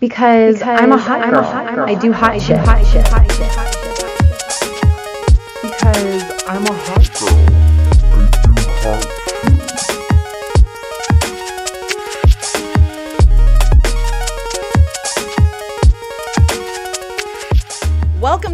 Because, 0.00 0.60
because 0.60 0.80
I'm 0.80 0.92
a 0.92 0.96
hot 0.96 1.20
I'm 1.20 1.30
girl. 1.30 1.40
A 1.40 1.42
hot 1.42 1.74
girl. 1.74 1.86
I 1.86 1.94
do 1.94 2.10
hot 2.10 2.32
I 2.32 2.38
shit. 2.38 2.56
Do 2.56 2.62
hot 2.62 2.86
shit. 2.86 3.06
Hot 3.08 3.30
shit. 3.32 3.50
Because 5.60 6.24
I'm 6.46 6.64
a 6.64 6.72
hot 6.72 7.20
girl. 7.20 7.49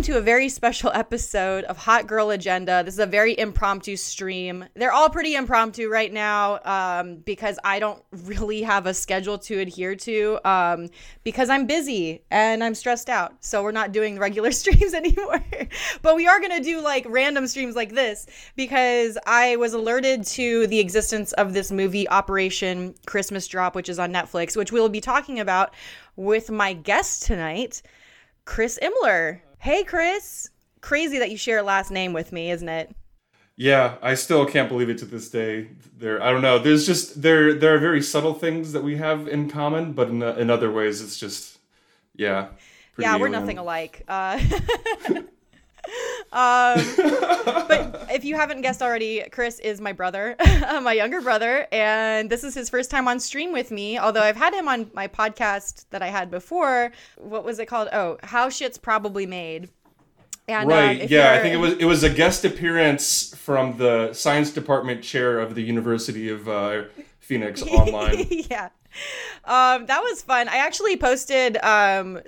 To 0.06 0.16
a 0.16 0.20
very 0.20 0.48
special 0.48 0.92
episode 0.94 1.64
of 1.64 1.76
Hot 1.76 2.06
Girl 2.06 2.30
Agenda. 2.30 2.84
This 2.84 2.94
is 2.94 3.00
a 3.00 3.06
very 3.06 3.36
impromptu 3.36 3.96
stream. 3.96 4.64
They're 4.74 4.92
all 4.92 5.10
pretty 5.10 5.34
impromptu 5.34 5.88
right 5.88 6.12
now 6.12 6.60
um, 6.64 7.16
because 7.16 7.58
I 7.64 7.80
don't 7.80 8.00
really 8.12 8.62
have 8.62 8.86
a 8.86 8.94
schedule 8.94 9.36
to 9.38 9.58
adhere 9.58 9.96
to 9.96 10.38
um, 10.48 10.90
because 11.24 11.50
I'm 11.50 11.66
busy 11.66 12.22
and 12.30 12.62
I'm 12.62 12.76
stressed 12.76 13.10
out. 13.10 13.34
So 13.40 13.64
we're 13.64 13.72
not 13.72 13.90
doing 13.90 14.16
regular 14.16 14.52
streams 14.52 14.94
anymore. 14.94 15.44
but 16.02 16.14
we 16.14 16.28
are 16.28 16.38
going 16.38 16.56
to 16.56 16.62
do 16.62 16.80
like 16.80 17.04
random 17.08 17.48
streams 17.48 17.74
like 17.74 17.92
this 17.92 18.26
because 18.54 19.18
I 19.26 19.56
was 19.56 19.72
alerted 19.74 20.24
to 20.26 20.68
the 20.68 20.78
existence 20.78 21.32
of 21.32 21.52
this 21.52 21.72
movie, 21.72 22.08
Operation 22.08 22.94
Christmas 23.06 23.48
Drop, 23.48 23.74
which 23.74 23.88
is 23.88 23.98
on 23.98 24.12
Netflix, 24.12 24.56
which 24.56 24.70
we'll 24.70 24.88
be 24.88 25.00
talking 25.00 25.40
about 25.40 25.74
with 26.14 26.48
my 26.48 26.74
guest 26.74 27.24
tonight. 27.24 27.82
Chris 28.44 28.78
Imler. 28.80 29.40
Hey, 29.58 29.84
Chris. 29.84 30.50
Crazy 30.80 31.18
that 31.18 31.30
you 31.30 31.36
share 31.36 31.58
a 31.58 31.62
last 31.62 31.90
name 31.90 32.12
with 32.12 32.32
me, 32.32 32.50
isn't 32.50 32.68
it? 32.68 32.94
Yeah, 33.56 33.96
I 34.02 34.14
still 34.14 34.44
can't 34.44 34.68
believe 34.68 34.90
it 34.90 34.98
to 34.98 35.06
this 35.06 35.30
day. 35.30 35.68
There, 35.98 36.22
I 36.22 36.30
don't 36.30 36.42
know. 36.42 36.58
There's 36.58 36.86
just 36.86 37.22
there 37.22 37.54
there 37.54 37.74
are 37.74 37.78
very 37.78 38.02
subtle 38.02 38.34
things 38.34 38.72
that 38.72 38.84
we 38.84 38.96
have 38.96 39.28
in 39.28 39.48
common, 39.48 39.92
but 39.94 40.08
in, 40.08 40.22
in 40.22 40.50
other 40.50 40.70
ways, 40.70 41.00
it's 41.00 41.18
just 41.18 41.58
yeah. 42.14 42.48
Yeah, 42.98 43.14
we're 43.16 43.28
alien. 43.28 43.32
nothing 43.32 43.58
alike. 43.58 44.04
Uh, 44.06 44.40
um, 46.32 46.80
but 47.68 48.06
if 48.10 48.24
you 48.24 48.34
haven't 48.34 48.62
guessed 48.62 48.82
already, 48.82 49.24
Chris 49.30 49.58
is 49.60 49.80
my 49.80 49.92
brother, 49.92 50.36
my 50.82 50.92
younger 50.92 51.20
brother, 51.20 51.66
and 51.72 52.30
this 52.30 52.44
is 52.44 52.54
his 52.54 52.68
first 52.68 52.90
time 52.90 53.08
on 53.08 53.20
stream 53.20 53.52
with 53.52 53.70
me. 53.70 53.98
Although 53.98 54.22
I've 54.22 54.36
had 54.36 54.54
him 54.54 54.68
on 54.68 54.90
my 54.94 55.08
podcast 55.08 55.86
that 55.90 56.02
I 56.02 56.08
had 56.08 56.30
before. 56.30 56.92
What 57.16 57.44
was 57.44 57.58
it 57.58 57.66
called? 57.66 57.88
Oh, 57.92 58.18
How 58.22 58.48
Shit's 58.48 58.78
Probably 58.78 59.26
Made. 59.26 59.68
And, 60.48 60.70
um, 60.70 60.78
right. 60.78 61.02
Um, 61.02 61.08
yeah, 61.10 61.32
I 61.32 61.40
think 61.40 61.54
it 61.54 61.58
was 61.58 61.74
it 61.74 61.84
was 61.84 62.04
a 62.04 62.10
guest 62.10 62.44
appearance 62.44 63.34
from 63.36 63.78
the 63.78 64.12
science 64.12 64.52
department 64.52 65.02
chair 65.02 65.40
of 65.40 65.54
the 65.54 65.62
University 65.62 66.28
of 66.28 66.48
uh, 66.48 66.84
Phoenix 67.18 67.62
online. 67.62 68.26
yeah. 68.30 68.68
Um, 69.44 69.86
that 69.86 70.00
was 70.02 70.22
fun. 70.22 70.48
I 70.48 70.56
actually 70.56 70.96
posted. 70.96 71.56
Um, 71.58 72.20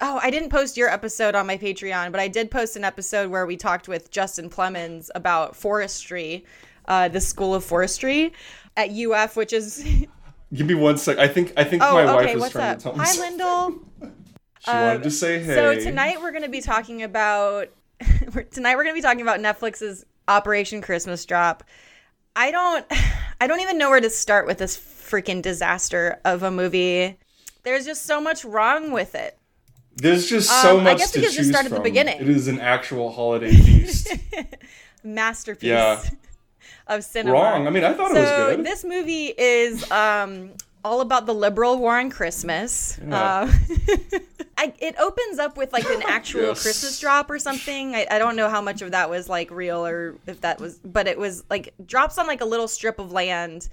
oh, 0.00 0.20
I 0.22 0.30
didn't 0.30 0.50
post 0.50 0.76
your 0.76 0.88
episode 0.88 1.34
on 1.34 1.46
my 1.46 1.56
Patreon, 1.56 2.10
but 2.10 2.20
I 2.20 2.28
did 2.28 2.50
post 2.50 2.76
an 2.76 2.84
episode 2.84 3.30
where 3.30 3.46
we 3.46 3.56
talked 3.56 3.88
with 3.88 4.10
Justin 4.10 4.50
Plemons 4.50 5.08
about 5.14 5.56
forestry, 5.56 6.44
uh, 6.86 7.08
the 7.08 7.20
School 7.20 7.54
of 7.54 7.64
Forestry 7.64 8.32
at 8.76 8.90
UF, 8.90 9.36
which 9.36 9.52
is. 9.52 10.06
Give 10.54 10.66
me 10.66 10.74
one 10.74 10.96
sec. 10.98 11.18
I 11.18 11.28
think 11.28 11.52
I 11.56 11.64
think 11.64 11.82
oh, 11.82 11.94
my 11.94 12.02
okay, 12.02 12.36
wife 12.36 12.46
is 12.46 12.52
trying 12.52 12.70
up? 12.72 12.78
to 12.78 12.82
tell 12.82 12.96
me. 12.96 13.04
Hi, 13.04 13.18
Lyndall. 13.18 13.80
she 14.60 14.70
um, 14.70 14.86
wanted 14.86 15.02
to 15.02 15.10
say 15.10 15.38
hey. 15.38 15.54
So 15.54 15.80
tonight 15.80 16.20
we're 16.20 16.30
going 16.30 16.44
to 16.44 16.48
be 16.48 16.60
talking 16.60 17.02
about. 17.02 17.68
tonight 18.50 18.76
we're 18.76 18.84
going 18.84 18.94
to 18.94 18.98
be 18.98 19.02
talking 19.02 19.22
about 19.22 19.40
Netflix's 19.40 20.04
Operation 20.28 20.82
Christmas 20.82 21.24
Drop. 21.24 21.64
I 22.34 22.50
don't. 22.50 22.86
I 23.40 23.46
don't 23.46 23.60
even 23.60 23.76
know 23.76 23.90
where 23.90 24.00
to 24.00 24.08
start 24.08 24.46
with 24.46 24.56
this 24.56 24.76
freaking 25.06 25.42
disaster 25.42 26.20
of 26.24 26.42
a 26.42 26.50
movie. 26.50 27.16
There's 27.62 27.84
just 27.84 28.04
so 28.04 28.20
much 28.20 28.44
wrong 28.44 28.92
with 28.92 29.14
it. 29.14 29.38
There's 29.96 30.28
just 30.28 30.50
so 30.62 30.78
um, 30.78 30.84
much 30.84 30.96
I 30.96 30.98
guess 30.98 31.10
to 31.12 31.20
choose 31.22 31.34
just 31.34 31.50
start 31.50 31.64
at 31.64 31.72
the 31.72 31.80
beginning. 31.80 32.20
It 32.20 32.28
is 32.28 32.48
an 32.48 32.60
actual 32.60 33.10
holiday 33.10 33.54
feast. 33.54 34.14
Masterpiece. 35.04 35.68
Yeah. 35.68 36.02
Of 36.88 37.02
cinema. 37.02 37.32
Wrong. 37.32 37.66
I 37.66 37.70
mean, 37.70 37.82
I 37.82 37.94
thought 37.94 38.12
so 38.12 38.16
it 38.16 38.20
was 38.20 38.56
good. 38.56 38.64
This 38.64 38.84
movie 38.84 39.34
is 39.36 39.90
um, 39.90 40.52
all 40.84 41.00
about 41.00 41.26
the 41.26 41.34
liberal 41.34 41.78
war 41.78 41.98
on 41.98 42.10
Christmas. 42.10 42.96
Yeah. 43.04 43.50
Uh, 43.50 44.18
I, 44.58 44.72
it 44.78 44.94
opens 45.00 45.40
up 45.40 45.56
with 45.56 45.72
like 45.72 45.84
an 45.84 46.02
actual 46.06 46.42
yes. 46.42 46.62
Christmas 46.62 47.00
drop 47.00 47.28
or 47.28 47.40
something. 47.40 47.96
I, 47.96 48.06
I 48.08 48.18
don't 48.18 48.36
know 48.36 48.48
how 48.48 48.60
much 48.60 48.82
of 48.82 48.92
that 48.92 49.10
was 49.10 49.28
like 49.28 49.50
real 49.50 49.84
or 49.84 50.14
if 50.28 50.40
that 50.42 50.60
was, 50.60 50.78
but 50.78 51.08
it 51.08 51.18
was 51.18 51.42
like 51.50 51.74
drops 51.84 52.18
on 52.18 52.28
like 52.28 52.40
a 52.40 52.44
little 52.44 52.68
strip 52.68 53.00
of 53.00 53.10
land 53.10 53.68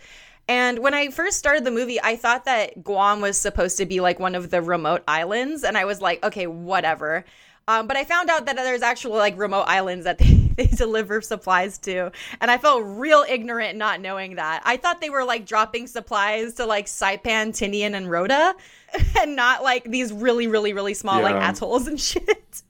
and 0.47 0.79
when 0.79 0.93
I 0.93 1.09
first 1.09 1.37
started 1.37 1.63
the 1.63 1.71
movie, 1.71 2.01
I 2.01 2.15
thought 2.15 2.45
that 2.45 2.83
Guam 2.83 3.21
was 3.21 3.37
supposed 3.37 3.77
to 3.77 3.85
be 3.85 4.01
like 4.01 4.19
one 4.19 4.35
of 4.35 4.49
the 4.49 4.61
remote 4.61 5.03
islands. 5.07 5.63
And 5.63 5.77
I 5.77 5.85
was 5.85 6.01
like, 6.01 6.23
okay, 6.23 6.47
whatever. 6.47 7.23
Um, 7.65 7.87
but 7.87 7.95
I 7.95 8.03
found 8.03 8.29
out 8.29 8.45
that 8.47 8.57
there's 8.57 8.81
actual 8.81 9.11
like 9.11 9.37
remote 9.37 9.63
islands 9.63 10.03
that 10.03 10.17
they, 10.17 10.33
they 10.57 10.67
deliver 10.67 11.21
supplies 11.21 11.77
to. 11.79 12.11
And 12.41 12.51
I 12.51 12.57
felt 12.57 12.83
real 12.85 13.23
ignorant 13.27 13.77
not 13.77 14.01
knowing 14.01 14.35
that. 14.35 14.61
I 14.65 14.75
thought 14.75 14.99
they 14.99 15.09
were 15.09 15.23
like 15.23 15.45
dropping 15.45 15.87
supplies 15.87 16.55
to 16.55 16.65
like 16.65 16.87
Saipan, 16.87 17.49
Tinian, 17.49 17.95
and 17.95 18.11
Rota. 18.11 18.55
and 19.19 19.35
not 19.35 19.63
like 19.63 19.83
these 19.85 20.11
really, 20.11 20.47
really, 20.47 20.73
really 20.73 20.93
small 20.93 21.17
yeah. 21.17 21.23
like 21.23 21.55
atolls 21.55 21.87
and 21.87 21.99
shit. 21.99 22.63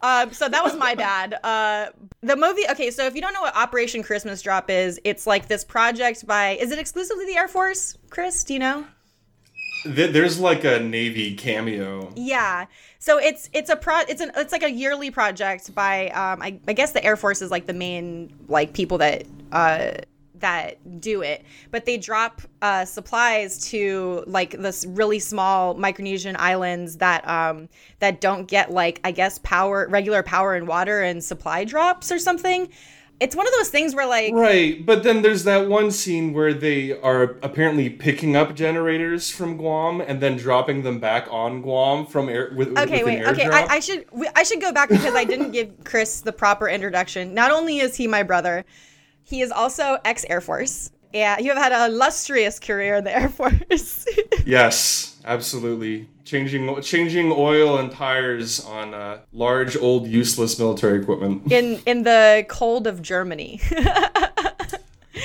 Um, 0.00 0.32
so 0.32 0.48
that 0.48 0.62
was 0.62 0.76
my 0.76 0.94
bad. 0.94 1.34
Uh, 1.42 1.86
the 2.22 2.36
movie. 2.36 2.62
Okay, 2.70 2.90
so 2.90 3.06
if 3.06 3.14
you 3.14 3.20
don't 3.20 3.32
know 3.32 3.42
what 3.42 3.56
Operation 3.56 4.02
Christmas 4.02 4.42
Drop 4.42 4.70
is, 4.70 5.00
it's 5.04 5.26
like 5.26 5.48
this 5.48 5.64
project 5.64 6.26
by. 6.26 6.50
Is 6.50 6.70
it 6.70 6.78
exclusively 6.78 7.26
the 7.26 7.36
Air 7.36 7.48
Force? 7.48 7.96
Chris, 8.10 8.44
do 8.44 8.54
you 8.54 8.60
know? 8.60 8.86
There's 9.84 10.38
like 10.38 10.64
a 10.64 10.78
Navy 10.78 11.34
cameo. 11.34 12.12
Yeah. 12.14 12.66
So 13.00 13.18
it's 13.18 13.50
it's 13.52 13.68
a 13.68 13.74
pro 13.74 14.00
it's 14.08 14.20
an 14.20 14.30
it's 14.36 14.52
like 14.52 14.62
a 14.62 14.70
yearly 14.70 15.10
project 15.10 15.74
by 15.74 16.08
um 16.10 16.40
I, 16.40 16.60
I 16.68 16.72
guess 16.72 16.92
the 16.92 17.04
Air 17.04 17.16
Force 17.16 17.42
is 17.42 17.50
like 17.50 17.66
the 17.66 17.72
main 17.72 18.32
like 18.46 18.74
people 18.74 18.98
that 18.98 19.24
uh 19.50 19.92
that 20.42 21.00
do 21.00 21.22
it, 21.22 21.44
but 21.70 21.86
they 21.86 21.96
drop 21.96 22.42
uh, 22.60 22.84
supplies 22.84 23.70
to 23.70 24.22
like 24.26 24.50
this 24.50 24.84
really 24.86 25.18
small 25.18 25.74
Micronesian 25.74 26.36
islands 26.38 26.98
that 26.98 27.26
um, 27.26 27.68
that 28.00 28.20
don't 28.20 28.46
get 28.46 28.70
like 28.70 29.00
I 29.02 29.10
guess 29.10 29.38
power, 29.38 29.88
regular 29.88 30.22
power 30.22 30.54
and 30.54 30.68
water 30.68 31.00
and 31.02 31.24
supply 31.24 31.64
drops 31.64 32.12
or 32.12 32.18
something. 32.18 32.68
It's 33.20 33.36
one 33.36 33.46
of 33.46 33.52
those 33.52 33.68
things 33.68 33.94
where 33.94 34.06
like 34.06 34.34
right, 34.34 34.84
but 34.84 35.04
then 35.04 35.22
there's 35.22 35.44
that 35.44 35.68
one 35.68 35.92
scene 35.92 36.32
where 36.32 36.52
they 36.52 37.00
are 37.00 37.38
apparently 37.42 37.88
picking 37.88 38.34
up 38.34 38.56
generators 38.56 39.30
from 39.30 39.56
Guam 39.56 40.00
and 40.00 40.20
then 40.20 40.36
dropping 40.36 40.82
them 40.82 40.98
back 40.98 41.28
on 41.30 41.62
Guam 41.62 42.04
from 42.04 42.28
air 42.28 42.52
with 42.56 42.76
okay 42.76 43.04
with 43.04 43.20
wait 43.20 43.26
okay 43.26 43.46
I, 43.46 43.76
I 43.76 43.80
should 43.80 44.06
I 44.34 44.42
should 44.42 44.60
go 44.60 44.72
back 44.72 44.88
because 44.88 45.14
I 45.14 45.22
didn't 45.22 45.52
give 45.52 45.84
Chris 45.84 46.20
the 46.20 46.32
proper 46.32 46.68
introduction. 46.68 47.32
Not 47.32 47.52
only 47.52 47.78
is 47.78 47.94
he 47.94 48.08
my 48.08 48.24
brother 48.24 48.64
he 49.32 49.40
is 49.40 49.50
also 49.50 49.96
ex 50.04 50.26
Air 50.28 50.42
Force. 50.42 50.90
Yeah, 51.14 51.38
you 51.38 51.50
have 51.54 51.58
had 51.58 51.72
a 51.72 51.86
illustrious 51.86 52.60
career 52.60 52.96
in 52.96 53.04
the 53.04 53.16
Air 53.16 53.30
Force. 53.30 54.06
yes, 54.46 55.18
absolutely. 55.24 56.06
Changing 56.24 56.80
changing 56.82 57.32
oil 57.32 57.78
and 57.78 57.90
tires 57.90 58.62
on 58.64 58.92
uh, 58.92 59.20
large, 59.32 59.74
old, 59.74 60.06
useless 60.06 60.58
military 60.58 61.00
equipment. 61.00 61.50
In 61.50 61.80
in 61.86 62.02
the 62.02 62.44
cold 62.48 62.86
of 62.86 63.00
Germany. 63.00 63.60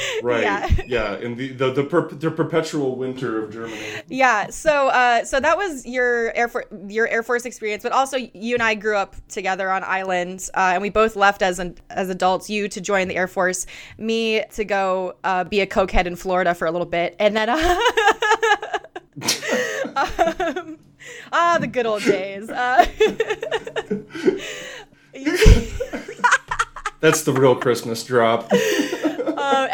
right 0.24 0.44
yeah. 0.44 0.69
yeah 0.85 1.18
in 1.18 1.35
the 1.35 1.52
the 1.53 1.72
the, 1.72 1.84
per, 1.84 2.08
the, 2.09 2.31
perpetual 2.31 2.96
winter 2.96 3.44
of 3.44 3.52
germany 3.52 3.80
yeah 4.08 4.50
so 4.50 4.88
uh 4.90 5.24
so 5.24 5.40
that 5.40 5.58
was 5.58 5.85
your 5.85 6.35
air 6.35 6.47
force 6.47 6.66
your 6.88 7.08
air 7.08 7.24
force 7.24 7.46
experience 7.46 7.84
but 7.84 7.91
also 7.91 8.18
you 8.18 8.53
and 8.56 8.63
i 8.63 8.75
grew 8.75 8.96
up 8.96 9.16
together 9.28 9.72
on 9.72 9.84
island 9.84 10.50
uh, 10.53 10.72
and 10.74 10.81
we 10.81 10.90
both 10.90 11.16
left 11.16 11.41
as 11.41 11.59
an 11.59 11.75
as 11.90 12.09
adults 12.09 12.50
you 12.50 12.68
to 12.68 12.81
join 12.81 13.07
the 13.07 13.16
air 13.16 13.28
force 13.28 13.66
me 13.97 14.44
to 14.52 14.66
go 14.66 15.16
uh, 15.24 15.44
be 15.44 15.62
a 15.62 15.68
cokehead 15.68 16.06
in 16.06 16.16
florida 16.16 16.53
for 16.53 16.66
a 16.68 16.72
little 16.72 16.88
bit 16.88 17.16
and 17.19 17.36
then 17.36 17.50
uh, 17.50 17.56
um, 19.96 20.78
ah 21.31 21.57
the 21.60 21.68
good 21.68 21.86
old 21.86 22.04
days 22.04 22.50
uh, 22.50 22.86
that's 27.00 27.24
the 27.24 27.33
real 27.33 27.56
christmas 27.56 28.04
drop 28.04 28.51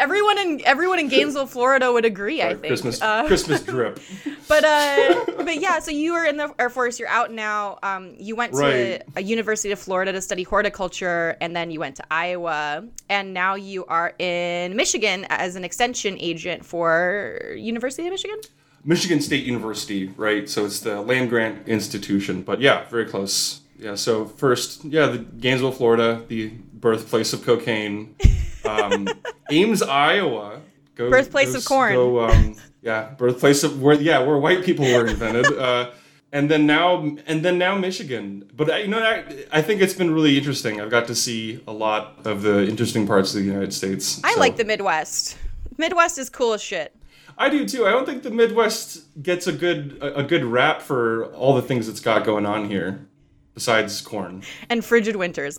everyone 0.04 0.38
in 0.38 0.60
everyone 0.64 0.98
in 0.98 1.08
Gainesville, 1.08 1.46
Florida, 1.46 1.90
would 1.92 2.04
agree. 2.04 2.42
I 2.42 2.50
think 2.50 2.66
Christmas 2.66 3.00
uh, 3.00 3.26
Christmas 3.26 3.62
drip. 3.62 3.98
But 4.46 4.62
uh, 4.62 5.24
but 5.38 5.58
yeah, 5.58 5.78
so 5.78 5.90
you 5.90 6.12
were 6.12 6.26
in 6.26 6.36
the 6.36 6.54
Air 6.58 6.68
Force. 6.68 6.98
You're 6.98 7.08
out 7.08 7.32
now. 7.32 7.78
Um, 7.82 8.14
you 8.18 8.36
went 8.36 8.52
right. 8.52 9.00
to 9.00 9.04
a 9.16 9.22
University 9.22 9.72
of 9.72 9.78
Florida 9.78 10.12
to 10.12 10.20
study 10.20 10.42
horticulture, 10.42 11.36
and 11.40 11.56
then 11.56 11.70
you 11.70 11.80
went 11.80 11.96
to 11.96 12.04
Iowa, 12.10 12.84
and 13.08 13.32
now 13.32 13.54
you 13.54 13.86
are 13.86 14.12
in 14.18 14.76
Michigan 14.76 15.26
as 15.30 15.56
an 15.56 15.64
extension 15.64 16.18
agent 16.20 16.62
for 16.62 17.54
University 17.56 18.06
of 18.06 18.12
Michigan. 18.12 18.36
Michigan 18.84 19.22
State 19.22 19.44
University, 19.46 20.08
right? 20.08 20.46
So 20.46 20.66
it's 20.66 20.80
the 20.80 21.00
land 21.00 21.30
grant 21.30 21.66
institution, 21.66 22.42
but 22.42 22.60
yeah, 22.60 22.84
very 22.90 23.06
close. 23.06 23.60
Yeah. 23.78 23.94
So 23.94 24.26
first, 24.26 24.84
yeah, 24.84 25.06
the 25.06 25.18
Gainesville, 25.18 25.72
Florida, 25.72 26.22
the 26.28 26.48
birthplace 26.74 27.32
of 27.32 27.42
cocaine. 27.44 28.14
Um, 28.64 29.08
Ames, 29.50 29.82
Iowa. 29.82 30.60
Go, 30.94 31.10
birthplace 31.10 31.52
go, 31.52 31.58
of 31.58 31.64
corn. 31.64 31.94
Go, 31.94 32.20
um, 32.24 32.56
yeah, 32.82 33.10
birthplace 33.18 33.64
of 33.64 33.80
where 33.82 33.94
yeah 34.00 34.20
where 34.20 34.38
white 34.38 34.64
people 34.64 34.84
were 34.84 35.06
invented. 35.06 35.46
Uh, 35.58 35.90
and 36.32 36.50
then 36.50 36.66
now 36.66 36.98
and 37.26 37.44
then 37.44 37.58
now 37.58 37.76
Michigan. 37.78 38.48
But 38.56 38.68
I, 38.70 38.78
you 38.80 38.88
know, 38.88 38.98
I, 38.98 39.24
I 39.52 39.62
think 39.62 39.80
it's 39.80 39.94
been 39.94 40.12
really 40.12 40.36
interesting. 40.36 40.80
I've 40.80 40.90
got 40.90 41.06
to 41.06 41.14
see 41.14 41.62
a 41.68 41.72
lot 41.72 42.18
of 42.24 42.42
the 42.42 42.66
interesting 42.66 43.06
parts 43.06 43.34
of 43.34 43.40
the 43.40 43.46
United 43.46 43.72
States. 43.72 44.20
I 44.24 44.34
So- 44.34 44.40
like 44.40 44.56
the 44.56 44.64
Midwest. 44.64 45.36
Midwest 45.78 46.18
is 46.18 46.28
cool 46.28 46.52
as 46.52 46.62
shit. 46.62 46.94
I 47.38 47.48
do 47.48 47.66
too. 47.66 47.86
I 47.86 47.90
don't 47.90 48.06
think 48.06 48.22
the 48.22 48.30
Midwest 48.30 49.22
gets 49.22 49.46
a 49.46 49.52
good 49.52 49.98
a, 50.00 50.20
a 50.20 50.22
good 50.22 50.44
rap 50.44 50.82
for 50.82 51.26
all 51.34 51.54
the 51.54 51.62
things 51.62 51.88
it's 51.88 52.00
got 52.00 52.24
going 52.24 52.46
on 52.46 52.68
here, 52.68 53.06
besides 53.54 54.00
corn. 54.00 54.42
and 54.68 54.84
frigid 54.84 55.16
winters. 55.16 55.58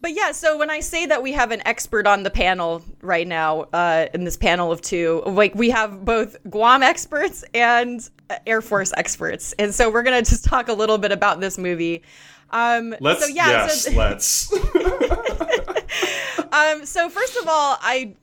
But 0.00 0.14
yeah, 0.14 0.32
so 0.32 0.58
when 0.58 0.68
I 0.68 0.80
say 0.80 1.06
that 1.06 1.22
we 1.22 1.32
have 1.32 1.50
an 1.50 1.66
expert 1.66 2.06
on 2.06 2.24
the 2.24 2.30
panel 2.30 2.82
right 3.00 3.26
now, 3.26 3.62
uh, 3.72 4.06
in 4.12 4.24
this 4.24 4.36
panel 4.36 4.70
of 4.70 4.82
two, 4.82 5.22
like 5.26 5.54
we 5.54 5.70
have 5.70 6.04
both 6.04 6.36
Guam 6.50 6.82
experts 6.82 7.42
and 7.54 8.06
uh, 8.28 8.36
Air 8.46 8.60
Force 8.60 8.92
experts, 8.96 9.54
and 9.58 9.74
so 9.74 9.90
we're 9.90 10.02
gonna 10.02 10.22
just 10.22 10.44
talk 10.44 10.68
a 10.68 10.74
little 10.74 10.98
bit 10.98 11.10
about 11.10 11.40
this 11.40 11.56
movie. 11.56 12.02
Um, 12.50 12.94
Let's 13.00 13.24
so 13.24 13.28
yeah, 13.28 13.48
yes, 13.48 13.84
so, 13.84 13.92
let's. 13.92 14.52
um, 16.52 16.84
so 16.84 17.08
first 17.08 17.36
of 17.36 17.48
all, 17.48 17.78
I 17.80 18.14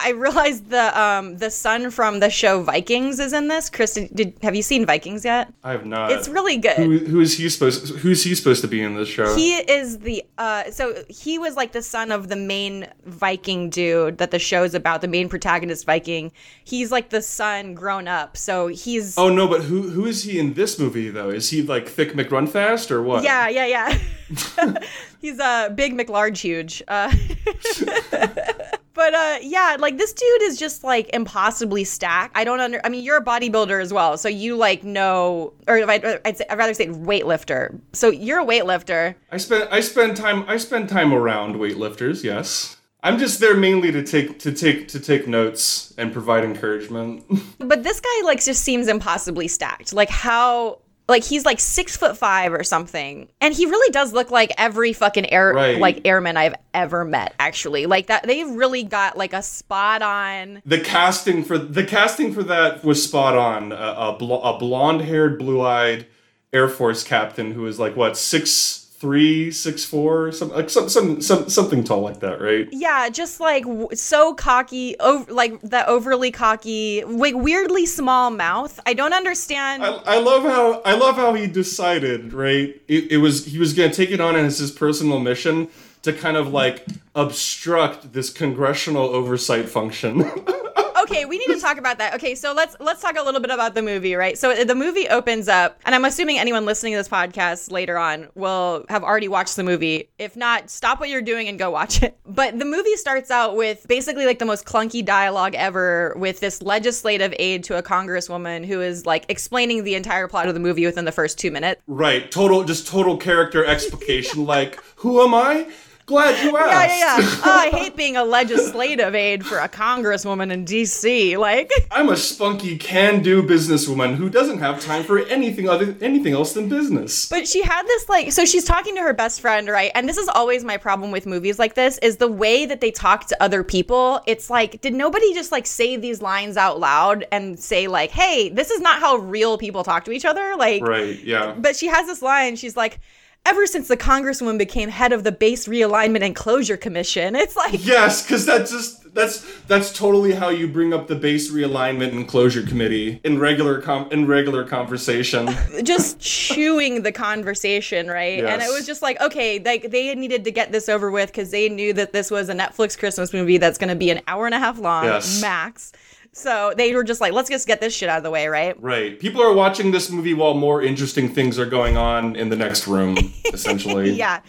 I 0.00 0.10
realized 0.10 0.70
the 0.70 0.98
um 0.98 1.38
the 1.38 1.50
son 1.50 1.90
from 1.90 2.20
the 2.20 2.30
show 2.30 2.62
Vikings 2.62 3.18
is 3.18 3.32
in 3.32 3.48
this. 3.48 3.68
Kristen, 3.68 4.08
did 4.14 4.38
have 4.42 4.54
you 4.54 4.62
seen 4.62 4.86
Vikings 4.86 5.24
yet? 5.24 5.52
I 5.64 5.72
have 5.72 5.86
not. 5.86 6.12
It's 6.12 6.28
really 6.28 6.56
good. 6.56 6.76
Who, 6.76 6.98
who 6.98 7.20
is 7.20 7.36
he 7.36 7.48
supposed? 7.48 7.96
Who's 7.96 8.22
he 8.22 8.34
supposed 8.34 8.60
to 8.60 8.68
be 8.68 8.80
in 8.80 8.94
this 8.94 9.08
show? 9.08 9.34
He 9.34 9.56
is 9.56 9.98
the 9.98 10.24
uh 10.38 10.70
so 10.70 11.02
he 11.08 11.38
was 11.38 11.56
like 11.56 11.72
the 11.72 11.82
son 11.82 12.12
of 12.12 12.28
the 12.28 12.36
main 12.36 12.86
Viking 13.06 13.70
dude 13.70 14.18
that 14.18 14.30
the 14.30 14.38
show 14.38 14.62
is 14.62 14.74
about, 14.74 15.00
the 15.00 15.08
main 15.08 15.28
protagonist 15.28 15.84
Viking. 15.84 16.30
He's 16.62 16.92
like 16.92 17.10
the 17.10 17.22
son 17.22 17.74
grown 17.74 18.06
up. 18.06 18.36
So 18.36 18.68
he's 18.68 19.18
oh 19.18 19.28
no, 19.28 19.48
but 19.48 19.62
who 19.62 19.90
who 19.90 20.06
is 20.06 20.22
he 20.22 20.38
in 20.38 20.54
this 20.54 20.78
movie 20.78 21.10
though? 21.10 21.30
Is 21.30 21.50
he 21.50 21.62
like 21.62 21.88
thick 21.88 22.12
McRunfast 22.12 22.92
or 22.92 23.02
what? 23.02 23.24
Yeah, 23.24 23.48
yeah, 23.48 23.66
yeah. 23.66 23.98
he's 25.20 25.38
a 25.38 25.44
uh, 25.44 25.68
big 25.70 25.94
McLarge 25.94 26.38
huge. 26.38 26.82
Uh 26.86 27.12
But 28.98 29.14
uh 29.14 29.38
yeah, 29.42 29.76
like 29.78 29.96
this 29.96 30.12
dude 30.12 30.42
is 30.42 30.58
just 30.58 30.82
like 30.82 31.08
impossibly 31.14 31.84
stacked. 31.84 32.36
I 32.36 32.42
don't 32.42 32.58
under 32.58 32.80
I 32.82 32.88
mean, 32.88 33.04
you're 33.04 33.18
a 33.18 33.24
bodybuilder 33.24 33.80
as 33.80 33.92
well. 33.92 34.18
So 34.18 34.28
you 34.28 34.56
like 34.56 34.82
know 34.82 35.52
or 35.68 35.76
if 35.76 35.88
I 35.88 36.18
I'd, 36.24 36.36
say, 36.36 36.44
I'd 36.50 36.58
rather 36.58 36.74
say 36.74 36.88
weightlifter. 36.88 37.80
So 37.92 38.10
you're 38.10 38.40
a 38.40 38.44
weightlifter. 38.44 39.14
I 39.30 39.36
spend 39.36 39.68
I 39.70 39.78
spend 39.82 40.16
time 40.16 40.44
I 40.48 40.56
spend 40.56 40.88
time 40.88 41.14
around 41.14 41.54
weightlifters. 41.54 42.24
Yes. 42.24 42.76
I'm 43.04 43.20
just 43.20 43.38
there 43.38 43.56
mainly 43.56 43.92
to 43.92 44.02
take 44.02 44.40
to 44.40 44.50
take 44.50 44.88
to 44.88 44.98
take 44.98 45.28
notes 45.28 45.94
and 45.96 46.12
provide 46.12 46.42
encouragement. 46.42 47.24
But 47.60 47.84
this 47.84 48.00
guy 48.00 48.22
like 48.24 48.42
just 48.42 48.64
seems 48.64 48.88
impossibly 48.88 49.46
stacked. 49.46 49.92
Like 49.92 50.10
how 50.10 50.80
like 51.08 51.24
he's 51.24 51.44
like 51.44 51.58
six 51.58 51.96
foot 51.96 52.16
five 52.16 52.52
or 52.52 52.62
something, 52.62 53.28
and 53.40 53.54
he 53.54 53.64
really 53.66 53.90
does 53.92 54.12
look 54.12 54.30
like 54.30 54.52
every 54.58 54.92
fucking 54.92 55.30
air 55.32 55.52
Right. 55.54 55.78
like 55.78 56.02
airman 56.06 56.36
I've 56.36 56.54
ever 56.74 57.04
met. 57.04 57.34
Actually, 57.38 57.86
like 57.86 58.08
that 58.08 58.24
they 58.26 58.44
really 58.44 58.82
got 58.82 59.16
like 59.16 59.32
a 59.32 59.42
spot 59.42 60.02
on. 60.02 60.60
the 60.66 60.80
casting 60.80 61.42
for 61.44 61.56
the 61.58 61.84
casting 61.84 62.32
for 62.32 62.42
that 62.44 62.84
was 62.84 63.02
spot 63.02 63.36
on. 63.36 63.72
A, 63.72 63.74
a, 63.76 64.16
bl- 64.18 64.34
a 64.34 64.58
blonde-haired, 64.58 65.38
blue-eyed 65.38 66.06
Air 66.52 66.68
Force 66.68 67.04
captain 67.04 67.52
who 67.52 67.66
is 67.66 67.78
like 67.78 67.96
what 67.96 68.16
six 68.16 68.87
three, 68.98 69.52
six 69.52 69.84
four, 69.84 70.32
some 70.32 70.50
like 70.50 70.68
some, 70.68 70.88
some 70.88 71.20
some 71.20 71.48
something 71.48 71.84
tall 71.84 72.00
like 72.00 72.20
that, 72.20 72.40
right? 72.40 72.68
Yeah, 72.72 73.08
just 73.08 73.38
like 73.38 73.62
w- 73.62 73.88
so 73.94 74.34
cocky, 74.34 74.96
over 74.98 75.32
like 75.32 75.60
that 75.62 75.88
overly 75.88 76.30
cocky, 76.30 77.04
like 77.04 77.34
weirdly 77.34 77.86
small 77.86 78.30
mouth. 78.30 78.78
I 78.86 78.94
don't 78.94 79.12
understand. 79.12 79.84
I, 79.84 79.94
I 80.04 80.18
love 80.18 80.42
how 80.42 80.82
I 80.84 80.94
love 80.94 81.16
how 81.16 81.34
he 81.34 81.46
decided, 81.46 82.32
right? 82.32 82.80
It, 82.88 83.12
it 83.12 83.16
was 83.18 83.46
he 83.46 83.58
was 83.58 83.72
gonna 83.72 83.92
take 83.92 84.10
it 84.10 84.20
on 84.20 84.34
as 84.34 84.58
his 84.58 84.72
personal 84.72 85.20
mission 85.20 85.68
to 86.02 86.12
kind 86.12 86.36
of 86.36 86.52
like 86.52 86.86
obstruct 87.14 88.12
this 88.12 88.30
congressional 88.30 89.04
oversight 89.08 89.68
function. 89.68 90.24
okay, 91.10 91.24
we 91.24 91.38
need 91.38 91.54
to 91.54 91.60
talk 91.60 91.78
about 91.78 91.98
that. 91.98 92.14
Okay, 92.14 92.34
so 92.34 92.52
let's 92.52 92.76
let's 92.80 93.00
talk 93.00 93.16
a 93.16 93.22
little 93.22 93.40
bit 93.40 93.50
about 93.50 93.74
the 93.74 93.82
movie, 93.82 94.14
right? 94.14 94.36
So 94.36 94.64
the 94.64 94.74
movie 94.74 95.08
opens 95.08 95.48
up, 95.48 95.78
and 95.84 95.94
I'm 95.94 96.04
assuming 96.04 96.38
anyone 96.38 96.64
listening 96.64 96.92
to 96.92 96.98
this 96.98 97.08
podcast 97.08 97.70
later 97.70 97.98
on 97.98 98.28
will 98.34 98.84
have 98.88 99.02
already 99.02 99.28
watched 99.28 99.56
the 99.56 99.62
movie. 99.62 100.08
If 100.18 100.36
not, 100.36 100.70
stop 100.70 101.00
what 101.00 101.08
you're 101.08 101.22
doing 101.22 101.48
and 101.48 101.58
go 101.58 101.70
watch 101.70 102.02
it. 102.02 102.16
But 102.38 102.58
the 102.58 102.64
movie 102.64 102.94
starts 102.94 103.30
out 103.32 103.56
with 103.56 103.86
basically 103.88 104.24
like 104.24 104.38
the 104.38 104.44
most 104.44 104.64
clunky 104.64 105.04
dialogue 105.04 105.54
ever 105.56 106.14
with 106.16 106.38
this 106.40 106.62
legislative 106.62 107.34
aide 107.38 107.64
to 107.64 107.78
a 107.78 107.82
congresswoman 107.82 108.64
who 108.64 108.80
is 108.80 109.06
like 109.06 109.24
explaining 109.28 109.82
the 109.82 109.94
entire 109.94 110.28
plot 110.28 110.46
of 110.46 110.54
the 110.54 110.60
movie 110.60 110.84
within 110.86 111.04
the 111.04 111.10
first 111.10 111.38
2 111.38 111.50
minutes. 111.50 111.80
right, 111.88 112.30
total 112.30 112.62
just 112.64 112.86
total 112.86 113.16
character 113.16 113.64
explication. 113.64 114.44
like, 114.46 114.78
who 114.96 115.22
am 115.22 115.34
I? 115.34 115.68
Glad 116.08 116.42
you 116.42 116.56
asked. 116.56 116.98
Yeah, 116.98 117.18
yeah, 117.18 117.18
yeah. 117.28 117.40
Oh, 117.44 117.50
I 117.50 117.68
hate 117.68 117.94
being 117.94 118.16
a 118.16 118.24
legislative 118.24 119.14
aide 119.14 119.44
for 119.44 119.58
a 119.58 119.68
congresswoman 119.68 120.50
in 120.50 120.64
DC. 120.64 121.36
Like 121.36 121.70
I'm 121.90 122.08
a 122.08 122.16
spunky, 122.16 122.78
can-do 122.78 123.42
businesswoman 123.42 124.14
who 124.14 124.30
doesn't 124.30 124.56
have 124.56 124.80
time 124.82 125.04
for 125.04 125.18
anything 125.18 125.68
other 125.68 125.94
anything 126.00 126.32
else 126.32 126.54
than 126.54 126.70
business. 126.70 127.28
But 127.28 127.46
she 127.46 127.62
had 127.62 127.86
this 127.86 128.08
like 128.08 128.32
so 128.32 128.46
she's 128.46 128.64
talking 128.64 128.94
to 128.94 129.02
her 129.02 129.12
best 129.12 129.42
friend, 129.42 129.68
right? 129.68 129.92
And 129.94 130.08
this 130.08 130.16
is 130.16 130.30
always 130.30 130.64
my 130.64 130.78
problem 130.78 131.10
with 131.10 131.26
movies 131.26 131.58
like 131.58 131.74
this 131.74 131.98
is 131.98 132.16
the 132.16 132.28
way 132.28 132.64
that 132.64 132.80
they 132.80 132.90
talk 132.90 133.26
to 133.26 133.42
other 133.42 133.62
people. 133.62 134.22
It's 134.26 134.48
like 134.48 134.80
did 134.80 134.94
nobody 134.94 135.34
just 135.34 135.52
like 135.52 135.66
say 135.66 135.96
these 135.96 136.22
lines 136.22 136.56
out 136.56 136.80
loud 136.80 137.26
and 137.30 137.60
say 137.60 137.86
like, 137.86 138.12
"Hey, 138.12 138.48
this 138.48 138.70
is 138.70 138.80
not 138.80 139.00
how 139.00 139.16
real 139.16 139.58
people 139.58 139.84
talk 139.84 140.06
to 140.06 140.12
each 140.12 140.24
other." 140.24 140.56
Like 140.56 140.82
right, 140.82 141.22
yeah. 141.22 141.54
But 141.58 141.76
she 141.76 141.88
has 141.88 142.06
this 142.06 142.22
line, 142.22 142.56
she's 142.56 142.78
like 142.78 142.98
Ever 143.48 143.66
since 143.66 143.88
the 143.88 143.96
congresswoman 143.96 144.58
became 144.58 144.90
head 144.90 145.10
of 145.10 145.24
the 145.24 145.32
Base 145.32 145.66
Realignment 145.66 146.22
and 146.22 146.36
Closure 146.36 146.76
Commission, 146.76 147.34
it's 147.34 147.56
like 147.56 147.82
Yes, 147.86 148.22
because 148.22 148.44
that's 148.44 148.70
just 148.70 149.14
that's 149.14 149.42
that's 149.62 149.90
totally 149.90 150.32
how 150.34 150.50
you 150.50 150.68
bring 150.68 150.92
up 150.92 151.06
the 151.06 151.14
base 151.14 151.50
realignment 151.50 152.12
and 152.12 152.28
closure 152.28 152.62
committee 152.62 153.22
in 153.24 153.38
regular 153.38 153.80
com- 153.80 154.12
in 154.12 154.26
regular 154.26 154.64
conversation. 154.64 155.48
just 155.82 156.20
chewing 156.20 157.02
the 157.02 157.10
conversation, 157.10 158.08
right? 158.08 158.44
And 158.44 158.60
it 158.60 158.68
was 158.70 158.84
just 158.86 159.00
like, 159.00 159.18
okay, 159.22 159.58
like 159.58 159.90
they 159.90 160.14
needed 160.14 160.44
to 160.44 160.50
get 160.50 160.70
this 160.70 160.90
over 160.90 161.10
with 161.10 161.30
because 161.30 161.50
they 161.50 161.70
knew 161.70 161.94
that 161.94 162.12
this 162.12 162.30
was 162.30 162.50
a 162.50 162.54
Netflix 162.54 162.98
Christmas 162.98 163.32
movie 163.32 163.56
that's 163.56 163.78
going 163.78 163.88
to 163.88 163.96
be 163.96 164.10
an 164.10 164.20
hour 164.28 164.44
and 164.44 164.54
a 164.54 164.58
half 164.58 164.78
long 164.78 165.04
Yes. 165.04 165.40
max. 165.40 165.92
So 166.32 166.72
they 166.76 166.94
were 166.94 167.04
just 167.04 167.20
like, 167.20 167.32
let's 167.32 167.48
just 167.48 167.66
get 167.66 167.80
this 167.80 167.94
shit 167.94 168.08
out 168.08 168.18
of 168.18 168.22
the 168.22 168.30
way, 168.30 168.46
right? 168.48 168.80
right. 168.80 169.18
People 169.18 169.42
are 169.42 169.52
watching 169.52 169.90
this 169.90 170.10
movie 170.10 170.34
while 170.34 170.54
more 170.54 170.82
interesting 170.82 171.28
things 171.28 171.58
are 171.58 171.66
going 171.66 171.96
on 171.96 172.36
in 172.36 172.48
the 172.48 172.56
next 172.56 172.86
room, 172.86 173.16
essentially. 173.52 174.10
Yeah. 174.10 174.40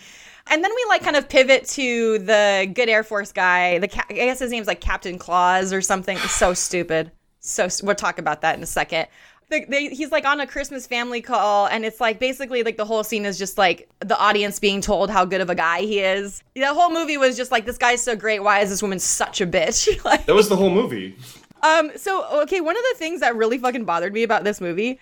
And 0.52 0.64
then 0.64 0.72
we 0.76 0.86
like 0.90 1.02
kind 1.04 1.16
of 1.16 1.30
pivot 1.30 1.66
to 1.70 2.20
the 2.20 2.70
good 2.74 2.90
Air 2.90 3.04
Force 3.04 3.32
guy. 3.32 3.80
The 3.80 3.88
ca- 3.88 4.06
I 4.10 4.14
guess 4.14 4.40
his 4.40 4.52
name's 4.52 4.68
like 4.68 4.82
Captain 4.82 5.18
Claus 5.18 5.74
or 5.74 5.82
something. 5.82 6.18
It's 6.18 6.32
so 6.32 6.54
stupid. 6.56 7.12
So 7.40 7.66
s- 7.66 7.82
we'll 7.82 7.96
talk 7.96 8.20
about 8.20 8.42
that 8.42 8.56
in 8.58 8.64
a 8.64 8.68
second. 8.68 9.08
The, 9.50 9.66
they, 9.68 9.88
he's 9.90 10.12
like 10.12 10.26
on 10.26 10.40
a 10.40 10.46
Christmas 10.46 10.86
family 10.86 11.22
call, 11.22 11.66
and 11.68 11.84
it's 11.84 12.00
like 12.00 12.20
basically 12.20 12.62
like 12.62 12.78
the 12.78 12.86
whole 12.86 13.04
scene 13.04 13.26
is 13.26 13.40
just 13.40 13.58
like 13.58 13.90
the 14.00 14.16
audience 14.20 14.60
being 14.60 14.80
told 14.80 15.10
how 15.10 15.26
good 15.26 15.42
of 15.42 15.50
a 15.50 15.56
guy 15.56 15.82
he 15.82 16.00
is. 16.02 16.44
The 16.54 16.72
whole 16.72 16.92
movie 16.92 17.18
was 17.18 17.36
just 17.36 17.52
like 17.52 17.66
this 17.66 17.80
guy's 17.80 18.04
so 18.04 18.16
great. 18.16 18.44
Why 18.44 18.60
is 18.60 18.70
this 18.70 18.84
woman 18.84 19.00
such 19.00 19.42
a 19.42 19.48
bitch? 19.48 20.04
like, 20.06 20.28
That 20.28 20.36
was 20.36 20.50
the 20.50 20.56
whole 20.56 20.70
movie. 20.70 21.16
Um, 21.62 21.92
so 21.96 22.42
okay, 22.44 22.62
one 22.62 22.78
of 22.78 22.84
the 22.92 22.98
things 22.98 23.22
that 23.22 23.36
really 23.36 23.58
fucking 23.58 23.86
bothered 23.86 24.14
me 24.14 24.24
about 24.24 24.44
this 24.44 24.62
movie, 24.62 25.00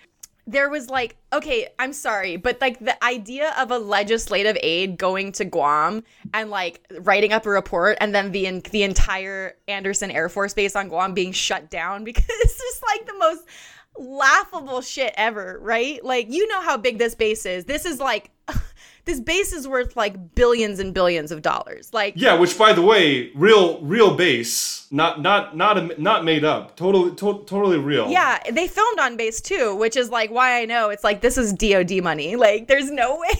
there 0.48 0.70
was 0.70 0.88
like, 0.88 1.16
okay, 1.32 1.68
I'm 1.78 1.92
sorry, 1.92 2.36
but 2.36 2.58
like 2.60 2.78
the 2.78 3.02
idea 3.04 3.54
of 3.58 3.70
a 3.70 3.78
legislative 3.78 4.56
aide 4.62 4.96
going 4.96 5.32
to 5.32 5.44
Guam 5.44 6.02
and 6.32 6.48
like 6.48 6.80
writing 7.00 7.32
up 7.32 7.44
a 7.44 7.50
report, 7.50 7.98
and 8.00 8.14
then 8.14 8.32
the 8.32 8.60
the 8.70 8.82
entire 8.82 9.56
Andersen 9.68 10.10
Air 10.10 10.28
Force 10.28 10.54
Base 10.54 10.74
on 10.74 10.88
Guam 10.88 11.12
being 11.12 11.32
shut 11.32 11.70
down 11.70 12.02
because 12.04 12.24
it's 12.28 12.58
just 12.58 12.82
like 12.82 13.06
the 13.06 13.18
most 13.18 13.42
laughable 13.98 14.80
shit 14.80 15.12
ever, 15.16 15.58
right? 15.60 16.02
Like 16.02 16.32
you 16.32 16.48
know 16.48 16.62
how 16.62 16.78
big 16.78 16.98
this 16.98 17.14
base 17.14 17.46
is. 17.46 17.66
This 17.66 17.84
is 17.84 18.00
like. 18.00 18.30
This 19.08 19.20
base 19.20 19.54
is 19.54 19.66
worth 19.66 19.96
like 19.96 20.34
billions 20.34 20.78
and 20.78 20.92
billions 20.92 21.32
of 21.32 21.40
dollars. 21.40 21.88
Like, 21.94 22.12
Yeah, 22.14 22.34
which 22.34 22.58
by 22.58 22.74
the 22.74 22.82
way, 22.82 23.30
real 23.34 23.80
real 23.80 24.14
base, 24.14 24.86
not 24.90 25.22
not 25.22 25.56
not 25.56 25.78
a, 25.78 25.98
not 25.98 26.26
made 26.26 26.44
up. 26.44 26.76
Totally 26.76 27.12
to- 27.12 27.42
totally 27.46 27.78
real. 27.78 28.10
Yeah, 28.10 28.38
they 28.50 28.68
filmed 28.68 28.98
on 29.00 29.16
base 29.16 29.40
too, 29.40 29.74
which 29.76 29.96
is 29.96 30.10
like 30.10 30.30
why 30.30 30.60
I 30.60 30.66
know 30.66 30.90
it's 30.90 31.04
like 31.04 31.22
this 31.22 31.38
is 31.38 31.54
DoD 31.54 32.02
money. 32.02 32.36
Like, 32.36 32.68
there's 32.68 32.90
no 32.90 33.16
way 33.20 33.32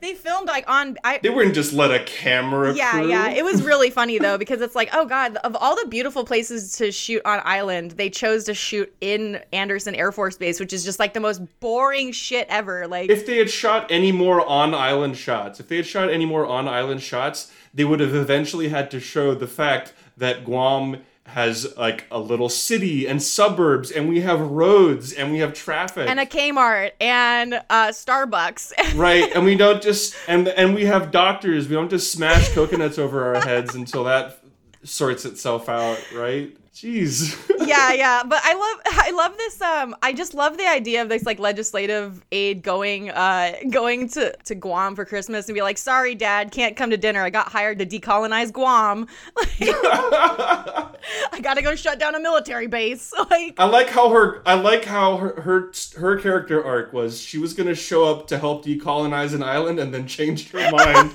they 0.00 0.14
filmed 0.14 0.48
like 0.48 0.68
on. 0.68 0.96
I, 1.04 1.18
They 1.22 1.30
wouldn't 1.30 1.54
just 1.54 1.72
let 1.72 1.90
a 1.90 2.02
camera 2.04 2.74
yeah, 2.74 2.92
crew. 2.92 3.08
yeah. 3.08 3.30
It 3.30 3.44
was 3.44 3.62
really 3.62 3.90
funny 4.00 4.18
though 4.18 4.38
because 4.38 4.60
it's 4.60 4.74
like, 4.74 4.90
oh 4.92 5.06
god, 5.06 5.36
of 5.36 5.56
all 5.56 5.76
the 5.76 5.88
beautiful 5.88 6.24
places 6.24 6.76
to 6.76 6.92
shoot 6.92 7.22
on 7.24 7.40
island, 7.44 7.92
they 7.92 8.10
chose 8.10 8.44
to 8.44 8.54
shoot 8.54 8.92
in 9.00 9.40
Andersen 9.52 9.94
Air 9.94 10.12
Force 10.12 10.36
Base, 10.36 10.60
which 10.60 10.72
is 10.72 10.84
just 10.84 10.98
like 10.98 11.14
the 11.14 11.20
most 11.20 11.40
boring 11.60 12.12
shit 12.12 12.46
ever. 12.48 12.86
Like, 12.86 13.10
if 13.10 13.26
they 13.26 13.38
had 13.38 13.50
shot 13.50 13.86
any 13.90 14.12
more 14.12 14.46
on 14.46 14.74
island 14.74 15.16
shots, 15.16 15.60
if 15.60 15.68
they 15.68 15.76
had 15.76 15.86
shot 15.86 16.10
any 16.10 16.26
more 16.26 16.46
on 16.46 16.68
island 16.68 17.02
shots, 17.02 17.50
they 17.72 17.84
would 17.84 18.00
have 18.00 18.14
eventually 18.14 18.68
had 18.68 18.90
to 18.90 19.00
show 19.00 19.34
the 19.34 19.46
fact 19.46 19.92
that 20.16 20.44
Guam 20.44 20.98
has 21.30 21.76
like 21.76 22.06
a 22.10 22.18
little 22.18 22.48
city 22.48 23.06
and 23.06 23.22
suburbs, 23.22 23.90
and 23.90 24.08
we 24.08 24.20
have 24.20 24.40
roads 24.40 25.12
and 25.12 25.32
we 25.32 25.38
have 25.38 25.54
traffic. 25.54 26.08
and 26.08 26.20
a 26.20 26.26
Kmart 26.26 26.92
and 27.00 27.54
uh, 27.54 27.88
Starbucks. 27.88 28.72
right 28.94 29.30
and 29.34 29.44
we 29.44 29.56
don't 29.56 29.82
just 29.82 30.14
and 30.26 30.48
and 30.48 30.74
we 30.74 30.84
have 30.84 31.10
doctors 31.10 31.68
we 31.68 31.74
don't 31.74 31.90
just 31.90 32.12
smash 32.12 32.52
coconuts 32.54 32.98
over 32.98 33.34
our 33.34 33.42
heads 33.42 33.74
until 33.74 34.04
that 34.04 34.38
sorts 34.82 35.24
itself 35.24 35.68
out 35.68 35.98
right 36.14 36.56
jeez 36.80 37.36
yeah, 37.66 37.92
yeah, 37.92 38.22
but 38.26 38.40
I 38.42 38.54
love 38.54 38.80
I 39.06 39.10
love 39.10 39.36
this 39.36 39.60
um 39.60 39.94
I 40.02 40.12
just 40.12 40.34
love 40.34 40.56
the 40.56 40.66
idea 40.66 41.02
of 41.02 41.08
this 41.08 41.24
like 41.24 41.38
legislative 41.38 42.24
aid 42.32 42.62
going 42.62 43.10
uh 43.10 43.54
going 43.68 44.08
to 44.10 44.34
to 44.44 44.54
Guam 44.54 44.96
for 44.96 45.04
Christmas 45.04 45.48
and 45.48 45.54
be 45.54 45.62
like, 45.62 45.78
"Sorry 45.78 46.14
dad, 46.14 46.52
can't 46.52 46.76
come 46.76 46.90
to 46.90 46.96
dinner. 46.96 47.22
I 47.22 47.30
got 47.30 47.48
hired 47.48 47.78
to 47.80 47.86
decolonize 47.86 48.52
Guam." 48.52 49.06
I 49.36 51.40
got 51.42 51.54
to 51.54 51.62
go 51.62 51.74
shut 51.74 51.98
down 51.98 52.14
a 52.14 52.20
military 52.20 52.66
base. 52.66 53.12
Like 53.30 53.54
i 53.58 53.64
like 53.64 53.88
how 53.88 54.10
her 54.10 54.42
i 54.46 54.54
like 54.54 54.84
how 54.84 55.16
her, 55.18 55.40
her 55.42 55.72
her 55.96 56.18
character 56.18 56.64
arc 56.64 56.92
was 56.92 57.20
she 57.20 57.38
was 57.38 57.54
gonna 57.54 57.74
show 57.74 58.04
up 58.04 58.26
to 58.26 58.38
help 58.38 58.64
decolonize 58.64 59.34
an 59.34 59.42
island 59.42 59.78
and 59.78 59.94
then 59.94 60.06
changed 60.06 60.50
her 60.50 60.70
mind 60.72 61.12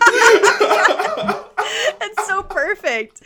it's 2.02 2.28
so 2.28 2.44
perfect. 2.44 3.22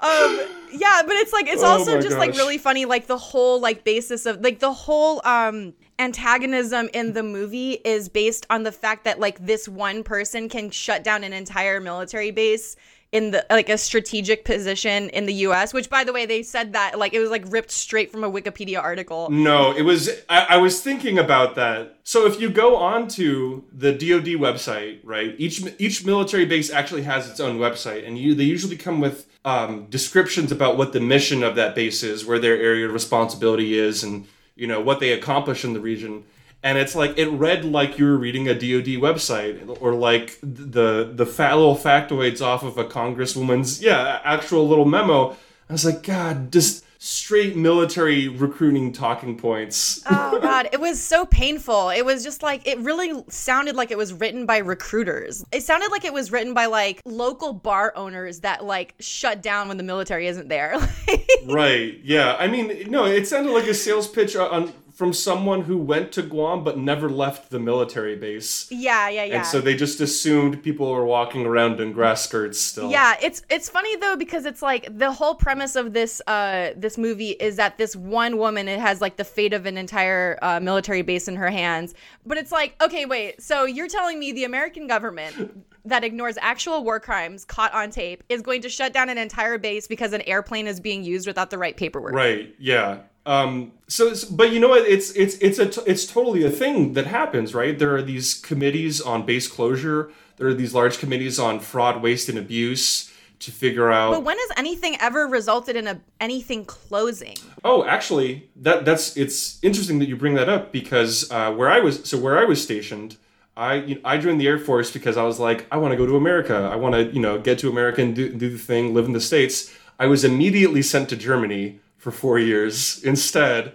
Um, 0.00 0.40
yeah, 0.72 1.02
but 1.06 1.16
it's 1.16 1.32
like 1.32 1.46
it's 1.46 1.62
Oh 1.62 1.66
also 1.66 2.00
just 2.00 2.16
like 2.16 2.32
really 2.34 2.58
funny, 2.58 2.84
like 2.84 3.06
the 3.06 3.18
whole 3.18 3.60
like 3.60 3.84
basis 3.84 4.26
of 4.26 4.40
like 4.40 4.58
the 4.58 4.72
whole 4.72 5.20
um 5.26 5.74
antagonism 5.98 6.88
in 6.94 7.12
the 7.12 7.22
movie 7.22 7.72
is 7.84 8.08
based 8.08 8.46
on 8.50 8.62
the 8.62 8.72
fact 8.72 9.04
that 9.04 9.20
like 9.20 9.44
this 9.44 9.68
one 9.68 10.02
person 10.02 10.48
can 10.48 10.70
shut 10.70 11.04
down 11.04 11.22
an 11.22 11.32
entire 11.32 11.80
military 11.80 12.30
base 12.30 12.76
in 13.12 13.30
the 13.30 13.44
like 13.50 13.68
a 13.68 13.76
strategic 13.76 14.44
position 14.44 15.10
in 15.10 15.26
the 15.26 15.34
US, 15.46 15.74
which 15.74 15.90
by 15.90 16.02
the 16.02 16.12
way 16.12 16.24
they 16.24 16.42
said 16.42 16.72
that 16.72 16.98
like 16.98 17.12
it 17.12 17.20
was 17.20 17.30
like 17.30 17.44
ripped 17.46 17.70
straight 17.70 18.10
from 18.10 18.24
a 18.24 18.30
Wikipedia 18.30 18.82
article. 18.82 19.28
No, 19.30 19.72
it 19.76 19.82
was. 19.82 20.08
I, 20.30 20.46
I 20.50 20.56
was 20.56 20.80
thinking 20.80 21.18
about 21.18 21.54
that. 21.56 21.98
So 22.04 22.26
if 22.26 22.40
you 22.40 22.48
go 22.48 22.76
on 22.76 23.08
to 23.08 23.64
the 23.70 23.92
DoD 23.92 24.40
website, 24.40 25.00
right, 25.04 25.34
each 25.38 25.62
each 25.78 26.04
military 26.06 26.46
base 26.46 26.70
actually 26.70 27.02
has 27.02 27.28
its 27.28 27.38
own 27.38 27.58
website, 27.58 28.06
and 28.06 28.18
you 28.18 28.34
they 28.34 28.44
usually 28.44 28.76
come 28.76 29.00
with 29.00 29.28
um, 29.44 29.86
descriptions 29.90 30.50
about 30.50 30.78
what 30.78 30.94
the 30.94 31.00
mission 31.00 31.42
of 31.42 31.54
that 31.56 31.74
base 31.74 32.02
is, 32.02 32.24
where 32.24 32.38
their 32.38 32.56
area 32.56 32.86
of 32.86 32.94
responsibility 32.94 33.78
is, 33.78 34.02
and 34.02 34.26
you 34.56 34.66
know 34.66 34.80
what 34.80 35.00
they 35.00 35.12
accomplish 35.12 35.64
in 35.64 35.74
the 35.74 35.80
region. 35.80 36.24
And 36.62 36.78
it's 36.78 36.94
like 36.94 37.18
it 37.18 37.28
read 37.28 37.64
like 37.64 37.98
you 37.98 38.04
were 38.04 38.16
reading 38.16 38.48
a 38.48 38.54
DoD 38.54 39.00
website, 39.00 39.78
or 39.80 39.94
like 39.94 40.38
the 40.42 41.10
the 41.12 41.26
fat 41.26 41.54
little 41.54 41.76
factoids 41.76 42.40
off 42.40 42.62
of 42.62 42.78
a 42.78 42.84
congresswoman's 42.84 43.82
yeah 43.82 44.20
actual 44.24 44.68
little 44.68 44.84
memo. 44.84 45.36
I 45.68 45.72
was 45.72 45.84
like, 45.84 46.02
God, 46.02 46.52
just 46.52 46.84
straight 47.04 47.56
military 47.56 48.28
recruiting 48.28 48.92
talking 48.92 49.36
points. 49.36 50.00
Oh 50.08 50.38
god, 50.40 50.68
it 50.72 50.78
was 50.78 51.02
so 51.02 51.26
painful. 51.26 51.88
It 51.88 52.04
was 52.04 52.22
just 52.22 52.44
like 52.44 52.64
it 52.64 52.78
really 52.78 53.24
sounded 53.28 53.74
like 53.74 53.90
it 53.90 53.98
was 53.98 54.12
written 54.12 54.46
by 54.46 54.58
recruiters. 54.58 55.44
It 55.50 55.64
sounded 55.64 55.90
like 55.90 56.04
it 56.04 56.12
was 56.12 56.30
written 56.30 56.54
by 56.54 56.66
like 56.66 57.00
local 57.04 57.54
bar 57.54 57.92
owners 57.96 58.40
that 58.40 58.64
like 58.64 58.94
shut 59.00 59.42
down 59.42 59.66
when 59.66 59.78
the 59.78 59.82
military 59.82 60.28
isn't 60.28 60.48
there. 60.48 60.76
right. 61.46 61.98
Yeah. 62.04 62.36
I 62.38 62.46
mean, 62.46 62.88
no, 62.88 63.06
it 63.06 63.26
sounded 63.26 63.52
like 63.52 63.66
a 63.66 63.74
sales 63.74 64.06
pitch 64.06 64.36
on 64.36 64.72
from 65.02 65.12
someone 65.12 65.62
who 65.62 65.76
went 65.76 66.12
to 66.12 66.22
Guam 66.22 66.62
but 66.62 66.78
never 66.78 67.10
left 67.10 67.50
the 67.50 67.58
military 67.58 68.14
base. 68.14 68.70
yeah, 68.70 69.08
yeah, 69.08 69.24
yeah. 69.24 69.36
And 69.38 69.44
so 69.44 69.60
they 69.60 69.74
just 69.74 70.00
assumed 70.00 70.62
people 70.62 70.92
were 70.92 71.04
walking 71.04 71.44
around 71.44 71.80
in 71.80 71.90
grass 71.90 72.22
skirts 72.22 72.60
still. 72.60 72.88
yeah, 72.88 73.16
it's 73.20 73.42
it's 73.50 73.68
funny 73.68 73.96
though 73.96 74.14
because 74.14 74.44
it's 74.44 74.62
like 74.62 74.96
the 74.96 75.10
whole 75.10 75.34
premise 75.34 75.74
of 75.74 75.92
this 75.92 76.22
uh 76.28 76.70
this 76.76 76.96
movie 76.96 77.30
is 77.30 77.56
that 77.56 77.78
this 77.78 77.96
one 77.96 78.36
woman 78.38 78.68
it 78.68 78.78
has 78.78 79.00
like 79.00 79.16
the 79.16 79.24
fate 79.24 79.52
of 79.52 79.66
an 79.66 79.76
entire 79.76 80.38
uh, 80.40 80.60
military 80.60 81.02
base 81.02 81.26
in 81.26 81.34
her 81.34 81.50
hands. 81.50 81.94
But 82.24 82.38
it's 82.38 82.52
like, 82.52 82.80
okay, 82.80 83.04
wait. 83.04 83.42
So 83.42 83.64
you're 83.64 83.88
telling 83.88 84.20
me 84.20 84.30
the 84.30 84.44
American 84.44 84.86
government 84.86 85.64
that 85.84 86.04
ignores 86.04 86.38
actual 86.40 86.84
war 86.84 87.00
crimes 87.00 87.44
caught 87.44 87.74
on 87.74 87.90
tape 87.90 88.22
is 88.28 88.40
going 88.40 88.62
to 88.62 88.68
shut 88.68 88.92
down 88.92 89.08
an 89.08 89.18
entire 89.18 89.58
base 89.58 89.88
because 89.88 90.12
an 90.12 90.22
airplane 90.22 90.68
is 90.68 90.78
being 90.78 91.02
used 91.02 91.26
without 91.26 91.50
the 91.50 91.58
right 91.58 91.76
paperwork. 91.76 92.14
Right. 92.14 92.54
Yeah. 92.60 92.98
Um, 93.24 93.72
so, 93.88 94.12
but 94.30 94.52
you 94.52 94.58
know 94.58 94.68
what? 94.68 94.86
It's 94.88 95.10
it's 95.12 95.36
it's 95.36 95.58
a 95.58 95.66
t- 95.66 95.82
it's 95.86 96.06
totally 96.06 96.44
a 96.44 96.50
thing 96.50 96.94
that 96.94 97.06
happens, 97.06 97.54
right? 97.54 97.78
There 97.78 97.94
are 97.94 98.02
these 98.02 98.34
committees 98.34 99.00
on 99.00 99.24
base 99.24 99.46
closure. 99.46 100.10
There 100.36 100.48
are 100.48 100.54
these 100.54 100.74
large 100.74 100.98
committees 100.98 101.38
on 101.38 101.60
fraud, 101.60 102.02
waste, 102.02 102.28
and 102.28 102.38
abuse 102.38 103.12
to 103.42 103.50
figure 103.50 103.90
out. 103.90 104.12
But 104.12 104.24
when 104.24 104.38
has 104.38 104.50
anything 104.56 104.96
ever 105.00 105.26
resulted 105.26 105.76
in 105.76 105.86
a 105.86 106.00
anything 106.20 106.64
closing? 106.64 107.36
Oh, 107.64 107.84
actually, 107.84 108.48
that 108.56 108.84
that's 108.84 109.16
it's 109.16 109.62
interesting 109.62 109.98
that 110.00 110.08
you 110.08 110.16
bring 110.16 110.34
that 110.34 110.48
up 110.48 110.72
because 110.72 111.30
uh, 111.30 111.52
where 111.52 111.70
I 111.70 111.80
was 111.80 112.08
so 112.08 112.18
where 112.18 112.38
I 112.38 112.44
was 112.44 112.62
stationed, 112.62 113.16
I 113.56 113.74
you 113.74 113.94
know, 113.96 114.00
I 114.04 114.18
joined 114.18 114.40
the 114.40 114.48
Air 114.48 114.58
Force 114.58 114.90
because 114.90 115.16
I 115.16 115.22
was 115.22 115.38
like 115.38 115.66
I 115.70 115.76
want 115.76 115.92
to 115.92 115.96
go 115.96 116.06
to 116.06 116.16
America. 116.16 116.68
I 116.72 116.76
want 116.76 116.94
to 116.94 117.04
you 117.12 117.20
know 117.20 117.38
get 117.38 117.58
to 117.60 117.68
America 117.68 118.00
and 118.02 118.16
do, 118.16 118.32
do 118.32 118.50
the 118.50 118.58
thing, 118.58 118.94
live 118.94 119.06
in 119.06 119.12
the 119.12 119.20
states. 119.20 119.72
I 119.98 120.06
was 120.06 120.24
immediately 120.24 120.82
sent 120.82 121.08
to 121.10 121.16
Germany 121.16 121.78
for 122.02 122.10
four 122.10 122.36
years 122.36 123.00
instead. 123.04 123.72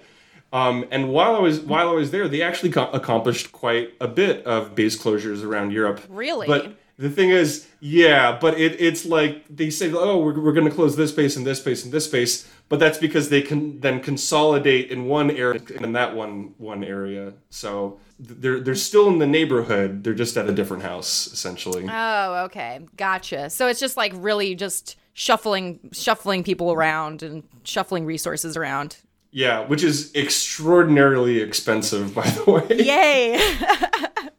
Um, 0.51 0.86
and 0.91 1.10
while 1.10 1.36
I 1.36 1.39
was 1.39 1.62
while 1.62 1.89
I 1.89 1.93
was 1.93 2.12
there, 2.12 2.27
they 2.27 2.41
actually 2.41 2.72
co- 2.72 2.91
accomplished 2.91 3.53
quite 3.53 3.93
a 4.01 4.07
bit 4.07 4.46
of 4.46 4.75
base 4.75 5.01
closures 5.01 5.46
around 5.46 5.72
Europe. 5.72 6.01
Really? 6.10 6.46
But 6.46 6.77
the 6.98 7.10
thing 7.10 7.29
is, 7.29 7.67
yeah, 7.79 8.38
but 8.39 8.60
it, 8.60 8.81
it's 8.81 9.05
like 9.05 9.46
they 9.50 9.69
say, 9.69 9.91
oh, 9.93 10.17
we're, 10.17 10.39
we're 10.39 10.51
going 10.51 10.67
to 10.67 10.74
close 10.74 10.98
this 10.98 11.12
space 11.12 11.38
and 11.38 11.46
this 11.46 11.60
space 11.60 11.86
and 11.86 11.93
this 11.93 12.05
space, 12.05 12.50
but 12.69 12.79
that's 12.79 12.98
because 12.98 13.29
they 13.29 13.41
can 13.41 13.79
then 13.79 14.01
consolidate 14.01 14.91
in 14.91 15.05
one 15.05 15.31
area 15.31 15.62
in 15.79 15.93
that 15.93 16.15
one 16.15 16.53
one 16.57 16.84
area. 16.84 17.34
So 17.50 18.00
they're 18.19 18.60
they're 18.60 18.75
still 18.75 19.07
in 19.07 19.19
the 19.19 19.27
neighborhood. 19.27 20.03
They're 20.03 20.13
just 20.13 20.36
at 20.36 20.50
a 20.50 20.53
different 20.53 20.84
house, 20.84 21.27
essentially. 21.27 21.88
Oh, 21.89 22.43
okay. 22.46 22.81
Gotcha. 22.98 23.50
So 23.50 23.67
it's 23.67 23.79
just 23.79 23.96
like 23.96 24.12
really 24.15 24.53
just 24.55 24.98
shuffling 25.18 25.80
shuffling 25.94 26.44
people 26.44 26.72
around 26.72 27.24
and 27.24 27.44
shuffling 27.64 28.06
resources 28.06 28.56
around. 28.56 28.98
Yeah, 29.32 29.66
which 29.66 29.84
is 29.84 30.14
extraordinarily 30.16 31.40
expensive, 31.40 32.14
by 32.14 32.30
the 32.30 32.52
way. 32.52 32.68
Yay. 32.78 33.40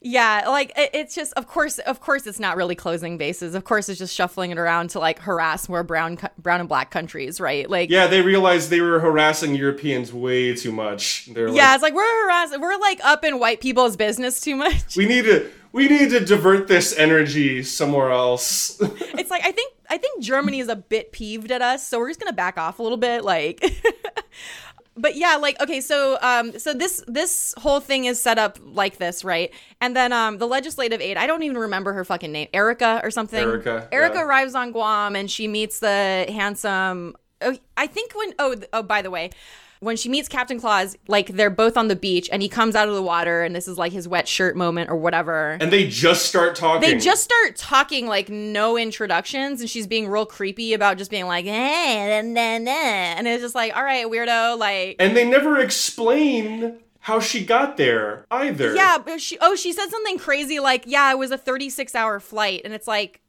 yeah, 0.00 0.44
like 0.48 0.72
it, 0.74 0.90
it's 0.94 1.14
just 1.14 1.34
of 1.34 1.46
course 1.46 1.78
of 1.80 2.00
course 2.00 2.26
it's 2.26 2.40
not 2.40 2.56
really 2.56 2.74
closing 2.74 3.18
bases. 3.18 3.54
Of 3.54 3.64
course 3.64 3.90
it's 3.90 3.98
just 3.98 4.14
shuffling 4.14 4.52
it 4.52 4.58
around 4.58 4.88
to 4.90 5.00
like 5.00 5.18
harass 5.18 5.68
more 5.68 5.82
brown 5.82 6.18
brown 6.38 6.60
and 6.60 6.68
black 6.68 6.90
countries, 6.90 7.38
right? 7.38 7.68
Like 7.68 7.90
Yeah, 7.90 8.06
they 8.06 8.22
realized 8.22 8.70
they 8.70 8.80
were 8.80 9.00
harassing 9.00 9.54
Europeans 9.54 10.14
way 10.14 10.54
too 10.54 10.72
much. 10.72 11.28
They're 11.34 11.48
yeah, 11.48 11.66
like, 11.66 11.74
it's 11.74 11.82
like 11.82 11.94
we're 11.94 12.24
harassing 12.24 12.62
we're 12.62 12.78
like 12.78 13.04
up 13.04 13.22
in 13.22 13.38
white 13.38 13.60
people's 13.60 13.98
business 13.98 14.40
too 14.40 14.56
much. 14.56 14.96
we 14.96 15.04
need 15.04 15.26
to 15.26 15.50
we 15.72 15.88
need 15.88 16.10
to 16.10 16.20
divert 16.20 16.68
this 16.68 16.96
energy 16.96 17.62
somewhere 17.62 18.10
else. 18.10 18.80
it's 18.80 19.30
like 19.30 19.44
I 19.44 19.52
think 19.52 19.74
I 19.90 19.98
think 19.98 20.22
Germany 20.22 20.60
is 20.60 20.68
a 20.68 20.76
bit 20.76 21.12
peeved 21.12 21.50
at 21.50 21.62
us, 21.62 21.86
so 21.86 21.98
we're 21.98 22.08
just 22.08 22.20
gonna 22.20 22.32
back 22.32 22.58
off 22.58 22.78
a 22.78 22.82
little 22.82 22.98
bit, 22.98 23.24
like. 23.24 23.62
but 24.98 25.16
yeah, 25.16 25.36
like 25.36 25.60
okay, 25.60 25.80
so 25.80 26.18
um, 26.20 26.58
so 26.58 26.74
this 26.74 27.02
this 27.06 27.54
whole 27.58 27.80
thing 27.80 28.04
is 28.04 28.20
set 28.20 28.38
up 28.38 28.58
like 28.62 28.98
this, 28.98 29.24
right? 29.24 29.52
And 29.80 29.94
then 29.96 30.12
um, 30.12 30.38
the 30.38 30.46
legislative 30.46 31.00
aide, 31.00 31.16
I 31.16 31.26
don't 31.26 31.42
even 31.42 31.58
remember 31.58 31.92
her 31.92 32.04
fucking 32.04 32.32
name, 32.32 32.48
Erica 32.52 33.00
or 33.02 33.10
something. 33.10 33.42
Erica, 33.42 33.88
Erica 33.92 34.16
yeah. 34.16 34.24
arrives 34.24 34.54
on 34.54 34.72
Guam 34.72 35.16
and 35.16 35.30
she 35.30 35.48
meets 35.48 35.80
the 35.80 36.26
handsome. 36.28 37.14
Oh, 37.40 37.56
I 37.76 37.86
think 37.86 38.14
when 38.14 38.34
oh 38.38 38.56
oh 38.72 38.82
by 38.82 39.02
the 39.02 39.10
way. 39.10 39.30
When 39.80 39.96
she 39.96 40.08
meets 40.08 40.28
Captain 40.28 40.58
Claus, 40.58 40.96
like 41.06 41.28
they're 41.28 41.50
both 41.50 41.76
on 41.76 41.88
the 41.88 41.96
beach 41.96 42.28
and 42.32 42.42
he 42.42 42.48
comes 42.48 42.74
out 42.74 42.88
of 42.88 42.94
the 42.94 43.02
water 43.02 43.42
and 43.42 43.54
this 43.54 43.68
is 43.68 43.78
like 43.78 43.92
his 43.92 44.08
wet 44.08 44.26
shirt 44.26 44.56
moment 44.56 44.90
or 44.90 44.96
whatever. 44.96 45.56
and 45.60 45.72
they 45.72 45.86
just 45.86 46.26
start 46.26 46.56
talking. 46.56 46.80
They 46.80 46.98
just 46.98 47.22
start 47.22 47.56
talking 47.56 48.06
like 48.06 48.28
no 48.28 48.76
introductions, 48.76 49.60
and 49.60 49.70
she's 49.70 49.86
being 49.86 50.08
real 50.08 50.26
creepy 50.26 50.74
about 50.74 50.98
just 50.98 51.10
being 51.10 51.26
like, 51.26 51.44
hey, 51.44 52.20
nah, 52.22 52.58
nah, 52.58 52.58
nah. 52.58 52.70
and 52.70 53.28
it's 53.28 53.42
just 53.42 53.54
like, 53.54 53.76
all 53.76 53.84
right, 53.84 54.06
weirdo, 54.06 54.58
like. 54.58 54.96
and 54.98 55.16
they 55.16 55.28
never 55.28 55.58
explain 55.58 56.78
how 57.00 57.20
she 57.20 57.44
got 57.44 57.76
there 57.76 58.26
either. 58.30 58.74
Yeah, 58.74 58.98
but 58.98 59.20
she 59.20 59.38
oh 59.40 59.54
she 59.56 59.72
said 59.72 59.88
something 59.88 60.18
crazy 60.18 60.60
like, 60.60 60.84
yeah, 60.86 61.10
it 61.10 61.18
was 61.18 61.30
a 61.30 61.38
36 61.38 61.94
hour 61.94 62.20
flight, 62.20 62.62
and 62.64 62.74
it's 62.74 62.86
like, 62.88 63.20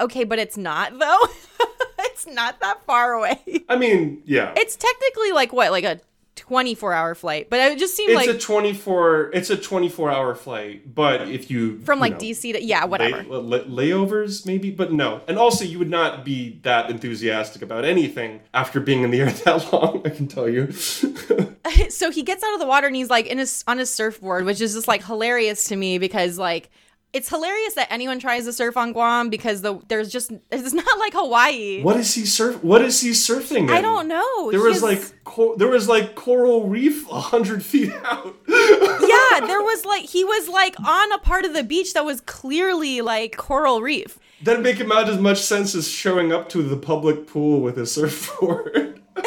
okay, 0.00 0.24
but 0.24 0.38
it's 0.38 0.56
not 0.56 0.98
though. 0.98 1.18
it's 2.18 2.34
not 2.34 2.60
that 2.60 2.84
far 2.84 3.12
away. 3.12 3.38
I 3.68 3.76
mean, 3.76 4.22
yeah. 4.24 4.52
It's 4.56 4.76
technically 4.76 5.32
like 5.32 5.52
what, 5.52 5.70
like 5.70 5.84
a 5.84 6.00
24 6.34 6.92
hour 6.92 7.14
flight, 7.14 7.48
but 7.50 7.60
it 7.60 7.78
just 7.78 7.96
seemed 7.96 8.10
It's 8.10 8.26
like 8.26 8.36
a 8.36 8.38
24 8.38 9.30
it's 9.34 9.50
a 9.50 9.56
24 9.56 10.10
hour 10.10 10.34
flight, 10.34 10.94
but 10.94 11.28
if 11.28 11.50
you 11.50 11.80
from 11.80 11.98
you 11.98 12.02
like 12.02 12.12
know, 12.14 12.18
DC 12.18 12.52
to 12.54 12.62
yeah, 12.62 12.84
whatever. 12.84 13.22
lay- 13.24 13.58
lay- 13.60 13.90
layovers 13.90 14.46
maybe, 14.46 14.70
but 14.70 14.92
no. 14.92 15.20
And 15.26 15.36
also 15.38 15.64
you 15.64 15.78
would 15.78 15.90
not 15.90 16.24
be 16.24 16.60
that 16.62 16.90
enthusiastic 16.90 17.62
about 17.62 17.84
anything 17.84 18.40
after 18.54 18.78
being 18.80 19.02
in 19.02 19.10
the 19.10 19.20
air 19.22 19.30
that 19.30 19.72
long, 19.72 20.02
I 20.04 20.10
can 20.10 20.28
tell 20.28 20.48
you. 20.48 20.70
so 21.90 22.10
he 22.10 22.22
gets 22.22 22.42
out 22.44 22.54
of 22.54 22.60
the 22.60 22.66
water 22.66 22.86
and 22.86 22.96
he's 22.96 23.10
like 23.10 23.26
in 23.26 23.38
his 23.38 23.64
on 23.66 23.78
his 23.78 23.90
surfboard, 23.90 24.44
which 24.44 24.60
is 24.60 24.74
just 24.74 24.88
like 24.88 25.04
hilarious 25.04 25.64
to 25.64 25.76
me 25.76 25.98
because 25.98 26.38
like 26.38 26.70
it's 27.12 27.28
hilarious 27.28 27.74
that 27.74 27.90
anyone 27.90 28.18
tries 28.18 28.44
to 28.44 28.52
surf 28.52 28.76
on 28.76 28.92
Guam 28.92 29.30
because 29.30 29.62
the 29.62 29.80
there's 29.88 30.10
just 30.10 30.30
it's 30.50 30.74
not 30.74 30.98
like 30.98 31.14
Hawaii. 31.14 31.82
What 31.82 31.96
is 31.96 32.14
he 32.14 32.26
surf? 32.26 32.62
What 32.62 32.82
is 32.82 33.00
he 33.00 33.10
surfing? 33.10 33.64
In? 33.64 33.70
I 33.70 33.80
don't 33.80 34.08
know. 34.08 34.50
There 34.50 34.60
He 34.60 34.66
was 34.66 34.82
like 34.82 35.24
cor- 35.24 35.56
there 35.56 35.68
was 35.68 35.88
like 35.88 36.14
coral 36.14 36.68
reef 36.68 37.08
a 37.10 37.20
hundred 37.20 37.64
feet 37.64 37.92
out. 38.04 38.36
yeah, 38.46 39.40
there 39.46 39.62
was 39.62 39.84
like 39.84 40.04
he 40.04 40.22
was 40.24 40.48
like 40.48 40.78
on 40.80 41.12
a 41.12 41.18
part 41.18 41.44
of 41.44 41.54
the 41.54 41.64
beach 41.64 41.94
that 41.94 42.04
was 42.04 42.20
clearly 42.20 43.00
like 43.00 43.36
coral 43.36 43.80
reef. 43.80 44.18
That'd 44.42 44.62
make 44.62 44.76
him 44.76 44.92
out 44.92 45.08
as 45.08 45.18
much 45.18 45.38
sense 45.38 45.74
as 45.74 45.88
showing 45.88 46.32
up 46.32 46.48
to 46.50 46.62
the 46.62 46.76
public 46.76 47.26
pool 47.26 47.60
with 47.60 47.78
a 47.78 47.86
surfboard. 47.86 49.00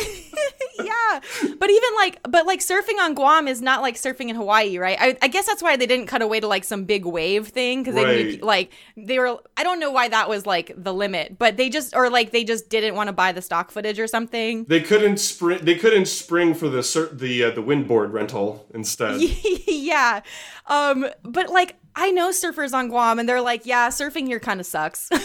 yeah 0.85 1.19
but 1.59 1.69
even 1.69 1.89
like 1.95 2.19
but 2.29 2.45
like 2.45 2.59
surfing 2.59 2.99
on 2.99 3.13
guam 3.13 3.47
is 3.47 3.61
not 3.61 3.81
like 3.81 3.95
surfing 3.95 4.29
in 4.29 4.35
hawaii 4.35 4.77
right 4.77 4.97
i, 4.99 5.17
I 5.21 5.27
guess 5.27 5.45
that's 5.45 5.61
why 5.61 5.77
they 5.77 5.85
didn't 5.85 6.07
cut 6.07 6.21
away 6.21 6.39
to 6.39 6.47
like 6.47 6.63
some 6.63 6.85
big 6.85 7.05
wave 7.05 7.47
thing 7.47 7.83
because 7.83 7.95
they 7.95 8.23
knew, 8.23 8.37
like 8.37 8.71
they 8.97 9.19
were 9.19 9.37
i 9.57 9.63
don't 9.63 9.79
know 9.79 9.91
why 9.91 10.07
that 10.09 10.29
was 10.29 10.45
like 10.45 10.71
the 10.75 10.93
limit 10.93 11.37
but 11.37 11.57
they 11.57 11.69
just 11.69 11.95
or 11.95 12.09
like 12.09 12.31
they 12.31 12.43
just 12.43 12.69
didn't 12.69 12.95
want 12.95 13.07
to 13.07 13.13
buy 13.13 13.31
the 13.31 13.41
stock 13.41 13.71
footage 13.71 13.99
or 13.99 14.07
something 14.07 14.63
they 14.65 14.81
couldn't 14.81 15.17
spring. 15.17 15.59
They 15.63 15.75
couldn't 15.75 16.05
spring 16.05 16.53
for 16.53 16.69
the 16.69 16.83
sur- 16.83 17.13
the 17.13 17.43
uh, 17.45 17.51
the 17.51 17.61
windboard 17.61 18.13
rental 18.13 18.65
instead. 18.73 19.21
yeah 19.67 20.21
um 20.67 21.05
but 21.23 21.49
like 21.49 21.75
i 21.95 22.11
know 22.11 22.29
surfers 22.29 22.73
on 22.73 22.87
guam 22.87 23.19
and 23.19 23.27
they're 23.27 23.41
like 23.41 23.65
yeah 23.65 23.89
surfing 23.89 24.27
here 24.27 24.39
kind 24.39 24.59
of 24.59 24.65
sucks 24.65 25.09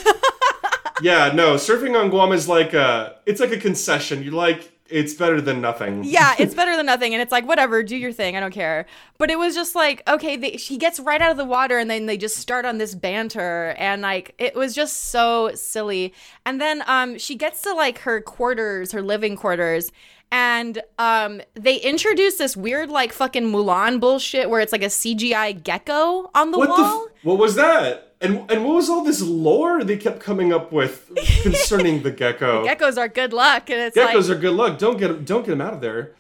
yeah, 1.03 1.33
no, 1.33 1.55
surfing 1.55 1.99
on 1.99 2.11
Guam 2.11 2.33
is 2.33 2.49
like 2.49 2.75
a 2.75 3.17
it's 3.27 3.41
like 3.41 3.53
a 3.53 3.59
concession. 3.59 4.23
You're 4.23 4.33
like 4.33 4.73
it's 4.89 5.15
better 5.15 5.41
than 5.41 5.61
nothing. 5.61 6.05
yeah, 6.05 6.35
it's 6.39 6.55
better 6.55 6.77
than 6.77 6.87
nothing. 6.87 7.13
And 7.13 7.23
it's 7.23 7.33
like, 7.33 7.47
whatever, 7.47 7.83
do 7.83 7.97
your 7.97 8.13
thing. 8.13 8.37
I 8.37 8.41
don't 8.41 8.53
care. 8.53 8.87
But 9.19 9.31
it 9.31 9.39
was 9.39 9.55
just 9.55 9.75
like, 9.75 10.03
okay, 10.09 10.37
they, 10.37 10.57
she 10.57 10.77
gets 10.77 11.01
right 11.01 11.21
out 11.21 11.31
of 11.31 11.37
the 11.37 11.45
water 11.45 11.79
and 11.79 11.91
then 11.91 12.07
they 12.07 12.17
just 12.17 12.37
start 12.37 12.65
on 12.65 12.79
this 12.79 12.95
banter. 12.95 13.75
And 13.79 14.03
like, 14.03 14.35
it 14.39 14.55
was 14.55 14.75
just 14.75 15.05
so 15.11 15.53
silly. 15.55 16.13
And 16.45 16.61
then 16.61 16.83
um, 16.87 17.19
she 17.19 17.35
gets 17.35 17.63
to 17.63 17.75
like 17.75 17.99
her 18.01 18.21
quarters, 18.21 18.93
her 18.93 19.03
living 19.03 19.37
quarters. 19.37 19.91
And 20.33 20.83
um, 20.99 21.41
they 21.55 21.77
introduce 21.77 22.37
this 22.37 22.57
weird, 22.57 22.91
like, 22.91 23.13
fucking 23.13 23.45
Mulan 23.45 24.01
bullshit 24.01 24.51
where 24.51 24.61
it's 24.61 24.73
like 24.73 24.83
a 24.83 24.87
CGI 24.87 25.63
gecko 25.63 26.31
on 26.35 26.51
the 26.51 26.59
What 26.59 26.77
the? 26.77 26.83
wall. 26.83 27.07
F- 27.07 27.25
what 27.25 27.39
was 27.39 27.55
that? 27.55 28.15
And 28.21 28.51
and 28.51 28.65
what 28.65 28.77
was 28.77 28.89
all 28.89 29.05
this 29.05 29.21
lore 29.21 29.85
they 29.85 29.99
kept 29.99 30.21
coming 30.21 30.51
up 30.53 30.73
with 30.73 31.11
concerning 31.43 32.03
the 32.03 32.11
gecko? 32.11 32.65
Geckos 32.65 32.97
are 32.97 33.09
good 33.09 33.33
luck. 33.35 33.69
And 33.69 33.79
it's 33.79 33.97
Geckos 33.97 34.29
like, 34.29 34.39
are 34.39 34.41
good 34.41 34.55
luck. 34.55 34.79
Don't 34.79 34.97
get 34.99 35.25
don't 35.27 35.45
get 35.45 35.51
them 35.51 35.61
out 35.61 35.75
of 35.75 35.81
there. 35.83 36.15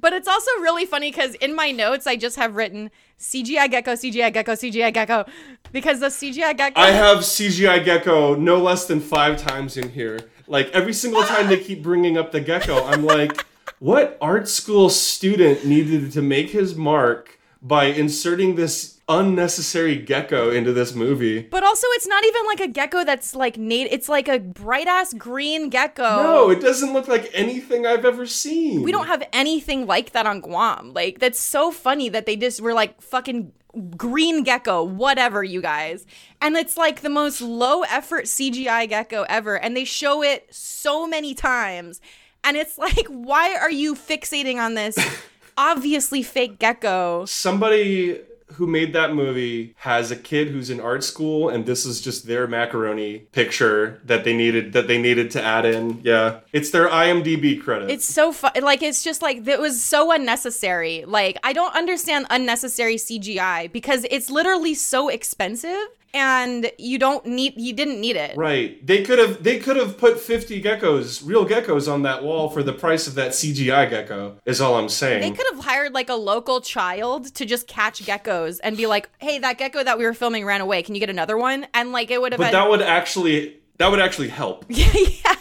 But 0.00 0.12
it's 0.12 0.28
also 0.28 0.50
really 0.60 0.86
funny 0.86 1.10
because 1.10 1.34
in 1.34 1.54
my 1.54 1.72
notes 1.72 2.06
I 2.06 2.16
just 2.16 2.36
have 2.36 2.56
written 2.56 2.90
CGI 3.18 3.70
gecko, 3.70 3.92
CGI 3.92 4.32
gecko, 4.32 4.52
CGI 4.52 4.92
gecko, 4.92 5.26
because 5.72 6.00
the 6.00 6.06
CGI 6.06 6.56
gecko. 6.56 6.80
I 6.80 6.90
have 6.90 7.18
CGI 7.18 7.84
gecko 7.84 8.34
no 8.34 8.58
less 8.58 8.86
than 8.86 9.00
five 9.00 9.36
times 9.36 9.76
in 9.76 9.90
here. 9.90 10.20
Like 10.48 10.70
every 10.70 10.92
single 10.92 11.22
time 11.22 11.48
they 11.48 11.58
keep 11.58 11.82
bringing 11.82 12.16
up 12.16 12.32
the 12.32 12.40
gecko, 12.40 12.84
I'm 12.84 13.04
like, 13.04 13.44
what 13.78 14.16
art 14.20 14.48
school 14.48 14.88
student 14.88 15.64
needed 15.64 16.12
to 16.12 16.22
make 16.22 16.50
his 16.50 16.74
mark 16.74 17.38
by 17.60 17.86
inserting 17.86 18.54
this 18.54 18.95
unnecessary 19.08 19.96
gecko 19.96 20.50
into 20.50 20.72
this 20.72 20.94
movie? 20.94 21.40
but 21.42 21.62
also, 21.62 21.86
it's 21.92 22.06
not 22.06 22.24
even 22.24 22.44
like 22.46 22.60
a 22.60 22.68
gecko 22.68 23.04
that's 23.04 23.34
like 23.34 23.56
nat. 23.56 23.86
It's 23.90 24.08
like 24.08 24.28
a 24.28 24.38
bright 24.38 24.86
ass 24.86 25.14
green 25.14 25.68
gecko. 25.68 26.22
No, 26.22 26.50
it 26.50 26.60
doesn't 26.60 26.92
look 26.92 27.08
like 27.08 27.30
anything 27.32 27.86
I've 27.86 28.04
ever 28.04 28.26
seen. 28.26 28.82
we 28.82 28.92
don't 28.92 29.06
have 29.06 29.22
anything 29.32 29.86
like 29.86 30.12
that 30.12 30.26
on 30.26 30.40
Guam. 30.40 30.92
Like 30.92 31.18
that's 31.20 31.38
so 31.38 31.70
funny 31.70 32.08
that 32.08 32.26
they 32.26 32.36
just 32.36 32.60
were 32.60 32.74
like 32.74 33.00
fucking 33.00 33.52
green 33.96 34.42
gecko, 34.42 34.82
whatever, 34.82 35.44
you 35.44 35.60
guys. 35.60 36.06
And 36.40 36.56
it's 36.56 36.76
like 36.76 37.02
the 37.02 37.10
most 37.10 37.40
low 37.40 37.82
effort 37.82 38.24
CGI 38.24 38.88
gecko 38.88 39.24
ever, 39.28 39.56
and 39.58 39.76
they 39.76 39.84
show 39.84 40.22
it 40.22 40.46
so 40.50 41.06
many 41.06 41.34
times. 41.34 42.00
And 42.42 42.56
it's 42.56 42.78
like, 42.78 43.06
why 43.08 43.56
are 43.56 43.70
you 43.70 43.94
fixating 43.94 44.56
on 44.56 44.74
this 44.74 44.96
obviously 45.58 46.22
fake 46.22 46.58
gecko? 46.58 47.24
somebody 47.26 48.20
who 48.54 48.66
made 48.66 48.92
that 48.92 49.14
movie 49.14 49.74
has 49.78 50.10
a 50.10 50.16
kid 50.16 50.48
who's 50.48 50.70
in 50.70 50.80
art 50.80 51.02
school 51.02 51.48
and 51.48 51.66
this 51.66 51.84
is 51.84 52.00
just 52.00 52.26
their 52.26 52.46
macaroni 52.46 53.18
picture 53.32 54.00
that 54.04 54.24
they 54.24 54.34
needed 54.36 54.72
that 54.72 54.86
they 54.86 54.98
needed 54.98 55.30
to 55.30 55.42
add 55.42 55.64
in 55.64 56.00
yeah 56.02 56.40
it's 56.52 56.70
their 56.70 56.88
imdb 56.88 57.60
credit 57.62 57.90
It's 57.90 58.04
so 58.04 58.32
fun. 58.32 58.52
Like 58.62 58.82
it's 58.82 59.02
just 59.02 59.22
like 59.22 59.46
it 59.46 59.60
was 59.60 59.82
so 59.82 60.12
unnecessary. 60.12 61.04
Like 61.06 61.38
I 61.42 61.52
don't 61.52 61.74
understand 61.74 62.26
unnecessary 62.30 62.96
CGI 62.96 63.70
because 63.72 64.06
it's 64.10 64.30
literally 64.30 64.74
so 64.74 65.08
expensive 65.08 65.86
and 66.14 66.70
you 66.78 66.98
don't 66.98 67.26
need 67.26 67.54
you 67.56 67.72
didn't 67.72 68.00
need 68.00 68.16
it. 68.16 68.36
right 68.36 68.84
they 68.86 69.02
could 69.02 69.18
have 69.18 69.42
they 69.42 69.58
could 69.58 69.76
have 69.76 69.98
put 69.98 70.18
50 70.18 70.62
geckos 70.62 71.26
real 71.26 71.46
geckos 71.46 71.92
on 71.92 72.02
that 72.02 72.22
wall 72.22 72.48
for 72.50 72.62
the 72.62 72.72
price 72.72 73.06
of 73.06 73.14
that 73.14 73.32
cgi 73.32 73.90
gecko 73.90 74.36
is 74.44 74.60
all 74.60 74.74
i'm 74.76 74.88
saying 74.88 75.20
They 75.20 75.30
could 75.36 75.46
have 75.54 75.64
hired 75.64 75.92
like 75.92 76.08
a 76.08 76.14
local 76.14 76.60
child 76.60 77.34
to 77.34 77.44
just 77.44 77.66
catch 77.66 78.02
geckos 78.04 78.60
and 78.62 78.76
be 78.76 78.86
like, 78.86 79.08
"Hey, 79.18 79.38
that 79.38 79.58
gecko 79.58 79.82
that 79.84 79.98
we 79.98 80.04
were 80.04 80.14
filming 80.14 80.44
ran 80.44 80.60
away. 80.60 80.82
Can 80.82 80.94
you 80.94 81.00
get 81.00 81.10
another 81.10 81.36
one?" 81.36 81.66
And 81.74 81.92
like 81.92 82.10
it 82.10 82.20
would 82.20 82.32
have 82.32 82.38
but 82.38 82.46
been 82.46 82.52
that 82.52 82.68
would 82.68 82.82
actually 82.82 83.58
that 83.78 83.90
would 83.90 84.00
actually 84.00 84.28
help 84.28 84.64
yeah. 84.68 85.35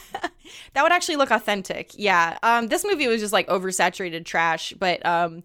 That 0.73 0.83
would 0.83 0.91
actually 0.91 1.15
look 1.15 1.31
authentic. 1.31 1.91
Yeah. 1.95 2.37
Um 2.43 2.67
this 2.67 2.85
movie 2.85 3.07
was 3.07 3.21
just 3.21 3.33
like 3.33 3.47
oversaturated 3.47 4.25
trash, 4.25 4.73
but 4.79 5.05
um 5.05 5.43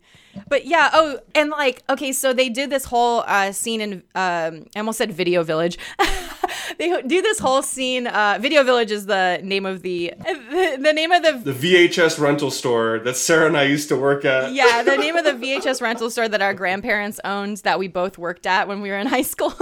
but 0.48 0.64
yeah, 0.66 0.90
oh, 0.92 1.18
and 1.34 1.50
like 1.50 1.82
okay, 1.88 2.12
so 2.12 2.32
they 2.32 2.48
did 2.48 2.70
this 2.70 2.84
whole 2.84 3.24
uh 3.26 3.52
scene 3.52 3.80
in 3.80 3.92
um 4.14 4.66
I 4.74 4.78
almost 4.78 4.98
said 4.98 5.12
Video 5.12 5.42
Village. 5.42 5.78
they 6.78 7.02
do 7.02 7.22
this 7.22 7.38
whole 7.38 7.62
scene 7.62 8.06
uh 8.06 8.38
Video 8.40 8.62
Village 8.62 8.90
is 8.90 9.06
the 9.06 9.40
name 9.42 9.66
of 9.66 9.82
the 9.82 10.12
the, 10.18 10.78
the 10.80 10.92
name 10.92 11.12
of 11.12 11.22
the 11.22 11.52
the 11.52 11.52
vhs 11.52 12.18
rental 12.18 12.50
store 12.50 12.98
that 13.00 13.16
sarah 13.16 13.46
and 13.46 13.56
i 13.56 13.62
used 13.64 13.88
to 13.88 13.96
work 13.96 14.24
at 14.24 14.52
yeah, 14.52 14.82
the 14.82 14.96
name 15.04 15.16
of 15.16 15.24
the 15.24 15.32
VHS 15.32 15.80
rental 15.80 16.10
store 16.10 16.28
that 16.28 16.42
our 16.42 16.54
grandparents 16.54 17.20
owned 17.24 17.58
that 17.58 17.78
we 17.78 17.88
both 17.88 18.18
worked 18.18 18.46
at 18.46 18.68
when 18.68 18.80
we 18.80 18.90
were 18.90 18.98
in 18.98 19.06
high 19.06 19.22
school, 19.22 19.52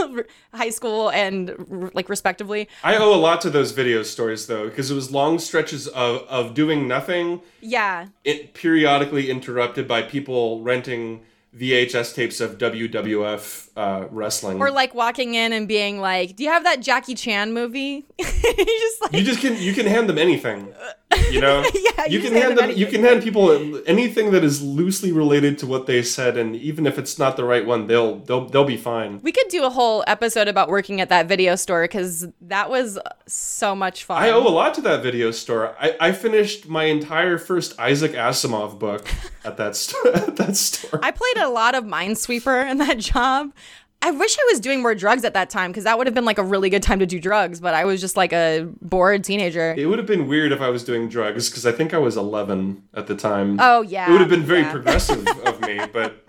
high 0.52 0.70
school 0.70 1.10
and 1.10 1.50
r- 1.70 1.90
like 1.94 2.08
respectively. 2.08 2.68
I 2.82 2.96
owe 2.96 3.14
a 3.14 3.16
lot 3.16 3.40
to 3.42 3.50
those 3.50 3.72
video 3.72 4.02
stores 4.02 4.46
though, 4.46 4.68
because 4.68 4.90
it 4.90 4.94
was 4.94 5.10
long 5.10 5.38
stretches 5.38 5.86
of, 5.88 6.22
of 6.22 6.54
doing 6.54 6.88
nothing, 6.88 7.40
Yeah. 7.60 8.08
it 8.24 8.54
periodically 8.54 9.30
interrupted 9.30 9.86
by 9.86 10.02
people 10.02 10.62
renting 10.62 11.22
VHS 11.56 12.14
tapes 12.14 12.40
of 12.40 12.58
WWF 12.58 13.70
uh, 13.76 14.06
wrestling. 14.10 14.60
Or 14.60 14.70
like 14.70 14.94
walking 14.94 15.34
in 15.34 15.52
and 15.52 15.66
being 15.66 16.00
like, 16.00 16.36
"Do 16.36 16.44
you 16.44 16.50
have 16.50 16.64
that 16.64 16.80
Jackie 16.80 17.14
Chan 17.14 17.52
movie?" 17.52 18.04
you 18.18 18.24
just 18.24 19.02
like 19.02 19.12
you 19.12 19.22
just 19.22 19.40
can 19.40 19.56
you 19.56 19.72
can 19.72 19.86
hand 19.86 20.08
them 20.08 20.18
anything, 20.18 20.72
you 21.30 21.40
know. 21.40 21.64
Yeah, 21.98 22.06
you 22.06 22.20
you 22.20 22.24
can 22.28 22.32
hand 22.32 22.56
them 22.56 22.68
them. 22.68 22.78
You 22.78 22.86
can 22.86 23.02
hand 23.02 23.22
people 23.24 23.50
anything 23.86 24.30
that 24.30 24.44
is 24.44 24.62
loosely 24.62 25.10
related 25.10 25.58
to 25.58 25.66
what 25.66 25.86
they 25.86 26.00
said, 26.02 26.36
and 26.36 26.54
even 26.54 26.86
if 26.86 26.96
it's 26.96 27.18
not 27.18 27.36
the 27.36 27.44
right 27.44 27.66
one, 27.66 27.88
they'll 27.88 28.20
they'll 28.20 28.46
they'll 28.46 28.64
be 28.64 28.76
fine. 28.76 29.20
we 29.22 29.32
could 29.32 29.48
do 29.48 29.64
a 29.64 29.70
whole 29.70 30.04
episode 30.06 30.46
about 30.46 30.68
working 30.68 31.00
at 31.00 31.08
that 31.08 31.26
video 31.26 31.56
store 31.56 31.84
because 31.84 32.28
that 32.40 32.70
was 32.70 32.98
so 33.26 33.74
much 33.74 34.04
fun. 34.04 34.22
I 34.22 34.30
owe 34.30 34.46
a 34.46 34.48
lot 34.48 34.74
to 34.74 34.80
that 34.82 35.02
video 35.02 35.32
store. 35.32 35.74
I, 35.80 35.96
I 36.00 36.12
finished 36.12 36.68
my 36.68 36.84
entire 36.84 37.36
first 37.36 37.78
Isaac 37.80 38.12
Asimov 38.12 38.78
book 38.78 39.08
at 39.44 39.56
that 39.56 39.74
st- 39.74 40.14
at 40.14 40.36
that 40.36 40.56
store. 40.56 41.00
I 41.02 41.10
played 41.10 41.38
a 41.38 41.48
lot 41.48 41.74
of 41.74 41.82
Minesweeper 41.84 42.68
in 42.70 42.78
that 42.78 42.98
job. 42.98 43.52
I 44.00 44.12
wish 44.12 44.36
I 44.38 44.48
was 44.52 44.60
doing 44.60 44.80
more 44.80 44.94
drugs 44.94 45.24
at 45.24 45.34
that 45.34 45.50
time 45.50 45.70
because 45.70 45.84
that 45.84 45.98
would 45.98 46.06
have 46.06 46.14
been 46.14 46.24
like 46.24 46.38
a 46.38 46.44
really 46.44 46.70
good 46.70 46.82
time 46.82 47.00
to 47.00 47.06
do 47.06 47.18
drugs, 47.18 47.60
but 47.60 47.74
I 47.74 47.84
was 47.84 48.00
just 48.00 48.16
like 48.16 48.32
a 48.32 48.68
bored 48.80 49.24
teenager. 49.24 49.74
It 49.76 49.86
would 49.86 49.98
have 49.98 50.06
been 50.06 50.28
weird 50.28 50.52
if 50.52 50.60
I 50.60 50.70
was 50.70 50.84
doing 50.84 51.08
drugs 51.08 51.50
because 51.50 51.66
I 51.66 51.72
think 51.72 51.92
I 51.92 51.98
was 51.98 52.16
11 52.16 52.82
at 52.94 53.08
the 53.08 53.16
time. 53.16 53.58
Oh, 53.60 53.82
yeah, 53.82 54.08
It 54.08 54.12
would 54.12 54.20
have 54.20 54.30
been 54.30 54.44
very 54.44 54.60
yeah. 54.60 54.72
progressive 54.72 55.26
of 55.26 55.60
me, 55.60 55.80
but 55.92 56.24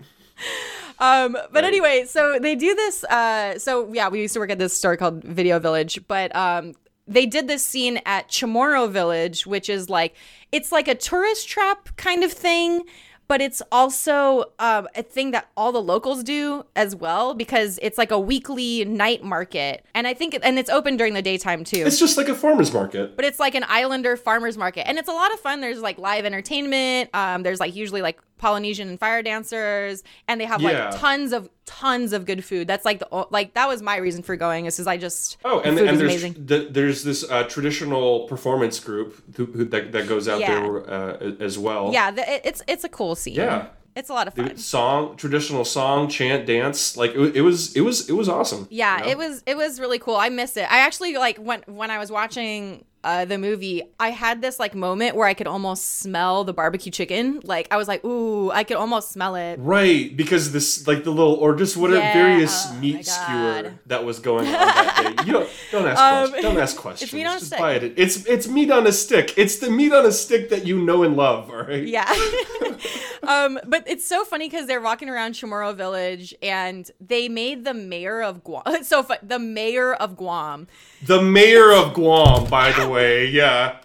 Um, 0.98 1.36
but 1.50 1.64
anyway, 1.64 2.04
so 2.06 2.38
they 2.38 2.54
do 2.54 2.74
this. 2.74 3.04
Uh, 3.04 3.58
so 3.58 3.90
yeah, 3.92 4.08
we 4.08 4.20
used 4.20 4.34
to 4.34 4.40
work 4.40 4.50
at 4.50 4.58
this 4.58 4.76
store 4.76 4.96
called 4.96 5.24
Video 5.24 5.58
Village, 5.58 5.98
but 6.08 6.34
um, 6.36 6.74
they 7.08 7.24
did 7.24 7.48
this 7.48 7.64
scene 7.64 8.00
at 8.04 8.28
Chamorro 8.28 8.90
Village, 8.90 9.46
which 9.46 9.70
is 9.70 9.88
like 9.88 10.14
it's 10.52 10.70
like 10.70 10.88
a 10.88 10.94
tourist 10.94 11.48
trap 11.48 11.88
kind 11.96 12.22
of 12.22 12.32
thing. 12.32 12.84
But 13.30 13.40
it's 13.40 13.62
also 13.70 14.46
um, 14.58 14.88
a 14.96 15.04
thing 15.04 15.30
that 15.30 15.48
all 15.56 15.70
the 15.70 15.80
locals 15.80 16.24
do 16.24 16.64
as 16.74 16.96
well 16.96 17.32
because 17.32 17.78
it's 17.80 17.96
like 17.96 18.10
a 18.10 18.18
weekly 18.18 18.84
night 18.84 19.22
market, 19.22 19.84
and 19.94 20.08
I 20.08 20.14
think, 20.14 20.36
and 20.42 20.58
it's 20.58 20.68
open 20.68 20.96
during 20.96 21.14
the 21.14 21.22
daytime 21.22 21.62
too. 21.62 21.84
It's 21.86 22.00
just 22.00 22.16
like 22.16 22.28
a 22.28 22.34
farmer's 22.34 22.72
market. 22.72 23.14
but 23.14 23.24
it's 23.24 23.38
like 23.38 23.54
an 23.54 23.64
islander 23.68 24.16
farmers 24.16 24.58
market. 24.58 24.88
And 24.88 24.98
it's 24.98 25.08
a 25.08 25.12
lot 25.12 25.32
of 25.32 25.38
fun. 25.38 25.60
There's 25.60 25.80
like 25.80 25.96
live 25.96 26.24
entertainment. 26.24 27.10
Um 27.14 27.44
there's 27.44 27.60
like 27.60 27.76
usually 27.76 28.02
like 28.02 28.18
polynesian 28.40 28.88
and 28.88 28.98
fire 28.98 29.22
dancers 29.22 30.02
and 30.26 30.40
they 30.40 30.44
have 30.46 30.60
Yeah. 30.60 30.88
like 30.90 30.98
tons 30.98 31.32
of 31.32 31.48
tons 31.66 32.12
of 32.12 32.24
good 32.26 32.42
food 32.44 32.66
that's 32.66 32.84
like 32.84 32.98
the 32.98 33.26
like 33.30 33.54
that 33.54 33.68
was 33.68 33.80
my 33.82 33.96
reason 33.96 34.22
for 34.22 34.34
going 34.34 34.66
is 34.66 34.74
because 34.76 34.86
i 34.86 34.96
just 34.96 35.36
Oh, 35.44 35.60
the 35.60 35.68
and, 35.68 35.78
food 35.78 35.88
and 35.88 35.98
there's 36.00 36.10
amazing 36.10 36.46
th- 36.46 36.72
there's 36.72 37.04
this 37.04 37.22
uh, 37.30 37.44
traditional 37.44 38.26
performance 38.26 38.80
group 38.80 39.08
who, 39.36 39.44
who, 39.46 39.64
that, 39.66 39.92
that 39.92 40.08
goes 40.08 40.26
out 40.26 40.40
Yeah. 40.40 40.54
there 40.60 40.90
uh, 40.90 41.32
as 41.38 41.58
well. 41.58 41.90
yeah 41.92 42.10
the, 42.10 42.22
it- 42.34 42.42
it's 42.44 42.62
it's 42.66 42.84
a 42.84 42.88
cool 42.88 43.14
scene 43.14 43.34
Yeah. 43.34 43.66
It's 43.96 44.08
a 44.08 44.12
lot 44.14 44.28
of 44.28 44.34
fun. 44.34 44.56
song, 44.56 45.16
traditional 45.16 45.64
song, 45.64 46.08
chant, 46.08 46.46
dance. 46.46 46.96
Like 46.96 47.10
it, 47.10 47.34
it 47.38 47.40
was, 47.40 47.74
it 47.74 47.80
was, 47.80 48.08
it 48.08 48.12
was 48.12 48.28
awesome. 48.28 48.68
Yeah, 48.70 48.98
you 48.98 49.04
know? 49.04 49.10
it 49.10 49.18
was 49.18 49.42
it 49.46 49.56
was 49.56 49.80
really 49.80 49.98
cool. 49.98 50.14
I 50.14 50.28
miss 50.28 50.56
it. 50.56 50.66
I 50.70 50.78
actually 50.86 51.14
like 51.16 51.38
when 51.38 51.64
when 51.66 51.90
I 51.90 51.98
was 51.98 52.08
watching 52.10 52.84
uh, 53.02 53.24
the 53.24 53.38
movie, 53.38 53.82
I 53.98 54.10
had 54.10 54.42
this 54.42 54.58
like 54.58 54.74
moment 54.74 55.16
where 55.16 55.26
I 55.26 55.32
could 55.34 55.46
almost 55.46 56.00
smell 56.00 56.44
the 56.44 56.52
barbecue 56.52 56.92
chicken. 56.92 57.40
Like 57.44 57.66
I 57.70 57.76
was 57.78 57.88
like, 57.88 58.04
ooh, 58.04 58.50
I 58.50 58.62
could 58.64 58.76
almost 58.76 59.10
smell 59.12 59.36
it. 59.36 59.58
Right, 59.58 60.14
because 60.16 60.52
this 60.52 60.86
like 60.86 61.04
the 61.04 61.10
little 61.10 61.34
or 61.34 61.54
just 61.56 61.76
what 61.76 61.90
Yeah, 61.90 62.12
various 62.12 62.66
oh 62.68 62.74
meat 62.74 63.06
skewer 63.06 63.74
that 63.86 64.04
was 64.04 64.18
going 64.18 64.46
on 64.48 64.52
that 64.52 65.16
day. 65.16 65.24
You 65.26 65.32
don't 65.32 65.50
don't 65.72 65.86
ask 65.86 66.00
Um, 66.00 66.28
questions. 66.28 66.42
Don't 66.42 66.58
ask 66.62 66.76
questions. 66.86 67.12
meat 67.12 67.26
on 67.26 67.36
a 67.36 67.40
stick. 67.40 67.58
buy 67.58 67.72
it. 67.72 67.92
It's 67.96 68.24
it's 68.26 68.48
meat 68.48 68.70
on 68.70 68.86
a 68.86 68.92
stick. 68.92 69.34
It's 69.38 69.56
the 69.58 69.70
meat 69.70 69.92
on 69.92 70.04
a 70.06 70.12
stick 70.12 70.48
that 70.50 70.66
you 70.66 70.78
know 70.82 71.02
and 71.02 71.16
love. 71.16 71.50
All 71.50 71.62
right. 71.62 71.86
Yeah. 71.86 72.04
um, 73.26 73.58
but 73.66 73.84
it's 73.86 74.06
so 74.06 74.24
funny 74.24 74.48
because 74.48 74.66
they're 74.66 74.80
walking 74.80 75.08
around 75.08 75.32
Chamorro 75.34 75.74
Village 75.74 76.34
and 76.42 76.90
they 77.00 77.28
made 77.28 77.64
the 77.64 77.74
mayor 77.74 78.22
of 78.22 78.42
Guam. 78.44 78.62
So 78.82 79.06
the 79.22 79.38
mayor 79.38 79.94
of 79.94 80.16
Guam. 80.16 80.66
The 81.02 81.22
mayor 81.22 81.72
of 81.72 81.94
Guam, 81.94 82.48
by 82.48 82.72
the 82.72 82.88
way. 82.88 83.26
Yeah, 83.26 83.76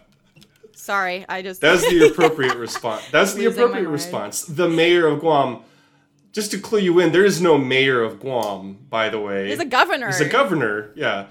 Sorry, 0.86 1.25
I 1.28 1.41
just 1.41 1.62
that's 1.62 1.82
the 1.89 2.08
appropriate 2.12 2.58
response. 2.58 3.01
That's 3.10 3.34
the 3.34 3.45
appropriate 3.45 3.89
response. 3.89 4.43
The 4.43 4.69
mayor 4.69 5.08
of 5.08 5.19
Guam. 5.19 5.62
Just 6.32 6.51
to 6.51 6.60
clue 6.60 6.80
you 6.80 6.99
in, 6.99 7.12
there 7.12 7.25
is 7.25 7.41
no 7.41 7.58
mayor 7.58 8.04
of 8.04 8.19
Guam, 8.19 8.78
by 8.89 9.10
the 9.10 9.19
way. 9.19 9.49
He's 9.49 9.60
a 9.60 9.65
governor. 9.65 10.08
He's 10.08 10.21
a 10.21 10.30
governor. 10.30 10.91
Yeah, 10.95 11.25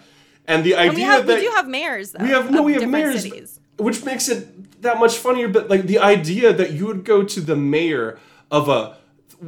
and 0.47 0.65
the 0.65 0.75
idea 0.75 0.89
And 0.89 0.97
we 0.97 1.03
have 1.03 1.27
that 1.29 1.39
we 1.39 1.45
do 1.45 1.51
have 1.51 1.69
mayors. 1.69 2.11
Though, 2.11 2.25
We 2.25 2.31
have 2.31 2.51
no, 2.51 2.63
we 2.63 2.73
have 2.75 2.89
mayors, 2.89 3.23
cities. 3.23 3.61
which 3.77 4.05
makes 4.05 4.29
it 4.29 4.83
that 4.83 4.99
much 4.99 5.17
funnier. 5.19 5.47
But 5.47 5.71
like 5.71 5.83
the 5.83 6.01
idea 6.01 6.53
that 6.53 6.73
you 6.73 6.87
would 6.87 7.05
go 7.05 7.23
to 7.23 7.41
the 7.41 7.55
mayor 7.55 8.19
of 8.51 8.69
a 8.69 8.97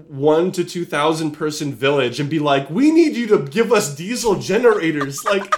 one 0.08 0.52
to 0.52 0.62
two 0.62 0.84
thousand 0.84 1.32
person 1.32 1.72
village 1.74 2.20
and 2.20 2.30
be 2.30 2.38
like, 2.38 2.70
"We 2.70 2.92
need 2.92 3.16
you 3.16 3.26
to 3.28 3.38
give 3.38 3.72
us 3.72 3.96
diesel 3.96 4.36
generators." 4.36 5.24
like, 5.24 5.52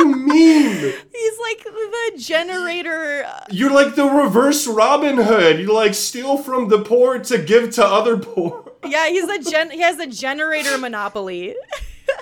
you 0.00 0.16
mean? 0.16 0.94
He's 1.12 1.38
like 1.38 1.64
the 1.64 2.12
generator. 2.16 3.26
You're 3.50 3.72
like 3.72 3.94
the 3.94 4.06
reverse 4.06 4.66
Robin 4.66 5.16
Hood. 5.16 5.60
You 5.60 5.72
like 5.72 5.94
steal 5.94 6.38
from 6.38 6.68
the 6.68 6.82
poor 6.82 7.18
to 7.18 7.38
give 7.38 7.70
to 7.72 7.84
other 7.84 8.16
poor. 8.16 8.72
Yeah, 8.86 9.08
he's 9.08 9.28
a 9.28 9.50
gen. 9.50 9.70
He 9.70 9.80
has 9.80 9.98
a 9.98 10.06
generator 10.06 10.78
monopoly. 10.78 11.54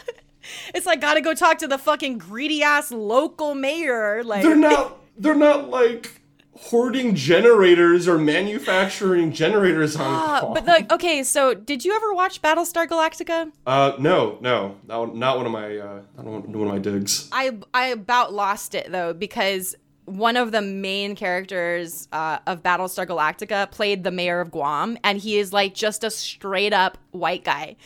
it's 0.74 0.86
like 0.86 1.00
gotta 1.00 1.20
go 1.20 1.34
talk 1.34 1.58
to 1.58 1.68
the 1.68 1.78
fucking 1.78 2.18
greedy 2.18 2.62
ass 2.62 2.90
local 2.90 3.54
mayor. 3.54 4.22
Like 4.24 4.42
They're 4.42 4.56
not. 4.56 4.98
They're 5.16 5.34
not 5.34 5.68
like 5.68 6.17
hoarding 6.60 7.14
generators 7.14 8.06
or 8.08 8.18
manufacturing 8.18 9.32
generators 9.32 9.96
on. 9.96 10.44
Uh, 10.44 10.54
but 10.54 10.66
like, 10.66 10.92
okay, 10.92 11.22
so 11.22 11.54
did 11.54 11.84
you 11.84 11.94
ever 11.94 12.12
watch 12.12 12.42
Battlestar 12.42 12.86
Galactica? 12.86 13.50
Uh, 13.66 13.92
no, 13.98 14.38
no, 14.40 14.76
not, 14.86 15.36
one 15.36 15.46
of 15.46 15.52
my, 15.52 15.78
uh, 15.78 16.00
not 16.16 16.26
one 16.26 16.68
of 16.68 16.74
my 16.74 16.78
digs. 16.78 17.28
I 17.32 17.56
I 17.72 17.88
about 17.88 18.32
lost 18.32 18.74
it 18.74 18.90
though 18.90 19.12
because 19.12 19.76
one 20.08 20.36
of 20.36 20.52
the 20.52 20.62
main 20.62 21.14
characters 21.14 22.08
uh, 22.12 22.38
of 22.46 22.62
Battlestar 22.62 23.06
Galactica 23.06 23.70
played 23.70 24.04
the 24.04 24.10
mayor 24.10 24.40
of 24.40 24.50
Guam, 24.50 24.98
and 25.04 25.18
he 25.18 25.38
is 25.38 25.52
like 25.52 25.74
just 25.74 26.02
a 26.02 26.10
straight 26.10 26.72
up 26.72 26.98
white 27.10 27.44
guy. 27.44 27.76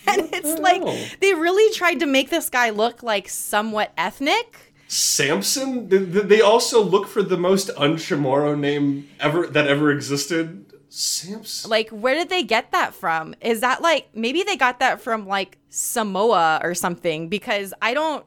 and 0.08 0.30
it's 0.34 0.60
like 0.60 0.84
they 1.19 1.34
really 1.34 1.73
tried 1.73 1.99
to 1.99 2.06
make 2.06 2.30
this 2.30 2.49
guy 2.49 2.69
look 2.69 3.03
like 3.03 3.27
somewhat 3.30 3.91
ethnic. 3.97 4.66
Samson. 4.88 5.89
Th- 5.89 6.12
th- 6.12 6.26
They 6.26 6.41
also 6.41 6.82
look 6.82 7.08
for 7.08 7.21
the 7.21 7.38
most 7.38 7.69
unchamorro 7.76 8.58
name 8.58 9.10
ever 9.19 9.47
that 9.47 9.67
ever 9.67 9.91
existed. 9.91 10.65
Samson. 10.89 11.69
Like, 11.69 11.89
where 11.89 12.15
did 12.15 12.30
they 12.30 12.43
get 12.43 12.71
that 12.71 12.93
from? 12.93 13.36
Is 13.41 13.60
that 13.62 13.82
like 13.82 14.08
maybe 14.15 14.43
they 14.43 14.56
got 14.56 14.80
that 14.80 15.02
from 15.02 15.28
like 15.28 15.58
Samoa 15.69 16.60
or 16.63 16.73
something? 16.73 17.30
Because 17.30 17.73
I 17.82 17.93
don't. 17.93 18.26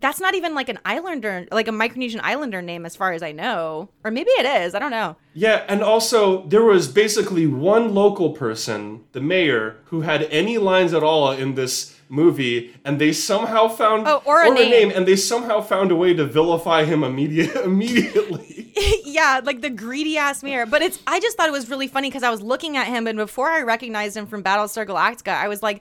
That's 0.00 0.18
not 0.20 0.34
even 0.34 0.52
like 0.56 0.68
an 0.68 0.80
islander, 0.84 1.46
like 1.52 1.68
a 1.68 1.70
Micronesian 1.70 2.18
islander 2.24 2.60
name, 2.60 2.84
as 2.84 2.96
far 2.96 3.12
as 3.12 3.22
I 3.22 3.30
know. 3.30 3.88
Or 4.02 4.10
maybe 4.10 4.30
it 4.30 4.44
is. 4.64 4.74
I 4.74 4.80
don't 4.80 4.90
know. 4.90 5.14
Yeah, 5.32 5.64
and 5.68 5.80
also 5.80 6.44
there 6.48 6.64
was 6.64 6.88
basically 6.88 7.46
one 7.46 7.94
local 7.94 8.30
person, 8.30 9.04
the 9.12 9.20
mayor, 9.20 9.76
who 9.86 10.00
had 10.00 10.24
any 10.24 10.58
lines 10.58 10.92
at 10.92 11.04
all 11.04 11.30
in 11.30 11.54
this 11.54 11.96
movie, 12.12 12.72
and 12.84 13.00
they 13.00 13.10
somehow 13.12 13.66
found 13.68 14.06
Oh, 14.06 14.22
or 14.26 14.42
a 14.42 14.50
name. 14.54 14.92
and 14.94 15.08
they 15.08 15.16
somehow 15.16 15.60
found 15.62 15.90
a 15.90 15.96
way 15.96 16.12
to 16.14 16.24
vilify 16.24 16.84
him 16.84 17.02
immediate 17.02 17.56
immediately. 17.64 18.70
yeah, 19.04 19.40
like 19.42 19.62
the 19.62 19.70
greedy 19.70 20.18
ass 20.18 20.42
mayor. 20.42 20.66
But 20.66 20.82
it's 20.82 20.98
I 21.06 21.18
just 21.20 21.36
thought 21.36 21.48
it 21.48 21.52
was 21.52 21.70
really 21.70 21.88
funny 21.88 22.08
because 22.08 22.22
I 22.22 22.30
was 22.30 22.42
looking 22.42 22.76
at 22.76 22.86
him 22.86 23.06
and 23.06 23.16
before 23.16 23.48
I 23.50 23.62
recognized 23.62 24.16
him 24.16 24.26
from 24.26 24.42
Battlestar 24.42 24.86
Galactica, 24.86 25.34
I 25.34 25.48
was 25.48 25.62
like, 25.62 25.80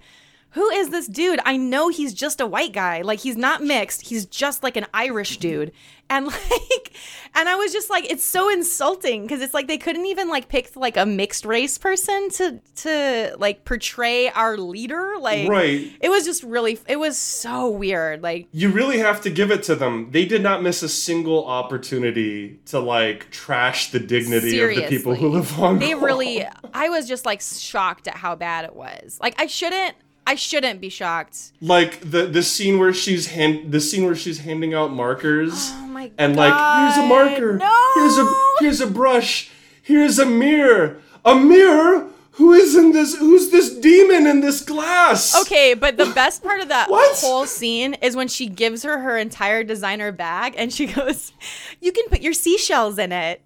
who 0.52 0.70
is 0.70 0.90
this 0.90 1.08
dude? 1.08 1.40
I 1.46 1.58
know 1.58 1.90
he's 1.90 2.14
just 2.14 2.42
a 2.42 2.46
white 2.46 2.74
guy. 2.74 3.02
Like 3.02 3.20
he's 3.20 3.38
not 3.38 3.64
mixed. 3.64 4.02
He's 4.08 4.26
just 4.26 4.64
like 4.64 4.76
an 4.78 4.86
Irish 4.94 5.38
dude. 5.38 5.72
And 6.10 6.26
like 6.28 6.92
and 7.34 7.48
I 7.48 7.56
was 7.56 7.72
just 7.72 7.90
like 7.90 8.04
it's 8.12 8.24
so 8.26 8.50
insulting 8.52 9.22
because 9.22 9.42
it's 9.42 9.54
like 9.54 9.68
they 9.68 9.78
couldn't 9.78 10.06
even 10.08 10.28
like 10.28 10.50
pick 10.50 10.76
like 10.76 10.98
a 10.98 11.06
mixed 11.06 11.46
race 11.46 11.78
person 11.78 12.30
to 12.32 12.60
to 12.78 13.36
like 13.40 13.64
portray 13.64 14.28
our 14.30 14.58
leader. 14.58 15.14
Like 15.20 15.48
Right. 15.48 15.90
it 16.02 16.10
was 16.10 16.26
just 16.26 16.44
really 16.44 16.78
it 16.90 17.00
was 17.00 17.18
so 17.18 17.70
weird. 17.70 18.22
Like 18.22 18.50
you 18.52 18.70
really 18.72 18.98
have 18.98 19.22
to 19.22 19.30
give 19.30 19.52
it 19.52 19.64
to 19.64 19.76
them. 19.76 20.10
They 20.12 20.26
did 20.26 20.44
not 20.44 20.62
miss 20.64 20.84
a 20.84 20.90
single 20.90 21.46
opportunity 21.48 22.60
to 22.66 22.80
like 22.80 23.32
trash 23.32 23.92
the 23.92 24.00
dignity 24.00 24.60
of 24.60 24.76
the 24.76 24.88
people 24.88 25.16
who 25.16 25.30
live 25.30 25.58
on. 25.60 25.80
they 25.80 25.96
really 25.96 26.46
i 26.74 26.90
was 26.90 27.08
just 27.08 27.26
like 27.26 27.42
shocked 27.42 28.08
at 28.08 28.16
how 28.16 28.36
bad 28.36 28.66
it 28.66 28.76
was 28.76 29.18
like 29.22 29.34
i 29.42 29.46
shouldn't 29.48 29.96
i 30.28 30.36
shouldn't 30.36 30.80
be 30.80 30.90
shocked. 30.90 31.52
Like 31.62 32.00
the 32.02 32.26
the 32.26 32.44
scene 32.44 32.80
where 32.80 32.94
she's 32.94 33.28
hand 33.28 33.72
the 33.72 33.82
scene 33.82 34.06
where 34.06 34.16
she's 34.16 34.40
handing 34.40 34.74
out 34.74 34.92
markers 34.92 35.72
oh 35.74 35.88
my 35.88 36.08
god 36.08 36.16
and 36.18 36.36
like 36.36 36.54
here's 36.94 37.06
a 37.06 37.08
marker. 37.08 37.58
no! 37.58 37.92
here's 37.96 38.18
a 38.18 38.34
here's 38.60 38.82
a 38.82 38.88
brush. 38.88 39.50
Here's 39.82 40.20
a 40.20 40.26
mirror. 40.26 40.98
A 41.26 41.36
mirror? 41.36 42.08
Who 42.36 42.54
is 42.54 42.76
in 42.76 42.92
this 42.92 43.16
who's 43.18 43.50
this 43.52 43.76
demon 43.76 44.26
in 44.26 44.42
this 44.42 44.62
glass? 44.64 45.40
Okay 45.42 45.74
but 45.74 45.98
the 45.98 46.06
best 46.08 46.44
part 46.44 46.62
of 46.62 46.70
that 46.70 46.88
whole 46.90 47.46
scene 47.46 47.96
is 47.96 48.16
when 48.16 48.28
she 48.28 48.48
gives 48.48 48.84
her 48.84 49.00
her 49.00 49.18
entire 49.18 49.64
designer 49.64 50.12
bag 50.12 50.54
and 50.58 50.72
she 50.72 50.86
goes 50.94 51.34
you 51.82 51.92
can 51.92 52.08
put 52.08 52.22
your 52.22 52.34
seashells 52.34 52.98
in 52.98 53.12
it. 53.12 53.46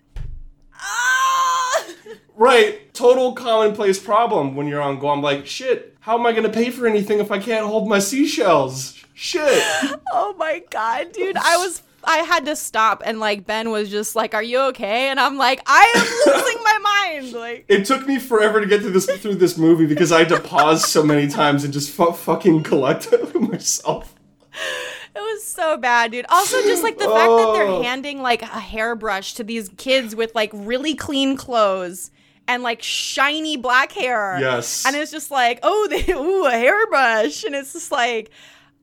Ah! 0.76 1.86
right 2.36 2.94
total 2.94 3.34
commonplace 3.34 4.00
problem 4.00 4.56
when 4.56 4.68
you're 4.68 4.82
on 4.82 5.00
Guam 5.00 5.22
like 5.22 5.46
shit 5.48 5.96
how 6.02 6.18
am 6.20 6.26
I 6.26 6.34
gonna 6.34 6.50
pay 6.50 6.70
for 6.70 6.86
anything 6.88 7.20
if 7.20 7.32
I 7.32 7.40
can't 7.40 7.66
hold 7.66 7.88
my 7.88 8.00
seashells 8.00 8.98
shit 9.14 9.42
oh 10.12 10.36
my 10.38 10.62
god 10.70 11.12
dude 11.14 11.38
i 11.38 11.58
was 11.58 11.82
I 12.08 12.18
had 12.18 12.46
to 12.46 12.56
stop 12.56 13.02
and 13.04 13.20
like 13.20 13.48
Ben 13.48 13.72
was 13.72 13.90
just 13.90 14.16
like, 14.16 14.36
"Are 14.36 14.44
you 14.44 14.60
okay?" 14.70 15.10
And 15.10 15.20
I'm 15.20 15.38
like, 15.38 15.60
"I 15.66 15.92
am 15.96 16.34
losing 16.36 16.64
my 16.64 16.78
mind." 16.78 17.34
Like, 17.34 17.66
it 17.68 17.86
took 17.86 18.06
me 18.06 18.20
forever 18.20 18.62
to 18.62 18.68
get 18.68 18.82
to 18.84 18.92
this 18.92 19.08
through 19.08 19.34
this 19.36 19.58
movie 19.58 19.88
because 19.88 20.12
I 20.12 20.20
had 20.20 20.30
to 20.30 20.40
pause 20.40 20.86
so 20.88 21.02
many 21.02 21.28
times 21.28 21.64
and 21.64 21.74
just 21.74 21.90
fu- 21.90 22.12
fucking 22.12 22.62
collect 22.62 23.08
it 23.12 23.34
myself 23.42 24.14
It 24.54 25.20
was 25.20 25.44
so 25.44 25.78
bad, 25.78 26.12
dude. 26.12 26.28
Also, 26.30 26.62
just 26.62 26.84
like 26.84 27.00
the 27.00 27.06
fact 27.06 27.16
that 27.16 27.48
Oh. 27.48 27.54
they're 27.56 27.82
handing 27.84 28.22
like 28.22 28.44
a 28.44 28.46
hairbrush 28.46 29.34
to 29.34 29.44
these 29.44 29.70
kids 29.78 30.16
with 30.16 30.36
like 30.36 30.52
really 30.54 30.94
clean 30.94 31.36
clothes 31.36 32.12
and 32.48 32.64
like 32.64 32.82
shiny 32.82 33.58
black 33.58 33.92
hair. 33.92 34.38
Yes. 34.40 34.86
And 34.86 34.96
it's 34.96 35.12
just 35.12 35.32
like, 35.32 35.60
oh, 35.64 35.88
they 35.90 36.12
ooh, 36.14 36.46
a 36.46 36.52
hairbrush. 36.52 37.44
And 37.44 37.56
it's 37.56 37.74
just 37.74 37.92
like, 37.92 38.32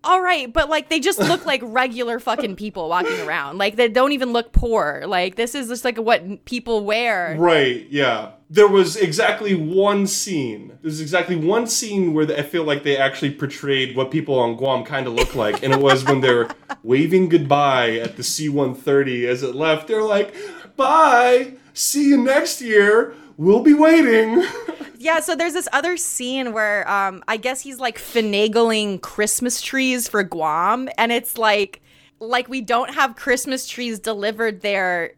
all 0.05 0.20
right, 0.20 0.53
but 0.53 0.68
like 0.68 0.88
they 0.88 0.98
just 0.98 1.18
look 1.18 1.46
like 1.46 1.61
regular 1.64 2.18
fucking 2.18 2.57
people 2.57 2.88
walking 2.88 3.20
around. 3.20 3.59
Like 3.59 3.77
they 3.77 3.88
don't 3.88 4.12
even 4.12 4.33
look 4.33 4.53
poor. 4.53 5.05
Like 5.07 5.37
this 5.37 5.55
is 5.55 5.68
just 5.68 5.85
like 5.85 5.96
what 5.96 6.44
people 6.44 6.85
wear. 6.85 7.37
Right, 7.38 7.87
yeah. 7.88 8.33
There 8.51 8.68
was 8.68 8.96
exactly 8.96 9.55
one 9.55 10.07
scene. 10.07 10.79
There's 10.83 11.01
exactly 11.01 11.37
one 11.37 11.66
scene 11.66 12.12
where 12.12 12.31
I 12.31 12.42
feel 12.42 12.64
like 12.64 12.83
they 12.83 12.96
actually 12.96 13.33
portrayed 13.33 13.96
what 13.96 14.11
people 14.11 14.38
on 14.38 14.57
Guam 14.57 14.85
kind 14.85 15.07
of 15.07 15.14
look 15.14 15.35
like. 15.35 15.62
And 15.62 15.72
it 15.72 15.81
was 15.81 16.05
when 16.05 16.20
they're 16.20 16.51
waving 16.83 17.29
goodbye 17.31 17.92
at 17.92 18.16
the 18.16 18.22
C 18.22 18.48
130 18.48 19.27
as 19.27 19.42
it 19.42 19.55
left. 19.55 19.88
They're 19.88 20.03
like, 20.03 20.35
bye, 20.77 21.55
see 21.72 22.09
you 22.09 22.18
next 22.18 22.61
year. 22.61 23.14
We'll 23.37 23.62
be 23.62 23.75
waiting. 23.75 24.45
Yeah, 25.03 25.18
so 25.18 25.35
there's 25.35 25.55
this 25.55 25.66
other 25.73 25.97
scene 25.97 26.53
where 26.53 26.88
um 26.88 27.25
I 27.27 27.37
guess 27.37 27.61
he's 27.61 27.81
like 27.81 27.99
finagling 27.99 29.01
Christmas 29.01 29.61
trees 29.61 30.07
for 30.07 30.23
Guam 30.23 30.88
and 30.97 31.11
it's 31.11 31.37
like 31.37 31.83
like 32.21 32.49
we 32.49 32.61
don't 32.61 32.95
have 32.95 33.16
Christmas 33.16 33.66
trees 33.66 33.99
delivered 33.99 34.61
there 34.61 35.14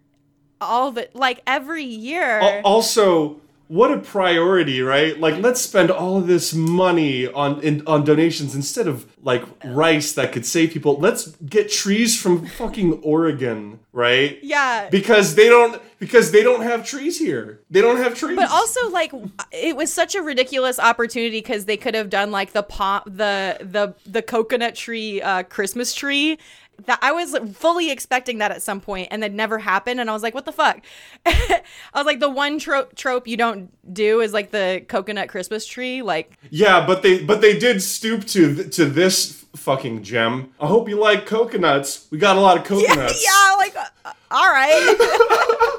all 0.59 0.91
the 0.91 1.11
like 1.13 1.43
every 1.47 1.85
year. 1.85 2.41
Also, 2.65 3.41
what 3.69 3.91
a 3.91 3.99
priority, 3.99 4.83
right? 4.83 5.19
Like, 5.19 5.43
let's 5.43 5.61
spend 5.61 5.91
all 5.91 6.19
of 6.19 6.27
this 6.27 6.53
money 6.53 7.27
on 7.27 7.61
in, 7.63 7.87
on 7.87 8.05
donations 8.05 8.55
instead 8.55 8.87
of 8.87 9.07
like 9.23 9.43
rice 9.65 10.13
that 10.13 10.33
could 10.33 10.45
save 10.45 10.71
people. 10.73 10.99
Let's 10.99 11.29
get 11.37 11.71
trees 11.71 12.21
from 12.21 12.47
fucking 12.47 13.01
Oregon, 13.03 13.81
right? 13.93 14.39
yeah. 14.43 14.89
because 14.91 15.35
they 15.35 15.49
don't 15.49 15.81
because 16.05 16.33
they 16.33 16.43
don't 16.43 16.63
have 16.63 16.85
trees 16.87 17.19
here. 17.19 17.61
They 17.71 17.81
don't 17.81 17.97
have 17.97 18.15
trees. 18.15 18.37
But 18.37 18.51
also, 18.51 18.91
like, 18.91 19.11
it 19.53 19.75
was 19.75 19.91
such 19.91 20.15
a 20.15 20.21
ridiculous 20.21 20.79
opportunity 20.79 21.39
because 21.39 21.65
they 21.65 21.79
could 21.79 21.95
have 21.95 22.11
done 22.11 22.31
like 22.31 22.53
the 22.53 22.63
pop, 22.63 23.07
the 23.07 23.57
the 23.61 23.95
the 24.05 24.21
coconut 24.21 24.75
tree, 24.75 25.23
uh, 25.23 25.45
Christmas 25.45 25.95
tree. 25.95 26.39
That 26.87 26.99
I 27.03 27.13
was 27.13 27.37
fully 27.55 27.91
expecting 27.91 28.39
that 28.39 28.51
at 28.51 28.61
some 28.61 28.81
point, 28.81 29.09
and 29.13 29.23
that 29.23 29.33
never 29.33 29.59
happened. 29.59 29.99
And 30.01 30.11
I 30.11 30.13
was 30.13 30.23
like, 30.23 30.35
"What 30.35 30.45
the 30.45 30.53
fuck?" 30.53 30.81
I 31.27 31.63
was 31.95 32.05
like, 32.05 32.21
"The 32.21 32.29
one 32.29 32.59
trope 32.59 32.95
trope 32.97 33.27
you 33.27 33.37
don't 33.37 33.71
do 33.95 34.21
is 34.21 34.33
like 34.35 34.51
the 34.51 34.85
coconut 34.89 35.29
Christmas 35.31 35.65
tree." 35.67 36.03
Like, 36.03 36.37
yeah, 36.51 36.85
but 36.85 37.03
they 37.03 37.23
but 37.25 37.41
they 37.41 37.59
did 37.59 37.81
stoop 37.83 38.27
to 38.27 38.55
th- 38.57 38.77
to 38.77 38.85
this 38.87 39.45
fucking 39.57 40.03
gem. 40.03 40.53
I 40.61 40.67
hope 40.67 40.89
you 40.89 40.99
like 40.99 41.27
coconuts. 41.27 42.09
We 42.11 42.19
got 42.19 42.37
a 42.37 42.41
lot 42.41 42.59
of 42.59 42.65
coconuts. 42.69 43.25
yeah, 43.25 43.55
like, 43.57 43.77
uh, 43.77 44.13
all 44.33 44.51
right. 44.51 44.97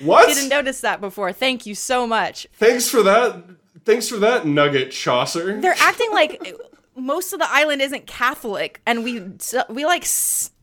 What? 0.00 0.28
Didn't 0.28 0.48
notice 0.48 0.80
that 0.80 1.00
before. 1.00 1.32
Thank 1.32 1.66
you 1.66 1.74
so 1.74 2.06
much. 2.06 2.46
Thanks 2.54 2.88
for 2.88 3.02
that. 3.02 3.42
Thanks 3.84 4.08
for 4.08 4.16
that 4.18 4.46
nugget, 4.46 4.90
Chaucer. 4.92 5.60
They're 5.60 5.74
acting 5.78 6.10
like 6.12 6.56
most 6.96 7.32
of 7.32 7.38
the 7.38 7.50
island 7.50 7.82
isn't 7.82 8.06
Catholic, 8.06 8.80
and 8.86 9.02
we 9.04 9.22
we 9.68 9.84
like 9.84 10.06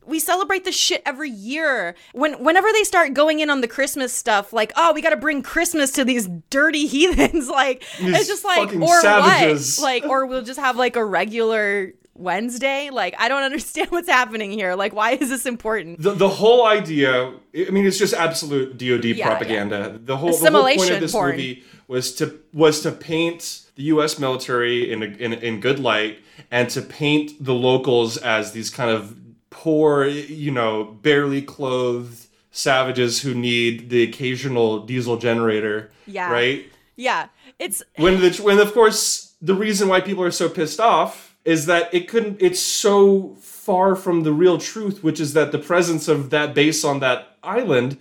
we 0.06 0.18
celebrate 0.18 0.64
this 0.64 0.76
shit 0.76 1.02
every 1.04 1.30
year. 1.30 1.94
When 2.12 2.42
whenever 2.42 2.68
they 2.72 2.84
start 2.84 3.14
going 3.14 3.40
in 3.40 3.50
on 3.50 3.60
the 3.60 3.68
Christmas 3.68 4.12
stuff, 4.12 4.52
like 4.52 4.72
oh 4.76 4.92
we 4.92 5.02
got 5.02 5.10
to 5.10 5.16
bring 5.16 5.42
Christmas 5.42 5.92
to 5.92 6.04
these 6.04 6.28
dirty 6.50 6.86
heathens, 6.88 7.48
like 7.48 7.84
These 7.98 8.20
it's 8.20 8.28
just 8.28 8.44
like 8.44 8.74
or 8.74 9.00
savages. 9.00 9.78
what, 9.78 9.84
like 9.84 10.04
or 10.04 10.26
we'll 10.26 10.42
just 10.42 10.60
have 10.60 10.76
like 10.76 10.96
a 10.96 11.04
regular 11.04 11.92
Wednesday. 12.20 12.90
Like 12.90 13.14
I 13.18 13.28
don't 13.28 13.42
understand 13.50 13.90
what's 13.90 14.08
happening 14.08 14.50
here. 14.52 14.74
Like 14.74 14.92
why 14.94 15.12
is 15.12 15.28
this 15.28 15.46
important? 15.46 16.00
the, 16.02 16.12
the 16.12 16.28
whole 16.28 16.66
idea 16.66 17.32
i 17.66 17.70
mean 17.70 17.86
it's 17.86 17.98
just 17.98 18.14
absolute 18.14 18.76
dod 18.78 19.04
Yeah, 19.04 19.26
propaganda 19.26 19.98
the 20.02 20.16
whole 20.16 20.36
the 20.36 20.50
whole 20.50 20.62
point 20.62 20.90
of 20.90 21.00
this 21.00 21.12
porn. 21.12 21.30
movie 21.32 21.64
was 21.88 22.14
to 22.16 22.38
was 22.52 22.80
to 22.82 22.92
paint 22.92 23.62
the 23.76 23.84
us 23.84 24.18
military 24.18 24.90
in, 24.92 25.02
a, 25.02 25.06
in 25.06 25.32
in 25.32 25.60
good 25.60 25.78
light 25.78 26.18
and 26.50 26.68
to 26.70 26.80
paint 26.82 27.42
the 27.44 27.54
locals 27.54 28.16
as 28.18 28.52
these 28.52 28.70
kind 28.70 28.90
of 28.90 29.16
poor 29.50 30.04
you 30.06 30.50
know 30.50 30.84
barely 30.84 31.42
clothed 31.42 32.26
savages 32.52 33.22
who 33.22 33.34
need 33.34 33.90
the 33.90 34.02
occasional 34.02 34.80
diesel 34.86 35.16
generator 35.16 35.90
Yeah. 36.06 36.30
right 36.30 36.66
Yeah, 36.96 37.28
it's 37.58 37.82
when 37.96 38.20
the 38.20 38.30
when 38.42 38.58
of 38.58 38.72
course 38.74 39.34
the 39.42 39.54
reason 39.54 39.88
why 39.88 40.00
people 40.00 40.22
are 40.24 40.30
so 40.30 40.48
pissed 40.48 40.80
off 40.80 41.29
is 41.50 41.66
that 41.66 41.92
it 41.92 42.08
couldn't 42.08 42.36
it's 42.40 42.60
so 42.60 43.36
far 43.40 43.96
from 43.96 44.22
the 44.22 44.32
real 44.32 44.58
truth 44.58 45.02
which 45.02 45.20
is 45.20 45.32
that 45.32 45.52
the 45.52 45.58
presence 45.58 46.08
of 46.08 46.30
that 46.30 46.54
base 46.54 46.84
on 46.84 47.00
that 47.00 47.36
island 47.42 47.96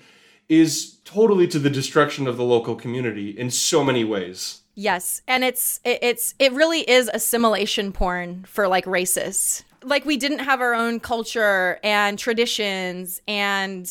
is 0.48 0.98
totally 1.04 1.48
to 1.48 1.60
the 1.60 1.70
destruction 1.70 2.28
of 2.28 2.38
the 2.38 2.44
local 2.56 2.76
community 2.76 3.30
in 3.44 3.50
so 3.50 3.84
many 3.84 4.04
ways 4.04 4.62
Yes, 4.82 5.22
and 5.28 5.44
it's 5.44 5.82
it, 5.84 6.00
it's 6.02 6.36
it 6.40 6.54
really 6.54 6.90
is 6.90 7.10
assimilation 7.14 7.92
porn 7.92 8.46
for 8.48 8.66
like 8.66 8.86
racists. 8.86 9.64
Like 9.84 10.06
we 10.06 10.18
didn't 10.18 10.40
have 10.40 10.62
our 10.62 10.74
own 10.74 11.00
culture 11.00 11.80
and 11.84 12.20
traditions 12.20 13.22
and 13.28 13.90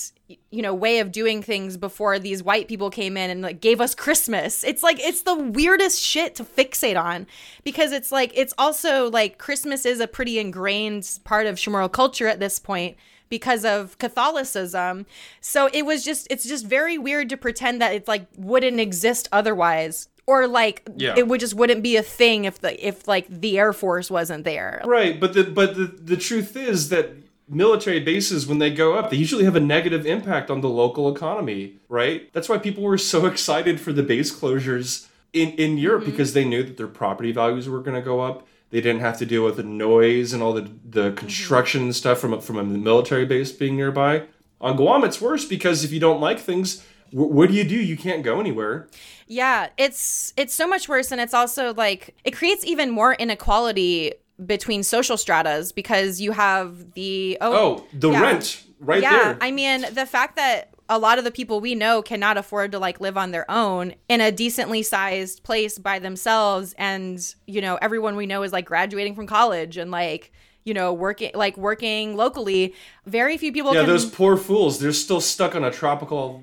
you 0.51 0.61
know 0.61 0.75
way 0.75 0.99
of 0.99 1.11
doing 1.11 1.43
things 1.43 1.77
before 1.77 2.19
these 2.19 2.43
white 2.43 2.69
people 2.69 2.91
came 2.91 3.17
in 3.17 3.31
and 3.31 3.41
like 3.41 3.61
gave 3.61 3.81
us 3.81 3.95
Christmas. 3.95 4.63
It's 4.65 4.83
like 4.83 5.01
it's 5.01 5.23
the 5.23 5.35
weirdest 5.35 6.03
shit 6.03 6.35
to 6.37 6.45
fixate 6.45 7.03
on 7.03 7.27
because 7.65 7.93
it's 7.93 8.13
like 8.13 8.33
it's 8.35 8.53
also 8.59 9.11
like 9.11 9.39
Christmas 9.39 9.87
is 9.87 10.01
a 10.01 10.07
pretty 10.07 10.39
ingrained 10.39 11.19
part 11.25 11.47
of 11.47 11.57
Chamorro 11.57 11.91
culture 11.91 12.27
at 12.27 12.41
this 12.41 12.59
point 12.59 12.97
because 13.29 13.65
of 13.65 13.97
Catholicism. 13.99 15.07
So 15.41 15.69
it 15.73 15.87
was 15.87 16.05
just 16.05 16.27
it's 16.31 16.47
just 16.47 16.67
very 16.67 16.99
weird 16.99 17.29
to 17.31 17.37
pretend 17.37 17.81
that 17.81 17.95
it's 17.95 18.09
like 18.09 18.27
wouldn't 18.37 18.81
exist 18.81 19.29
otherwise 19.33 20.09
or 20.29 20.47
like 20.47 20.83
Yeah. 20.95 21.15
it 21.17 21.27
would 21.27 21.41
just 21.41 21.55
wouldn't 21.55 21.83
be 21.83 21.97
a 21.97 22.03
thing 22.03 22.45
if 22.45 22.61
the 22.61 22.87
if 22.87 23.09
like 23.09 23.27
the 23.29 23.59
air 23.59 23.73
force 23.73 24.11
wasn't 24.11 24.45
there. 24.45 24.83
Right 24.85 25.19
but 25.19 25.33
the 25.33 25.43
but 25.43 25.75
the, 25.75 25.87
the 25.87 26.17
truth 26.17 26.55
is 26.55 26.91
that 26.91 27.17
military 27.49 27.99
bases 27.99 28.47
when 28.47 28.59
they 28.59 28.71
go 28.71 28.95
up 28.95 29.09
they 29.09 29.17
usually 29.17 29.45
have 29.45 29.57
a 29.57 29.61
negative 29.61 30.05
impact 30.05 30.51
on 30.51 30.61
the 30.61 30.69
local 30.69 31.13
economy 31.13 31.77
right? 31.89 32.31
That's 32.35 32.49
why 32.49 32.59
people 32.59 32.85
were 32.85 32.99
so 32.99 33.25
excited 33.33 33.81
for 33.81 33.93
the 33.93 34.03
base 34.03 34.31
closures 34.31 35.09
in 35.33 35.53
in 35.53 35.79
Europe 35.79 36.03
mm-hmm. 36.03 36.11
because 36.11 36.35
they 36.35 36.45
knew 36.45 36.63
that 36.63 36.77
their 36.77 36.87
property 37.03 37.33
values 37.33 37.67
were 37.69 37.81
going 37.81 37.97
to 37.97 38.03
go 38.03 38.21
up. 38.21 38.47
They 38.71 38.83
didn't 38.83 39.01
have 39.01 39.17
to 39.19 39.27
deal 39.27 39.47
with 39.47 39.57
the 39.57 39.63
noise 39.63 40.35
and 40.35 40.43
all 40.43 40.53
the 40.53 40.71
the 40.85 41.07
mm-hmm. 41.09 41.17
construction 41.17 41.85
and 41.85 41.97
stuff 41.97 42.19
from 42.19 42.35
a, 42.35 42.41
from 42.43 42.59
a 42.59 42.65
military 42.65 43.25
base 43.25 43.51
being 43.51 43.77
nearby. 43.77 44.25
On 44.61 44.77
Guam 44.77 45.05
it's 45.05 45.23
worse 45.23 45.47
because 45.47 45.85
if 45.85 45.91
you 45.91 46.01
don't 46.01 46.21
like 46.21 46.39
things 46.39 46.85
what 47.13 47.49
do 47.49 47.55
you 47.55 47.65
do 47.65 47.77
you 47.77 47.97
can't 47.97 48.23
go 48.23 48.41
anywhere 48.41 48.89
yeah 49.27 49.69
it's 49.77 50.33
it's 50.37 50.55
so 50.55 50.67
much 50.67 50.89
worse 50.89 51.11
and 51.11 51.21
it's 51.21 51.35
also 51.35 51.75
like 51.75 52.15
it 52.25 52.37
creates 52.37 52.65
even 52.65 52.91
more 52.91 53.15
inequality 53.15 54.13
between 54.45 54.83
social 54.83 55.17
stratas 55.17 55.73
because 55.73 56.21
you 56.21 56.33
have 56.33 56.93
the 56.93 57.37
oh, 57.41 57.53
oh 57.53 57.87
the 57.93 58.11
yeah. 58.11 58.21
rent 58.21 58.65
right 58.81 59.01
there. 59.01 59.13
yeah 59.13 59.25
there 59.25 59.39
i 59.41 59.51
mean 59.51 59.85
the 59.93 60.07
fact 60.07 60.37
that 60.37 60.75
a 60.89 60.99
lot 60.99 61.19
of 61.19 61.25
the 61.25 61.31
people 61.31 61.61
we 61.61 61.75
know 61.75 62.01
cannot 62.01 62.37
afford 62.37 62.73
to 62.73 62.79
like 62.79 63.01
live 63.01 63.17
on 63.17 63.31
their 63.31 63.51
own 63.51 63.95
in 64.09 64.21
a 64.21 64.33
decently 64.33 64.83
sized 64.83 65.43
place 65.43 65.79
by 65.79 65.99
themselves 65.99 66.75
and 66.79 67.35
you 67.47 67.61
know 67.61 67.79
everyone 67.83 68.17
we 68.17 68.27
know 68.27 68.43
is 68.43 68.53
like 68.53 68.65
graduating 68.65 69.15
from 69.15 69.27
college 69.27 69.77
and 69.77 69.91
like 69.91 70.33
you 70.65 70.75
know 70.75 70.93
working 70.93 71.31
like 71.35 71.57
working 71.57 72.17
locally 72.17 72.75
very 73.07 73.37
few 73.37 73.53
people 73.53 73.75
yeah 73.75 73.81
can 73.81 73.89
those 73.89 74.07
poor 74.07 74.37
fools 74.37 74.79
they're 74.79 74.93
still 74.93 75.21
stuck 75.21 75.55
on 75.55 75.65
a 75.65 75.71
tropical 75.71 76.43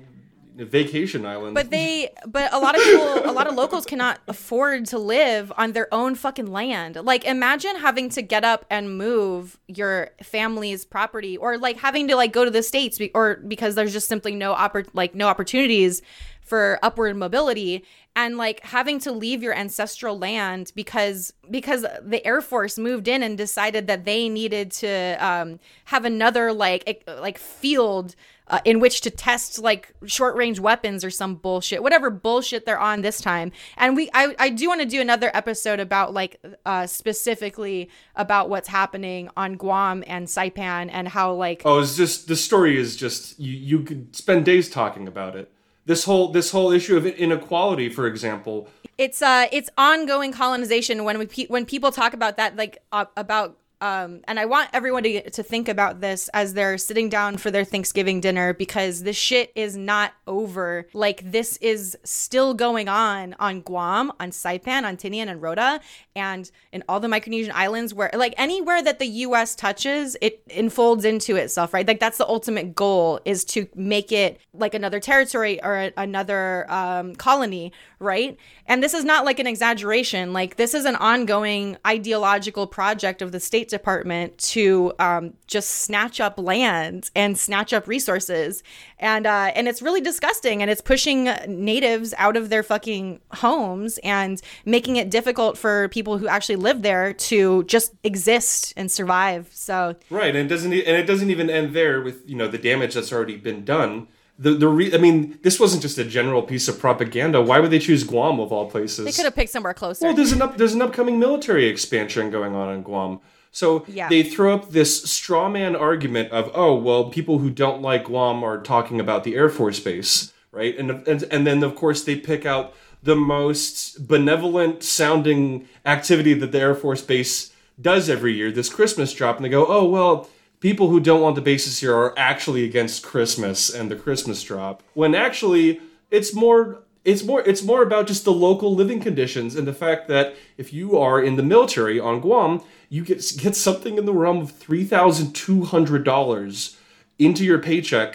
vacation 0.64 1.26
island 1.26 1.54
but 1.54 1.70
they 1.70 2.08
but 2.26 2.52
a 2.52 2.58
lot 2.58 2.74
of 2.74 2.82
people 2.82 3.30
a 3.30 3.32
lot 3.32 3.46
of 3.46 3.54
locals 3.54 3.84
cannot 3.84 4.18
afford 4.28 4.86
to 4.86 4.98
live 4.98 5.52
on 5.56 5.72
their 5.72 5.92
own 5.92 6.14
fucking 6.14 6.46
land. 6.46 6.96
Like 6.96 7.24
imagine 7.24 7.76
having 7.76 8.08
to 8.10 8.22
get 8.22 8.44
up 8.44 8.64
and 8.70 8.96
move 8.96 9.58
your 9.68 10.10
family's 10.22 10.84
property 10.84 11.36
or 11.36 11.58
like 11.58 11.78
having 11.78 12.08
to 12.08 12.16
like 12.16 12.32
go 12.32 12.44
to 12.44 12.50
the 12.50 12.62
states 12.62 12.98
be- 12.98 13.10
or 13.14 13.36
because 13.46 13.74
there's 13.74 13.92
just 13.92 14.08
simply 14.08 14.34
no 14.34 14.54
oppor- 14.54 14.88
like 14.94 15.14
no 15.14 15.28
opportunities 15.28 16.02
for 16.40 16.78
upward 16.82 17.16
mobility 17.16 17.84
and 18.14 18.36
like 18.36 18.64
having 18.64 18.98
to 19.00 19.12
leave 19.12 19.42
your 19.42 19.52
ancestral 19.52 20.18
land 20.18 20.72
because 20.74 21.32
because 21.50 21.84
the 22.02 22.24
air 22.24 22.40
force 22.40 22.78
moved 22.78 23.08
in 23.08 23.22
and 23.22 23.36
decided 23.36 23.86
that 23.88 24.04
they 24.04 24.28
needed 24.28 24.70
to 24.70 25.16
um, 25.20 25.58
have 25.86 26.04
another 26.04 26.52
like 26.52 27.04
like 27.20 27.38
field 27.38 28.14
uh, 28.48 28.60
in 28.64 28.78
which 28.80 29.00
to 29.00 29.10
test 29.10 29.58
like 29.58 29.92
short 30.04 30.36
range 30.36 30.60
weapons 30.60 31.04
or 31.04 31.10
some 31.10 31.34
bullshit 31.34 31.82
whatever 31.82 32.10
bullshit 32.10 32.64
they're 32.64 32.78
on 32.78 33.02
this 33.02 33.20
time 33.20 33.50
and 33.76 33.96
we 33.96 34.08
i, 34.14 34.34
I 34.38 34.50
do 34.50 34.68
want 34.68 34.80
to 34.82 34.86
do 34.86 35.00
another 35.00 35.30
episode 35.34 35.80
about 35.80 36.14
like 36.14 36.40
uh, 36.64 36.86
specifically 36.86 37.90
about 38.14 38.48
what's 38.48 38.68
happening 38.68 39.30
on 39.36 39.54
guam 39.54 40.04
and 40.06 40.26
saipan 40.26 40.88
and 40.92 41.08
how 41.08 41.32
like 41.32 41.62
Oh, 41.64 41.80
it's 41.80 41.96
just 41.96 42.28
the 42.28 42.36
story 42.36 42.78
is 42.78 42.94
just 42.96 43.38
you. 43.40 43.52
You 43.52 43.80
could 43.84 44.14
spend 44.14 44.44
days 44.44 44.70
talking 44.70 45.08
about 45.08 45.34
it. 45.34 45.50
This 45.86 46.04
whole 46.04 46.28
this 46.32 46.50
whole 46.50 46.70
issue 46.72 46.96
of 46.96 47.06
inequality, 47.06 47.88
for 47.88 48.06
example. 48.06 48.68
it's 48.98 49.22
uh 49.22 49.46
it's 49.52 49.70
ongoing 49.76 50.32
colonization 50.32 51.04
when 51.04 51.18
we 51.18 51.26
pe- 51.26 51.46
when 51.46 51.64
people 51.66 51.90
talk 51.90 52.12
about 52.14 52.36
that 52.36 52.56
like 52.56 52.78
uh, 52.92 53.06
about 53.16 53.56
um 53.80 54.20
and 54.26 54.40
I 54.40 54.46
want 54.46 54.70
everyone 54.72 55.02
to 55.02 55.30
to 55.30 55.42
think 55.42 55.68
about 55.68 56.00
this 56.00 56.28
as 56.34 56.54
they're 56.54 56.78
sitting 56.78 57.08
down 57.08 57.36
for 57.36 57.50
their 57.50 57.64
Thanksgiving 57.64 58.20
dinner 58.20 58.54
because 58.54 59.02
this 59.02 59.16
shit 59.16 59.52
is 59.54 59.76
not 59.76 60.12
over. 60.26 60.86
Like 60.92 61.30
this 61.30 61.56
is 61.58 61.96
still 62.04 62.54
going 62.54 62.88
on 62.88 63.34
on 63.38 63.60
Guam 63.60 64.12
on 64.18 64.30
Saipan 64.30 64.84
on 64.84 64.96
Tinian 64.96 65.28
and 65.28 65.42
Rota 65.42 65.80
and 66.14 66.50
in 66.72 66.82
all 66.88 67.00
the 67.00 67.08
Micronesian 67.08 67.52
islands 67.52 67.92
where 67.92 68.10
like 68.14 68.34
anywhere 68.38 68.82
that 68.82 68.98
the 68.98 69.06
US 69.06 69.54
touches 69.54 70.16
it 70.20 70.42
enfolds 70.50 71.04
into 71.04 71.36
itself 71.36 71.74
right? 71.74 71.86
Like 71.86 72.00
that's 72.00 72.18
the 72.18 72.28
ultimate 72.28 72.74
goal 72.74 73.20
is 73.24 73.44
to 73.46 73.68
make 73.74 74.12
it 74.12 74.40
like 74.54 74.74
another 74.74 75.00
territory 75.00 75.62
or 75.62 75.76
a- 75.76 75.92
another 75.96 76.70
um, 76.70 77.14
colony 77.16 77.72
right? 77.98 78.36
And 78.66 78.82
this 78.82 78.92
is 78.92 79.04
not 79.04 79.24
like 79.24 79.38
an 79.38 79.46
exaggeration. 79.46 80.32
Like 80.32 80.56
this 80.56 80.74
is 80.74 80.84
an 80.84 80.96
ongoing 80.96 81.78
ideological 81.86 82.66
project 82.66 83.22
of 83.22 83.32
the 83.32 83.40
state 83.40 83.68
department 83.68 84.36
to 84.38 84.92
um, 84.98 85.34
just 85.46 85.70
snatch 85.70 86.20
up 86.20 86.38
land 86.38 87.10
and 87.14 87.38
snatch 87.38 87.72
up 87.72 87.88
resources. 87.88 88.62
And 88.98 89.26
uh, 89.26 89.52
and 89.54 89.68
it's 89.68 89.80
really 89.80 90.00
disgusting 90.00 90.60
and 90.62 90.70
it's 90.70 90.80
pushing 90.80 91.24
natives 91.46 92.12
out 92.18 92.36
of 92.36 92.50
their 92.50 92.62
fucking 92.62 93.20
homes 93.32 93.98
and 94.02 94.40
making 94.64 94.96
it 94.96 95.10
difficult 95.10 95.56
for 95.56 95.88
people 95.88 96.18
who 96.18 96.28
actually 96.28 96.56
live 96.56 96.82
there 96.82 97.12
to 97.14 97.64
just 97.64 97.94
exist 98.04 98.74
and 98.76 98.90
survive. 98.90 99.48
So 99.52 99.96
Right, 100.10 100.34
and 100.34 100.46
it 100.46 100.48
doesn't 100.48 100.72
and 100.72 100.96
it 100.96 101.06
doesn't 101.06 101.30
even 101.30 101.48
end 101.48 101.74
there 101.74 102.02
with 102.02 102.28
you 102.28 102.36
know 102.36 102.48
the 102.48 102.58
damage 102.58 102.94
that's 102.94 103.12
already 103.12 103.36
been 103.36 103.64
done. 103.64 104.08
The 104.38 104.52
the 104.52 104.68
re- 104.68 104.94
I 104.94 104.98
mean, 104.98 105.38
this 105.42 105.58
wasn't 105.58 105.82
just 105.82 105.96
a 105.98 106.04
general 106.04 106.42
piece 106.42 106.68
of 106.68 106.78
propaganda. 106.78 107.40
Why 107.40 107.58
would 107.60 107.70
they 107.70 107.78
choose 107.78 108.04
Guam 108.04 108.38
of 108.38 108.52
all 108.52 108.70
places? 108.70 109.04
they 109.06 109.12
could 109.12 109.24
have 109.24 109.34
picked 109.34 109.50
somewhere 109.50 109.72
closer 109.74 110.06
Well, 110.06 110.14
there's 110.14 110.32
an 110.32 110.42
up, 110.42 110.56
there's 110.58 110.74
an 110.74 110.82
upcoming 110.82 111.18
military 111.18 111.66
expansion 111.66 112.30
going 112.30 112.54
on 112.54 112.72
in 112.74 112.82
Guam. 112.82 113.20
So 113.50 113.86
Yeah. 113.88 114.10
they 114.10 114.22
throw 114.22 114.52
up 114.54 114.72
this 114.72 115.04
straw 115.04 115.48
man 115.48 115.74
argument 115.74 116.30
of, 116.30 116.50
oh, 116.54 116.74
well, 116.74 117.08
people 117.08 117.38
who 117.38 117.48
don't 117.48 117.80
like 117.80 118.04
Guam 118.04 118.44
are 118.44 118.60
talking 118.60 119.00
about 119.00 119.24
the 119.24 119.34
Air 119.34 119.48
Force 119.48 119.80
Base, 119.80 120.32
right? 120.52 120.76
And 120.78 120.90
and 121.08 121.22
and 121.30 121.46
then 121.46 121.62
of 121.62 121.74
course 121.74 122.04
they 122.04 122.16
pick 122.16 122.44
out 122.44 122.74
the 123.02 123.16
most 123.16 124.06
benevolent 124.06 124.82
sounding 124.82 125.66
activity 125.86 126.34
that 126.34 126.52
the 126.52 126.60
Air 126.60 126.74
Force 126.74 127.00
Base 127.00 127.52
does 127.80 128.10
every 128.10 128.34
year, 128.34 128.50
this 128.50 128.68
Christmas 128.68 129.14
drop, 129.14 129.36
and 129.36 129.44
they 129.44 129.48
go, 129.50 129.64
oh 129.66 129.84
well. 129.86 130.28
People 130.60 130.88
who 130.88 131.00
don't 131.00 131.20
want 131.20 131.34
the 131.36 131.42
bases 131.42 131.80
here 131.80 131.94
are 131.94 132.14
actually 132.18 132.64
against 132.64 133.02
Christmas 133.02 133.68
and 133.68 133.90
the 133.90 133.96
Christmas 133.96 134.42
drop. 134.42 134.82
When 134.94 135.14
actually, 135.14 135.80
it's 136.10 136.34
more 136.34 136.82
it's 137.04 137.22
more 137.22 137.40
it's 137.42 137.62
more 137.62 137.82
about 137.82 138.06
just 138.06 138.24
the 138.24 138.32
local 138.32 138.74
living 138.74 139.00
conditions 139.00 139.54
and 139.54 139.66
the 139.66 139.72
fact 139.72 140.08
that 140.08 140.34
if 140.56 140.72
you 140.72 140.98
are 140.98 141.22
in 141.22 141.36
the 141.36 141.42
military 141.42 142.00
on 142.00 142.20
Guam, 142.20 142.62
you 142.88 143.04
get 143.04 143.22
get 143.38 143.54
something 143.54 143.98
in 143.98 144.06
the 144.06 144.12
realm 144.12 144.38
of 144.38 144.50
three 144.50 144.84
thousand 144.84 145.32
two 145.32 145.64
hundred 145.64 146.04
dollars 146.04 146.76
into 147.18 147.44
your 147.44 147.58
paycheck 147.58 148.14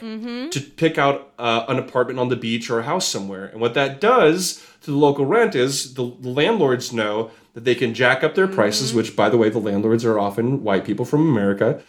to 0.51 0.62
pick 0.75 0.97
out 0.97 1.32
uh, 1.39 1.65
an 1.67 1.80
apartment 1.80 2.19
on 2.19 2.30
the 2.30 2.36
beach 2.36 2.69
or 2.69 2.80
a 2.80 2.84
house 2.84 3.08
somewhere. 3.08 3.45
And 3.45 3.60
what 3.60 3.73
that 3.73 3.99
does 3.99 4.63
to 4.82 4.91
the 4.91 4.97
local 4.97 5.25
rent 5.25 5.56
is 5.56 5.95
the, 5.95 6.15
the 6.19 6.30
landlords 6.30 6.93
know 6.93 7.32
that 7.54 7.63
they 7.63 7.73
can 7.73 7.95
jack 7.95 8.23
up 8.23 8.36
their 8.36 8.47
prices, 8.47 8.93
which 8.93 9.15
by 9.15 9.27
the 9.30 9.38
way, 9.38 9.49
the 9.49 9.60
landlords 9.60 10.06
are 10.06 10.19
often 10.19 10.63
white 10.63 10.86
people 10.86 11.06
from 11.06 11.27
America. 11.27 11.82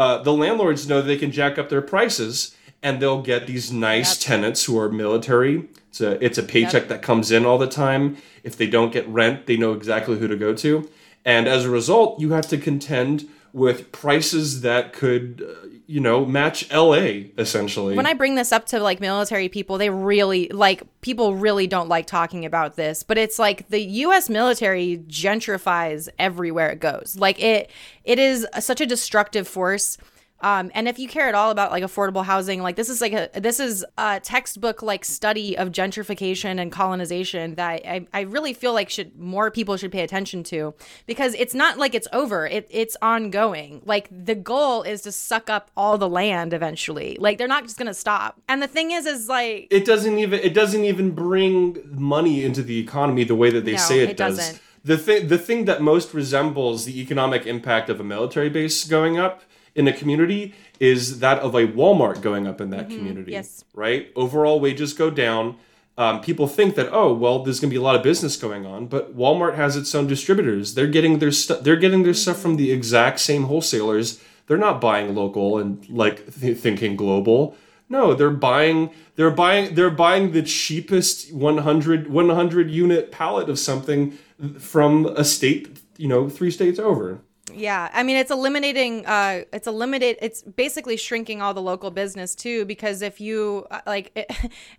Uh, 0.00 0.22
the 0.22 0.32
landlords 0.32 0.88
know 0.88 1.02
they 1.02 1.18
can 1.18 1.30
jack 1.30 1.58
up 1.58 1.68
their 1.68 1.82
prices 1.82 2.56
and 2.82 3.02
they'll 3.02 3.20
get 3.20 3.46
these 3.46 3.70
nice 3.70 4.16
tenants 4.16 4.64
who 4.64 4.78
are 4.78 4.88
military. 4.88 5.68
It's 5.90 6.00
a 6.00 6.24
it's 6.24 6.38
a 6.38 6.42
paycheck 6.42 6.88
that 6.88 7.02
comes 7.02 7.30
in 7.30 7.44
all 7.44 7.58
the 7.58 7.66
time. 7.66 8.16
If 8.42 8.56
they 8.56 8.66
don't 8.66 8.94
get 8.94 9.06
rent, 9.06 9.44
they 9.44 9.58
know 9.58 9.74
exactly 9.74 10.18
who 10.18 10.26
to 10.26 10.36
go 10.36 10.54
to. 10.54 10.88
And 11.22 11.46
as 11.46 11.66
a 11.66 11.70
result, 11.70 12.18
you 12.18 12.30
have 12.30 12.48
to 12.48 12.56
contend 12.56 13.28
with 13.52 13.92
prices 13.92 14.62
that 14.62 14.94
could, 14.94 15.46
uh, 15.46 15.66
you 15.90 15.98
know, 15.98 16.24
match 16.24 16.70
LA 16.72 17.24
essentially. 17.36 17.96
when 17.96 18.06
I 18.06 18.14
bring 18.14 18.36
this 18.36 18.52
up 18.52 18.64
to 18.66 18.78
like 18.78 19.00
military 19.00 19.48
people, 19.48 19.76
they 19.76 19.90
really 19.90 20.46
like 20.50 20.84
people 21.00 21.34
really 21.34 21.66
don't 21.66 21.88
like 21.88 22.06
talking 22.06 22.44
about 22.44 22.76
this, 22.76 23.02
but 23.02 23.18
it's 23.18 23.40
like 23.40 23.68
the 23.70 23.80
US 23.80 24.30
military 24.30 25.02
gentrifies 25.08 26.08
everywhere 26.16 26.70
it 26.70 26.78
goes. 26.78 27.16
Like 27.18 27.42
it 27.42 27.72
it 28.04 28.20
is 28.20 28.46
such 28.60 28.80
a 28.80 28.86
destructive 28.86 29.48
force. 29.48 29.98
Um, 30.42 30.70
and 30.74 30.88
if 30.88 30.98
you 30.98 31.08
care 31.08 31.28
at 31.28 31.34
all 31.34 31.50
about 31.50 31.70
like 31.70 31.82
affordable 31.82 32.24
housing, 32.24 32.62
like 32.62 32.76
this 32.76 32.88
is 32.88 33.00
like 33.00 33.12
a 33.12 33.28
this 33.38 33.60
is 33.60 33.84
a 33.98 34.20
textbook 34.20 34.82
like 34.82 35.04
study 35.04 35.56
of 35.56 35.68
gentrification 35.70 36.60
and 36.60 36.72
colonization 36.72 37.56
that 37.56 37.86
I, 37.86 38.06
I 38.14 38.20
really 38.22 38.52
feel 38.54 38.72
like 38.72 38.88
should 38.90 39.18
more 39.18 39.50
people 39.50 39.76
should 39.76 39.92
pay 39.92 40.02
attention 40.02 40.42
to 40.44 40.74
because 41.06 41.34
it's 41.34 41.54
not 41.54 41.78
like 41.78 41.94
it's 41.94 42.08
over. 42.12 42.46
It 42.46 42.66
it's 42.70 42.96
ongoing. 43.02 43.82
Like 43.84 44.08
the 44.10 44.34
goal 44.34 44.82
is 44.82 45.02
to 45.02 45.12
suck 45.12 45.50
up 45.50 45.70
all 45.76 45.98
the 45.98 46.08
land 46.08 46.52
eventually. 46.54 47.16
Like 47.20 47.36
they're 47.38 47.48
not 47.48 47.64
just 47.64 47.76
gonna 47.78 47.94
stop. 47.94 48.40
And 48.48 48.62
the 48.62 48.68
thing 48.68 48.92
is, 48.92 49.06
is 49.06 49.28
like 49.28 49.68
it 49.70 49.84
doesn't 49.84 50.18
even 50.18 50.40
it 50.40 50.54
doesn't 50.54 50.84
even 50.84 51.10
bring 51.10 51.78
money 51.90 52.44
into 52.44 52.62
the 52.62 52.78
economy 52.78 53.24
the 53.24 53.34
way 53.34 53.50
that 53.50 53.64
they 53.64 53.72
No, 53.72 53.78
say 53.78 54.00
it, 54.00 54.10
it 54.10 54.16
does. 54.16 54.38
doesn't. 54.38 54.60
The 54.82 54.96
thing 54.96 55.28
the 55.28 55.36
thing 55.38 55.66
that 55.66 55.82
most 55.82 56.14
resembles 56.14 56.86
the 56.86 56.98
economic 57.00 57.46
impact 57.46 57.90
of 57.90 58.00
a 58.00 58.04
military 58.04 58.48
base 58.48 58.84
going 58.84 59.18
up 59.18 59.42
in 59.74 59.88
a 59.88 59.92
community 59.92 60.54
is 60.78 61.20
that 61.20 61.38
of 61.40 61.54
a 61.54 61.66
Walmart 61.66 62.22
going 62.22 62.46
up 62.46 62.60
in 62.60 62.70
that 62.70 62.88
community. 62.88 63.22
Mm-hmm. 63.22 63.30
yes. 63.30 63.64
Right? 63.74 64.10
Overall 64.16 64.60
wages 64.60 64.92
go 64.92 65.10
down. 65.10 65.56
Um, 65.98 66.22
people 66.22 66.46
think 66.48 66.76
that 66.76 66.88
oh 66.92 67.12
well 67.12 67.42
there's 67.42 67.60
going 67.60 67.68
to 67.68 67.74
be 67.74 67.78
a 67.78 67.82
lot 67.82 67.94
of 67.94 68.02
business 68.02 68.36
going 68.36 68.64
on 68.64 68.86
but 68.86 69.14
Walmart 69.14 69.56
has 69.56 69.76
its 69.76 69.94
own 69.94 70.06
distributors 70.06 70.72
they're 70.72 70.86
getting 70.86 71.18
their 71.18 71.32
stuff 71.32 71.62
they're 71.62 71.76
getting 71.76 72.04
their 72.04 72.14
stuff 72.14 72.40
from 72.40 72.56
the 72.56 72.72
exact 72.72 73.20
same 73.20 73.42
wholesalers 73.42 74.18
they're 74.46 74.56
not 74.56 74.80
buying 74.80 75.14
local 75.14 75.58
and 75.58 75.86
like 75.90 76.40
th- 76.40 76.56
thinking 76.56 76.96
global 76.96 77.54
no 77.90 78.14
they're 78.14 78.30
buying 78.30 78.90
they're 79.16 79.30
buying 79.30 79.74
they're 79.74 79.90
buying 79.90 80.32
the 80.32 80.42
cheapest 80.42 81.34
100 81.34 82.10
100 82.10 82.70
unit 82.70 83.12
pallet 83.12 83.50
of 83.50 83.58
something 83.58 84.12
from 84.58 85.04
a 85.04 85.24
state 85.24 85.80
you 85.98 86.08
know 86.08 86.30
three 86.30 86.50
states 86.50 86.78
over 86.78 87.20
Yeah, 87.54 87.90
I 87.92 88.02
mean 88.02 88.16
it's 88.16 88.30
eliminating 88.30 89.06
uh 89.06 89.44
it's 89.52 89.66
eliminate 89.66 90.18
it's 90.20 90.42
basically 90.42 90.96
shrinking 90.96 91.42
all 91.42 91.54
the 91.54 91.62
local 91.62 91.90
business 91.90 92.34
too 92.34 92.64
because 92.64 93.02
if 93.02 93.20
you 93.20 93.66
uh, 93.70 93.80
like 93.86 94.12
it, 94.16 94.30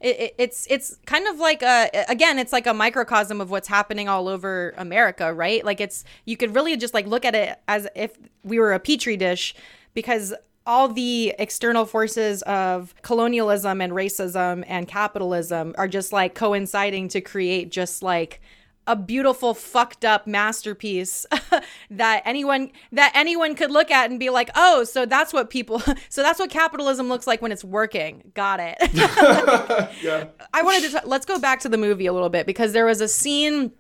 it, 0.02 0.36
it's 0.38 0.68
it's 0.70 0.98
kind 1.06 1.28
of 1.28 1.40
like 1.40 1.62
a 1.62 1.90
again 2.08 2.40
it's 2.40 2.54
like 2.54 2.68
a 2.68 2.74
microcosm 2.74 3.42
of 3.42 3.50
what's 3.52 3.68
happening 3.68 4.08
all 4.08 4.28
over 4.28 4.74
America, 4.78 5.34
right? 5.34 5.64
Like 5.66 5.82
it's 5.82 6.04
you 6.26 6.38
could 6.38 6.56
really 6.56 6.78
just 6.78 6.94
like 6.94 7.08
look 7.08 7.26
at 7.26 7.36
it 7.36 7.60
as 7.68 7.88
if 7.96 8.18
we 8.44 8.60
were 8.60 8.74
a 8.74 8.80
petri 8.80 9.18
dish 9.18 9.56
because 9.94 10.34
all 10.66 10.88
the 10.88 11.34
external 11.40 11.86
forces 11.86 12.44
of 12.44 12.94
colonialism 13.02 13.82
and 13.82 13.94
racism 13.94 14.64
and 14.68 14.88
capitalism 14.88 15.74
are 15.78 15.88
just 15.88 16.14
like 16.14 16.36
coinciding 16.36 17.08
to 17.10 17.22
create 17.22 17.72
just 17.72 18.04
like 18.04 18.42
a 18.88 18.96
beautiful 18.96 19.54
fucked 19.54 20.04
up 20.04 20.26
masterpiece 20.26 21.26
that 21.92 22.22
anyone 22.26 22.72
that 22.92 23.12
anyone 23.16 23.56
could 23.56 23.70
look 23.72 23.92
at 23.92 24.10
and 24.10 24.20
be 24.20 24.30
like 24.30 24.50
oh 24.56 24.84
so 24.84 25.06
that's 25.06 25.32
what 25.32 25.50
people 25.50 25.80
so 26.10 26.24
that's 26.24 26.40
what 26.40 26.50
capitalism 26.50 27.08
looks 27.08 27.28
like 27.28 27.42
when 27.42 27.52
it's 27.52 27.64
working. 27.64 28.32
Got 28.34 28.60
it. 28.60 28.78
Yeah. 30.02 30.28
I 30.54 30.64
wanted 30.64 30.92
to 30.92 31.00
t- 31.00 31.06
let's 31.06 31.26
go 31.26 31.38
back 31.38 31.60
to 31.62 31.70
the 31.70 31.78
movie 31.78 32.06
a 32.06 32.14
little 32.14 32.30
bit 32.30 32.46
because 32.46 32.74
there 32.74 32.86
was 32.86 33.02
a 33.02 33.08
scene 33.08 33.72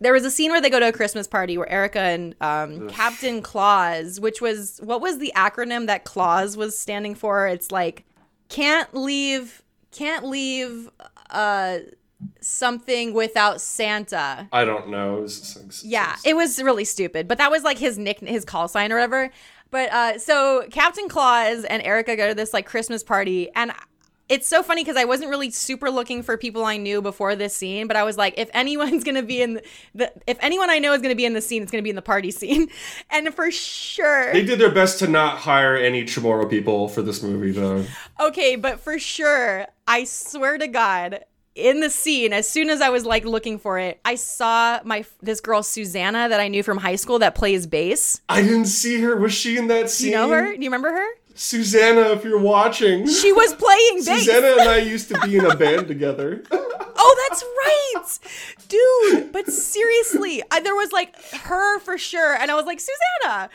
there 0.00 0.12
was 0.12 0.24
a 0.24 0.30
scene 0.30 0.50
where 0.50 0.60
they 0.60 0.70
go 0.70 0.78
to 0.78 0.88
a 0.88 0.92
Christmas 0.92 1.26
party 1.26 1.56
where 1.56 1.68
Erica 1.70 2.00
and 2.00 2.34
um, 2.40 2.88
Captain 2.88 3.42
Claus, 3.42 4.20
which 4.20 4.40
was 4.40 4.80
what 4.82 5.00
was 5.00 5.18
the 5.18 5.32
acronym 5.34 5.86
that 5.86 6.04
Claus 6.04 6.56
was 6.56 6.76
standing 6.78 7.14
for? 7.14 7.46
It's 7.46 7.70
like 7.70 8.04
can't 8.48 8.92
leave, 8.94 9.62
can't 9.90 10.26
leave 10.26 10.90
uh, 11.30 11.78
something 12.40 13.12
without 13.14 13.60
Santa. 13.60 14.48
I 14.52 14.64
don't 14.64 14.88
know 14.90 15.18
It 15.18 15.22
was- 15.22 15.82
Yeah, 15.84 16.16
it 16.24 16.34
was 16.36 16.62
really 16.62 16.84
stupid, 16.84 17.28
but 17.28 17.38
that 17.38 17.50
was 17.50 17.62
like 17.62 17.78
his 17.78 17.98
nick, 17.98 18.20
his 18.20 18.44
call 18.44 18.68
sign 18.68 18.92
or 18.92 18.96
whatever. 18.96 19.30
But 19.70 19.90
uh, 19.92 20.18
so 20.18 20.64
Captain 20.70 21.08
Claus 21.08 21.64
and 21.64 21.82
Erica 21.82 22.16
go 22.16 22.28
to 22.28 22.34
this 22.34 22.52
like 22.54 22.66
Christmas 22.66 23.02
party, 23.02 23.50
and 23.56 23.72
it's 24.28 24.48
so 24.48 24.62
funny 24.62 24.82
because 24.82 24.96
I 24.96 25.04
wasn't 25.04 25.28
really 25.30 25.50
super 25.50 25.90
looking 25.90 26.22
for 26.22 26.38
people 26.38 26.64
I 26.64 26.76
knew 26.78 27.02
before 27.02 27.34
this 27.36 27.54
scene, 27.56 27.86
but 27.88 27.96
I 27.96 28.04
was 28.04 28.16
like, 28.16 28.34
if 28.38 28.48
anyone's 28.54 29.04
gonna 29.04 29.22
be 29.22 29.42
in 29.42 29.54
the, 29.54 29.62
the 29.94 30.12
if 30.26 30.38
anyone 30.40 30.70
I 30.70 30.78
know 30.78 30.92
is 30.92 31.02
gonna 31.02 31.14
be 31.16 31.24
in 31.26 31.34
the 31.34 31.40
scene, 31.42 31.60
it's 31.62 31.70
gonna 31.72 31.82
be 31.82 31.90
in 31.90 31.96
the 31.96 32.02
party 32.02 32.30
scene, 32.30 32.68
and 33.10 33.34
for 33.34 33.50
sure. 33.50 34.32
they 34.32 34.44
did 34.44 34.58
their 34.60 34.70
best 34.70 34.98
to 35.00 35.08
not 35.08 35.38
hire 35.38 35.76
any 35.76 36.04
Chamorro 36.04 36.48
people 36.48 36.88
for 36.88 37.02
this 37.02 37.22
movie 37.22 37.50
though 37.50 37.84
Okay, 38.20 38.54
but 38.56 38.78
for 38.80 38.98
sure, 38.98 39.66
I 39.88 40.04
swear 40.04 40.56
to 40.56 40.68
God, 40.68 41.24
in 41.54 41.80
the 41.80 41.90
scene, 41.90 42.32
as 42.32 42.48
soon 42.48 42.68
as 42.68 42.80
I 42.80 42.88
was 42.88 43.06
like 43.06 43.24
looking 43.24 43.58
for 43.58 43.78
it, 43.78 44.00
I 44.04 44.16
saw 44.16 44.80
my 44.84 45.04
this 45.22 45.40
girl 45.40 45.62
Susanna 45.62 46.28
that 46.28 46.40
I 46.40 46.48
knew 46.48 46.62
from 46.62 46.78
high 46.78 46.96
school 46.96 47.18
that 47.20 47.34
plays 47.34 47.66
bass. 47.66 48.20
I 48.28 48.42
didn't 48.42 48.66
see 48.66 49.00
her 49.00 49.16
was 49.16 49.32
she 49.32 49.56
in 49.56 49.68
that 49.68 49.90
scene 49.90 50.12
Do 50.12 50.18
you 50.18 50.26
know 50.26 50.28
her? 50.30 50.56
Do 50.56 50.62
you 50.62 50.68
remember 50.68 50.90
her? 50.90 51.06
Susanna 51.36 52.12
if 52.12 52.22
you're 52.24 52.38
watching 52.38 53.08
She 53.08 53.32
was 53.32 53.54
playing 53.58 54.04
bass. 54.04 54.24
Susanna 54.24 54.52
and 54.60 54.68
I 54.68 54.78
used 54.78 55.08
to 55.08 55.20
be 55.20 55.36
in 55.36 55.44
a 55.44 55.56
band 55.56 55.88
together. 55.88 56.42
Oh, 56.96 57.28
that's 57.28 57.42
right, 57.66 58.18
dude. 58.68 59.32
But 59.32 59.48
seriously, 59.48 60.42
I, 60.50 60.60
there 60.60 60.74
was 60.76 60.92
like 60.92 61.14
her 61.32 61.78
for 61.80 61.98
sure, 61.98 62.34
and 62.34 62.50
I 62.50 62.54
was 62.54 62.64
like 62.66 62.80
Susanna. 62.80 63.50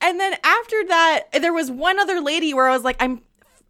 And 0.00 0.18
then 0.18 0.34
after 0.42 0.84
that, 0.88 1.24
there 1.40 1.52
was 1.52 1.70
one 1.70 2.00
other 2.00 2.20
lady 2.20 2.52
where 2.54 2.68
I 2.68 2.72
was 2.74 2.82
like, 2.82 2.96
I'm. 2.98 3.20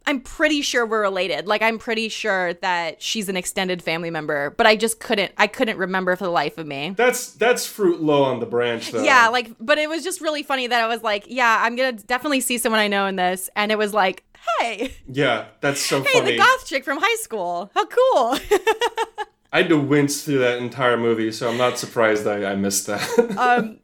I'm 0.06 0.20
pretty 0.20 0.62
sure 0.62 0.86
we're 0.86 1.02
related. 1.02 1.46
Like 1.46 1.62
I'm 1.62 1.78
pretty 1.78 2.08
sure 2.08 2.54
that 2.54 3.02
she's 3.02 3.28
an 3.28 3.36
extended 3.36 3.82
family 3.82 4.10
member, 4.10 4.50
but 4.50 4.66
I 4.66 4.76
just 4.76 4.98
couldn't 5.00 5.32
I 5.36 5.46
couldn't 5.46 5.76
remember 5.76 6.16
for 6.16 6.24
the 6.24 6.30
life 6.30 6.58
of 6.58 6.66
me. 6.66 6.94
That's 6.96 7.32
that's 7.32 7.66
fruit 7.66 8.00
low 8.00 8.22
on 8.24 8.40
the 8.40 8.46
branch 8.46 8.90
though. 8.90 9.02
Yeah, 9.02 9.28
like 9.28 9.52
but 9.60 9.78
it 9.78 9.88
was 9.88 10.02
just 10.02 10.20
really 10.20 10.42
funny 10.42 10.66
that 10.66 10.80
I 10.80 10.86
was 10.86 11.02
like, 11.02 11.24
yeah, 11.28 11.60
I'm 11.62 11.76
going 11.76 11.96
to 11.96 12.06
definitely 12.06 12.40
see 12.40 12.58
someone 12.58 12.80
I 12.80 12.88
know 12.88 13.06
in 13.06 13.16
this 13.16 13.50
and 13.54 13.70
it 13.70 13.78
was 13.78 13.92
like, 13.94 14.24
"Hey, 14.58 14.94
yeah, 15.06 15.46
that's 15.60 15.80
so 15.80 16.02
hey, 16.02 16.12
funny. 16.12 16.24
Hey, 16.24 16.32
the 16.32 16.38
goth 16.38 16.66
chick 16.66 16.84
from 16.84 16.98
high 17.00 17.16
school. 17.16 17.70
How 17.74 17.86
cool." 17.86 18.38
I 19.52 19.58
had 19.58 19.68
to 19.70 19.78
wince 19.78 20.22
through 20.22 20.38
that 20.38 20.58
entire 20.58 20.96
movie, 20.96 21.32
so 21.32 21.50
I'm 21.50 21.56
not 21.56 21.76
surprised 21.76 22.26
I, 22.26 22.52
I 22.52 22.54
missed 22.54 22.86
that. 22.86 23.36
um 23.38 23.78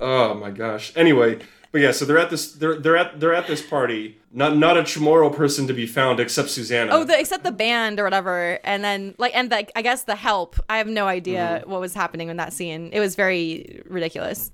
oh 0.00 0.34
my 0.34 0.50
gosh. 0.50 0.92
Anyway, 0.96 1.40
but 1.70 1.80
yeah, 1.80 1.92
so 1.92 2.04
they're 2.04 2.18
at 2.18 2.30
this 2.30 2.52
they're 2.52 2.76
they're 2.76 2.96
at 2.96 3.20
they're 3.20 3.34
at 3.34 3.46
this 3.46 3.62
party. 3.62 4.18
Not 4.32 4.56
not 4.56 4.76
a 4.76 4.82
Chamorro 4.82 5.34
person 5.34 5.66
to 5.66 5.72
be 5.74 5.86
found 5.86 6.20
except 6.20 6.50
Susanna. 6.50 6.92
Oh, 6.92 7.04
the, 7.04 7.18
except 7.18 7.44
the 7.44 7.52
band 7.52 8.00
or 8.00 8.04
whatever, 8.04 8.58
and 8.64 8.82
then 8.82 9.14
like, 9.18 9.34
and 9.34 9.50
like, 9.50 9.72
I 9.76 9.82
guess 9.82 10.04
the 10.04 10.16
help. 10.16 10.56
I 10.68 10.78
have 10.78 10.86
no 10.86 11.06
idea 11.06 11.60
mm-hmm. 11.60 11.70
what 11.70 11.80
was 11.80 11.94
happening 11.94 12.28
in 12.28 12.36
that 12.38 12.52
scene. 12.52 12.90
It 12.92 13.00
was 13.00 13.14
very 13.14 13.82
ridiculous. 13.86 14.50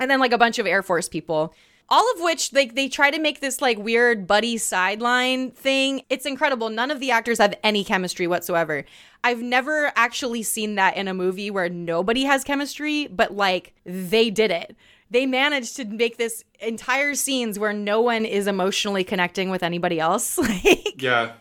And 0.00 0.10
then 0.10 0.20
like 0.20 0.32
a 0.32 0.38
bunch 0.38 0.58
of 0.58 0.66
Air 0.66 0.82
Force 0.82 1.08
people, 1.08 1.54
all 1.88 2.10
of 2.14 2.20
which 2.20 2.52
like 2.52 2.74
they 2.74 2.88
try 2.88 3.10
to 3.10 3.20
make 3.20 3.40
this 3.40 3.60
like 3.60 3.78
weird 3.78 4.26
buddy 4.26 4.56
sideline 4.56 5.50
thing. 5.50 6.02
It's 6.10 6.26
incredible. 6.26 6.68
None 6.68 6.90
of 6.90 7.00
the 7.00 7.10
actors 7.10 7.38
have 7.38 7.54
any 7.62 7.84
chemistry 7.84 8.26
whatsoever. 8.26 8.84
I've 9.24 9.42
never 9.42 9.92
actually 9.94 10.42
seen 10.42 10.76
that 10.76 10.96
in 10.96 11.06
a 11.06 11.14
movie 11.14 11.50
where 11.50 11.68
nobody 11.68 12.24
has 12.24 12.44
chemistry, 12.44 13.06
but 13.08 13.36
like 13.36 13.74
they 13.84 14.30
did 14.30 14.50
it. 14.50 14.76
They 15.12 15.26
managed 15.26 15.76
to 15.76 15.84
make 15.84 16.16
this 16.16 16.42
entire 16.58 17.14
scenes 17.14 17.58
where 17.58 17.74
no 17.74 18.00
one 18.00 18.24
is 18.24 18.46
emotionally 18.46 19.04
connecting 19.04 19.50
with 19.50 19.62
anybody 19.62 20.00
else. 20.00 20.38
Like 20.52 21.02
Yeah. 21.02 21.32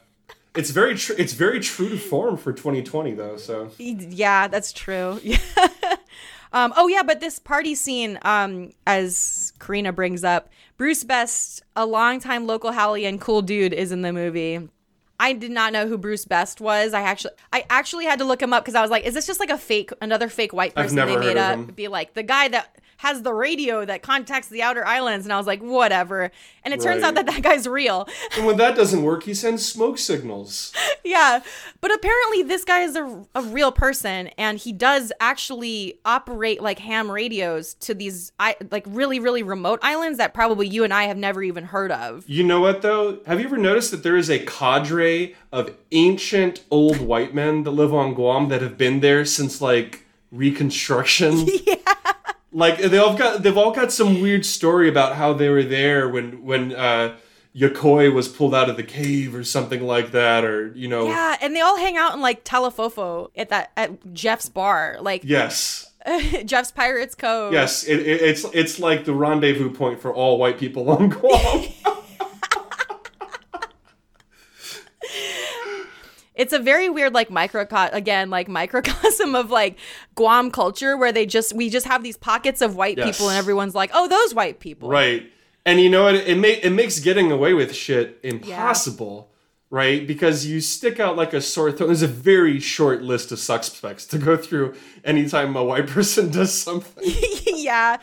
It's 0.56 0.72
very 0.72 0.96
true. 0.96 1.16
It's 1.18 1.32
very 1.32 1.62
true 1.62 1.88
to 1.88 1.98
form 1.98 2.36
for 2.36 2.52
2020 2.52 3.14
though. 3.14 3.38
So 3.38 3.72
Yeah, 3.78 4.48
that's 4.50 4.74
true. 4.74 5.22
Yeah. 5.24 5.38
um, 6.52 6.74
oh 6.76 6.90
yeah, 6.90 7.04
but 7.04 7.22
this 7.22 7.40
party 7.40 7.74
scene, 7.74 8.20
um, 8.24 8.74
as 8.86 9.54
Karina 9.60 9.94
brings 9.94 10.26
up, 10.26 10.50
Bruce 10.76 11.06
Best, 11.06 11.64
a 11.78 11.86
longtime 11.86 12.46
local 12.46 12.72
Hallian 12.72 13.22
cool 13.22 13.42
dude, 13.42 13.72
is 13.72 13.94
in 13.94 14.02
the 14.02 14.12
movie. 14.12 14.68
I 15.18 15.34
did 15.34 15.52
not 15.52 15.72
know 15.72 15.88
who 15.88 15.98
Bruce 15.98 16.26
Best 16.26 16.60
was. 16.60 16.94
I 16.96 17.04
actually, 17.04 17.36
I 17.54 17.64
actually 17.70 18.06
had 18.06 18.18
to 18.20 18.26
look 18.26 18.42
him 18.42 18.52
up 18.54 18.64
because 18.64 18.74
I 18.74 18.82
was 18.82 18.90
like, 18.90 19.06
"Is 19.06 19.14
this 19.14 19.28
just 19.28 19.40
like 19.40 19.52
a 19.52 19.58
fake, 19.58 19.92
another 20.02 20.28
fake 20.28 20.52
white 20.52 20.74
person 20.74 20.98
they 20.98 21.16
made 21.16 21.38
up?" 21.38 21.76
Be 21.76 21.88
like 21.88 22.16
the 22.16 22.24
guy 22.24 22.48
that 22.48 22.76
has 23.02 23.22
the 23.22 23.34
radio 23.34 23.86
that 23.86 24.02
contacts 24.02 24.48
the 24.48 24.62
outer 24.62 24.86
islands, 24.86 25.26
and 25.26 25.34
I 25.34 25.38
was 25.38 25.48
like, 25.48 25.62
"Whatever." 25.62 26.32
And 26.64 26.74
it 26.74 26.82
turns 26.82 27.04
out 27.04 27.16
that 27.16 27.26
that 27.26 27.42
guy's 27.42 27.68
real. 27.68 28.08
and 28.38 28.46
when 28.46 28.58
that 28.58 28.76
doesn't 28.76 29.02
work, 29.02 29.24
he 29.24 29.34
sends 29.34 29.66
smoke 29.68 29.98
signals. 29.98 30.74
yeah 31.04 31.42
but 31.80 31.92
apparently 31.94 32.44
this 32.44 32.64
guy 32.64 32.82
is 32.82 32.96
a, 32.96 33.26
a 33.36 33.42
real 33.42 33.72
person 33.72 34.28
and 34.38 34.58
he 34.60 34.72
does 34.72 35.12
actually 35.20 36.00
operate 36.06 36.62
like 36.62 36.80
ham 36.80 37.10
radios 37.10 37.74
to 37.76 37.94
these 37.94 38.32
I, 38.40 38.56
like 38.70 38.86
really 38.88 39.20
really 39.20 39.44
remote 39.44 39.80
islands 39.82 40.18
that 40.20 40.34
probably 40.34 40.68
you 40.68 40.84
and 40.84 40.94
i 40.94 41.04
have 41.04 41.18
never 41.18 41.42
even 41.42 41.66
heard 41.66 41.92
of 41.92 42.24
You 42.28 42.44
know 42.44 42.62
what 42.62 42.82
though? 42.82 43.20
Have 43.26 43.40
you 43.40 43.46
ever 43.46 43.58
noticed 43.58 43.92
that 43.92 44.04
there 44.04 44.18
is 44.18 44.30
a 44.30 44.40
cadre 44.40 45.36
of 45.52 45.76
ancient 45.92 46.64
old 46.70 47.00
white 47.02 47.34
men 47.34 47.64
that 47.64 47.72
live 47.72 47.94
on 47.94 48.14
Guam 48.14 48.50
that 48.50 48.62
have 48.62 48.78
been 48.78 49.00
there 49.00 49.26
since 49.26 49.62
like 49.62 50.06
Reconstruction? 50.32 51.48
yeah. 51.66 51.76
Like 52.54 52.80
they 52.80 52.98
all 52.98 53.16
got 53.18 53.44
they've 53.44 53.58
all 53.58 53.72
got 53.72 53.92
some 53.92 54.22
weird 54.22 54.46
story 54.46 54.90
about 54.90 55.16
how 55.16 55.34
they 55.34 55.50
were 55.50 55.64
there 55.64 56.10
when 56.10 56.44
when 56.44 56.74
uh 56.76 57.16
Yokoi 57.56 58.14
was 58.14 58.28
pulled 58.30 58.56
out 58.56 58.70
of 58.70 58.78
the 58.78 58.84
cave 58.84 59.36
or 59.36 59.44
something 59.44 59.84
like 59.84 60.12
that, 60.12 60.44
or 60.46 60.72
you 60.74 60.88
know 60.88 61.08
yeah 61.08 61.38
and 61.42 61.56
they 61.56 61.62
all 61.62 61.78
hang 61.78 61.98
out 61.98 62.14
in 62.14 62.22
like 62.22 62.44
Talofofo 62.44 63.30
at 63.36 63.50
that 63.50 63.72
at 63.78 64.14
jeff's 64.14 64.50
bar 64.50 64.98
like 65.02 65.22
Yes. 65.24 65.92
jeff's 66.46 66.72
pirates 66.72 67.14
cove 67.16 67.54
Yes, 67.54 67.84
it, 67.84 68.00
it, 68.00 68.22
it's 68.22 68.46
it's 68.54 68.80
like 68.80 69.06
the 69.06 69.14
rendezvous 69.14 69.72
point 69.74 70.00
for 70.02 70.14
all 70.14 70.38
white 70.38 70.58
people 70.58 70.90
on 70.90 71.10
Guam. 71.10 71.66
it's 76.36 76.54
a 76.54 76.60
very 76.60 76.90
weird 76.90 77.14
like 77.14 77.30
microcosm 77.30 77.94
again 77.96 78.30
like 78.30 78.48
microcosm 78.48 79.36
of 79.36 79.52
like 79.52 79.78
guam 80.16 80.50
culture 80.52 80.96
where 80.96 81.12
they 81.12 81.26
just 81.26 81.54
we 81.54 81.70
just 81.70 81.86
have 81.86 82.04
these 82.04 82.18
pockets 82.18 82.62
of 82.62 82.76
white 82.76 82.98
Yes. 82.98 83.18
people 83.18 83.30
and 83.30 83.38
everyone's 83.38 83.76
like 83.76 83.92
oh 83.94 84.08
those 84.08 84.34
white 84.34 84.60
people 84.60 84.90
Right. 84.90 85.32
And 85.64 85.80
you 85.80 85.92
know 85.92 86.06
what? 86.06 86.16
It, 86.16 86.38
ma- 86.40 86.48
it 86.48 86.72
makes 86.72 87.00
getting 87.00 87.32
away 87.32 87.54
with 87.54 87.76
shit 87.76 88.20
impossible, 88.24 89.31
right? 89.72 90.06
Because 90.06 90.46
you 90.46 90.60
stick 90.60 91.00
out 91.00 91.16
like 91.16 91.34
a 91.34 91.42
sore 91.42 91.72
throat. 91.72 91.88
There's 91.88 92.02
a 92.02 92.08
very 92.08 92.60
short 92.60 93.02
list 93.02 93.32
of 93.32 93.40
suspects 93.40 94.06
to 94.08 94.18
go 94.18 94.36
through 94.36 94.76
anytime 95.04 95.56
a 95.56 95.64
white 95.64 95.88
person 95.88 96.30
does 96.30 96.54
something. 96.54 97.04
yeah. 97.48 97.98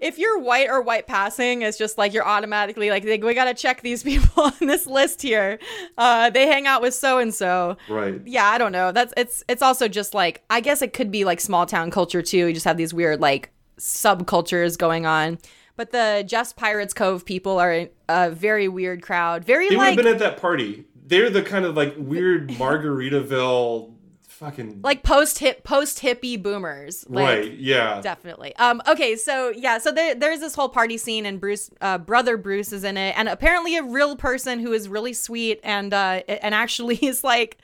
If 0.00 0.16
you're 0.16 0.38
white 0.38 0.70
or 0.70 0.80
white 0.80 1.08
passing, 1.08 1.62
it's 1.62 1.76
just 1.76 1.98
like 1.98 2.14
you're 2.14 2.26
automatically 2.26 2.88
like, 2.88 3.04
we 3.04 3.34
gotta 3.34 3.52
check 3.52 3.82
these 3.82 4.02
people 4.04 4.44
on 4.44 4.54
this 4.60 4.86
list 4.86 5.20
here. 5.20 5.58
Uh, 5.98 6.30
they 6.30 6.46
hang 6.46 6.66
out 6.66 6.80
with 6.80 6.94
so 6.94 7.18
and 7.18 7.34
so. 7.34 7.76
right. 7.88 8.22
Yeah, 8.24 8.46
I 8.46 8.56
don't 8.56 8.72
know. 8.72 8.92
That's 8.92 9.12
it's 9.16 9.44
it's 9.48 9.60
also 9.60 9.88
just 9.88 10.14
like 10.14 10.44
I 10.48 10.60
guess 10.60 10.82
it 10.82 10.92
could 10.92 11.10
be 11.10 11.24
like 11.24 11.40
small 11.40 11.66
town 11.66 11.90
culture 11.90 12.22
too. 12.22 12.46
You 12.46 12.52
just 12.52 12.64
have 12.64 12.76
these 12.76 12.94
weird 12.94 13.20
like 13.20 13.50
subcultures 13.76 14.78
going 14.78 15.04
on. 15.04 15.38
But 15.78 15.92
the 15.92 16.24
Jeff's 16.26 16.52
Pirates 16.52 16.92
Cove 16.92 17.24
people 17.24 17.60
are 17.60 17.86
a 18.08 18.30
very 18.30 18.66
weird 18.66 19.00
crowd. 19.00 19.44
Very 19.44 19.68
They 19.68 19.76
would 19.76 19.86
have 19.86 19.96
been 19.96 20.06
at 20.08 20.18
that 20.18 20.40
party. 20.40 20.84
They're 21.08 21.30
the 21.30 21.42
kind 21.42 21.64
of 21.64 21.76
like 21.76 21.94
weird 21.98 22.50
Margaritaville 22.50 23.94
fucking. 24.22 24.80
like 24.82 25.02
post 25.02 25.38
hip 25.40 25.64
post 25.64 26.00
hippie 26.02 26.40
boomers. 26.40 27.04
Like, 27.08 27.24
right. 27.24 27.52
Yeah. 27.52 28.00
Definitely. 28.00 28.54
Um. 28.56 28.80
Okay. 28.86 29.16
So 29.16 29.50
yeah. 29.50 29.78
So 29.78 29.90
there, 29.92 30.14
there's 30.14 30.40
this 30.40 30.54
whole 30.54 30.68
party 30.68 30.96
scene, 30.96 31.26
and 31.26 31.40
Bruce, 31.40 31.70
uh, 31.80 31.98
brother 31.98 32.36
Bruce, 32.36 32.72
is 32.72 32.84
in 32.84 32.96
it, 32.96 33.18
and 33.18 33.28
apparently 33.28 33.76
a 33.76 33.82
real 33.82 34.16
person 34.16 34.60
who 34.60 34.72
is 34.72 34.88
really 34.88 35.12
sweet, 35.12 35.60
and 35.64 35.92
uh, 35.92 36.22
and 36.28 36.54
actually 36.54 36.96
is 37.04 37.24
like 37.24 37.58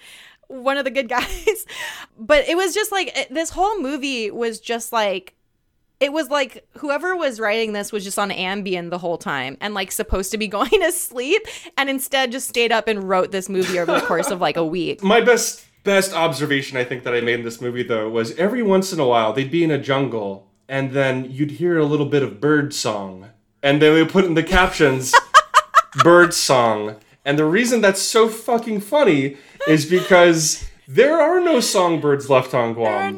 one 0.49 0.77
of 0.77 0.85
the 0.85 0.91
good 0.91 1.09
guys. 1.09 1.67
but 2.19 2.49
it 2.49 2.57
was 2.57 2.75
just 2.75 2.93
like 2.93 3.29
this 3.31 3.51
whole 3.51 3.81
movie 3.81 4.31
was 4.31 4.61
just 4.61 4.93
like. 4.93 5.35
It 6.01 6.13
was 6.13 6.29
like 6.29 6.67
whoever 6.79 7.17
was 7.17 7.41
writing 7.41 7.73
this 7.73 7.93
was 7.93 8.05
just 8.05 8.19
on 8.19 8.31
Ambien 8.31 8.91
the 8.91 8.99
whole 8.99 9.17
time 9.17 9.57
and 9.61 9.75
like 9.75 9.93
supposed 9.93 10.31
to 10.33 10.39
be 10.39 10.49
going 10.55 10.71
to 10.71 10.93
sleep 10.93 11.43
and 11.77 11.89
instead 11.89 12.33
just 12.33 12.49
stayed 12.49 12.73
up 12.73 12.89
and 12.89 13.09
wrote 13.09 13.31
this 13.31 13.49
movie 13.49 13.79
over 13.79 13.93
the 13.93 14.07
course 14.07 14.31
of 14.31 14.41
like 14.41 14.57
a 14.57 14.65
week. 14.65 15.03
My 15.03 15.21
best 15.21 15.65
best 15.85 16.15
observation 16.15 16.79
I 16.79 16.85
think 16.85 17.05
that 17.05 17.15
I 17.15 17.21
made 17.21 17.41
in 17.41 17.45
this 17.45 17.61
movie 17.61 17.83
though 17.83 18.09
was 18.09 18.33
every 18.37 18.63
once 18.63 18.93
in 18.93 18.99
a 18.99 19.07
while 19.07 19.33
they'd 19.35 19.51
be 19.51 19.63
in 19.63 19.71
a 19.71 19.79
jungle 19.79 20.51
and 20.67 20.93
then 20.93 21.31
you'd 21.31 21.53
hear 21.53 21.77
a 21.79 21.85
little 21.85 22.07
bit 22.07 22.23
of 22.23 22.41
bird 22.41 22.73
song 22.73 23.31
and 23.63 23.83
they 23.83 23.91
would 23.91 24.09
put 24.09 24.25
in 24.25 24.33
the 24.33 24.43
captions 24.43 25.15
bird 26.03 26.33
song 26.33 26.97
and 27.25 27.39
the 27.39 27.45
reason 27.45 27.83
that's 27.83 28.01
so 28.01 28.29
fucking 28.29 28.81
funny 28.81 29.37
is 29.69 29.85
because 29.85 30.65
there 30.87 31.21
are 31.21 31.41
no 31.41 31.61
songbirds 31.61 32.29
left 32.29 32.55
on 32.55 32.75
Guam 32.75 33.17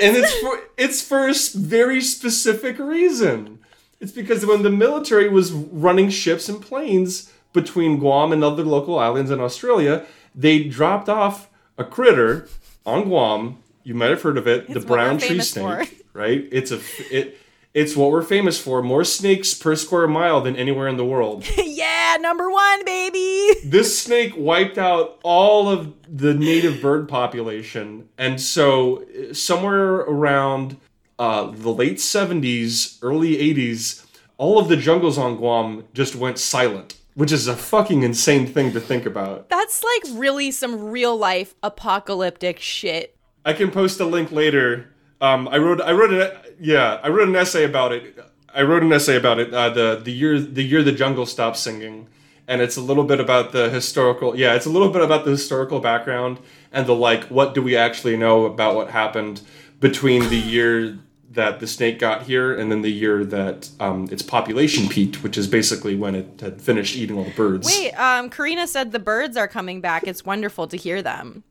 There 0.00 0.10
are 0.10 0.12
no 0.12 0.20
birds. 0.20 0.24
and 0.24 0.24
it's 0.24 0.38
for 0.40 0.60
it's 0.76 1.02
for 1.02 1.28
a 1.28 1.34
very 1.60 2.00
specific 2.00 2.78
reason. 2.78 3.58
It's 4.00 4.12
because 4.12 4.44
when 4.44 4.62
the 4.62 4.70
military 4.70 5.28
was 5.28 5.52
running 5.52 6.10
ships 6.10 6.48
and 6.48 6.60
planes 6.60 7.32
between 7.52 7.98
Guam 7.98 8.32
and 8.32 8.42
other 8.42 8.64
local 8.64 8.98
islands 8.98 9.30
in 9.30 9.40
Australia, 9.40 10.04
they 10.34 10.64
dropped 10.64 11.08
off 11.08 11.48
a 11.78 11.84
critter 11.84 12.48
on 12.84 13.04
Guam. 13.04 13.58
You 13.84 13.94
might 13.94 14.10
have 14.10 14.22
heard 14.22 14.38
of 14.38 14.46
it, 14.48 14.66
the 14.68 14.76
It's 14.76 14.84
we're 14.86 14.96
brown 14.96 15.18
tree 15.18 15.28
famous 15.28 15.52
for. 15.54 15.84
snake, 15.84 16.04
right? 16.14 16.48
It's 16.50 16.70
a 16.72 16.80
it. 17.10 17.38
It's 17.74 17.96
what 17.96 18.10
we're 18.10 18.22
famous 18.22 18.58
for. 18.60 18.82
More 18.82 19.02
snakes 19.04 19.54
per 19.54 19.74
square 19.76 20.06
mile 20.06 20.42
than 20.42 20.56
anywhere 20.56 20.88
in 20.88 20.98
the 20.98 21.04
world. 21.06 21.44
yeah, 21.56 22.18
number 22.20 22.50
one, 22.50 22.84
baby. 22.84 23.48
this 23.64 23.98
snake 23.98 24.34
wiped 24.36 24.76
out 24.76 25.18
all 25.22 25.68
of 25.70 25.94
the 26.06 26.34
native 26.34 26.82
bird 26.82 27.08
population 27.08 28.08
and 28.18 28.40
so 28.40 29.04
somewhere 29.32 29.94
around 30.00 30.76
uh, 31.18 31.50
the 31.50 31.70
late 31.72 31.96
70s 31.98 32.98
early 33.02 33.36
80s 33.36 34.04
all 34.36 34.58
of 34.58 34.68
the 34.68 34.76
jungles 34.76 35.16
on 35.16 35.36
guam 35.36 35.84
just 35.94 36.14
went 36.14 36.38
silent 36.38 36.96
which 37.14 37.32
is 37.32 37.46
a 37.46 37.56
fucking 37.56 38.02
insane 38.02 38.46
thing 38.46 38.72
to 38.72 38.80
think 38.80 39.06
about 39.06 39.48
That's 39.48 39.82
like 39.82 40.18
really 40.18 40.50
some 40.50 40.90
real 40.90 41.16
life 41.16 41.54
apocalyptic 41.62 42.58
shit. 42.60 43.16
i 43.44 43.52
can 43.52 43.70
post 43.70 44.00
a 44.00 44.04
link 44.04 44.30
later 44.32 44.88
um, 45.20 45.48
i 45.48 45.56
wrote 45.58 45.80
i 45.80 45.92
wrote 45.92 46.12
an 46.12 46.30
yeah 46.62 47.00
i 47.02 47.08
wrote 47.08 47.28
an 47.28 47.36
essay 47.36 47.64
about 47.64 47.92
it 47.92 48.18
i 48.54 48.62
wrote 48.62 48.82
an 48.82 48.92
essay 48.92 49.16
about 49.16 49.38
it 49.38 49.52
uh, 49.52 49.68
the 49.68 50.00
the 50.02 50.12
year 50.12 50.40
the 50.40 50.62
year 50.62 50.82
the 50.82 50.92
jungle 50.92 51.26
stopped 51.26 51.56
singing 51.56 52.06
and 52.46 52.60
it's 52.60 52.76
a 52.76 52.80
little 52.80 53.04
bit 53.04 53.18
about 53.20 53.52
the 53.52 53.68
historical 53.70 54.36
yeah 54.36 54.54
it's 54.54 54.66
a 54.66 54.70
little 54.70 54.90
bit 54.90 55.02
about 55.02 55.24
the 55.24 55.30
historical 55.32 55.80
background 55.80 56.38
and 56.70 56.86
the 56.86 56.94
like 56.94 57.24
what 57.24 57.54
do 57.54 57.60
we 57.60 57.76
actually 57.76 58.16
know 58.16 58.44
about 58.44 58.74
what 58.74 58.90
happened 58.90 59.42
between 59.80 60.28
the 60.28 60.36
year 60.36 60.98
that 61.30 61.60
the 61.60 61.66
snake 61.66 61.98
got 61.98 62.22
here 62.24 62.54
and 62.54 62.70
then 62.70 62.82
the 62.82 62.92
year 62.92 63.24
that 63.24 63.70
um, 63.80 64.06
its 64.12 64.22
population 64.22 64.88
peaked 64.88 65.22
which 65.22 65.36
is 65.36 65.48
basically 65.48 65.96
when 65.96 66.14
it 66.14 66.40
had 66.40 66.60
finished 66.60 66.94
eating 66.94 67.16
all 67.18 67.24
the 67.24 67.30
birds 67.30 67.66
Wait, 67.66 67.92
um, 67.92 68.30
Karina 68.30 68.66
said 68.68 68.92
the 68.92 68.98
birds 68.98 69.36
are 69.36 69.48
coming 69.48 69.80
back. 69.80 70.06
It's 70.06 70.24
wonderful 70.24 70.66
to 70.68 70.76
hear 70.76 71.00
them. 71.00 71.42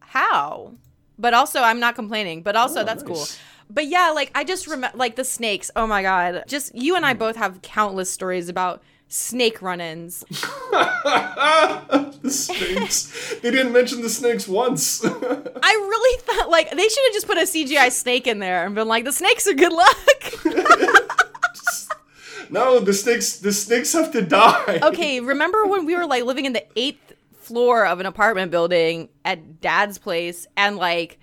How? 0.00 0.72
But 1.18 1.34
also, 1.34 1.60
I'm 1.60 1.80
not 1.80 1.94
complaining. 1.94 2.42
But 2.42 2.56
also, 2.56 2.84
that's 2.84 3.02
cool. 3.02 3.26
But 3.68 3.88
yeah, 3.88 4.10
like 4.10 4.30
I 4.34 4.44
just 4.44 4.66
remember, 4.66 4.96
like 4.96 5.16
the 5.16 5.24
snakes. 5.24 5.70
Oh 5.76 5.86
my 5.86 6.02
god! 6.02 6.44
Just 6.46 6.74
you 6.74 6.96
and 6.96 7.04
I 7.04 7.14
mm. 7.14 7.18
both 7.18 7.36
have 7.36 7.62
countless 7.62 8.10
stories 8.10 8.48
about 8.48 8.82
snake 9.08 9.62
run-ins. 9.62 10.24
the 10.30 12.30
snakes 12.30 13.34
they 13.40 13.50
didn't 13.50 13.72
mention 13.72 14.02
the 14.02 14.08
snakes 14.08 14.48
once 14.48 15.04
I 15.04 15.10
really 15.10 16.22
thought 16.22 16.50
like 16.50 16.70
they 16.70 16.88
should 16.88 17.04
have 17.04 17.12
just 17.12 17.26
put 17.26 17.38
a 17.38 17.42
CGI 17.42 17.92
snake 17.92 18.26
in 18.26 18.40
there 18.40 18.66
and 18.66 18.74
been 18.74 18.88
like, 18.88 19.04
the 19.04 19.12
snakes 19.12 19.46
are 19.46 19.54
good 19.54 19.72
luck. 19.72 20.44
no 22.50 22.78
the 22.78 22.92
snakes 22.92 23.38
the 23.38 23.52
snakes 23.52 23.92
have 23.92 24.12
to 24.12 24.22
die 24.22 24.78
okay, 24.82 25.20
remember 25.20 25.66
when 25.66 25.84
we 25.84 25.96
were 25.96 26.06
like 26.06 26.24
living 26.24 26.44
in 26.44 26.52
the 26.52 26.64
eighth 26.76 27.12
floor 27.32 27.86
of 27.86 28.00
an 28.00 28.06
apartment 28.06 28.50
building 28.50 29.08
at 29.24 29.60
dad's 29.60 29.98
place 29.98 30.46
and 30.56 30.76
like 30.76 31.18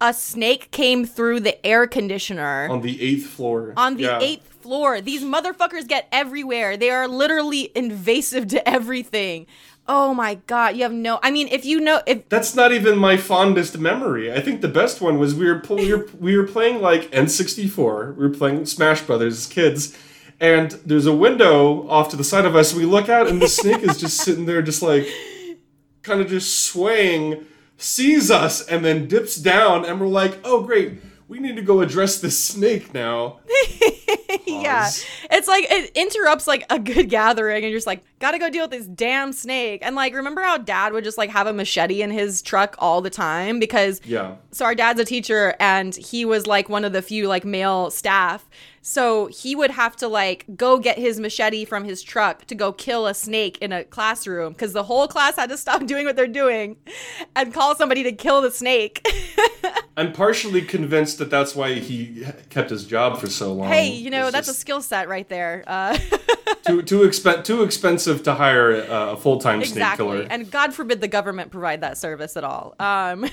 a 0.00 0.12
snake 0.12 0.70
came 0.70 1.04
through 1.06 1.40
the 1.40 1.64
air 1.66 1.86
conditioner 1.86 2.68
on 2.70 2.82
the 2.82 3.00
eighth 3.00 3.26
floor 3.26 3.72
on 3.76 3.96
the 3.96 4.04
Yeah. 4.04 4.18
eighth 4.20 4.46
floor. 4.62 5.00
These 5.00 5.22
motherfuckers 5.24 5.86
get 5.88 6.06
everywhere. 6.12 6.76
They 6.76 6.90
are 6.90 7.08
literally 7.08 7.70
invasive 7.74 8.48
to 8.48 8.68
everything. 8.68 9.46
Oh 9.88 10.12
my 10.12 10.34
god, 10.48 10.76
you 10.76 10.82
have 10.82 10.92
no 10.92 11.18
I 11.22 11.30
mean 11.30 11.48
if 11.48 11.64
you 11.64 11.80
know 11.80 12.00
if 12.06 12.28
That's 12.28 12.54
not 12.56 12.72
even 12.72 12.98
my 12.98 13.16
fondest 13.16 13.78
memory. 13.78 14.32
I 14.32 14.40
think 14.40 14.60
the 14.60 14.68
best 14.68 15.00
one 15.00 15.18
was 15.18 15.34
we 15.34 15.46
were 15.46 15.60
pull, 15.60 15.76
we 15.76 15.94
were, 15.94 16.08
we 16.18 16.36
were 16.36 16.46
playing 16.46 16.82
like 16.82 17.10
N64. 17.12 18.16
We 18.16 18.26
were 18.28 18.34
playing 18.34 18.66
Smash 18.66 19.02
Brothers 19.02 19.34
as 19.38 19.46
kids, 19.46 19.96
and 20.40 20.72
there's 20.84 21.06
a 21.06 21.14
window 21.14 21.88
off 21.88 22.08
to 22.10 22.16
the 22.16 22.24
side 22.24 22.44
of 22.44 22.56
us. 22.56 22.74
We 22.74 22.84
look 22.84 23.08
out, 23.08 23.28
and 23.28 23.40
the 23.40 23.48
snake 23.48 23.82
is 23.84 23.96
just 23.96 24.18
sitting 24.18 24.44
there, 24.46 24.60
just 24.60 24.82
like 24.82 25.06
kind 26.02 26.20
of 26.20 26.28
just 26.28 26.64
swaying, 26.66 27.46
sees 27.76 28.30
us, 28.30 28.66
and 28.66 28.84
then 28.84 29.06
dips 29.08 29.36
down, 29.36 29.84
and 29.84 30.00
we're 30.00 30.06
like, 30.06 30.38
oh, 30.44 30.62
great. 30.62 31.00
We 31.28 31.40
need 31.40 31.56
to 31.56 31.62
go 31.62 31.80
address 31.80 32.20
this 32.20 32.38
snake 32.38 32.94
now. 32.94 33.40
yeah. 34.46 34.88
It's 35.30 35.48
like 35.48 35.66
it 35.68 35.90
interrupts 35.96 36.46
like 36.46 36.64
a 36.70 36.78
good 36.78 37.08
gathering 37.10 37.64
and 37.64 37.70
you're 37.70 37.78
just 37.78 37.86
like, 37.86 38.04
gotta 38.20 38.38
go 38.38 38.48
deal 38.48 38.62
with 38.64 38.70
this 38.70 38.86
damn 38.86 39.32
snake. 39.32 39.80
And 39.82 39.96
like 39.96 40.14
remember 40.14 40.40
how 40.42 40.58
dad 40.58 40.92
would 40.92 41.02
just 41.02 41.18
like 41.18 41.30
have 41.30 41.48
a 41.48 41.52
machete 41.52 42.00
in 42.02 42.12
his 42.12 42.42
truck 42.42 42.76
all 42.78 43.00
the 43.00 43.10
time? 43.10 43.58
Because 43.58 44.00
Yeah. 44.04 44.36
so 44.52 44.64
our 44.64 44.76
dad's 44.76 45.00
a 45.00 45.04
teacher 45.04 45.56
and 45.58 45.96
he 45.96 46.24
was 46.24 46.46
like 46.46 46.68
one 46.68 46.84
of 46.84 46.92
the 46.92 47.02
few 47.02 47.26
like 47.26 47.44
male 47.44 47.90
staff. 47.90 48.48
So 48.88 49.26
he 49.26 49.56
would 49.56 49.72
have 49.72 49.96
to 49.96 50.06
like 50.06 50.44
go 50.54 50.78
get 50.78 50.96
his 50.96 51.18
machete 51.18 51.64
from 51.64 51.82
his 51.82 52.04
truck 52.04 52.44
to 52.44 52.54
go 52.54 52.72
kill 52.72 53.08
a 53.08 53.14
snake 53.14 53.58
in 53.58 53.72
a 53.72 53.82
classroom 53.82 54.52
because 54.52 54.74
the 54.74 54.84
whole 54.84 55.08
class 55.08 55.34
had 55.34 55.50
to 55.50 55.56
stop 55.66 55.86
doing 55.86 56.06
what 56.06 56.14
they're 56.14 56.28
doing 56.28 56.76
and 57.34 57.52
call 57.52 57.74
somebody 57.74 58.04
to 58.04 58.12
kill 58.12 58.40
the 58.40 58.52
snake. 58.52 59.04
I'm 59.96 60.12
partially 60.12 60.62
convinced 60.62 61.18
that 61.18 61.30
that's 61.30 61.56
why 61.56 61.74
he 61.74 62.28
kept 62.48 62.70
his 62.70 62.84
job 62.84 63.18
for 63.18 63.26
so 63.26 63.52
long. 63.52 63.66
hey, 63.66 63.88
you 63.88 64.08
know, 64.08 64.26
It's 64.26 64.32
that's 64.32 64.48
a 64.48 64.54
skill 64.54 64.80
set 64.80 65.08
right 65.08 65.28
there. 65.28 65.64
Uh, 65.66 65.98
too 66.64 66.80
too 66.82 67.00
expen- 67.00 67.42
too 67.42 67.64
expensive 67.64 68.22
to 68.22 68.34
hire 68.34 68.70
a, 68.70 69.14
a 69.14 69.16
full 69.16 69.40
time 69.40 69.64
snake 69.64 69.70
exactly. 69.72 70.06
killer. 70.06 70.26
And 70.30 70.48
God 70.48 70.72
forbid 70.72 71.00
the 71.00 71.08
government 71.08 71.50
provide 71.50 71.80
that 71.80 71.98
service 71.98 72.36
at 72.36 72.44
all. 72.44 72.76
Um, 72.78 73.28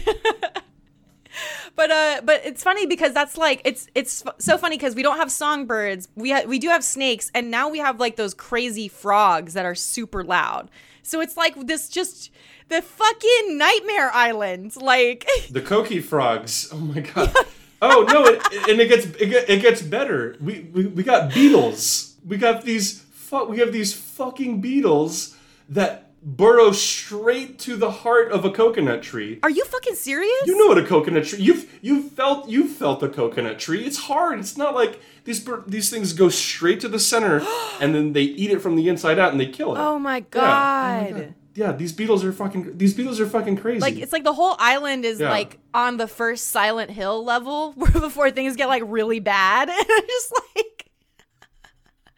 but 1.75 1.91
uh, 1.91 2.21
but 2.23 2.41
it's 2.45 2.63
funny 2.63 2.86
because 2.86 3.13
that's 3.13 3.38
like 3.38 3.61
it's 3.65 3.88
it's 3.95 4.23
so 4.38 4.57
funny 4.57 4.77
because 4.77 4.95
we 4.95 5.03
don't 5.03 5.17
have 5.17 5.31
songbirds. 5.31 6.07
We 6.15 6.31
ha- 6.31 6.45
we 6.45 6.59
do 6.59 6.69
have 6.69 6.84
snakes, 6.84 7.31
and 7.34 7.49
now 7.51 7.69
we 7.69 7.79
have 7.79 7.99
like 7.99 8.15
those 8.15 8.34
crazy 8.34 8.88
frogs 8.88 9.53
that 9.53 9.65
are 9.65 9.75
super 9.75 10.23
loud. 10.23 10.69
So 11.01 11.21
it's 11.21 11.36
like 11.36 11.67
this 11.67 11.89
just 11.89 12.31
the 12.69 12.81
fucking 12.81 13.57
nightmare 13.57 14.11
island. 14.13 14.75
Like 14.75 15.27
the 15.49 15.61
coqui 15.61 16.03
frogs. 16.03 16.69
Oh 16.71 16.77
my 16.77 17.01
god. 17.01 17.34
Oh 17.81 18.05
no! 18.07 18.25
It, 18.25 18.69
and 18.69 18.79
it 18.79 18.88
gets 18.88 19.05
it, 19.05 19.29
get, 19.29 19.49
it 19.49 19.61
gets 19.61 19.81
better. 19.81 20.38
We, 20.39 20.69
we 20.73 20.86
we 20.88 21.03
got 21.03 21.34
beetles. 21.34 22.15
We 22.25 22.38
got 22.38 22.63
these. 22.63 23.01
Fu- 23.11 23.45
we 23.45 23.59
have 23.59 23.73
these 23.73 23.93
fucking 23.93 24.61
beetles 24.61 25.36
that 25.69 26.03
burrow 26.26 26.71
straight 26.71 27.59
to 27.59 27.76
the 27.76 27.91
heart 27.91 28.32
of 28.32 28.45
a 28.45 28.49
coconut 28.51 29.03
tree. 29.03 29.39
are 29.43 29.49
you 29.49 29.65
fucking 29.65 29.95
serious? 29.95 30.32
You 30.45 30.57
know 30.57 30.67
what 30.67 30.78
a 30.78 30.86
coconut 30.88 31.26
tree? 31.26 31.39
You've 31.39 31.80
you've 31.82 32.11
felt 32.11 32.47
you've 32.49 32.71
felt 32.71 33.03
a 33.03 33.09
coconut 33.09 33.59
tree. 33.59 33.84
It's 33.86 33.97
hard. 33.97 34.39
It's 34.39 34.57
not 34.57 34.74
like 34.74 34.99
these 35.26 35.45
these 35.67 35.89
things 35.89 36.13
go 36.13 36.30
straight 36.30 36.80
to 36.82 36.88
the 36.89 36.99
center 36.99 37.41
and 37.82 37.93
then 37.93 38.13
they 38.13 38.21
eat 38.24 38.51
it 38.51 38.61
from 38.61 38.76
the 38.76 38.88
inside 38.89 39.19
out 39.19 39.32
and 39.32 39.39
they 39.39 39.47
kill 39.47 39.76
it. 39.76 39.80
Oh 39.80 39.99
my 39.99 40.17
Yeah. 40.17 40.24
god. 40.30 41.07
Oh 41.07 41.13
my 41.13 41.19
God. 41.21 41.34
Yeah, 41.55 41.71
these 41.71 41.91
beetles 41.93 42.24
are 42.24 42.34
fucking. 42.34 42.80
These 42.80 42.95
beetles 42.95 43.19
are 43.19 43.28
fucking 43.28 43.57
crazy. 43.57 43.80
Like 43.80 43.97
it's 43.97 44.11
like 44.11 44.24
the 44.24 44.34
whole 44.34 44.55
island 44.57 45.05
is 45.05 45.19
Yeah. 45.19 45.30
like 45.30 45.59
on 45.71 45.97
the 45.97 46.07
first 46.07 46.47
Silent 46.47 46.89
Hill 46.89 47.24
level 47.24 47.74
before 47.93 48.32
things 48.32 48.55
get 48.55 48.69
like 48.69 48.82
really 48.88 49.19
bad. 49.19 49.69
And 49.74 49.86
I'm 49.88 50.07
just 50.07 50.34
like 50.55 50.65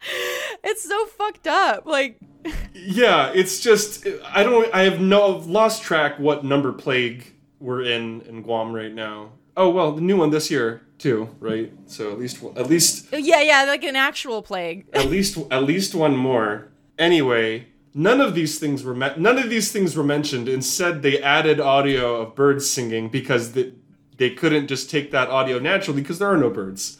it's 0.64 0.82
so 0.82 1.06
fucked 1.06 1.46
up. 1.46 1.86
Like 1.86 2.18
Yeah, 2.74 3.32
it's 3.34 3.60
just 3.60 4.06
I 4.24 4.42
don't 4.42 4.72
I 4.74 4.82
have 4.82 5.00
no 5.00 5.38
I've 5.38 5.46
lost 5.46 5.82
track 5.82 6.18
what 6.18 6.44
number 6.44 6.72
plague 6.72 7.34
we're 7.58 7.82
in 7.82 8.20
in 8.22 8.42
Guam 8.42 8.72
right 8.72 8.92
now. 8.92 9.30
Oh 9.56 9.70
well, 9.70 9.92
the 9.92 10.02
new 10.02 10.16
one 10.16 10.30
this 10.30 10.50
year 10.50 10.82
too, 10.98 11.30
right? 11.40 11.72
So 11.86 12.12
at 12.12 12.18
least 12.18 12.42
at 12.56 12.68
least 12.68 13.08
yeah, 13.12 13.40
yeah, 13.40 13.64
like 13.64 13.84
an 13.84 13.96
actual 13.96 14.42
plague. 14.42 14.86
at 14.92 15.06
least 15.06 15.38
at 15.50 15.64
least 15.64 15.94
one 15.94 16.16
more. 16.16 16.68
Anyway, 16.98 17.66
none 17.94 18.20
of 18.20 18.34
these 18.34 18.58
things 18.58 18.84
were 18.84 18.94
me- 18.94 19.16
none 19.16 19.38
of 19.38 19.50
these 19.50 19.72
things 19.72 19.96
were 19.96 20.04
mentioned. 20.04 20.48
Instead, 20.48 21.02
they 21.02 21.20
added 21.22 21.60
audio 21.60 22.16
of 22.16 22.34
birds 22.34 22.68
singing 22.70 23.08
because 23.08 23.52
they, 23.52 23.72
they 24.18 24.30
couldn't 24.30 24.68
just 24.68 24.90
take 24.90 25.10
that 25.10 25.28
audio 25.28 25.58
naturally 25.58 26.00
because 26.00 26.18
there 26.18 26.28
are 26.28 26.36
no 26.36 26.50
birds. 26.50 26.98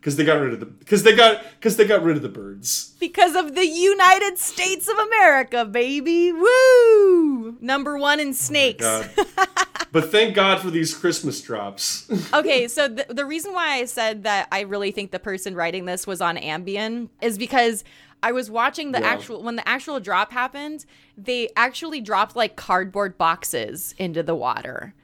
Because 0.00 0.16
they 0.16 0.24
got 0.24 0.40
rid 0.40 0.52
of 0.54 0.60
the 0.60 0.66
because 0.66 1.02
they 1.02 1.14
got 1.14 1.42
because 1.58 1.76
they 1.76 1.84
got 1.86 2.02
rid 2.02 2.16
of 2.16 2.22
the 2.22 2.28
birds. 2.28 2.94
Because 3.00 3.34
of 3.34 3.54
the 3.54 3.66
United 3.66 4.38
States 4.38 4.88
of 4.88 4.96
America, 4.96 5.64
baby. 5.64 6.32
Woo! 6.32 7.56
Number 7.60 7.98
one 7.98 8.20
in 8.20 8.28
oh 8.28 8.32
snakes. 8.32 8.84
God. 8.84 9.10
but 9.92 10.10
thank 10.10 10.34
God 10.34 10.60
for 10.60 10.70
these 10.70 10.94
Christmas 10.94 11.40
drops. 11.40 12.08
okay, 12.32 12.68
so 12.68 12.88
the, 12.88 13.06
the 13.08 13.24
reason 13.26 13.52
why 13.52 13.74
I 13.74 13.84
said 13.86 14.22
that 14.22 14.48
I 14.52 14.60
really 14.60 14.92
think 14.92 15.10
the 15.10 15.18
person 15.18 15.54
writing 15.54 15.84
this 15.84 16.06
was 16.06 16.20
on 16.20 16.36
Ambien 16.36 17.08
is 17.20 17.36
because 17.36 17.82
I 18.22 18.32
was 18.32 18.50
watching 18.50 18.92
the 18.92 19.00
Yeah. 19.00 19.08
actual 19.08 19.42
when 19.42 19.56
the 19.56 19.68
actual 19.68 19.98
drop 20.00 20.32
happened, 20.32 20.84
they 21.16 21.48
actually 21.56 22.00
dropped 22.00 22.36
like 22.36 22.54
cardboard 22.56 23.18
boxes 23.18 23.94
into 23.98 24.22
the 24.22 24.34
water 24.34 24.94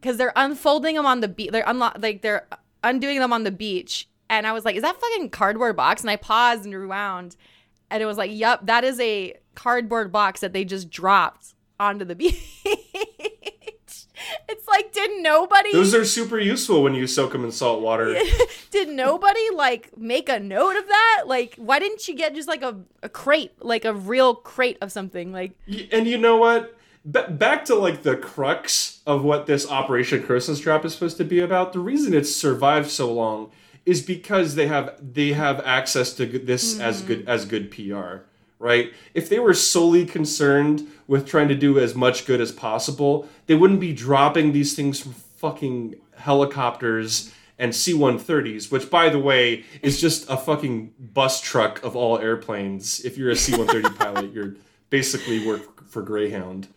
because 0.00 0.16
they're 0.16 0.32
unfolding 0.36 0.94
them 0.96 1.06
on 1.06 1.20
the 1.20 1.28
beach. 1.28 1.50
They're 1.52 1.64
unlo- 1.64 2.02
like 2.02 2.22
they're 2.22 2.46
undoing 2.84 3.18
them 3.18 3.32
on 3.32 3.44
the 3.44 3.50
beach, 3.50 4.07
and 4.30 4.46
I 4.46 4.52
was 4.52 4.64
like, 4.64 4.76
"Is 4.76 4.82
that 4.82 5.00
fucking 5.00 5.30
cardboard 5.30 5.76
box?" 5.76 6.02
And 6.02 6.10
I 6.10 6.16
paused 6.16 6.64
and 6.64 6.74
rewound, 6.74 7.36
and 7.90 8.02
it 8.02 8.06
was 8.06 8.18
like, 8.18 8.30
"Yup, 8.32 8.66
that 8.66 8.84
is 8.84 8.98
a 9.00 9.34
cardboard 9.54 10.12
box 10.12 10.40
that 10.40 10.52
they 10.52 10.64
just 10.64 10.90
dropped 10.90 11.54
onto 11.78 12.04
the 12.04 12.14
beach." 12.16 12.42
it's 14.48 14.66
like, 14.66 14.92
did 14.92 15.22
nobody? 15.22 15.72
Those 15.72 15.94
are 15.94 16.04
super 16.04 16.38
useful 16.38 16.82
when 16.82 16.94
you 16.94 17.06
soak 17.06 17.32
them 17.32 17.44
in 17.44 17.52
salt 17.52 17.80
water. 17.80 18.18
did 18.70 18.88
nobody 18.88 19.50
like 19.54 19.96
make 19.96 20.28
a 20.28 20.38
note 20.38 20.76
of 20.76 20.86
that? 20.86 21.24
Like, 21.26 21.54
why 21.56 21.78
didn't 21.78 22.06
you 22.08 22.14
get 22.14 22.34
just 22.34 22.48
like 22.48 22.62
a, 22.62 22.78
a 23.02 23.08
crate, 23.08 23.52
like 23.60 23.84
a 23.84 23.94
real 23.94 24.34
crate 24.34 24.78
of 24.80 24.92
something? 24.92 25.32
Like, 25.32 25.52
and 25.92 26.06
you 26.06 26.18
know 26.18 26.36
what? 26.36 26.74
Ba 27.04 27.30
back 27.30 27.64
to 27.66 27.74
like 27.74 28.02
the 28.02 28.16
crux 28.16 29.00
of 29.06 29.24
what 29.24 29.46
this 29.46 29.68
Operation 29.70 30.22
Christmas 30.22 30.60
Drop 30.60 30.84
is 30.84 30.94
supposed 30.94 31.16
to 31.18 31.24
be 31.24 31.40
about. 31.40 31.72
The 31.72 31.80
reason 31.80 32.12
it's 32.12 32.34
survived 32.34 32.90
so 32.90 33.12
long 33.12 33.50
is 33.88 34.02
because 34.02 34.54
they 34.54 34.66
have 34.66 34.94
they 35.14 35.32
have 35.32 35.60
access 35.60 36.12
to 36.12 36.26
this 36.26 36.78
as 36.78 36.98
mm-hmm. 36.98 37.06
good 37.06 37.28
as 37.28 37.46
good 37.46 37.70
PR, 37.70 38.26
right? 38.58 38.92
If 39.14 39.30
they 39.30 39.38
were 39.38 39.54
solely 39.54 40.04
concerned 40.04 40.86
with 41.06 41.26
trying 41.26 41.48
to 41.48 41.54
do 41.54 41.78
as 41.78 41.94
much 41.94 42.26
good 42.26 42.38
as 42.38 42.52
possible, 42.52 43.26
they 43.46 43.54
wouldn't 43.54 43.80
be 43.80 43.94
dropping 43.94 44.52
these 44.52 44.76
things 44.76 45.00
from 45.00 45.12
fucking 45.14 45.94
helicopters 46.18 47.32
and 47.58 47.74
C-130s, 47.74 48.70
which 48.70 48.90
by 48.90 49.08
the 49.08 49.18
way 49.18 49.64
is 49.80 49.98
just 49.98 50.28
a 50.28 50.36
fucking 50.36 50.92
bus 50.98 51.40
truck 51.40 51.82
of 51.82 51.96
all 51.96 52.18
airplanes. 52.18 53.00
If 53.06 53.16
you're 53.16 53.30
a 53.30 53.36
C-130 53.44 53.98
pilot, 53.98 54.32
you're 54.34 54.56
basically 54.90 55.46
work 55.46 55.88
for 55.88 56.02
Greyhound. 56.02 56.68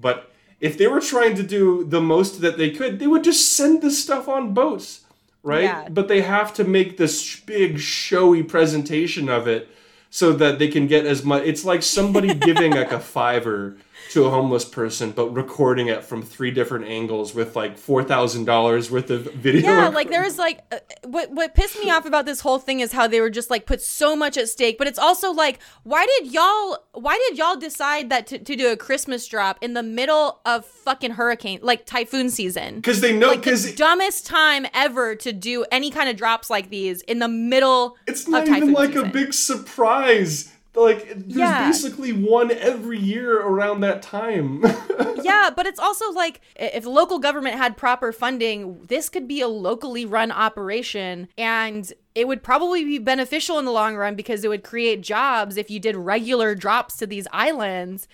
But 0.00 0.30
if 0.60 0.78
they 0.78 0.86
were 0.86 1.00
trying 1.00 1.34
to 1.34 1.42
do 1.42 1.84
the 1.84 2.00
most 2.00 2.40
that 2.42 2.58
they 2.58 2.70
could, 2.70 3.00
they 3.00 3.08
would 3.08 3.24
just 3.24 3.56
send 3.56 3.82
this 3.82 4.00
stuff 4.00 4.28
on 4.28 4.54
boats, 4.54 5.00
right? 5.42 5.64
Yeah. 5.64 5.88
But 5.88 6.08
they 6.08 6.22
have 6.22 6.54
to 6.54 6.64
make 6.64 6.96
this 6.96 7.40
big 7.40 7.78
showy 7.78 8.42
presentation 8.42 9.28
of 9.28 9.46
it 9.48 9.68
so 10.10 10.32
that 10.32 10.58
they 10.58 10.68
can 10.68 10.86
get 10.86 11.06
as 11.06 11.24
much. 11.24 11.44
It's 11.44 11.64
like 11.64 11.82
somebody 11.82 12.34
giving 12.48 12.72
like 12.72 12.92
a 12.92 13.00
fiver 13.00 13.76
to 14.10 14.24
a 14.24 14.30
homeless 14.30 14.64
person, 14.64 15.12
but 15.12 15.30
recording 15.30 15.86
it 15.86 16.02
from 16.02 16.20
three 16.20 16.50
different 16.50 16.84
angles 16.86 17.32
with 17.32 17.54
like 17.54 17.78
four 17.78 18.02
thousand 18.02 18.44
dollars 18.44 18.90
worth 18.90 19.08
of 19.08 19.32
video. 19.34 19.62
yeah, 19.62 19.88
like 19.88 20.10
there 20.10 20.22
was 20.22 20.36
like 20.36 20.60
uh, 20.72 20.78
what 21.04 21.30
what 21.30 21.54
pissed 21.54 21.78
me 21.78 21.90
off 21.90 22.04
about 22.06 22.26
this 22.26 22.40
whole 22.40 22.58
thing 22.58 22.80
is 22.80 22.92
how 22.92 23.06
they 23.06 23.20
were 23.20 23.30
just 23.30 23.50
like 23.50 23.66
put 23.66 23.80
so 23.80 24.16
much 24.16 24.36
at 24.36 24.48
stake. 24.48 24.78
But 24.78 24.88
it's 24.88 24.98
also 24.98 25.30
like, 25.30 25.60
why 25.84 26.06
did 26.06 26.32
y'all 26.32 26.78
why 26.92 27.16
did 27.28 27.38
y'all 27.38 27.56
decide 27.56 28.10
that 28.10 28.26
to, 28.28 28.38
to 28.38 28.56
do 28.56 28.72
a 28.72 28.76
Christmas 28.76 29.26
drop 29.28 29.58
in 29.60 29.74
the 29.74 29.82
middle 29.82 30.40
of 30.44 30.64
fucking 30.64 31.12
hurricane 31.12 31.60
like 31.62 31.86
typhoon 31.86 32.30
season? 32.30 32.76
because 32.76 33.00
they 33.00 33.16
know 33.16 33.28
Like 33.28 33.42
the 33.42 33.74
dumbest 33.76 34.26
time 34.26 34.66
ever 34.74 35.14
to 35.16 35.32
do 35.32 35.64
any 35.70 35.92
kind 35.92 36.08
of 36.08 36.16
drops 36.16 36.50
like 36.50 36.68
these 36.68 37.02
in 37.02 37.20
the 37.20 37.28
middle. 37.28 37.96
It's 38.08 38.24
of 38.24 38.30
not 38.30 38.48
even 38.48 38.72
like 38.72 38.96
a 38.96 39.04
big 39.04 39.32
surprise. 39.32 40.52
Like 40.74 41.08
there's 41.08 41.36
Yeah. 41.36 41.66
basically 41.68 42.12
one 42.12 42.50
every 42.52 42.98
year 42.98 43.40
around 43.40 43.80
that 43.80 44.02
time. 44.02 44.62
yeah, 45.22 45.50
but 45.54 45.66
it's 45.66 45.80
also 45.80 46.10
like 46.12 46.40
if 46.56 46.86
local 46.86 47.18
government 47.18 47.56
had 47.56 47.76
proper 47.76 48.12
funding, 48.12 48.84
this 48.86 49.08
could 49.08 49.26
be 49.26 49.40
a 49.40 49.48
locally 49.48 50.04
run 50.06 50.30
operation 50.30 51.28
and 51.36 51.92
it 52.14 52.28
would 52.28 52.42
probably 52.42 52.84
be 52.84 52.98
beneficial 52.98 53.58
in 53.58 53.64
the 53.64 53.72
long 53.72 53.96
run 53.96 54.14
because 54.14 54.44
it 54.44 54.48
would 54.48 54.62
create 54.64 55.00
jobs 55.00 55.56
if 55.56 55.70
you 55.70 55.80
did 55.80 55.96
regular 55.96 56.54
drops 56.54 56.96
to 56.98 57.06
these 57.06 57.26
islands. 57.32 58.06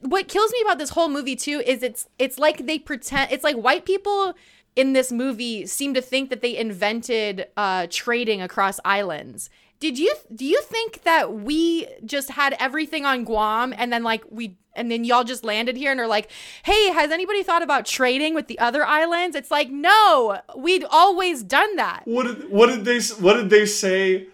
What 0.00 0.26
kills 0.26 0.50
me 0.52 0.60
about 0.62 0.78
this 0.78 0.90
whole 0.90 1.08
movie 1.08 1.36
too 1.36 1.62
is 1.64 1.82
it's 1.82 2.08
it's 2.18 2.38
like 2.38 2.66
they 2.66 2.78
pretend 2.78 3.30
it's 3.30 3.44
like 3.44 3.56
white 3.56 3.84
people 3.84 4.34
in 4.74 4.94
this 4.94 5.12
movie 5.12 5.66
seem 5.66 5.92
to 5.94 6.00
think 6.00 6.30
that 6.30 6.40
they 6.40 6.56
invented 6.56 7.46
uh, 7.56 7.86
trading 7.90 8.40
across 8.40 8.80
islands. 8.84 9.50
Did 9.82 9.98
you 9.98 10.14
do 10.32 10.44
you 10.44 10.62
think 10.62 11.02
that 11.02 11.34
we 11.34 11.88
just 12.04 12.30
had 12.30 12.54
everything 12.60 13.04
on 13.04 13.24
Guam 13.24 13.74
and 13.76 13.92
then 13.92 14.04
like 14.04 14.22
we 14.30 14.56
and 14.76 14.88
then 14.92 15.02
y'all 15.02 15.24
just 15.24 15.42
landed 15.42 15.76
here 15.76 15.90
and 15.90 15.98
are 15.98 16.06
like, 16.06 16.30
"Hey, 16.62 16.92
has 16.92 17.10
anybody 17.10 17.42
thought 17.42 17.64
about 17.64 17.84
trading 17.84 18.32
with 18.32 18.46
the 18.46 18.60
other 18.60 18.84
islands?" 18.86 19.34
It's 19.34 19.50
like, 19.50 19.70
"No, 19.70 20.38
we'd 20.56 20.84
always 20.88 21.42
done 21.42 21.74
that." 21.74 22.02
what 22.04 22.28
did 22.28 22.48
what 22.48 22.68
did 22.68 22.84
they 22.84 23.00
what 23.20 23.34
did 23.34 23.50
they 23.50 23.66
say 23.66 24.28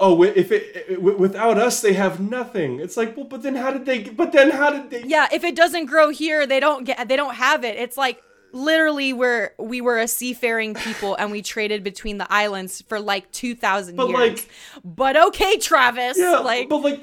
oh, 0.00 0.22
if 0.22 0.50
it, 0.50 0.86
it 0.88 1.02
without 1.02 1.58
us 1.58 1.82
they 1.82 1.92
have 1.92 2.18
nothing. 2.18 2.80
It's 2.80 2.96
like, 2.96 3.14
well, 3.14 3.26
but 3.26 3.42
then 3.42 3.56
how 3.56 3.72
did 3.72 3.84
they? 3.84 4.04
But 4.04 4.32
then 4.32 4.52
how 4.52 4.70
did 4.70 4.88
they? 4.88 5.02
Yeah, 5.06 5.28
if 5.32 5.44
it 5.44 5.54
doesn't 5.54 5.84
grow 5.84 6.08
here, 6.08 6.46
they 6.46 6.60
don't 6.60 6.84
get 6.84 7.08
they 7.08 7.16
don't 7.16 7.34
have 7.34 7.62
it. 7.62 7.76
It's 7.76 7.98
like 7.98 8.22
literally 8.54 9.12
we're 9.12 9.50
we 9.58 9.80
were 9.80 9.98
a 9.98 10.06
seafaring 10.08 10.74
people 10.74 11.14
and 11.16 11.30
we 11.30 11.42
traded 11.42 11.82
between 11.84 12.16
the 12.18 12.26
islands 12.32 12.82
for 12.88 12.98
like 13.00 13.30
2000 13.32 13.96
But, 13.96 14.08
years. 14.08 14.18
like- 14.18 14.48
but 14.84 15.16
okay, 15.28 15.58
Travis, 15.58 16.16
Yeah, 16.16 16.38
like 16.38 16.68
but 16.68 16.78
like 16.78 17.00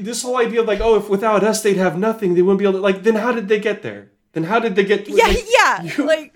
this 0.00 0.22
whole 0.22 0.38
idea 0.38 0.60
of 0.62 0.66
like, 0.66 0.80
oh, 0.80 0.96
if 0.96 1.08
without 1.10 1.44
us 1.44 1.62
they'd 1.62 1.76
have 1.76 1.98
nothing, 1.98 2.34
they 2.34 2.42
wouldn't 2.42 2.58
be 2.58 2.64
able 2.64 2.78
to. 2.78 2.80
Like, 2.80 3.02
then 3.02 3.16
how 3.16 3.32
did 3.32 3.48
they 3.48 3.58
get 3.60 3.82
there? 3.82 4.10
Then 4.32 4.44
how 4.44 4.58
did 4.58 4.74
they 4.76 4.84
get? 4.84 5.06
yeah, 5.08 5.26
like, 5.26 5.44
yeah, 5.58 5.82
You, 5.82 6.06
like 6.06 6.34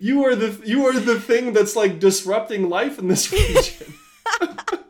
you 0.00 0.24
are 0.24 0.34
the 0.34 0.60
you 0.64 0.84
are 0.86 0.98
the 0.98 1.20
thing 1.20 1.52
that's 1.52 1.76
like 1.76 1.98
disrupting 2.00 2.68
life 2.68 2.98
in 2.98 3.06
this 3.08 3.30
region. 3.32 3.94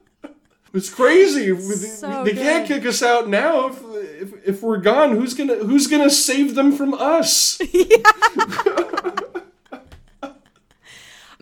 it's 0.75 0.91
crazy. 0.91 1.59
So 1.61 2.25
they 2.25 2.35
can't 2.35 2.67
kick 2.67 2.85
us 2.87 3.03
out 3.03 3.29
now. 3.29 3.69
If, 3.69 3.83
if 4.23 4.49
if 4.49 4.63
we're 4.63 4.79
gone, 4.79 5.13
who's 5.13 5.35
gonna 5.35 5.57
who's 5.57 5.87
gonna 5.87 6.11
save 6.11 6.55
them 6.55 6.73
from 6.73 6.95
us? 6.95 7.59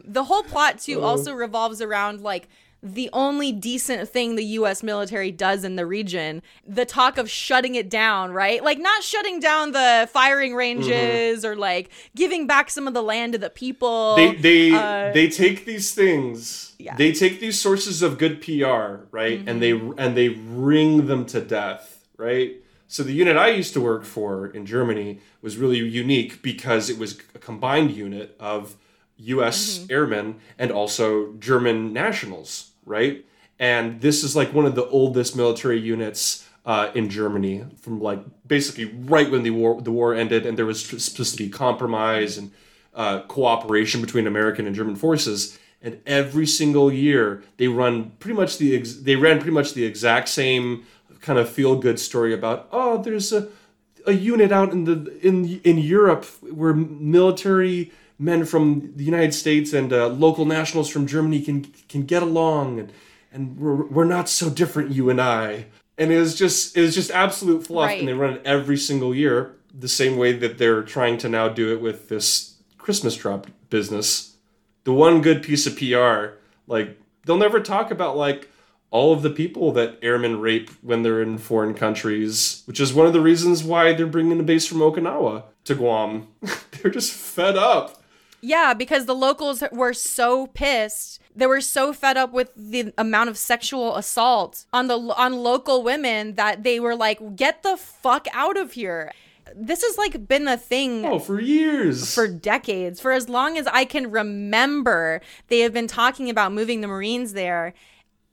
the 0.05 0.24
whole 0.24 0.43
plot 0.43 0.79
too 0.79 1.03
also 1.03 1.33
revolves 1.33 1.83
around 1.83 2.20
like 2.20 2.49
the 2.95 3.11
only 3.12 3.53
decent 3.53 4.09
thing 4.09 4.37
the 4.37 4.45
US 4.45 4.82
military 4.82 5.30
does 5.30 5.64
in 5.64 5.76
the 5.76 5.87
region, 5.87 6.43
the 6.66 6.84
talk 6.84 7.18
of 7.18 7.30
shutting 7.30 7.74
it 7.74 7.89
down, 7.89 8.32
right? 8.32 8.62
Like 8.62 8.78
not 8.78 9.03
shutting 9.03 9.41
down 9.41 9.72
the 9.72 10.09
firing 10.12 10.51
mm-hmm. 10.51 10.59
ranges 10.59 11.45
or 11.45 11.57
like 11.57 11.91
giving 12.14 12.47
back 12.47 12.70
some 12.70 12.87
of 12.87 12.95
the 12.95 13.03
land 13.03 13.32
to 13.32 13.39
the 13.39 13.51
people. 13.51 14.16
they 14.16 14.34
they 14.34 14.72
uh, 14.72 15.12
they 15.12 15.28
take 15.28 15.64
these 15.64 15.93
things 15.95 16.74
Yeah. 16.78 16.97
they 16.97 17.12
take 17.12 17.41
these 17.41 17.59
sources 17.61 18.03
of 18.03 18.18
good 18.18 18.41
PR 18.41 19.07
right 19.11 19.43
and 19.47 19.62
they 19.62 19.72
mm-hmm. 19.72 19.99
and 19.99 20.16
they 20.16 20.28
wring 20.28 21.07
them 21.07 21.24
to 21.26 21.41
death 21.41 22.05
right 22.16 22.57
so 22.89 23.03
the 23.03 23.12
unit 23.12 23.37
I 23.37 23.49
used 23.49 23.72
to 23.74 23.80
work 23.80 24.05
for 24.05 24.47
in 24.47 24.64
Germany 24.66 25.20
was 25.43 25.57
really 25.57 25.78
unique 25.78 26.43
because 26.43 26.89
it 26.89 26.99
was 26.99 27.18
a 27.34 27.39
combined 27.39 27.91
unit 27.91 28.37
of 28.39 28.76
US 29.18 29.78
mm-hmm. 29.78 29.93
airmen 29.93 30.37
and 30.59 30.70
also 30.70 31.32
German 31.34 31.93
nationals 31.93 32.66
right 32.87 33.26
and 33.59 34.01
this 34.01 34.24
is 34.24 34.34
like 34.34 34.55
one 34.55 34.64
of 34.64 34.74
the 34.74 34.87
oldest 34.87 35.37
military 35.37 35.78
units 35.78 36.47
uh, 36.64 36.91
in 36.95 37.09
Germany 37.09 37.64
from 37.80 38.01
like 38.01 38.20
basically 38.47 38.87
right 38.87 39.30
when 39.30 39.43
the 39.43 39.51
war 39.51 39.80
the 39.80 39.93
war 39.93 40.14
ended 40.14 40.47
and 40.47 40.59
there 40.59 40.66
was 40.66 40.84
supposed 40.84 41.32
to 41.32 41.37
be 41.37 41.49
compromise 41.49 42.39
and 42.39 42.51
uh, 42.97 43.20
cooperation 43.28 44.01
between 44.01 44.26
American 44.26 44.66
and 44.66 44.74
German 44.74 44.97
forces. 44.97 45.59
And 45.82 46.01
every 46.07 46.47
single 46.47 46.91
year, 46.91 47.45
they 47.59 47.68
run 47.68 48.12
pretty 48.18 48.34
much 48.34 48.59
the 48.59 48.74
ex- 48.74 48.95
they 48.97 49.14
ran 49.14 49.37
pretty 49.37 49.53
much 49.53 49.74
the 49.74 49.84
exact 49.84 50.28
same 50.28 50.87
kind 51.20 51.39
of 51.39 51.49
feel 51.49 51.76
good 51.76 52.01
story 52.01 52.32
about 52.32 52.68
oh, 52.72 53.01
there's 53.03 53.32
a 53.32 53.49
a 54.07 54.12
unit 54.12 54.51
out 54.51 54.72
in 54.72 54.84
the 54.84 55.18
in 55.24 55.61
in 55.62 55.78
Europe 55.78 56.24
where 56.43 56.74
military 56.74 57.93
men 58.19 58.45
from 58.45 58.93
the 58.97 59.05
United 59.05 59.35
States 59.35 59.73
and 59.73 59.93
uh, 59.93 60.09
local 60.09 60.45
nationals 60.45 60.89
from 60.89 61.07
Germany 61.07 61.41
can 61.43 61.62
can 61.89 62.05
get 62.05 62.23
along 62.23 62.79
and 62.81 62.93
and 63.33 63.59
we're, 63.59 63.85
we're 63.87 64.05
not 64.05 64.29
so 64.29 64.49
different 64.49 64.91
you 64.91 65.11
and 65.11 65.21
I 65.21 65.67
and 65.99 66.12
it 66.12 66.19
was 66.19 66.35
just 66.35 66.77
it 66.77 66.81
was 66.81 66.95
just 66.95 67.11
absolute 67.11 67.67
fluff 67.67 67.87
Right. 67.89 67.99
and 67.99 68.09
they 68.09 68.14
run 68.14 68.35
it 68.35 68.43
every 68.45 68.77
single 68.79 69.14
year 69.14 69.55
the 69.79 69.89
same 69.89 70.17
way 70.17 70.33
that 70.33 70.57
they're 70.59 70.83
trying 70.83 71.19
to 71.19 71.29
now 71.29 71.49
do 71.49 71.73
it 71.73 71.81
with 71.81 72.09
this 72.09 72.55
Christmas 72.79 73.17
drop 73.17 73.47
business 73.69 74.37
the 74.85 74.93
one 74.93 75.21
good 75.21 75.43
piece 75.43 75.67
of 75.67 75.77
PR 75.77 76.39
like 76.67 76.99
they'll 77.27 77.37
never 77.37 77.61
talk 77.61 77.91
about 77.91 78.17
like 78.17 78.49
all 78.93 79.12
of 79.12 79.21
the 79.23 79.31
people 79.31 79.73
that 79.73 79.99
airmen 80.01 80.41
rape 80.41 80.71
when 80.81 81.03
they're 81.03 81.21
in 81.21 81.37
foreign 81.37 81.75
countries, 81.75 82.62
which 82.67 82.79
is 82.79 82.95
one 82.95 83.05
of 83.05 83.12
the 83.12 83.21
reasons 83.21 83.64
why 83.64 83.93
they're 83.93 84.07
bringing 84.07 84.39
the 84.39 84.45
base 84.45 84.64
from 84.64 84.79
Okinawa 84.79 85.43
to 85.64 85.75
Guam. 85.75 86.29
they're 86.71 86.91
just 86.93 87.12
fed 87.12 87.57
up. 87.57 88.01
Yeah, 88.47 88.74
because 88.74 89.07
the 89.07 89.14
locals 89.14 89.62
were 89.72 89.92
so 89.92 90.47
pissed. 90.49 91.20
They 91.34 91.47
were 91.47 91.61
so 91.61 91.92
fed 91.92 92.16
up 92.16 92.32
with 92.32 92.51
the 92.57 92.92
amount 92.97 93.28
of 93.28 93.36
sexual 93.36 93.97
assault 93.97 94.66
on 94.72 94.86
the 94.86 94.99
on 94.99 95.32
local 95.42 95.82
women 95.82 96.36
that 96.36 96.62
they 96.62 96.78
were 96.78 96.94
like, 96.94 97.18
"Get 97.34 97.62
the 97.64 97.76
fuck 97.76 98.26
out 98.32 98.57
of 98.57 98.72
here." 98.72 99.11
This 99.55 99.82
has 99.82 99.99
like 99.99 100.28
been 100.28 100.47
a 100.49 100.57
thing 100.57 101.05
Oh, 101.05 101.18
for 101.18 101.40
years. 101.40 102.14
for 102.14 102.26
decades. 102.28 103.01
For 103.01 103.12
as 103.12 103.28
long 103.28 103.59
as 103.59 103.66
I 103.66 103.84
can 103.84 104.11
remember, 104.11 105.20
they 105.49 105.61
have 105.61 105.72
been 105.72 105.86
talking 105.88 106.30
about 106.30 106.53
moving 106.53 106.80
the 106.82 106.88
Marines 106.88 107.32
there. 107.32 107.74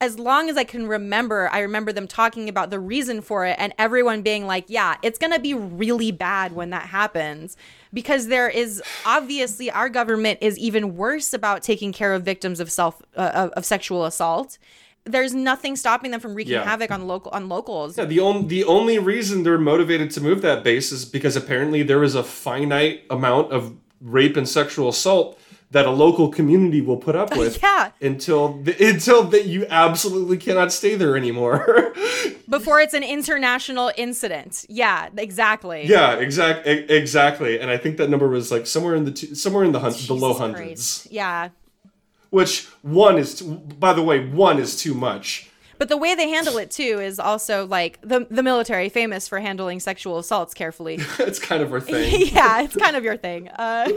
As 0.04 0.20
long 0.20 0.50
as 0.50 0.58
I 0.58 0.66
can 0.66 0.86
remember, 0.86 1.50
I 1.54 1.60
remember 1.60 1.94
them 1.94 2.08
talking 2.08 2.50
about 2.50 2.72
the 2.72 2.80
reason 2.80 3.22
for 3.22 3.46
it 3.46 3.56
and 3.58 3.74
everyone 3.80 4.22
being 4.22 4.46
like, 4.46 4.66
yeah, 4.68 4.98
it's 5.02 5.18
going 5.18 5.32
to 5.32 5.40
be 5.40 5.54
really 5.54 6.12
bad 6.12 6.52
when 6.52 6.72
that 6.72 6.88
happens. 6.88 7.56
Because 7.94 8.28
there 8.28 8.50
is 8.50 8.84
obviously 9.06 9.72
our 9.72 9.88
government 9.88 10.40
is 10.42 10.58
even 10.60 10.98
worse 10.98 11.32
about 11.32 11.64
taking 11.64 11.94
care 11.94 12.14
of 12.14 12.24
victims 12.24 12.60
of 12.60 12.70
self 12.70 13.02
uh, 13.16 13.48
of, 13.56 13.64
sexual 13.64 14.04
assault. 14.04 14.58
There's 15.06 15.34
nothing 15.34 15.78
stopping 15.78 16.12
them 16.12 16.20
from 16.20 16.36
wreaking 16.36 16.56
Yeah. 16.56 16.66
havoc 16.66 16.92
on 16.92 17.08
local 17.08 17.32
on 17.32 17.48
locals. 17.48 17.98
Yeah, 17.98 18.04
the 18.04 18.20
only 18.20 18.46
the 18.48 18.66
only 18.66 19.00
reason 19.00 19.44
they're 19.44 19.58
motivated 19.58 20.12
to 20.12 20.22
move 20.22 20.42
that 20.42 20.66
base 20.66 20.92
is 20.92 21.06
because 21.06 21.38
apparently 21.38 21.82
there 21.82 22.04
is 22.04 22.14
a 22.14 22.24
finite 22.24 23.04
amount 23.10 23.54
of 23.54 23.74
rape 24.02 24.36
and 24.36 24.50
sexual 24.50 24.90
assault 24.90 25.40
that 25.74 25.86
a 25.86 25.92
local 25.92 26.30
community 26.30 26.82
will 26.82 26.98
put 26.98 27.16
up 27.16 27.36
with 27.38 27.62
Yeah. 27.62 27.92
until 28.02 28.64
th- 28.64 28.80
until 28.80 29.24
that 29.26 29.46
you 29.46 29.66
absolutely 29.70 30.38
cannot 30.38 30.72
stay 30.72 30.96
there 30.96 31.16
anymore. 31.18 31.94
Before 32.50 32.80
it's 32.80 32.94
an 32.94 33.04
international 33.04 33.92
incident. 33.98 34.66
Yeah, 34.70 35.10
exactly. 35.18 35.86
yeah, 35.86 36.14
exact 36.16 36.66
e- 36.68 36.86
exactly. 36.90 37.60
And 37.60 37.70
I 37.70 37.78
think 37.78 37.98
that 37.98 38.10
number 38.10 38.28
was 38.28 38.52
like 38.52 38.66
somewhere 38.68 38.96
in 38.96 39.06
the 39.06 39.12
two, 39.12 39.36
somewhere 39.36 39.64
in 39.64 39.72
the 39.74 39.80
hun- 39.80 39.94
the 40.08 40.14
low 40.16 40.34
hundreds. 40.34 41.08
Yeah. 41.12 41.50
Which 42.30 42.66
one 42.82 43.18
is 43.18 43.36
t- 43.36 43.46
by 43.80 43.94
the 43.94 44.02
way, 44.02 44.26
one 44.28 44.58
is 44.60 44.76
too 44.76 44.94
much. 44.96 45.50
But 45.80 45.90
the 45.90 45.98
way 45.98 46.16
they 46.16 46.30
handle 46.30 46.58
it 46.58 46.72
too 46.72 47.00
is 47.02 47.20
also 47.20 47.66
like 47.66 48.00
the 48.02 48.28
the 48.30 48.44
military 48.44 48.90
famous 48.90 49.28
for 49.28 49.40
handling 49.40 49.80
sexual 49.80 50.18
assaults 50.20 50.54
carefully. 50.54 51.00
it's 51.20 51.40
kind 51.40 51.62
of 51.64 51.72
our 51.74 51.82
thing. 51.82 52.28
yeah, 52.32 52.62
it's 52.62 52.76
kind 52.76 52.96
of 52.96 53.04
your 53.04 53.18
thing. 53.18 53.50
Uh, 53.50 53.90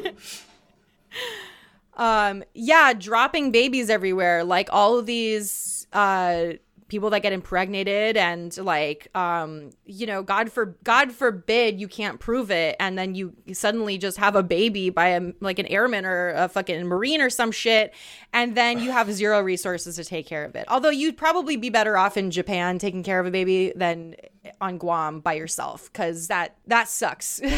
um, 1.97 2.45
yeah, 2.55 2.93
dropping 2.93 3.51
babies 3.51 3.91
everywhere, 3.91 4.45
like 4.45 4.69
all 4.73 4.99
of 4.99 5.07
these 5.07 5.87
uh, 5.93 6.53
people 6.89 7.11
that 7.11 7.21
get 7.21 7.33
impregnated, 7.33 8.17
and 8.17 8.57
like, 8.59 9.09
um, 9.17 9.71
you 9.85 10.07
know, 10.07 10.23
God 10.23 10.51
for 10.53 10.77
God 10.85 11.13
forbid 11.13 11.81
you 11.81 11.89
can't 11.89 12.21
prove 12.21 12.51
it, 12.51 12.77
and 12.79 12.99
then 12.99 13.15
you 13.15 13.35
suddenly 13.53 13.99
just 13.99 14.19
have 14.19 14.37
a 14.37 14.43
baby 14.43 14.91
by 14.91 15.09
a 15.09 15.33
like 15.41 15.59
an 15.59 15.67
airman 15.67 16.05
or 16.05 16.31
a 16.31 16.49
fucking 16.49 16.87
marine 16.87 17.21
or 17.21 17.31
some 17.31 17.51
shit, 17.51 17.95
and 18.33 18.57
then 18.57 18.81
you 18.81 18.91
have 18.91 19.13
zero 19.13 19.41
resources 19.43 19.97
to 19.97 20.05
take 20.05 20.27
care 20.27 20.45
of 20.45 20.55
it. 20.55 20.65
Although 20.69 20.91
you'd 20.91 21.17
probably 21.17 21.57
be 21.57 21.71
better 21.71 21.97
off 21.97 22.17
in 22.17 22.31
Japan 22.31 22.79
taking 22.79 23.03
care 23.03 23.21
of 23.21 23.27
a 23.27 23.31
baby 23.31 23.73
than 23.75 24.15
on 24.61 24.79
Guam 24.79 25.21
by 25.21 25.35
yourself, 25.35 25.93
because 25.93 26.29
that 26.29 26.57
that 26.67 26.89
sucks. 26.89 27.41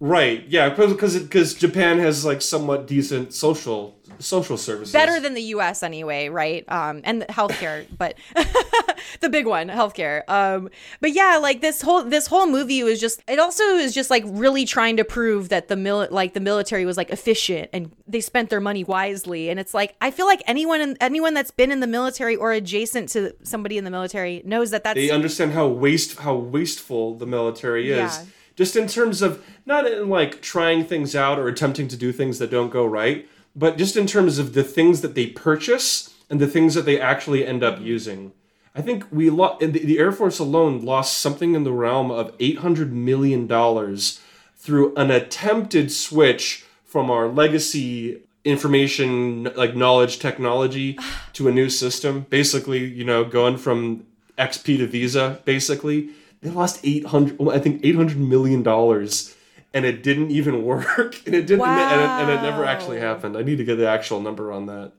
Right. 0.00 0.46
Yeah, 0.48 0.70
because 0.70 1.18
because 1.18 1.54
Japan 1.54 1.98
has 1.98 2.24
like 2.24 2.42
somewhat 2.42 2.86
decent 2.86 3.32
social 3.32 3.96
social 4.22 4.56
services. 4.56 4.92
better 4.92 5.20
than 5.20 5.34
the 5.34 5.42
US 5.42 5.82
anyway, 5.82 6.28
right? 6.28 6.64
Um, 6.70 7.00
and 7.04 7.22
healthcare, 7.22 7.86
but 7.98 8.16
the 9.20 9.28
big 9.28 9.46
one, 9.46 9.68
healthcare. 9.68 10.22
Um, 10.28 10.68
but 11.00 11.12
yeah, 11.12 11.38
like 11.40 11.60
this 11.60 11.82
whole 11.82 12.04
this 12.04 12.26
whole 12.26 12.46
movie 12.46 12.82
was 12.82 13.00
just 13.00 13.22
it 13.28 13.38
also 13.38 13.62
is 13.64 13.94
just 13.94 14.10
like 14.10 14.24
really 14.26 14.64
trying 14.64 14.96
to 14.96 15.04
prove 15.04 15.48
that 15.48 15.68
the 15.68 15.76
mil 15.76 16.08
like 16.10 16.34
the 16.34 16.40
military 16.40 16.84
was 16.84 16.96
like 16.96 17.10
efficient 17.10 17.70
and 17.72 17.90
they 18.06 18.20
spent 18.20 18.50
their 18.50 18.60
money 18.60 18.84
wisely. 18.84 19.48
And 19.48 19.58
it's 19.58 19.74
like 19.74 19.94
I 20.00 20.10
feel 20.10 20.26
like 20.26 20.42
anyone 20.46 20.80
in, 20.80 20.96
anyone 21.00 21.34
that's 21.34 21.50
been 21.50 21.70
in 21.70 21.80
the 21.80 21.86
military 21.86 22.36
or 22.36 22.52
adjacent 22.52 23.08
to 23.10 23.34
somebody 23.42 23.78
in 23.78 23.84
the 23.84 23.90
military 23.90 24.42
knows 24.44 24.70
that 24.70 24.84
that's 24.84 24.96
they 24.96 25.10
understand 25.10 25.52
how 25.52 25.66
waste 25.66 26.18
how 26.18 26.34
wasteful 26.34 27.14
the 27.16 27.26
military 27.26 27.90
is. 27.90 27.98
Yeah. 27.98 28.24
Just 28.54 28.76
in 28.76 28.86
terms 28.86 29.22
of 29.22 29.44
not 29.64 29.86
in 29.86 30.08
like 30.08 30.42
trying 30.42 30.84
things 30.84 31.14
out 31.16 31.38
or 31.38 31.48
attempting 31.48 31.88
to 31.88 31.96
do 31.96 32.12
things 32.12 32.38
that 32.38 32.50
don't 32.50 32.70
go 32.70 32.84
right, 32.84 33.26
but 33.54 33.76
just 33.78 33.96
in 33.96 34.06
terms 34.06 34.38
of 34.38 34.54
the 34.54 34.64
things 34.64 35.00
that 35.00 35.14
they 35.14 35.26
purchase 35.26 36.14
and 36.30 36.40
the 36.40 36.46
things 36.46 36.74
that 36.74 36.86
they 36.86 37.00
actually 37.00 37.46
end 37.46 37.62
up 37.62 37.80
using. 37.80 38.32
I 38.74 38.80
think 38.80 39.04
we 39.12 39.28
lo- 39.28 39.58
the, 39.60 39.66
the 39.66 39.98
Air 39.98 40.12
Force 40.12 40.38
alone 40.38 40.82
lost 40.82 41.18
something 41.18 41.54
in 41.54 41.64
the 41.64 41.72
realm 41.72 42.10
of 42.10 42.34
eight 42.40 42.58
hundred 42.58 42.92
million 42.92 43.46
dollars 43.46 44.20
through 44.56 44.94
an 44.94 45.10
attempted 45.10 45.92
switch 45.92 46.64
from 46.84 47.10
our 47.10 47.28
legacy 47.28 48.22
information 48.44 49.44
like 49.56 49.76
knowledge 49.76 50.18
technology 50.18 50.98
to 51.34 51.48
a 51.48 51.52
new 51.52 51.68
system. 51.68 52.26
Basically, 52.30 52.84
you 52.84 53.04
know, 53.04 53.24
going 53.24 53.58
from 53.58 54.06
XP 54.38 54.78
to 54.78 54.86
Vista. 54.86 55.40
Basically, 55.44 56.10
they 56.40 56.50
lost 56.50 56.80
eight 56.82 57.06
hundred. 57.06 57.36
I 57.48 57.58
think 57.58 57.84
eight 57.84 57.96
hundred 57.96 58.18
million 58.18 58.62
dollars. 58.62 59.36
And 59.74 59.84
it 59.84 60.02
didn't 60.02 60.30
even 60.30 60.64
work, 60.64 61.22
and 61.26 61.34
it 61.34 61.46
didn't, 61.46 61.66
and, 61.66 62.00
it, 62.00 62.04
and 62.04 62.30
it 62.30 62.42
never 62.42 62.64
actually 62.64 63.00
happened. 63.00 63.36
I 63.36 63.42
need 63.42 63.56
to 63.56 63.64
get 63.64 63.76
the 63.76 63.88
actual 63.88 64.20
number 64.20 64.52
on 64.52 64.66
that. 64.66 64.92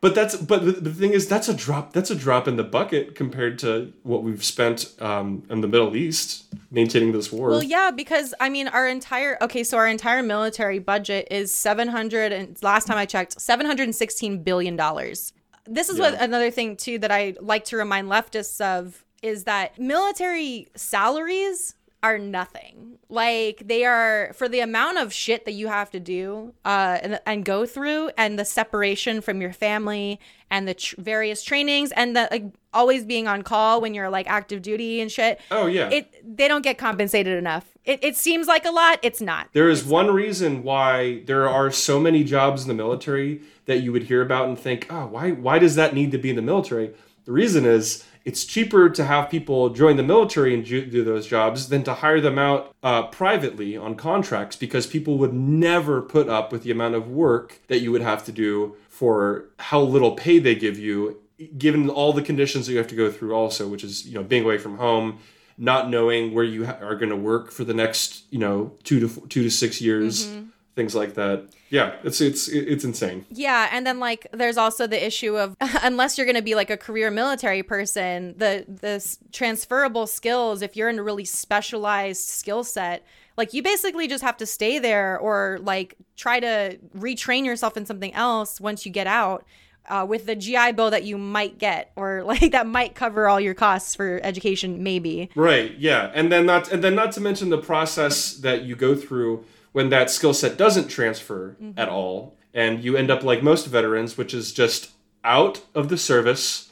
But 0.00 0.14
that's 0.14 0.36
but 0.36 0.64
the, 0.64 0.72
the 0.72 0.94
thing 0.94 1.12
is 1.12 1.26
that's 1.26 1.48
a 1.48 1.54
drop 1.54 1.92
that's 1.92 2.10
a 2.10 2.14
drop 2.14 2.46
in 2.46 2.56
the 2.56 2.62
bucket 2.62 3.16
compared 3.16 3.58
to 3.60 3.92
what 4.04 4.22
we've 4.22 4.44
spent 4.44 4.94
um, 5.00 5.42
in 5.50 5.60
the 5.60 5.66
Middle 5.66 5.96
East 5.96 6.44
maintaining 6.70 7.10
this 7.10 7.32
war. 7.32 7.50
Well, 7.50 7.64
yeah, 7.64 7.90
because 7.90 8.32
I 8.38 8.48
mean, 8.48 8.68
our 8.68 8.86
entire 8.86 9.36
okay, 9.42 9.64
so 9.64 9.76
our 9.76 9.88
entire 9.88 10.22
military 10.22 10.78
budget 10.78 11.26
is 11.32 11.52
seven 11.52 11.88
hundred 11.88 12.32
and 12.32 12.56
last 12.62 12.86
time 12.86 12.96
I 12.96 13.06
checked, 13.06 13.40
seven 13.40 13.66
hundred 13.66 13.84
and 13.84 13.94
sixteen 13.94 14.44
billion 14.44 14.76
dollars. 14.76 15.32
This 15.66 15.88
is 15.88 15.98
what 15.98 16.14
another 16.14 16.52
thing 16.52 16.76
too 16.76 16.98
that 17.00 17.10
I 17.10 17.34
like 17.40 17.64
to 17.66 17.76
remind 17.76 18.08
leftists 18.08 18.60
of 18.60 19.04
is 19.20 19.44
that 19.44 19.80
military 19.80 20.68
salaries 20.76 21.74
are 22.02 22.18
nothing. 22.18 22.98
Like 23.08 23.62
they 23.66 23.84
are 23.84 24.32
for 24.34 24.48
the 24.48 24.60
amount 24.60 24.98
of 24.98 25.12
shit 25.12 25.44
that 25.46 25.52
you 25.52 25.68
have 25.68 25.90
to 25.92 26.00
do 26.00 26.52
uh, 26.64 26.98
and, 27.02 27.20
and 27.24 27.44
go 27.44 27.64
through, 27.64 28.10
and 28.18 28.38
the 28.38 28.44
separation 28.44 29.20
from 29.20 29.40
your 29.40 29.52
family, 29.52 30.20
and 30.50 30.68
the 30.68 30.74
tr- 30.74 31.00
various 31.00 31.42
trainings, 31.42 31.90
and 31.92 32.14
the 32.14 32.28
like, 32.30 32.44
always 32.74 33.04
being 33.04 33.26
on 33.26 33.42
call 33.42 33.80
when 33.80 33.94
you're 33.94 34.10
like 34.10 34.28
active 34.28 34.60
duty 34.60 35.00
and 35.00 35.10
shit 35.10 35.40
oh 35.50 35.64
yeah. 35.66 35.88
it 35.88 36.36
they 36.36 36.46
don't 36.46 36.62
get 36.62 36.76
compensated 36.76 37.38
enough. 37.38 37.66
It, 37.84 38.04
it 38.04 38.16
seems 38.16 38.46
like 38.46 38.66
a 38.66 38.70
lot. 38.70 38.98
It's 39.02 39.22
not. 39.22 39.48
There 39.54 39.70
is 39.70 39.82
one 39.82 40.10
reason 40.10 40.62
why 40.62 41.22
there 41.24 41.48
are 41.48 41.70
so 41.70 41.98
many 41.98 42.22
jobs 42.22 42.62
in 42.62 42.68
the 42.68 42.74
military 42.74 43.40
that 43.64 43.78
you 43.78 43.92
would 43.92 44.04
hear 44.04 44.20
about 44.20 44.48
and 44.48 44.58
think, 44.58 44.86
oh, 44.90 45.06
why 45.06 45.30
why 45.30 45.58
does 45.58 45.74
that 45.76 45.94
need 45.94 46.12
to 46.12 46.18
be 46.18 46.30
in 46.30 46.36
the 46.36 46.42
military? 46.42 46.94
The 47.24 47.32
reason 47.32 47.64
is 47.64 48.04
it's 48.28 48.44
cheaper 48.44 48.90
to 48.90 49.04
have 49.06 49.30
people 49.30 49.70
join 49.70 49.96
the 49.96 50.02
military 50.02 50.52
and 50.52 50.62
do 50.62 51.02
those 51.02 51.26
jobs 51.26 51.70
than 51.70 51.82
to 51.82 51.94
hire 51.94 52.20
them 52.20 52.38
out 52.38 52.74
uh, 52.82 53.04
privately 53.04 53.74
on 53.74 53.94
contracts 53.94 54.54
because 54.54 54.86
people 54.86 55.16
would 55.16 55.32
never 55.32 56.02
put 56.02 56.28
up 56.28 56.52
with 56.52 56.62
the 56.62 56.70
amount 56.70 56.94
of 56.94 57.08
work 57.08 57.58
that 57.68 57.78
you 57.78 57.90
would 57.90 58.02
have 58.02 58.22
to 58.22 58.30
do 58.30 58.76
for 58.90 59.46
how 59.58 59.80
little 59.80 60.12
pay 60.12 60.38
they 60.38 60.54
give 60.54 60.78
you 60.78 61.18
given 61.56 61.88
all 61.88 62.12
the 62.12 62.20
conditions 62.20 62.66
that 62.66 62.72
you 62.72 62.78
have 62.78 62.86
to 62.86 62.96
go 62.96 63.10
through 63.10 63.32
also 63.32 63.66
which 63.66 63.82
is 63.82 64.06
you 64.06 64.12
know 64.12 64.22
being 64.22 64.44
away 64.44 64.58
from 64.58 64.76
home 64.76 65.18
not 65.56 65.88
knowing 65.88 66.34
where 66.34 66.44
you 66.44 66.66
ha- 66.66 66.76
are 66.82 66.96
going 66.96 67.08
to 67.08 67.16
work 67.16 67.50
for 67.50 67.64
the 67.64 67.72
next 67.72 68.24
you 68.28 68.38
know 68.38 68.70
two 68.84 69.00
to 69.00 69.26
two 69.28 69.42
to 69.42 69.50
six 69.50 69.80
years 69.80 70.26
things 70.74 70.94
like 70.94 71.14
that 71.14 71.48
yeah 71.70 71.96
it's 72.04 72.20
it's 72.20 72.48
it's 72.48 72.84
insane 72.84 73.26
Yeah, 73.30 73.68
and 73.72 73.86
then 73.86 73.98
like 73.98 74.26
there's 74.32 74.56
also 74.56 74.86
the 74.86 75.04
issue 75.04 75.36
of 75.36 75.56
unless 75.82 76.16
you're 76.16 76.24
going 76.24 76.36
to 76.36 76.42
be 76.42 76.54
like 76.54 76.70
a 76.70 76.76
career 76.76 77.10
military 77.10 77.62
person, 77.62 78.34
the 78.38 78.64
the 78.66 79.04
transferable 79.32 80.06
skills 80.06 80.62
if 80.62 80.76
you're 80.76 80.88
in 80.88 80.98
a 80.98 81.02
really 81.02 81.24
specialized 81.24 82.28
skill 82.28 82.64
set, 82.64 83.04
like 83.36 83.52
you 83.52 83.62
basically 83.62 84.08
just 84.08 84.22
have 84.22 84.36
to 84.38 84.46
stay 84.46 84.78
there 84.78 85.18
or 85.18 85.58
like 85.62 85.96
try 86.16 86.40
to 86.40 86.78
retrain 86.96 87.44
yourself 87.44 87.76
in 87.76 87.84
something 87.84 88.14
else 88.14 88.60
once 88.60 88.86
you 88.86 88.92
get 88.92 89.06
out. 89.06 89.44
Uh, 89.90 90.04
with 90.04 90.26
the 90.26 90.36
GI 90.36 90.72
Bill 90.72 90.90
that 90.90 91.04
you 91.04 91.16
might 91.16 91.56
get, 91.56 91.92
or 91.96 92.22
like 92.32 92.52
that 92.52 92.66
might 92.66 92.94
cover 92.94 93.26
all 93.26 93.40
your 93.40 93.54
costs 93.54 93.94
for 93.94 94.20
education, 94.22 94.82
maybe. 94.82 95.30
right 95.34 95.78
yeah 95.78 96.10
and 96.14 96.30
then 96.30 96.44
not 96.44 96.70
and 96.70 96.84
then 96.84 96.94
not 96.94 97.10
to 97.12 97.20
mention 97.22 97.48
the 97.48 97.56
process 97.58 98.34
that 98.34 98.64
you 98.64 98.76
go 98.76 98.94
through 98.94 99.44
when 99.72 99.90
that 99.90 100.10
skill 100.10 100.34
set 100.34 100.56
doesn't 100.56 100.88
transfer 100.88 101.56
at 101.76 101.88
all 101.88 102.36
and 102.54 102.82
you 102.82 102.96
end 102.96 103.10
up 103.10 103.22
like 103.22 103.42
most 103.42 103.66
veterans 103.66 104.16
which 104.16 104.32
is 104.32 104.52
just 104.52 104.90
out 105.24 105.60
of 105.74 105.88
the 105.88 105.98
service 105.98 106.68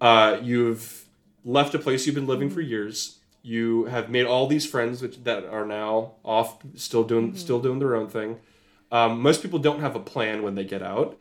uh, 0.00 0.38
you've 0.42 1.04
left 1.44 1.74
a 1.74 1.78
place 1.78 2.06
you've 2.06 2.14
been 2.14 2.26
living 2.26 2.50
for 2.50 2.60
years. 2.60 3.18
You 3.42 3.86
have 3.86 4.10
made 4.10 4.26
all 4.26 4.46
these 4.46 4.66
friends 4.66 5.00
which 5.00 5.24
that 5.24 5.44
are 5.44 5.64
now 5.64 6.12
off 6.24 6.58
still 6.74 7.04
doing 7.04 7.36
still 7.36 7.60
doing 7.60 7.78
their 7.78 7.96
own 7.96 8.08
thing. 8.08 8.38
Um, 8.92 9.20
most 9.20 9.42
people 9.42 9.58
don't 9.58 9.80
have 9.80 9.94
a 9.94 10.00
plan 10.00 10.42
when 10.42 10.54
they 10.54 10.64
get 10.64 10.82
out. 10.82 11.18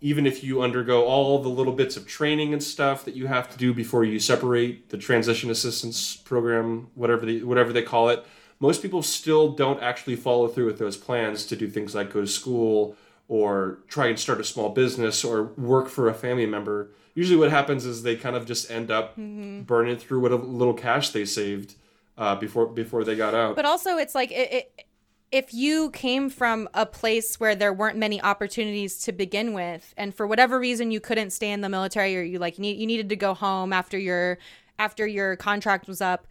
Even 0.00 0.26
if 0.26 0.42
you 0.42 0.62
undergo 0.62 1.04
all 1.04 1.40
the 1.40 1.48
little 1.48 1.72
bits 1.72 1.96
of 1.96 2.06
training 2.06 2.52
and 2.52 2.62
stuff 2.62 3.04
that 3.04 3.14
you 3.14 3.28
have 3.28 3.50
to 3.52 3.56
do 3.56 3.72
before 3.72 4.04
you 4.04 4.18
separate 4.18 4.88
the 4.88 4.98
transition 4.98 5.48
assistance 5.48 6.16
program 6.16 6.88
whatever 6.94 7.24
they 7.24 7.38
whatever 7.38 7.72
they 7.72 7.82
call 7.82 8.08
it 8.08 8.26
most 8.62 8.80
people 8.80 9.02
still 9.02 9.44
don't 9.52 9.82
actually 9.82 10.16
follow 10.16 10.46
through 10.48 10.66
with 10.66 10.78
those 10.78 10.96
plans 10.96 11.44
to 11.46 11.56
do 11.56 11.68
things 11.68 11.94
like 11.94 12.12
go 12.12 12.20
to 12.20 12.26
school 12.26 12.96
or 13.28 13.78
try 13.88 14.06
and 14.06 14.18
start 14.18 14.40
a 14.40 14.44
small 14.44 14.70
business 14.70 15.24
or 15.24 15.42
work 15.72 15.88
for 15.88 16.08
a 16.08 16.14
family 16.14 16.46
member 16.46 16.88
usually 17.14 17.38
what 17.38 17.50
happens 17.50 17.84
is 17.84 18.02
they 18.02 18.16
kind 18.16 18.36
of 18.36 18.46
just 18.46 18.70
end 18.70 18.90
up 18.90 19.16
burning 19.16 19.96
through 19.96 20.20
what 20.20 20.32
a 20.32 20.36
little 20.36 20.74
cash 20.74 21.10
they 21.10 21.24
saved 21.24 21.74
uh, 22.18 22.34
before 22.36 22.66
before 22.66 23.04
they 23.04 23.16
got 23.16 23.34
out 23.34 23.56
But 23.56 23.64
also, 23.64 23.96
it's 23.96 24.14
like 24.14 24.30
it, 24.30 24.52
it, 24.52 24.86
if 25.30 25.54
you 25.54 25.90
came 25.90 26.28
from 26.28 26.68
a 26.74 26.84
place 26.84 27.40
where 27.40 27.54
there 27.54 27.72
weren't 27.72 27.96
many 27.96 28.20
opportunities 28.20 29.00
to 29.04 29.12
begin 29.12 29.54
with, 29.54 29.94
and 29.96 30.14
for 30.14 30.26
whatever 30.26 30.58
reason 30.58 30.90
you 30.90 31.00
couldn't 31.00 31.30
stay 31.30 31.50
in 31.50 31.62
the 31.62 31.68
military, 31.68 32.16
or 32.16 32.22
you 32.22 32.38
like 32.38 32.58
need, 32.58 32.78
you 32.78 32.86
needed 32.86 33.08
to 33.08 33.16
go 33.16 33.34
home 33.34 33.72
after 33.72 33.98
your 33.98 34.38
after 34.78 35.06
your 35.06 35.36
contract 35.36 35.88
was 35.88 36.00
up. 36.00 36.26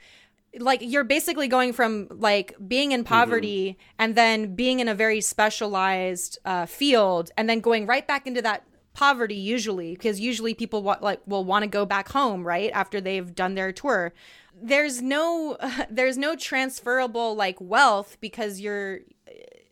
Like 0.59 0.81
you're 0.81 1.05
basically 1.05 1.47
going 1.47 1.71
from 1.71 2.07
like 2.11 2.55
being 2.67 2.91
in 2.91 3.03
poverty 3.03 3.77
and 3.97 4.15
then 4.15 4.55
being 4.55 4.79
in 4.81 4.87
a 4.87 4.95
very 4.95 5.21
specialized 5.21 6.39
uh, 6.43 6.65
field, 6.65 7.31
and 7.37 7.49
then 7.49 7.61
going 7.61 7.87
right 7.87 8.05
back 8.05 8.27
into 8.27 8.41
that 8.41 8.63
poverty 8.93 9.35
usually 9.35 9.93
because 9.93 10.19
usually 10.19 10.53
people 10.53 10.83
wa- 10.83 10.97
like 11.01 11.21
will 11.25 11.45
want 11.45 11.63
to 11.63 11.67
go 11.67 11.85
back 11.85 12.09
home 12.09 12.43
right 12.43 12.71
after 12.73 12.99
they've 12.99 13.33
done 13.33 13.55
their 13.55 13.71
tour. 13.71 14.13
There's 14.61 15.01
no 15.01 15.57
there's 15.89 16.17
no 16.17 16.35
transferable 16.35 17.35
like 17.35 17.57
wealth 17.59 18.17
because 18.19 18.59
you're 18.59 18.99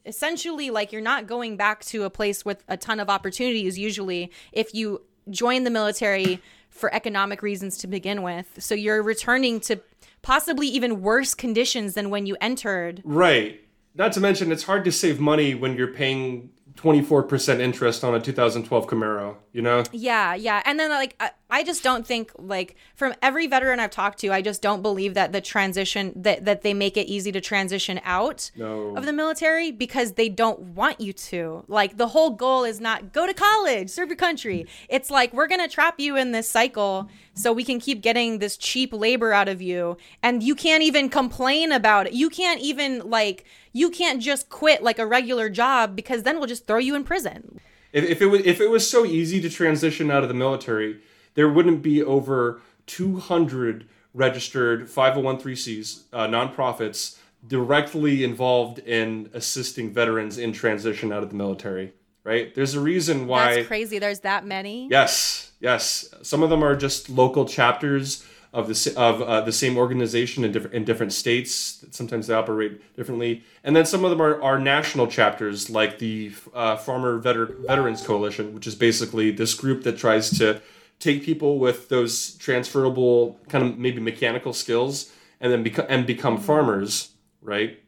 essentially 0.06 0.70
like 0.70 0.92
you're 0.92 1.02
not 1.02 1.28
going 1.28 1.58
back 1.58 1.84
to 1.86 2.04
a 2.04 2.10
place 2.10 2.46
with 2.46 2.64
a 2.68 2.78
ton 2.78 3.00
of 3.00 3.10
opportunities 3.10 3.78
usually 3.78 4.32
if 4.52 4.74
you 4.74 5.02
join 5.30 5.64
the 5.64 5.70
military 5.70 6.42
for 6.70 6.94
economic 6.94 7.42
reasons 7.42 7.78
to 7.78 7.88
begin 7.88 8.22
with. 8.24 8.48
So 8.60 8.76
you're 8.76 9.04
returning 9.04 9.60
to 9.62 9.80
possibly 10.22 10.68
even 10.68 11.02
worse 11.02 11.34
conditions 11.34 11.94
than 11.94 12.10
when 12.10 12.26
you 12.26 12.36
entered 12.42 13.02
Right. 13.04 13.62
Not 13.96 14.14
to 14.14 14.20
mention, 14.20 14.52
it's 14.52 14.64
hard 14.64 14.86
to 14.86 14.92
save 14.92 15.20
money 15.20 15.56
when 15.56 15.76
you're 15.76 15.94
paying 15.94 16.52
24% 16.80 17.60
interest 17.60 18.04
on 18.04 18.16
a 18.16 18.20
2012 18.20 18.88
Camaro, 18.88 19.36
you 19.52 19.62
know? 19.62 19.84
Yeah, 19.92 20.34
yeah. 20.36 20.62
And 20.66 20.80
then 20.80 20.90
like 20.90 21.16
I, 21.20 21.32
I 21.50 21.64
just 21.64 21.84
don't 21.84 22.06
think 22.08 22.32
like 22.38 22.76
from 22.96 23.14
every 23.22 23.48
veteran 23.48 23.80
I've 23.80 23.92
talked 23.92 24.20
to, 24.20 24.30
I 24.32 24.42
just 24.42 24.62
don't 24.62 24.82
believe 24.82 25.14
that 25.16 25.32
the 25.34 25.42
transition 25.42 26.14
that 26.16 26.46
that 26.46 26.62
they 26.62 26.74
make 26.74 26.96
it 26.96 27.08
easy 27.08 27.32
to 27.34 27.42
transition 27.42 28.00
out 28.04 28.52
No. 28.56 28.96
of 28.96 29.06
the 29.06 29.14
military 29.14 29.72
because 29.72 30.14
they 30.14 30.30
don't 30.30 30.60
want 30.60 31.02
you 31.02 31.12
to. 31.14 31.66
Like 31.68 31.98
the 31.98 32.08
whole 32.08 32.30
goal 32.32 32.64
is 32.64 32.80
not 32.80 33.12
go 33.12 33.28
to 33.28 33.34
college, 33.34 33.90
serve 33.90 34.08
your 34.10 34.16
country. 34.16 34.66
It's 34.88 35.10
like 35.10 35.34
we're 35.34 35.48
going 35.48 35.62
to 35.62 35.68
trap 35.74 36.00
you 36.00 36.16
in 36.16 36.32
this 36.32 36.50
cycle 36.50 37.10
so 37.34 37.52
we 37.52 37.64
can 37.64 37.80
keep 37.80 38.02
getting 38.02 38.40
this 38.40 38.56
cheap 38.58 38.94
labor 38.94 39.34
out 39.34 39.50
of 39.50 39.62
you 39.62 39.98
and 40.24 40.42
you 40.44 40.56
can't 40.56 40.84
even 40.84 41.10
complain 41.10 41.72
about 41.72 42.08
it. 42.08 42.14
You 42.14 42.30
can't 42.30 42.62
even 42.62 43.10
like 43.10 43.46
you 43.74 43.90
can't 43.90 44.22
just 44.22 44.50
quit 44.50 44.84
like 44.84 45.00
a 45.00 45.06
regular 45.06 45.50
job 45.50 45.96
because 45.96 46.24
then 46.24 46.38
we'll 46.38 46.48
just 46.48 46.68
throw 46.68 46.78
you 46.78 46.96
in 46.96 47.04
prison. 47.04 47.60
If, 47.92 48.04
if 48.04 48.22
it 48.22 48.28
was 48.28 48.42
if 48.46 48.62
it 48.62 48.70
was 48.70 48.90
so 48.90 49.06
easy 49.06 49.42
to 49.42 49.50
transition 49.50 50.12
out 50.12 50.24
of 50.24 50.30
the 50.30 50.36
military, 50.36 51.00
there 51.36 51.50
wouldn't 51.50 51.82
be 51.82 52.04
over 52.04 52.62
200 52.88 53.88
registered 54.14 54.88
501c 54.88 56.04
uh, 56.12 56.28
nonprofits 56.28 57.18
directly 57.48 58.24
involved 58.24 58.80
in 58.80 59.30
assisting 59.34 59.94
veterans 59.94 60.38
in 60.38 60.52
transition 60.52 61.12
out 61.12 61.24
of 61.24 61.30
the 61.30 61.36
military. 61.36 61.94
Right? 62.24 62.54
There's 62.54 62.76
a 62.76 62.80
reason 62.80 63.28
why. 63.28 63.56
That's 63.56 63.68
crazy. 63.68 63.98
There's 63.98 64.20
that 64.20 64.46
many. 64.46 64.88
Yes, 64.90 65.52
yes. 65.60 66.14
Some 66.22 66.44
of 66.44 66.50
them 66.50 66.64
are 66.64 66.76
just 66.76 67.10
local 67.10 67.46
chapters 67.46 68.26
of 68.52 68.68
the 68.68 68.94
of 68.98 69.22
uh, 69.22 69.42
the 69.42 69.52
same 69.52 69.78
organization 69.78 70.44
in 70.44 70.52
different 70.52 70.76
in 70.76 70.84
different 70.84 71.14
states. 71.14 71.86
Sometimes 71.92 72.28
they 72.28 72.34
operate 72.34 72.96
differently, 72.96 73.44
and 73.64 73.76
then 73.76 73.86
some 73.86 74.04
of 74.04 74.10
them 74.10 74.22
are, 74.22 74.42
are 74.42 74.58
national 74.58 75.08
chapters, 75.08 75.70
like 75.70 76.00
the 76.00 76.32
uh, 76.54 76.76
Farmer 76.76 77.20
Veter- 77.20 77.66
Veterans 77.68 78.02
Coalition, 78.02 78.54
which 78.54 78.66
is 78.66 78.76
basically 78.76 79.32
this 79.32 79.54
group 79.54 79.84
that 79.84 79.98
tries 79.98 80.32
to 80.40 80.62
take 81.00 81.24
people 81.24 81.60
with 81.60 81.90
those 81.90 82.36
transferable 82.36 83.40
kind 83.50 83.66
of 83.66 83.78
maybe 83.78 84.02
mechanical 84.02 84.52
skills 84.52 85.14
and 85.40 85.52
then 85.52 85.62
become 85.62 85.86
and 85.88 86.08
become 86.08 86.38
farmers, 86.38 87.12
right? 87.42 87.80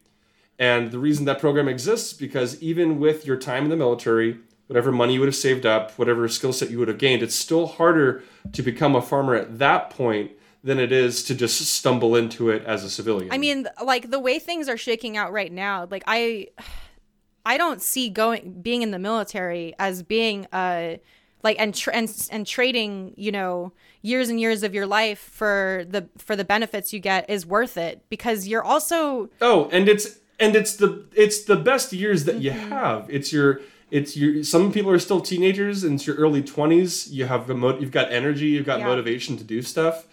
And 0.58 0.92
the 0.92 0.98
reason 0.98 1.24
that 1.24 1.40
program 1.40 1.66
exists 1.66 2.12
because 2.12 2.62
even 2.62 3.00
with 3.00 3.26
your 3.26 3.36
time 3.36 3.64
in 3.64 3.70
the 3.70 3.76
military, 3.76 4.38
whatever 4.68 4.92
money 4.92 5.14
you 5.14 5.20
would 5.20 5.26
have 5.26 5.34
saved 5.34 5.66
up, 5.66 5.90
whatever 5.98 6.28
skill 6.28 6.52
set 6.52 6.70
you 6.70 6.78
would 6.78 6.86
have 6.86 6.98
gained, 6.98 7.20
it's 7.20 7.34
still 7.34 7.66
harder 7.66 8.22
to 8.52 8.62
become 8.62 8.94
a 8.94 9.02
farmer 9.02 9.34
at 9.34 9.58
that 9.58 9.90
point 9.90 10.30
than 10.64 10.78
it 10.78 10.92
is 10.92 11.24
to 11.24 11.34
just 11.34 11.60
stumble 11.60 12.14
into 12.16 12.48
it 12.50 12.64
as 12.64 12.84
a 12.84 12.90
civilian. 12.90 13.32
I 13.32 13.38
mean, 13.38 13.66
like 13.84 14.10
the 14.10 14.20
way 14.20 14.38
things 14.38 14.68
are 14.68 14.76
shaking 14.76 15.16
out 15.16 15.32
right 15.32 15.52
now, 15.52 15.88
like 15.90 16.04
I 16.06 16.48
I 17.44 17.56
don't 17.58 17.82
see 17.82 18.08
going 18.08 18.60
being 18.62 18.82
in 18.82 18.90
the 18.92 18.98
military 18.98 19.74
as 19.78 20.02
being 20.02 20.46
uh 20.52 20.96
like 21.42 21.56
and 21.58 21.74
tr- 21.74 21.90
and 21.90 22.08
and 22.30 22.46
trading, 22.46 23.14
you 23.16 23.32
know, 23.32 23.72
years 24.02 24.28
and 24.28 24.40
years 24.40 24.62
of 24.62 24.74
your 24.74 24.86
life 24.86 25.18
for 25.18 25.84
the 25.88 26.08
for 26.18 26.36
the 26.36 26.44
benefits 26.44 26.92
you 26.92 27.00
get 27.00 27.28
is 27.28 27.44
worth 27.44 27.76
it 27.76 28.02
because 28.08 28.46
you're 28.46 28.62
also 28.62 29.28
oh, 29.40 29.68
and 29.72 29.88
it's 29.88 30.20
and 30.38 30.54
it's 30.54 30.76
the 30.76 31.04
it's 31.16 31.42
the 31.44 31.56
best 31.56 31.92
years 31.92 32.24
that 32.26 32.36
you 32.40 32.52
Mm-hmm. 32.52 32.68
have. 32.68 33.06
It's 33.10 33.32
your 33.32 33.60
it's 33.90 34.16
your 34.16 34.44
some 34.44 34.72
people 34.72 34.92
are 34.92 34.98
still 35.00 35.20
teenagers 35.20 35.82
and 35.82 35.94
it's 35.96 36.06
your 36.06 36.16
early 36.16 36.42
20s 36.42 37.10
you 37.10 37.26
have 37.26 37.48
you've 37.48 37.90
got 37.90 38.10
energy 38.12 38.46
you've 38.46 38.64
got 38.64 38.78
Yeah. 38.78 38.86
motivation 38.86 39.36
to 39.36 39.44
do 39.44 39.60
stuff 39.62 40.06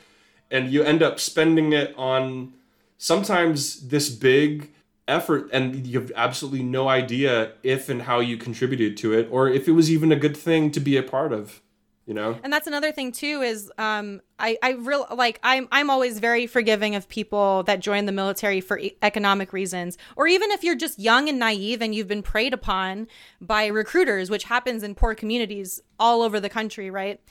and 0.52 0.72
you 0.72 0.84
end 0.84 1.04
up 1.04 1.20
spending 1.20 1.74
it 1.74 1.93
on 1.97 2.54
sometimes 2.97 3.88
this 3.89 4.10
big 4.10 4.72
effort 5.08 5.50
and 5.52 5.88
you 5.88 6.00
have 6.00 6.12
absolutely 6.16 6.64
no 6.64 6.88
idea 6.88 7.54
if 7.64 7.89
and 7.89 8.04
how 8.04 8.20
you 8.20 8.38
contributed 8.38 8.95
to 8.97 9.14
it 9.14 9.28
or 9.32 9.50
if 9.50 9.68
it 9.68 9.72
was 9.72 9.89
even 9.89 10.12
a 10.12 10.16
good 10.16 10.38
thing 10.38 10.70
to 10.72 10.80
be 10.80 10.97
a 10.97 11.04
part 11.04 11.34
of 11.34 11.62
you 12.10 12.16
know? 12.16 12.39
And 12.43 12.52
that's 12.52 12.66
another 12.66 12.91
thing 12.91 13.12
too 13.12 13.43
is 13.43 13.72
um 13.78 14.22
i 14.39 14.58
i 14.64 14.72
real 14.72 15.06
like 15.16 15.39
i'm 15.43 15.68
i'm 15.72 15.91
always 15.91 16.18
very 16.18 16.47
forgiving 16.47 16.95
of 16.95 17.08
people 17.08 17.62
that 17.64 17.82
join 17.82 18.08
the 18.08 18.12
military 18.12 18.62
for 18.62 18.80
e- 18.80 18.97
economic 19.04 19.54
reasons 19.54 19.95
or 20.16 20.26
even 20.26 20.50
if 20.50 20.64
you're 20.64 20.76
just 20.76 20.97
young 20.97 21.30
and 21.30 21.38
naive 21.38 21.84
and 21.84 21.93
you've 21.93 22.08
been 22.08 22.24
preyed 22.24 22.52
upon 22.52 23.08
by 23.39 23.68
recruiters 23.68 24.32
which 24.32 24.45
happens 24.45 24.82
in 24.82 24.95
poor 24.95 25.14
communities 25.14 25.82
all 26.00 26.24
over 26.24 26.39
the 26.39 26.50
country 26.50 26.89
right 26.89 27.22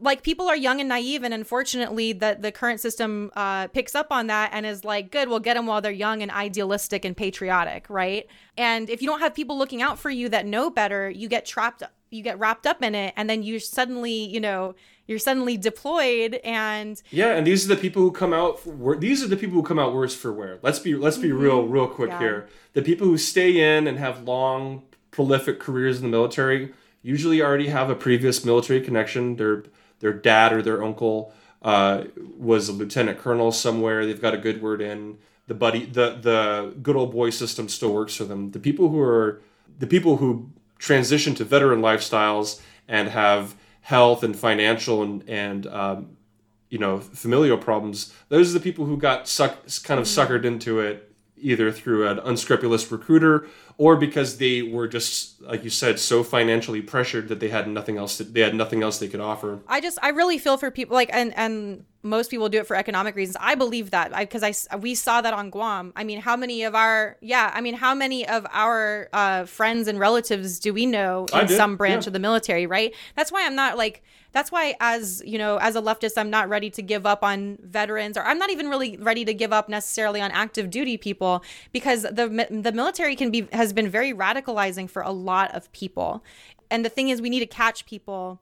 like 0.00 0.22
people 0.22 0.46
are 0.48 0.56
young 0.56 0.80
and 0.80 0.88
naive 0.88 1.22
and 1.24 1.34
unfortunately 1.34 2.12
that 2.12 2.42
the 2.42 2.52
current 2.52 2.80
system 2.80 3.30
uh, 3.34 3.66
picks 3.68 3.94
up 3.94 4.08
on 4.10 4.28
that 4.28 4.50
and 4.52 4.64
is 4.66 4.84
like 4.84 5.10
good 5.10 5.28
we'll 5.28 5.40
get 5.40 5.54
them 5.54 5.66
while 5.66 5.80
they're 5.80 5.90
young 5.92 6.22
and 6.22 6.30
idealistic 6.30 7.04
and 7.04 7.16
patriotic 7.16 7.86
right 7.88 8.26
and 8.56 8.88
if 8.90 9.02
you 9.02 9.08
don't 9.08 9.20
have 9.20 9.34
people 9.34 9.58
looking 9.58 9.82
out 9.82 9.98
for 9.98 10.10
you 10.10 10.28
that 10.28 10.46
know 10.46 10.70
better 10.70 11.10
you 11.10 11.28
get 11.28 11.44
trapped 11.44 11.82
you 12.10 12.22
get 12.22 12.38
wrapped 12.38 12.66
up 12.66 12.82
in 12.82 12.94
it 12.94 13.12
and 13.16 13.28
then 13.28 13.42
you 13.42 13.58
suddenly 13.58 14.12
you 14.12 14.40
know 14.40 14.74
you're 15.06 15.18
suddenly 15.18 15.56
deployed 15.56 16.34
and 16.44 17.02
Yeah, 17.10 17.34
and 17.34 17.46
these 17.46 17.64
are 17.64 17.74
the 17.74 17.80
people 17.80 18.02
who 18.02 18.12
come 18.12 18.34
out. 18.34 18.60
For, 18.60 18.94
these 18.94 19.22
are 19.24 19.26
the 19.26 19.38
people 19.38 19.54
who 19.54 19.62
come 19.62 19.78
out 19.78 19.94
worse 19.94 20.14
for 20.14 20.30
wear. 20.34 20.58
Let's 20.62 20.78
be 20.78 20.94
let's 20.94 21.16
be 21.16 21.32
real 21.32 21.62
real 21.66 21.86
quick 21.88 22.10
Mm-hmm. 22.10 22.22
Yeah. 22.22 22.28
here. 22.28 22.48
The 22.74 22.82
people 22.82 23.06
who 23.06 23.16
stay 23.16 23.76
in 23.76 23.86
and 23.86 23.98
have 23.98 24.24
long, 24.24 24.82
prolific 25.10 25.60
careers 25.60 25.96
in 25.96 26.02
the 26.02 26.10
military 26.10 26.74
usually 27.00 27.40
already 27.40 27.68
have 27.68 27.88
a 27.88 27.94
previous 27.94 28.44
military 28.44 28.82
connection. 28.82 29.36
Their 29.36 29.64
their 30.00 30.12
dad 30.12 30.52
or 30.52 30.62
their 30.62 30.82
uncle 30.82 31.32
uh, 31.62 32.04
was 32.36 32.68
a 32.68 32.72
lieutenant 32.72 33.18
colonel 33.18 33.52
somewhere. 33.52 34.06
They've 34.06 34.20
got 34.20 34.34
a 34.34 34.38
good 34.38 34.62
word 34.62 34.80
in. 34.80 35.18
The 35.46 35.54
buddy 35.54 35.86
the 35.86 36.18
the 36.20 36.74
good 36.82 36.96
old 36.96 37.12
boy 37.12 37.30
system 37.30 37.68
still 37.68 37.92
works 37.92 38.14
for 38.14 38.24
them. 38.24 38.50
The 38.50 38.60
people 38.60 38.90
who 38.90 39.00
are 39.00 39.40
the 39.78 39.86
people 39.86 40.18
who 40.18 40.50
transition 40.78 41.34
to 41.36 41.44
veteran 41.44 41.80
lifestyles 41.80 42.60
and 42.86 43.08
have 43.08 43.54
health 43.80 44.22
and 44.22 44.36
financial 44.38 45.02
and 45.02 45.28
and 45.28 45.66
um, 45.66 46.16
you 46.68 46.78
know 46.78 46.98
familial 46.98 47.58
problems 47.58 48.12
those 48.28 48.50
are 48.50 48.58
the 48.58 48.62
people 48.62 48.84
who 48.84 48.96
got 48.96 49.26
suck, 49.26 49.56
kind 49.84 49.98
of 49.98 50.06
suckered 50.06 50.44
into 50.44 50.80
it 50.80 51.07
either 51.40 51.70
through 51.70 52.06
an 52.06 52.18
unscrupulous 52.20 52.90
recruiter 52.90 53.46
or 53.76 53.96
because 53.96 54.38
they 54.38 54.62
were 54.62 54.88
just 54.88 55.40
like 55.42 55.64
you 55.64 55.70
said 55.70 55.98
so 55.98 56.22
financially 56.22 56.82
pressured 56.82 57.28
that 57.28 57.40
they 57.40 57.48
had 57.48 57.68
nothing 57.68 57.96
else 57.96 58.16
to, 58.16 58.24
they 58.24 58.40
had 58.40 58.54
nothing 58.54 58.82
else 58.82 58.98
they 58.98 59.08
could 59.08 59.20
offer 59.20 59.60
I 59.68 59.80
just 59.80 59.98
I 60.02 60.10
really 60.10 60.38
feel 60.38 60.56
for 60.56 60.70
people 60.70 60.94
like 60.94 61.10
and 61.12 61.36
and 61.36 61.84
most 62.02 62.30
people 62.30 62.48
do 62.48 62.58
it 62.58 62.66
for 62.66 62.76
economic 62.76 63.16
reasons. 63.16 63.36
I 63.40 63.54
believe 63.54 63.90
that 63.90 64.16
because 64.16 64.42
I 64.42 64.76
we 64.76 64.94
saw 64.94 65.20
that 65.20 65.34
on 65.34 65.50
Guam. 65.50 65.92
I 65.96 66.04
mean, 66.04 66.20
how 66.20 66.36
many 66.36 66.62
of 66.62 66.74
our 66.74 67.16
yeah, 67.20 67.50
I 67.52 67.60
mean, 67.60 67.74
how 67.74 67.94
many 67.94 68.26
of 68.26 68.46
our 68.52 69.08
uh, 69.12 69.44
friends 69.44 69.88
and 69.88 69.98
relatives 69.98 70.58
do 70.58 70.72
we 70.72 70.86
know 70.86 71.26
in 71.32 71.48
some 71.48 71.76
branch 71.76 72.04
yeah. 72.04 72.10
of 72.10 72.12
the 72.12 72.18
military? 72.18 72.66
Right. 72.66 72.94
That's 73.16 73.32
why 73.32 73.44
I'm 73.44 73.54
not 73.54 73.76
like. 73.76 74.02
That's 74.38 74.52
why, 74.52 74.76
as 74.78 75.20
you 75.26 75.36
know, 75.36 75.56
as 75.56 75.74
a 75.74 75.82
leftist, 75.82 76.16
I'm 76.16 76.30
not 76.30 76.48
ready 76.48 76.70
to 76.70 76.80
give 76.80 77.04
up 77.06 77.24
on 77.24 77.58
veterans, 77.60 78.16
or 78.16 78.22
I'm 78.22 78.38
not 78.38 78.50
even 78.50 78.68
really 78.68 78.96
ready 78.96 79.24
to 79.24 79.34
give 79.34 79.52
up 79.52 79.68
necessarily 79.68 80.20
on 80.20 80.30
active 80.30 80.70
duty 80.70 80.96
people, 80.96 81.42
because 81.72 82.02
the 82.02 82.46
the 82.48 82.70
military 82.70 83.16
can 83.16 83.32
be 83.32 83.48
has 83.52 83.72
been 83.72 83.88
very 83.88 84.12
radicalizing 84.14 84.88
for 84.88 85.02
a 85.02 85.10
lot 85.10 85.52
of 85.56 85.72
people, 85.72 86.22
and 86.70 86.84
the 86.84 86.88
thing 86.88 87.08
is, 87.08 87.20
we 87.20 87.30
need 87.30 87.40
to 87.40 87.46
catch 87.46 87.84
people 87.84 88.40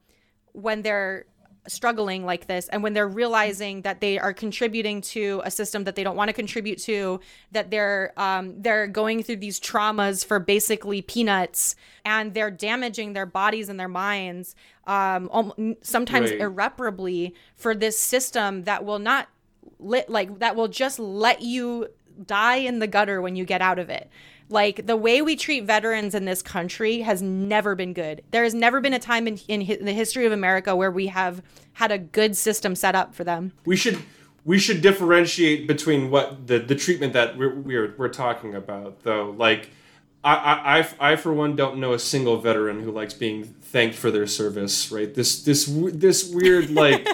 when 0.53 0.83
they're 0.83 1.25
struggling 1.69 2.25
like 2.25 2.47
this 2.47 2.69
and 2.69 2.83
when 2.83 2.93
they're 2.93 3.09
realizing 3.09 3.83
that 3.83 4.01
they 4.01 4.19
are 4.19 4.33
contributing 4.33 5.01
to 5.01 5.41
a 5.45 5.51
system 5.51 5.85
that 5.85 5.97
they 5.97 6.05
don't 6.05 6.17
want 6.17 6.29
to 6.29 6.33
contribute 6.33 6.79
to 6.79 7.21
that 7.53 7.71
they're 7.71 8.13
um, 8.17 8.55
they're 8.61 8.87
going 8.87 9.23
through 9.23 9.37
these 9.37 9.59
traumas 9.61 10.25
for 10.25 10.39
basically 10.39 11.03
peanuts 11.03 11.77
and 12.05 12.35
they're 12.35 12.51
damaging 12.51 13.13
their 13.13 13.27
bodies 13.27 13.69
and 13.69 13.79
their 13.79 13.89
minds 13.89 14.55
um, 14.87 15.75
sometimes 15.83 16.31
Right. 16.31 16.41
irreparably 16.41 17.35
for 17.57 17.75
this 17.75 17.99
system 17.99 18.65
that 18.65 18.85
will 18.85 18.99
not 18.99 19.29
lit 19.79 20.09
like 20.09 20.39
that 20.39 20.57
will 20.57 20.69
just 20.69 20.99
let 20.99 21.43
you 21.43 21.89
die 22.25 22.57
in 22.57 22.79
the 22.79 22.87
gutter 22.87 23.21
when 23.21 23.37
you 23.37 23.45
get 23.45 23.61
out 23.61 23.79
of 23.79 23.91
it. 23.91 24.09
Like 24.49 24.87
the 24.87 24.97
way 24.97 25.23
we 25.23 25.35
treat 25.37 25.65
veterans 25.65 26.15
in 26.15 26.25
this 26.25 26.41
country 26.43 27.01
has 27.01 27.21
never 27.21 27.75
been 27.75 27.93
good. 27.93 28.23
There 28.31 28.45
has 28.45 28.55
never 28.55 28.81
been 28.81 28.95
a 28.95 28.99
time 28.99 29.27
in, 29.27 29.39
in, 29.49 29.67
hi- 29.67 29.79
the 29.81 29.93
history 29.93 30.25
of 30.25 30.33
America 30.33 30.77
where 30.77 30.91
we 30.91 31.09
have 31.09 31.43
had 31.75 31.91
a 31.91 31.99
good 31.99 32.37
system 32.37 32.75
set 32.75 32.95
up 32.95 33.15
for 33.15 33.25
them. 33.25 33.53
we 33.65 33.77
should 33.77 33.99
we 34.45 34.61
should 34.61 34.81
differentiate 34.81 35.67
between 35.67 36.11
what 36.11 36.47
the 36.47 36.59
the 36.61 36.75
treatment 36.77 37.13
that 37.13 37.37
we're 37.37 37.55
we're, 37.55 37.95
we're 37.99 38.09
talking 38.09 38.55
about 38.55 39.03
though 39.03 39.35
like 39.37 39.71
I, 40.23 40.35
I, 40.35 40.79
I, 40.79 41.13
I 41.13 41.17
for 41.17 41.33
one 41.35 41.57
don't 41.57 41.79
know 41.79 41.93
a 41.93 41.99
single 41.99 42.39
veteran 42.39 42.81
who 42.81 42.93
likes 42.93 43.13
being 43.15 43.45
thanked 43.45 43.97
for 43.97 44.11
their 44.13 44.27
service 44.29 44.91
right 44.93 45.13
this 45.13 45.43
this 45.43 45.67
this 45.93 46.31
weird 46.33 46.71
like 46.71 47.07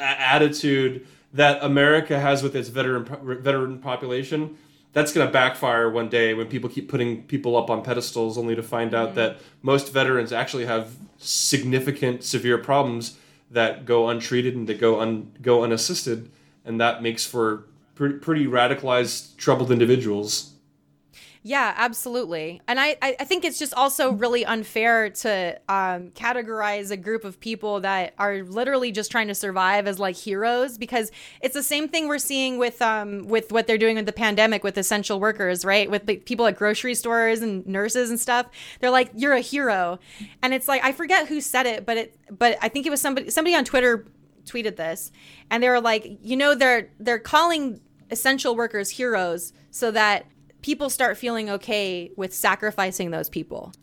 attitude 0.00 1.06
that 1.34 1.62
America 1.62 2.18
has 2.18 2.42
with 2.42 2.56
its 2.56 2.68
veteran 2.68 3.04
veteran 3.42 3.78
population 3.78 4.56
that's 4.94 5.12
going 5.12 5.26
to 5.26 5.32
backfire 5.32 5.90
one 5.90 6.08
day 6.08 6.32
when 6.34 6.46
people 6.46 6.70
keep 6.70 6.88
putting 6.88 7.24
people 7.24 7.56
up 7.56 7.68
on 7.68 7.82
pedestals 7.82 8.38
only 8.38 8.54
to 8.54 8.62
find 8.62 8.94
out 8.94 9.08
mm-hmm. 9.08 9.16
that 9.16 9.38
most 9.60 9.92
veterans 9.92 10.32
actually 10.32 10.64
have 10.64 10.92
significant 11.18 12.22
severe 12.22 12.56
problems 12.56 13.18
that 13.50 13.84
go 13.84 14.08
untreated 14.08 14.54
and 14.54 14.68
that 14.68 14.80
go 14.80 15.00
un, 15.00 15.30
go 15.42 15.62
unassisted 15.64 16.30
and 16.64 16.80
that 16.80 17.02
makes 17.02 17.26
for 17.26 17.64
pretty, 17.94 18.14
pretty 18.18 18.46
radicalized 18.46 19.36
troubled 19.36 19.70
individuals 19.70 20.53
Yeah, 21.46 21.74
absolutely. 21.76 22.62
And 22.66 22.80
I, 22.80 22.96
I 23.02 23.12
think 23.24 23.44
it's 23.44 23.58
just 23.58 23.74
also 23.74 24.12
really 24.12 24.46
unfair 24.46 25.10
to 25.10 25.60
um, 25.68 26.08
categorize 26.12 26.90
a 26.90 26.96
group 26.96 27.22
of 27.22 27.38
people 27.38 27.80
that 27.82 28.14
are 28.18 28.42
literally 28.44 28.90
just 28.90 29.10
trying 29.10 29.28
to 29.28 29.34
survive 29.34 29.86
as 29.86 29.98
like 29.98 30.16
heroes 30.16 30.78
because 30.78 31.12
it's 31.42 31.52
the 31.52 31.62
same 31.62 31.86
thing 31.86 32.08
we're 32.08 32.16
seeing 32.16 32.56
with 32.56 32.80
um 32.80 33.28
with 33.28 33.52
what 33.52 33.66
they're 33.66 33.76
doing 33.76 33.96
with 33.96 34.06
the 34.06 34.12
pandemic 34.12 34.64
with 34.64 34.78
essential 34.78 35.20
workers, 35.20 35.66
right? 35.66 35.90
With 35.90 36.06
people 36.24 36.46
at 36.46 36.56
grocery 36.56 36.94
stores 36.94 37.42
and 37.42 37.66
nurses 37.66 38.08
and 38.08 38.18
stuff. 38.18 38.46
They're 38.80 38.88
like, 38.90 39.10
you're 39.14 39.34
a 39.34 39.40
hero, 39.40 39.98
and 40.42 40.54
it's 40.54 40.66
like 40.66 40.82
I 40.82 40.92
forget 40.92 41.28
who 41.28 41.42
said 41.42 41.66
it, 41.66 41.84
but 41.84 41.98
it 41.98 42.16
but 42.30 42.56
I 42.62 42.70
think 42.70 42.86
it 42.86 42.90
was 42.90 43.02
somebody 43.02 43.28
somebody 43.28 43.54
on 43.54 43.66
Twitter 43.66 44.06
tweeted 44.46 44.76
this, 44.76 45.12
and 45.50 45.62
they 45.62 45.68
were 45.68 45.80
like, 45.82 46.18
you 46.22 46.38
know, 46.38 46.54
they're 46.54 46.88
they're 46.98 47.18
calling 47.18 47.80
essential 48.10 48.56
workers 48.56 48.88
heroes 48.88 49.52
so 49.70 49.90
that 49.90 50.24
people 50.64 50.88
start 50.88 51.18
feeling 51.18 51.50
okay 51.50 52.10
with 52.16 52.32
sacrificing 52.32 53.10
those 53.10 53.28
people 53.28 53.70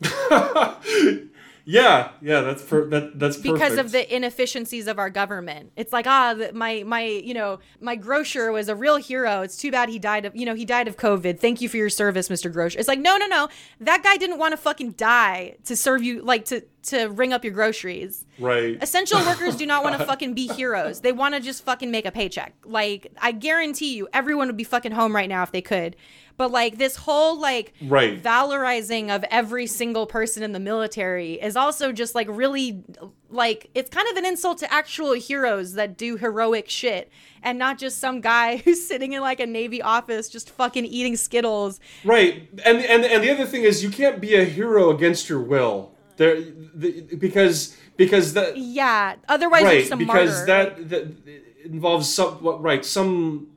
yeah 1.64 2.10
yeah 2.20 2.40
that's 2.40 2.62
per, 2.62 2.88
that 2.88 3.18
that's 3.18 3.36
because 3.36 3.78
of 3.78 3.92
the 3.92 4.14
inefficiencies 4.14 4.86
of 4.86 4.98
our 4.98 5.10
government. 5.10 5.72
It's 5.76 5.92
like 5.92 6.06
ah, 6.06 6.34
the, 6.34 6.52
my 6.52 6.82
my 6.84 7.04
you 7.04 7.34
know 7.34 7.60
my 7.80 7.96
grocer 7.96 8.50
was 8.50 8.68
a 8.68 8.74
real 8.74 8.96
hero. 8.96 9.42
It's 9.42 9.56
too 9.56 9.70
bad 9.70 9.88
he 9.88 9.98
died 9.98 10.24
of 10.24 10.34
you 10.34 10.44
know 10.44 10.54
he 10.54 10.64
died 10.64 10.88
of 10.88 10.96
COVID. 10.96 11.38
Thank 11.38 11.60
you 11.60 11.68
for 11.68 11.76
your 11.76 11.90
service, 11.90 12.28
Mister 12.28 12.48
Grocer. 12.48 12.78
It's 12.78 12.88
like 12.88 12.98
no 12.98 13.16
no 13.16 13.26
no, 13.26 13.48
that 13.80 14.02
guy 14.02 14.16
didn't 14.16 14.38
want 14.38 14.52
to 14.52 14.56
fucking 14.56 14.92
die 14.92 15.56
to 15.64 15.76
serve 15.76 16.02
you 16.02 16.22
like 16.22 16.44
to 16.46 16.62
to 16.84 17.06
ring 17.06 17.32
up 17.32 17.44
your 17.44 17.52
groceries. 17.52 18.24
right 18.38 18.82
Essential 18.82 19.20
workers 19.26 19.56
do 19.56 19.66
not 19.66 19.84
want 19.84 19.96
to 19.98 20.04
fucking 20.04 20.34
be 20.34 20.48
heroes. 20.48 21.00
They 21.00 21.12
want 21.12 21.34
to 21.34 21.40
just 21.40 21.64
fucking 21.64 21.90
make 21.90 22.06
a 22.06 22.12
paycheck. 22.12 22.54
Like 22.64 23.12
I 23.20 23.32
guarantee 23.32 23.94
you, 23.94 24.08
everyone 24.12 24.48
would 24.48 24.56
be 24.56 24.64
fucking 24.64 24.92
home 24.92 25.14
right 25.14 25.28
now 25.28 25.42
if 25.42 25.52
they 25.52 25.62
could. 25.62 25.96
But 26.36 26.50
like 26.50 26.78
this 26.78 26.96
whole 26.96 27.38
like 27.38 27.72
Right. 27.82 28.22
valorizing 28.22 29.14
of 29.14 29.24
every 29.30 29.66
single 29.66 30.06
person 30.06 30.42
in 30.42 30.52
the 30.52 30.60
military 30.60 31.34
is 31.34 31.56
also 31.56 31.92
just 31.92 32.14
like 32.14 32.26
really 32.30 32.82
like 33.30 33.70
it's 33.74 33.90
kind 33.90 34.08
of 34.08 34.16
an 34.16 34.26
insult 34.26 34.58
to 34.58 34.72
actual 34.72 35.12
heroes 35.14 35.74
that 35.74 35.96
do 35.96 36.16
heroic 36.16 36.68
shit 36.68 37.10
and 37.42 37.58
not 37.58 37.78
just 37.78 37.98
some 37.98 38.20
guy 38.20 38.56
who's 38.64 38.86
sitting 38.86 39.12
in 39.12 39.20
like 39.20 39.40
a 39.40 39.46
navy 39.46 39.80
office 39.82 40.28
just 40.28 40.50
fucking 40.50 40.84
eating 40.84 41.16
skittles. 41.16 41.80
Right, 42.04 42.48
and 42.64 42.78
and 42.78 43.04
and 43.04 43.22
the 43.22 43.30
other 43.30 43.46
thing 43.46 43.62
is 43.62 43.82
you 43.82 43.90
can't 43.90 44.20
be 44.20 44.34
a 44.34 44.44
hero 44.44 44.90
against 44.90 45.28
your 45.28 45.40
will. 45.40 45.92
There, 46.16 46.40
the, 46.74 47.02
because 47.18 47.76
because 47.96 48.34
that 48.34 48.56
Yeah, 48.56 49.16
otherwise 49.28 49.64
right 49.64 49.86
some 49.86 49.98
because 49.98 50.46
martyr. 50.46 50.46
that, 50.46 50.88
that 50.90 51.16
involves 51.64 52.12
some 52.12 52.34
what 52.42 52.60
right 52.62 52.84
some 52.84 53.48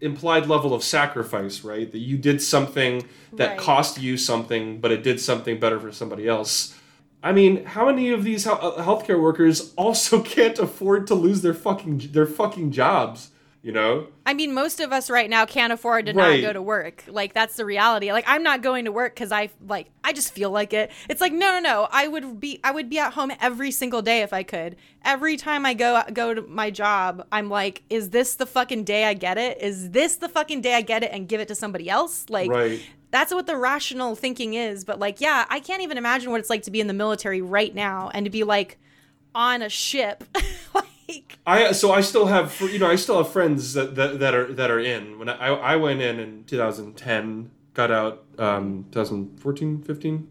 implied 0.00 0.46
level 0.46 0.74
of 0.74 0.82
sacrifice. 0.84 1.64
Right, 1.64 1.90
that 1.90 1.98
you 1.98 2.16
did 2.18 2.42
something 2.42 3.04
that 3.32 3.50
Right. 3.50 3.58
cost 3.58 4.00
you 4.00 4.16
something, 4.16 4.80
but 4.80 4.90
it 4.92 5.02
did 5.02 5.20
something 5.20 5.58
better 5.58 5.78
for 5.80 5.92
somebody 5.92 6.28
else. 6.28 6.74
I 7.22 7.32
mean, 7.32 7.64
how 7.64 7.86
many 7.86 8.10
of 8.10 8.22
these 8.22 8.46
uh, 8.46 8.56
healthcare 8.56 9.20
workers 9.20 9.72
also 9.76 10.22
can't 10.22 10.58
afford 10.58 11.06
to 11.08 11.14
lose 11.14 11.42
their 11.42 11.54
fucking 11.54 12.10
their 12.12 12.26
fucking 12.26 12.70
jobs? 12.72 13.30
You 13.60 13.72
know? 13.72 14.06
I 14.24 14.34
mean, 14.34 14.54
most 14.54 14.78
of 14.78 14.92
us 14.92 15.10
right 15.10 15.28
now 15.28 15.44
can't 15.44 15.72
afford 15.72 16.06
to 16.06 16.12
Right. 16.12 16.40
not 16.40 16.46
go 16.46 16.52
to 16.52 16.62
work. 16.62 17.02
Like 17.08 17.34
that's 17.34 17.56
the 17.56 17.64
reality. 17.64 18.12
Like 18.12 18.24
I'm 18.28 18.44
not 18.44 18.62
going 18.62 18.84
to 18.84 18.92
work 18.92 19.14
because 19.14 19.32
I 19.32 19.50
like 19.66 19.90
I 20.04 20.12
just 20.12 20.32
feel 20.32 20.50
like 20.50 20.72
it. 20.72 20.92
It's 21.08 21.20
like 21.20 21.32
no, 21.32 21.50
no, 21.50 21.58
no. 21.60 21.88
I 21.90 22.06
would 22.06 22.38
be 22.38 22.60
I 22.62 22.70
would 22.70 22.88
be 22.88 22.98
at 23.00 23.14
home 23.14 23.32
every 23.40 23.72
single 23.72 24.00
day 24.00 24.22
if 24.22 24.32
I 24.32 24.44
could. 24.44 24.76
Every 25.04 25.36
time 25.36 25.66
I 25.66 25.74
go 25.74 26.02
go 26.12 26.34
to 26.34 26.42
my 26.42 26.70
job, 26.70 27.26
I'm 27.32 27.50
like, 27.50 27.82
is 27.90 28.10
this 28.10 28.36
the 28.36 28.46
fucking 28.46 28.84
day 28.84 29.04
I 29.06 29.14
get 29.14 29.38
it? 29.38 29.60
Is 29.60 29.90
this 29.90 30.16
the 30.16 30.28
fucking 30.28 30.60
day 30.60 30.74
I 30.74 30.80
get 30.82 31.02
it 31.02 31.10
and 31.12 31.28
give 31.28 31.40
it 31.40 31.48
to 31.48 31.54
somebody 31.56 31.90
else? 31.90 32.26
Like 32.28 32.50
Right. 32.50 32.80
that's 33.10 33.34
what 33.34 33.48
the 33.48 33.56
rational 33.56 34.14
thinking 34.14 34.54
is. 34.54 34.84
But 34.84 35.00
like, 35.00 35.20
yeah, 35.20 35.46
I 35.50 35.58
can't 35.58 35.82
even 35.82 35.98
imagine 35.98 36.30
what 36.30 36.38
it's 36.38 36.50
like 36.50 36.62
to 36.62 36.70
be 36.70 36.80
in 36.80 36.86
the 36.86 36.94
military 36.94 37.42
right 37.42 37.74
now 37.74 38.08
and 38.14 38.24
to 38.24 38.30
be 38.30 38.44
like 38.44 38.78
on 39.34 39.62
a 39.62 39.68
ship. 39.68 40.22
like 40.74 40.84
I 41.46 41.72
so 41.72 41.92
I 41.92 42.00
still 42.00 42.26
have 42.26 42.60
you 42.60 42.78
know 42.78 42.90
I 42.90 42.96
still 42.96 43.22
have 43.22 43.32
friends 43.32 43.74
that 43.74 43.94
that, 43.94 44.18
that 44.20 44.34
are 44.34 44.52
that 44.52 44.70
are 44.70 44.80
in. 44.80 45.18
When 45.18 45.28
I 45.28 45.48
I 45.48 45.76
went 45.76 46.00
in 46.00 46.20
in 46.20 46.44
2010 46.44 47.50
got 47.74 47.90
out 47.90 48.24
um 48.38 48.86
2014 48.90 49.82
15 49.82 50.28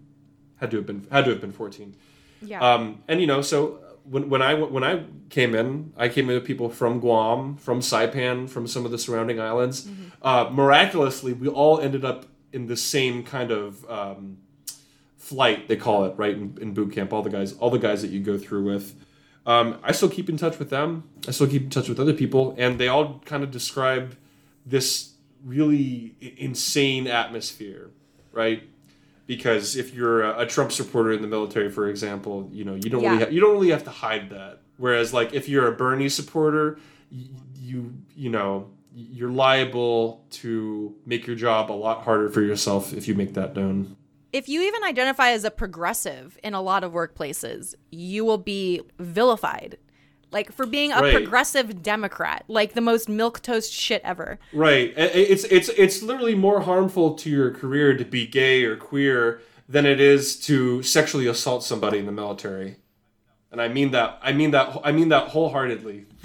had 0.58 0.72
to 0.72 0.78
have 0.78 0.86
been 0.86 1.08
had 1.12 1.26
to 1.26 1.32
have 1.32 1.40
been 1.40 1.54
14 1.54 1.96
yeah. 2.42 2.60
um 2.60 3.02
and 3.08 3.22
you 3.22 3.28
know 3.28 3.42
so 3.42 3.80
when 4.04 4.30
when 4.30 4.42
I 4.42 4.54
when 4.54 4.84
I 4.84 5.06
came 5.30 5.56
in 5.56 5.94
I 5.98 6.10
came 6.10 6.30
in 6.30 6.36
with 6.36 6.46
people 6.46 6.70
from 6.70 7.00
Guam 7.00 7.56
from 7.56 7.80
Saipan 7.80 8.50
from 8.50 8.68
some 8.68 8.86
of 8.86 8.92
the 8.92 8.98
surrounding 8.98 9.40
islands. 9.40 9.88
Uh 10.22 10.50
miraculously 10.52 11.34
we 11.34 11.48
all 11.48 11.80
ended 11.80 12.04
up 12.04 12.26
in 12.52 12.68
the 12.68 12.78
same 12.78 13.24
kind 13.24 13.52
of 13.52 13.90
um 13.90 14.38
flight 15.18 15.68
they 15.68 15.76
call 15.76 16.06
it 16.06 16.14
right 16.18 16.36
in, 16.36 16.58
in 16.62 16.74
boot 16.74 16.92
camp. 16.92 17.14
All 17.14 17.22
the 17.22 17.30
guys 17.30 17.54
all 17.54 17.70
the 17.70 17.80
guys 17.80 18.02
that 18.02 18.12
you 18.12 18.20
go 18.20 18.38
through 18.38 18.66
with 18.66 18.96
um, 19.48 19.80
I 19.82 19.92
still 19.94 20.10
keep 20.10 20.30
in 20.30 20.38
touch 20.38 20.60
with 20.60 20.70
them. 20.70 21.04
I 21.28 21.32
still 21.32 21.48
keep 21.48 21.64
in 21.64 21.70
touch 21.72 21.90
with 21.90 22.00
other 22.00 22.14
people, 22.14 22.54
and 22.60 22.78
they 22.80 22.88
all 22.90 23.20
kind 23.26 23.44
of 23.44 23.50
describe 23.50 24.16
this 24.66 25.14
really 25.44 26.16
insane 26.38 27.08
atmosphere, 27.08 27.90
right? 28.32 28.62
Because 29.26 29.76
if 29.76 29.94
you're 29.94 30.24
a, 30.24 30.42
a 30.42 30.46
Trump 30.46 30.72
supporter 30.72 31.12
in 31.12 31.22
the 31.22 31.28
military, 31.28 31.70
for 31.72 31.90
example, 31.90 32.50
you 32.54 32.64
know 32.64 32.76
you 32.76 32.90
don't 32.90 33.02
really 33.12 33.26
ha- 33.26 33.32
you 33.32 33.42
don't 33.42 33.54
really 33.54 33.72
have 33.72 33.84
to 33.86 33.90
hide 33.90 34.30
that. 34.30 34.60
Whereas, 34.78 35.14
like 35.14 35.34
if 35.34 35.50
you're 35.50 35.68
a 35.68 35.72
Bernie 35.76 36.10
supporter, 36.10 36.78
y- 37.12 37.24
you 37.60 37.94
you 38.16 38.30
know 38.30 38.70
you're 38.96 39.30
liable 39.32 40.26
to 40.32 40.96
make 41.06 41.28
your 41.28 41.36
job 41.36 41.70
a 41.72 41.74
lot 41.74 42.04
harder 42.04 42.30
for 42.30 42.42
yourself 42.42 42.94
if 42.94 43.08
you 43.08 43.16
make 43.16 43.34
that 43.34 43.56
known. 43.56 43.97
If 44.34 44.50
you 44.50 44.62
even 44.62 44.84
identify 44.84 45.30
as 45.32 45.44
a 45.44 45.52
progressive 45.52 46.38
in 46.44 46.54
a 46.54 46.62
lot 46.62 46.84
of 46.84 46.92
workplaces, 46.92 47.76
you 47.92 48.26
will 48.26 48.38
be 48.38 48.82
vilified. 49.00 49.78
Like 50.32 50.52
for 50.52 50.66
being 50.66 50.92
a 50.92 51.00
Right. 51.02 51.14
progressive 51.14 51.82
Democrat, 51.82 52.44
like 52.50 52.74
the 52.74 52.82
most 52.82 53.08
milk 53.08 53.42
toast 53.42 53.72
shit 53.72 54.02
ever. 54.04 54.40
Right. 54.52 54.94
It's 54.98 55.46
it's 55.46 55.70
it's 55.70 56.02
literally 56.04 56.36
more 56.36 56.60
harmful 56.62 57.14
to 57.16 57.30
your 57.30 57.52
career 57.52 57.96
to 57.96 58.04
be 58.04 58.28
gay 58.28 58.64
or 58.66 58.76
queer 58.76 59.42
than 59.70 59.86
it 59.86 60.02
is 60.02 60.38
to 60.42 60.84
sexually 60.84 61.28
assault 61.28 61.64
somebody 61.64 61.98
in 62.00 62.06
the 62.06 62.12
military. 62.12 62.76
And 63.52 63.62
I 63.62 63.70
mean 63.70 63.92
that 63.92 64.20
I 64.22 64.34
mean 64.34 64.52
that 64.52 64.78
I 64.84 64.92
mean 64.92 65.10
that 65.10 65.30
wholeheartedly. 65.30 66.06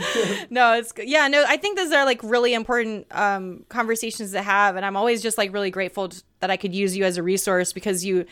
No, 0.51 0.75
it's 0.75 0.93
yeah, 0.99 1.29
no. 1.29 1.45
I 1.47 1.57
think 1.57 1.79
those 1.79 1.93
are 1.93 2.05
like 2.05 2.20
really 2.23 2.53
important 2.53 3.07
um, 3.11 3.64
conversations 3.68 4.33
to 4.33 4.43
have, 4.43 4.77
and 4.77 4.85
I'm 4.85 4.97
always 4.97 5.23
just 5.23 5.39
like 5.39 5.53
really 5.53 5.70
grateful 5.70 6.09
t- 6.09 6.18
that 6.41 6.51
I 6.51 6.57
could 6.57 6.75
use 6.75 6.97
you 6.97 7.05
as 7.05 7.16
a 7.16 7.23
resource 7.23 7.73
because 7.73 8.05
you. 8.05 8.27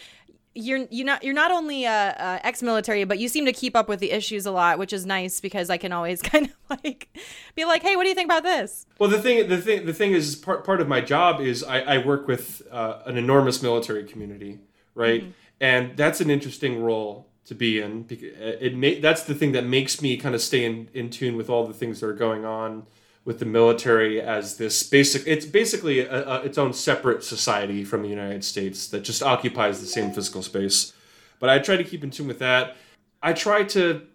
You're 0.53 0.89
you 0.91 1.05
not 1.05 1.23
you're 1.23 1.33
not 1.33 1.53
only 1.53 1.87
uh, 1.87 1.93
uh, 1.93 2.41
ex-military, 2.43 3.05
but 3.05 3.21
you 3.21 3.29
seem 3.29 3.45
to 3.45 3.53
keep 3.53 3.77
up 3.77 3.89
with 3.89 4.01
the 4.01 4.11
issues 4.11 4.47
a 4.47 4.51
lot, 4.51 4.81
which 4.81 4.93
is 4.93 5.07
nice 5.07 5.41
because 5.41 5.71
I 5.71 5.77
can 5.77 5.93
always 5.93 6.21
kind 6.33 6.47
of 6.47 6.79
like 6.83 7.09
be 7.55 7.65
like, 7.65 7.83
hey, 7.83 7.95
what 7.95 8.03
do 8.03 8.09
you 8.09 8.17
think 8.17 8.27
about 8.27 8.43
this? 8.43 8.85
Well, 8.99 9.09
the 9.09 9.23
thing 9.23 9.49
the 9.49 9.59
thing 9.59 9.87
the 9.87 9.95
thing 9.95 10.11
is 10.11 10.35
part 10.35 10.65
part 10.65 10.81
of 10.81 10.89
my 10.89 11.01
job 11.01 11.41
is 11.41 11.63
I, 11.63 11.79
I 11.83 11.99
work 11.99 12.27
with 12.27 12.63
uh, 12.73 12.99
an 13.07 13.17
enormous 13.17 13.63
military 13.63 14.03
community, 14.03 14.59
right? 14.97 15.33
And 15.61 15.97
that's 15.97 16.21
an 16.21 16.31
interesting 16.31 16.83
role 16.83 17.30
to 17.51 17.55
be 17.57 17.81
in 17.81 18.07
it 18.09 18.77
may, 18.77 19.01
that's 19.01 19.25
the 19.25 19.35
thing 19.35 19.51
that 19.51 19.65
makes 19.65 20.01
me 20.01 20.17
kind 20.17 20.37
of 20.37 20.41
stay 20.41 20.65
in, 20.65 20.89
in 20.95 21.11
tune 21.11 21.37
with 21.37 21.51
all 21.51 21.67
the 21.67 21.75
things 21.75 21.99
that 21.99 22.07
are 22.07 22.13
going 22.13 22.45
on 22.45 22.87
with 23.25 23.41
the 23.41 23.45
military 23.45 24.21
as 24.21 24.57
this 24.57 24.85
basic 24.85 25.27
it's 25.27 25.45
basically 25.45 25.99
a, 25.99 26.29
a, 26.29 26.43
its 26.43 26.57
own 26.59 26.73
separate 26.73 27.25
society 27.25 27.85
from 27.85 28.03
the 28.03 28.09
United 28.09 28.45
States 28.45 28.87
that 28.87 29.01
just 29.01 29.21
occupies 29.21 29.81
the 29.81 29.87
same 29.89 30.13
physical 30.13 30.45
space. 30.45 30.93
But 31.41 31.51
I 31.51 31.59
try 31.59 31.77
to 31.77 31.83
keep 31.83 32.05
in 32.05 32.13
tune 32.13 32.29
with 32.29 32.39
that. 32.39 32.77
I 33.21 33.33
try 33.33 33.65
to 33.65 34.07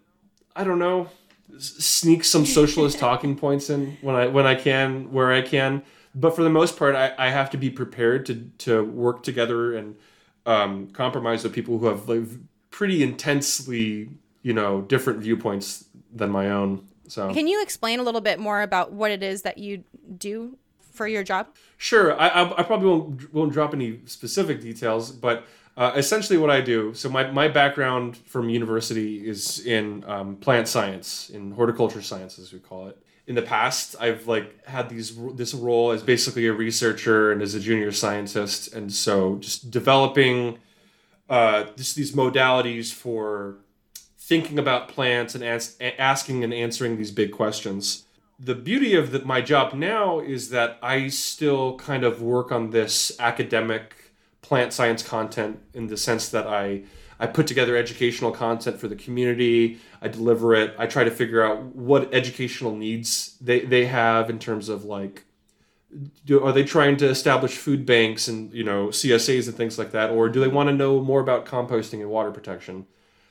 I 0.56 0.64
don't 0.64 0.78
know 0.78 1.10
sneak 1.58 2.24
some 2.24 2.46
socialist 2.46 2.98
talking 3.08 3.36
points 3.36 3.68
in 3.68 3.98
when 4.00 4.16
I 4.16 4.28
when 4.28 4.46
I 4.46 4.54
can 4.54 5.12
where 5.12 5.30
I 5.30 5.42
can. 5.42 5.82
But 6.14 6.34
for 6.34 6.42
the 6.42 6.48
most 6.48 6.78
part, 6.78 6.96
I, 6.96 7.12
I 7.18 7.28
have 7.28 7.50
to 7.50 7.58
be 7.58 7.68
prepared 7.68 8.24
to 8.26 8.50
to 8.64 8.82
work 8.82 9.22
together 9.22 9.76
and 9.76 9.96
um, 10.46 10.86
compromise 10.92 11.44
with 11.44 11.52
people 11.52 11.76
who 11.76 11.84
have 11.84 12.08
like 12.08 12.22
pretty 12.76 13.02
intensely 13.02 14.10
you 14.42 14.52
know 14.52 14.82
different 14.82 15.18
viewpoints 15.18 15.86
than 16.14 16.30
my 16.30 16.50
own. 16.50 16.86
So 17.08 17.32
Can 17.32 17.46
you 17.46 17.62
explain 17.62 18.00
a 18.00 18.02
little 18.02 18.20
bit 18.20 18.38
more 18.38 18.60
about 18.60 18.92
what 18.92 19.10
it 19.10 19.22
is 19.22 19.42
that 19.42 19.56
you 19.56 19.84
do 20.18 20.58
for 20.92 21.08
your 21.08 21.24
job? 21.24 21.48
Sure, 21.78 22.18
I, 22.20 22.28
I, 22.28 22.60
I 22.60 22.62
probably 22.64 22.88
won't 22.88 23.34
won't 23.34 23.52
drop 23.54 23.72
any 23.72 24.00
specific 24.04 24.60
details, 24.60 25.10
but 25.10 25.46
uh, 25.78 25.92
essentially 25.96 26.38
what 26.38 26.50
I 26.50 26.60
do. 26.60 26.92
So 26.92 27.08
my, 27.08 27.30
my 27.30 27.48
background 27.48 28.18
from 28.18 28.50
university 28.50 29.26
is 29.26 29.64
in 29.64 30.04
um, 30.06 30.36
plant 30.36 30.68
science, 30.68 31.30
in 31.30 31.52
horticulture 31.52 32.02
science, 32.02 32.38
as 32.38 32.52
we 32.52 32.58
call 32.58 32.88
it. 32.88 32.98
In 33.26 33.34
the 33.34 33.42
past, 33.42 33.96
I've 33.98 34.26
like 34.28 34.66
had 34.66 34.90
these 34.90 35.16
this 35.34 35.54
role 35.54 35.92
as 35.92 36.02
basically 36.02 36.46
a 36.46 36.52
researcher 36.52 37.32
and 37.32 37.40
as 37.40 37.54
a 37.54 37.60
junior 37.60 37.90
scientist, 37.90 38.74
and 38.74 38.92
so 38.92 39.36
just 39.36 39.70
developing 39.70 40.58
uh, 41.28 41.64
just 41.76 41.96
these 41.96 42.12
modalities 42.12 42.92
for 42.92 43.56
thinking 44.18 44.58
about 44.58 44.88
plants 44.88 45.34
and 45.34 45.44
as- 45.44 45.76
asking 45.80 46.44
and 46.44 46.52
answering 46.52 46.96
these 46.96 47.10
big 47.10 47.32
questions 47.32 48.06
the 48.38 48.54
beauty 48.54 48.94
of 48.94 49.12
the, 49.12 49.20
my 49.20 49.40
job 49.40 49.74
now 49.74 50.20
is 50.20 50.50
that 50.50 50.78
I 50.82 51.08
still 51.08 51.76
kind 51.76 52.04
of 52.04 52.20
work 52.20 52.52
on 52.52 52.70
this 52.70 53.18
academic 53.18 53.94
plant 54.42 54.72
science 54.72 55.02
content 55.02 55.60
in 55.74 55.86
the 55.86 55.96
sense 55.96 56.28
that 56.30 56.46
I 56.46 56.82
I 57.18 57.26
put 57.26 57.46
together 57.46 57.78
educational 57.78 58.30
content 58.30 58.78
for 58.78 58.88
the 58.88 58.96
community. 58.96 59.78
I 60.02 60.08
deliver 60.08 60.54
it. 60.54 60.74
I 60.78 60.86
try 60.86 61.02
to 61.02 61.10
figure 61.10 61.42
out 61.42 61.74
what 61.74 62.12
educational 62.12 62.76
needs 62.76 63.38
they, 63.40 63.60
they 63.60 63.86
have 63.86 64.28
in 64.28 64.38
terms 64.38 64.68
of 64.68 64.84
like 64.84 65.24
do, 66.24 66.42
are 66.42 66.52
they 66.52 66.64
trying 66.64 66.96
to 66.98 67.08
establish 67.08 67.56
food 67.56 67.86
banks 67.86 68.28
and 68.28 68.52
you 68.52 68.64
know 68.64 68.88
CSAs 68.88 69.46
and 69.46 69.56
things 69.56 69.78
like 69.78 69.92
that 69.92 70.10
or 70.10 70.28
do 70.28 70.40
they 70.40 70.48
want 70.48 70.68
to 70.68 70.74
know 70.74 71.00
more 71.00 71.20
about 71.20 71.46
composting 71.46 72.00
and 72.00 72.10
water 72.10 72.30
protection? 72.30 72.86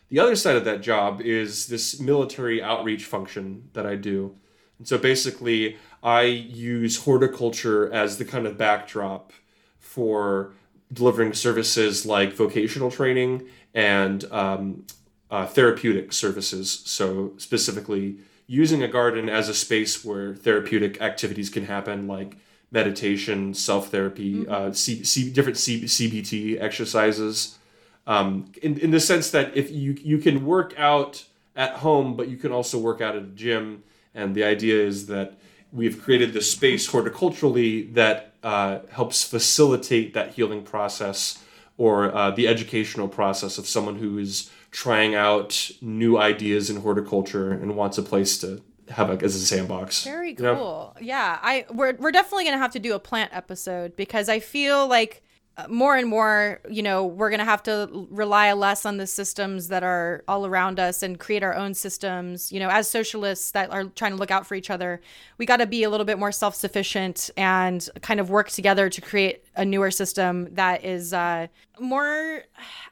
The 0.09 0.19
other 0.19 0.35
side 0.35 0.55
of 0.55 0.65
that 0.65 0.81
job 0.81 1.21
is 1.21 1.67
this 1.67 1.99
military 1.99 2.61
outreach 2.61 3.05
function 3.05 3.69
that 3.73 3.85
I 3.85 3.95
do. 3.95 4.35
And 4.77 4.87
so 4.87 4.97
basically, 4.97 5.77
I 6.03 6.23
use 6.23 6.97
horticulture 6.97 7.91
as 7.91 8.17
the 8.17 8.25
kind 8.25 8.45
of 8.45 8.57
backdrop 8.57 9.33
for 9.79 10.53
delivering 10.93 11.33
services 11.33 12.05
like 12.05 12.33
vocational 12.33 12.91
training 12.91 13.47
and 13.73 14.23
um, 14.31 14.85
uh, 15.31 15.45
therapeutic 15.45 16.13
services. 16.13 16.83
So, 16.85 17.33
specifically, 17.37 18.17
using 18.47 18.83
a 18.83 18.87
garden 18.87 19.29
as 19.29 19.49
a 19.49 19.53
space 19.53 20.05
where 20.05 20.35
therapeutic 20.35 21.01
activities 21.01 21.49
can 21.49 21.65
happen, 21.65 22.07
like 22.07 22.37
meditation, 22.75 23.53
self 23.53 23.89
therapy, 23.89 24.47
uh, 24.47 24.71
C- 24.73 25.03
C- 25.03 25.31
different 25.31 25.57
C- 25.57 25.85
CBT 25.85 26.61
exercises. 26.61 27.57
Um, 28.05 28.51
in, 28.61 28.77
in 28.77 28.91
the 28.91 28.99
sense 28.99 29.31
that 29.31 29.57
if 29.57 29.71
you 29.71 29.93
you 30.03 30.19
can 30.19 30.45
work 30.45 30.75
out 30.77 31.25
at 31.55 31.71
home, 31.85 32.15
but 32.15 32.27
you 32.27 32.37
can 32.37 32.51
also 32.51 32.77
work 32.77 33.01
out 33.01 33.15
at 33.15 33.23
a 33.23 33.33
gym, 33.43 33.83
and 34.13 34.35
the 34.35 34.43
idea 34.43 34.77
is 34.79 35.07
that 35.07 35.39
we've 35.71 36.03
created 36.03 36.33
this 36.33 36.51
space 36.51 36.87
horticulturally 36.91 37.93
that 37.95 38.33
uh, 38.43 38.79
helps 38.91 39.23
facilitate 39.23 40.13
that 40.13 40.33
healing 40.33 40.61
process 40.61 41.41
or 41.77 42.15
uh, 42.15 42.31
the 42.31 42.47
educational 42.47 43.07
process 43.07 43.57
of 43.57 43.65
someone 43.67 43.95
who 43.95 44.17
is 44.17 44.51
trying 44.71 45.15
out 45.15 45.71
new 45.81 46.17
ideas 46.17 46.69
in 46.69 46.77
horticulture 46.77 47.51
and 47.51 47.75
wants 47.75 47.97
a 47.97 48.03
place 48.03 48.37
to 48.37 48.61
have 48.89 49.09
a, 49.09 49.23
as 49.23 49.35
a 49.35 49.39
sandbox. 49.39 50.03
Very 50.03 50.31
you 50.31 50.43
know? 50.43 50.55
cool. 50.55 50.95
Yeah, 51.01 51.39
I 51.41 51.65
we're 51.71 51.95
we're 51.95 52.11
definitely 52.11 52.45
gonna 52.45 52.57
have 52.57 52.73
to 52.73 52.79
do 52.79 52.93
a 52.93 52.99
plant 52.99 53.31
episode 53.33 53.95
because 53.95 54.29
I 54.29 54.39
feel 54.39 54.87
like 54.87 55.23
uh, 55.57 55.67
more 55.69 55.95
and 55.95 56.09
more, 56.09 56.59
you 56.69 56.83
know, 56.83 57.05
we're 57.05 57.29
gonna 57.29 57.45
have 57.45 57.63
to 57.63 58.07
rely 58.09 58.51
less 58.53 58.85
on 58.85 58.97
the 58.97 59.07
systems 59.07 59.69
that 59.69 59.83
are 59.83 60.23
all 60.27 60.45
around 60.45 60.79
us 60.79 61.01
and 61.01 61.19
create 61.19 61.43
our 61.43 61.55
own 61.55 61.73
systems. 61.73 62.51
You 62.51 62.59
know, 62.59 62.69
as 62.69 62.89
socialists 62.89 63.51
that 63.51 63.71
are 63.71 63.85
trying 63.85 64.11
to 64.11 64.17
look 64.17 64.31
out 64.31 64.45
for 64.45 64.55
each 64.55 64.69
other, 64.69 65.01
we 65.37 65.45
got 65.45 65.57
to 65.57 65.65
be 65.65 65.83
a 65.83 65.89
little 65.89 66.05
bit 66.05 66.19
more 66.19 66.31
self 66.31 66.55
sufficient 66.55 67.29
and 67.37 67.87
kind 68.01 68.19
of 68.19 68.29
work 68.29 68.49
together 68.49 68.89
to 68.89 69.01
create 69.01 69.45
a 69.55 69.65
newer 69.65 69.91
system 69.91 70.49
that 70.53 70.83
is 70.83 71.13
uh, 71.13 71.47
more, 71.79 72.43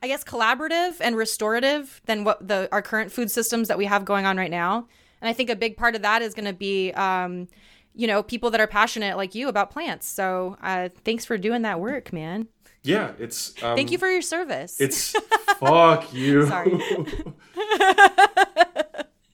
I 0.01 0.07
guess, 0.07 0.23
collaborative 0.23 0.95
and 1.01 1.15
restorative 1.15 2.01
than 2.05 2.23
what 2.23 2.47
the 2.47 2.69
our 2.71 2.81
current 2.81 3.11
food 3.11 3.29
systems 3.29 3.67
that 3.67 3.77
we 3.77 3.85
have 3.85 4.05
going 4.05 4.25
on 4.25 4.37
right 4.37 4.51
now. 4.51 4.87
And 5.23 5.29
I 5.29 5.33
think 5.33 5.49
a 5.49 5.55
big 5.55 5.77
part 5.77 5.95
of 5.95 6.01
that 6.01 6.21
is 6.21 6.33
going 6.33 6.47
to 6.47 6.53
be, 6.53 6.91
um, 6.91 7.47
you 7.95 8.07
know, 8.07 8.21
people 8.21 8.51
that 8.51 8.59
are 8.59 8.67
passionate 8.67 9.15
like 9.15 9.33
you 9.33 9.47
about 9.47 9.71
plants. 9.71 10.05
So 10.05 10.57
uh, 10.61 10.89
thanks 11.05 11.23
for 11.23 11.37
doing 11.37 11.61
that 11.61 11.79
work, 11.79 12.11
man. 12.11 12.49
Yeah, 12.81 13.13
it's. 13.17 13.53
Um, 13.63 13.77
Thank 13.77 13.91
you 13.91 13.97
for 13.97 14.09
your 14.09 14.21
service. 14.21 14.81
It's 14.81 15.15
fuck 15.59 16.13
you. 16.13 16.45
Sorry. 16.45 16.73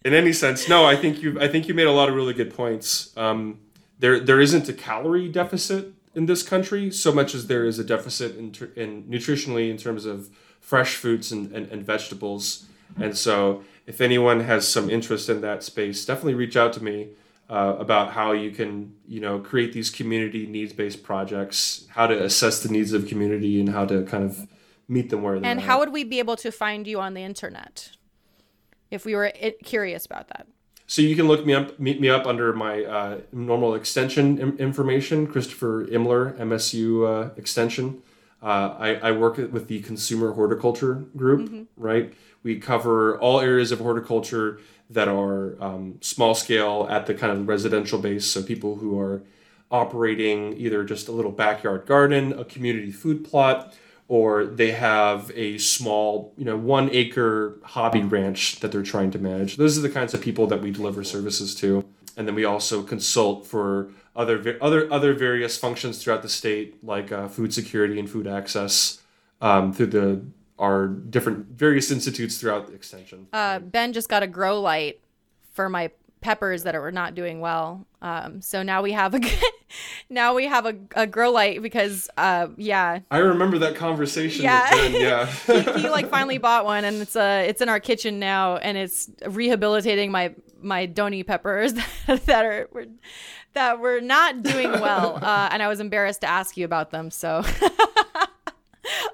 In 0.06 0.14
any 0.14 0.32
sense, 0.32 0.70
no. 0.70 0.86
I 0.86 0.96
think 0.96 1.24
you. 1.24 1.42
I 1.42 1.48
think 1.48 1.68
you 1.68 1.74
made 1.74 1.88
a 1.88 1.92
lot 1.92 2.08
of 2.08 2.14
really 2.14 2.36
good 2.36 2.54
points. 2.54 3.12
Um, 3.18 3.62
there, 3.98 4.20
there 4.20 4.40
isn't 4.40 4.70
a 4.70 4.74
calorie 4.74 5.28
deficit 5.28 5.94
in 6.14 6.28
this 6.28 6.44
country 6.44 6.92
so 6.92 7.12
much 7.12 7.34
as 7.34 7.48
there 7.48 7.66
is 7.66 7.80
a 7.80 7.84
deficit 7.84 8.38
in, 8.38 8.54
in 8.76 9.06
nutritionally 9.06 9.72
in 9.72 9.78
terms 9.78 10.06
of 10.06 10.30
fresh 10.60 10.96
fruits 10.96 11.32
and, 11.32 11.52
and, 11.52 11.72
and 11.72 11.84
vegetables. 11.84 12.68
And 12.98 13.18
so, 13.18 13.64
if 13.90 14.02
anyone 14.02 14.42
has 14.42 14.68
some 14.68 14.88
interest 14.88 15.30
in 15.30 15.42
that 15.42 15.64
space, 15.64 16.06
definitely 16.06 16.36
reach 16.36 16.56
out 16.56 16.72
to 16.74 16.84
me 16.84 17.10
uh, 17.50 17.76
about 17.80 18.12
how 18.12 18.32
you 18.32 18.52
can, 18.52 18.94
you 19.08 19.20
know, 19.20 19.40
create 19.40 19.74
these 19.74 19.90
community 19.90 20.46
needs-based 20.46 21.02
projects, 21.02 21.88
how 21.90 22.06
to 22.06 22.24
assess 22.24 22.62
the 22.62 22.70
needs 22.70 22.94
of 22.94 23.08
community, 23.08 23.60
and 23.60 23.70
how 23.70 23.86
to 23.86 24.04
kind 24.04 24.24
of 24.24 24.48
meet 24.88 25.10
them 25.10 25.24
where 25.24 25.40
they're 25.40 25.50
and 25.50 25.60
at. 25.60 25.66
how 25.66 25.80
would 25.80 25.92
we 25.92 26.04
be 26.04 26.20
able 26.20 26.36
to 26.36 26.52
find 26.52 26.86
you 26.86 27.02
on 27.02 27.16
the 27.16 27.24
internet 27.24 27.90
if 28.92 29.06
we 29.06 29.16
were 29.16 29.34
curious 29.64 30.06
about 30.06 30.28
that? 30.28 30.46
So 30.86 31.02
you 31.02 31.16
can 31.16 31.28
look 31.28 31.44
me 31.44 31.56
up, 31.56 31.80
meet 31.80 32.00
me 32.00 32.10
up 32.10 32.28
under 32.28 32.54
my 32.54 32.84
uh, 32.84 33.18
normal 33.32 33.74
extension 33.74 34.38
Im- 34.38 34.58
information, 34.60 35.26
Christopher 35.26 35.88
Imler, 35.88 36.38
MSU 36.38 37.08
uh, 37.08 37.34
extension. 37.38 38.04
Uh, 38.42 38.76
I, 38.78 38.96
I 38.96 39.12
work 39.12 39.38
with 39.38 39.68
the 39.68 39.82
Consumer 39.82 40.34
Horticulture 40.34 41.06
Group, 41.18 41.68
right? 41.76 42.14
We 42.44 42.60
cover 42.60 43.18
all 43.20 43.42
areas 43.42 43.72
of 43.72 43.80
horticulture 43.80 44.60
that 44.90 45.08
are 45.08 45.62
um, 45.62 45.98
small 46.02 46.34
scale 46.34 46.88
at 46.90 47.06
the 47.06 47.14
kind 47.14 47.32
of 47.32 47.48
residential 47.48 48.00
base. 48.00 48.26
So 48.26 48.42
people 48.42 48.78
who 48.78 49.00
are 49.00 49.22
operating 49.72 50.58
either 50.58 50.84
just 50.84 51.08
a 51.08 51.12
little 51.12 51.32
backyard 51.32 51.86
garden, 51.86 52.34
a 52.34 52.44
community 52.44 52.92
food 52.92 53.24
plot, 53.24 53.76
or 54.08 54.46
they 54.46 54.72
have 54.72 55.32
a 55.36 55.60
small, 55.60 56.34
you 56.36 56.44
know, 56.46 56.58
one 56.58 56.90
acre 56.92 57.60
hobby 57.64 58.02
ranch 58.02 58.60
that 58.62 58.72
they're 58.72 58.82
trying 58.82 59.12
to 59.12 59.20
manage. 59.20 59.58
Those 59.58 59.78
are 59.78 59.82
the 59.82 59.90
kinds 59.90 60.16
of 60.16 60.22
people 60.22 60.48
that 60.48 60.62
we 60.62 60.72
deliver 60.72 61.04
services 61.04 61.54
to. 61.56 61.86
And 62.18 62.28
then 62.28 62.34
we 62.34 62.44
also 62.44 62.82
consult 62.82 63.46
for 63.46 63.92
other 64.16 64.58
other 64.60 64.92
other 64.92 65.14
various 65.14 65.58
functions 65.58 66.04
throughout 66.04 66.24
the 66.24 66.30
state, 66.30 66.84
like 66.84 67.12
uh, 67.12 67.28
food 67.28 67.54
security 67.54 68.00
and 68.00 68.10
food 68.10 68.28
access, 68.28 69.02
um, 69.40 69.72
through 69.72 69.86
the 69.86 70.22
our 70.60 70.88
different 70.88 71.48
various 71.48 71.90
institutes 71.90 72.38
throughout 72.38 72.68
the 72.68 72.74
extension. 72.74 73.28
Uh, 73.34 73.60
ben 73.60 73.94
just 73.94 74.10
got 74.10 74.22
a 74.22 74.28
grow 74.28 74.60
light 74.62 75.00
for 75.54 75.70
my 75.70 75.90
peppers 76.22 76.64
that 76.64 76.76
are 76.76 76.92
not 76.92 77.16
doing 77.16 77.40
well. 77.40 77.86
Um, 78.02 78.42
so 78.42 78.62
now 78.62 78.82
we 78.82 78.92
have 78.92 79.16
a 79.16 79.22
now 80.10 80.34
we 80.34 80.46
have 80.48 80.66
a, 80.66 80.76
a 80.96 81.08
grow 81.08 81.32
light 81.32 81.62
because 81.62 82.10
uh, 82.18 82.48
yeah 82.58 83.00
I 83.10 83.20
remember 83.20 83.60
that 83.60 83.76
conversation. 83.76 84.44
Yeah. 84.44 84.70
Ben, 84.70 84.94
yeah. 84.94 85.26
he, 85.48 85.82
he 85.82 85.90
like 85.90 86.10
finally 86.10 86.38
bought 86.38 86.66
one 86.66 86.86
and 86.86 86.98
it's 86.98 87.16
uh 87.16 87.44
it's 87.48 87.62
in 87.62 87.70
our 87.70 87.80
kitchen 87.80 88.20
now 88.20 88.58
and 88.58 88.78
it's 88.78 89.10
rehabilitating 89.28 90.12
my 90.12 90.36
my 90.62 90.86
doni 90.86 91.24
peppers 91.24 91.74
that 92.08 92.46
are 92.46 92.68
were, 92.72 92.86
that 93.54 93.80
were 93.80 94.02
not 94.02 94.44
doing 94.44 94.72
well 94.72 95.20
uh, 95.22 95.50
and 95.52 95.64
I 95.64 95.68
was 95.68 95.80
embarrassed 95.80 96.22
to 96.22 96.28
ask 96.28 96.58
you 96.58 96.66
about 96.66 96.92
them 96.92 97.12
so 97.12 97.44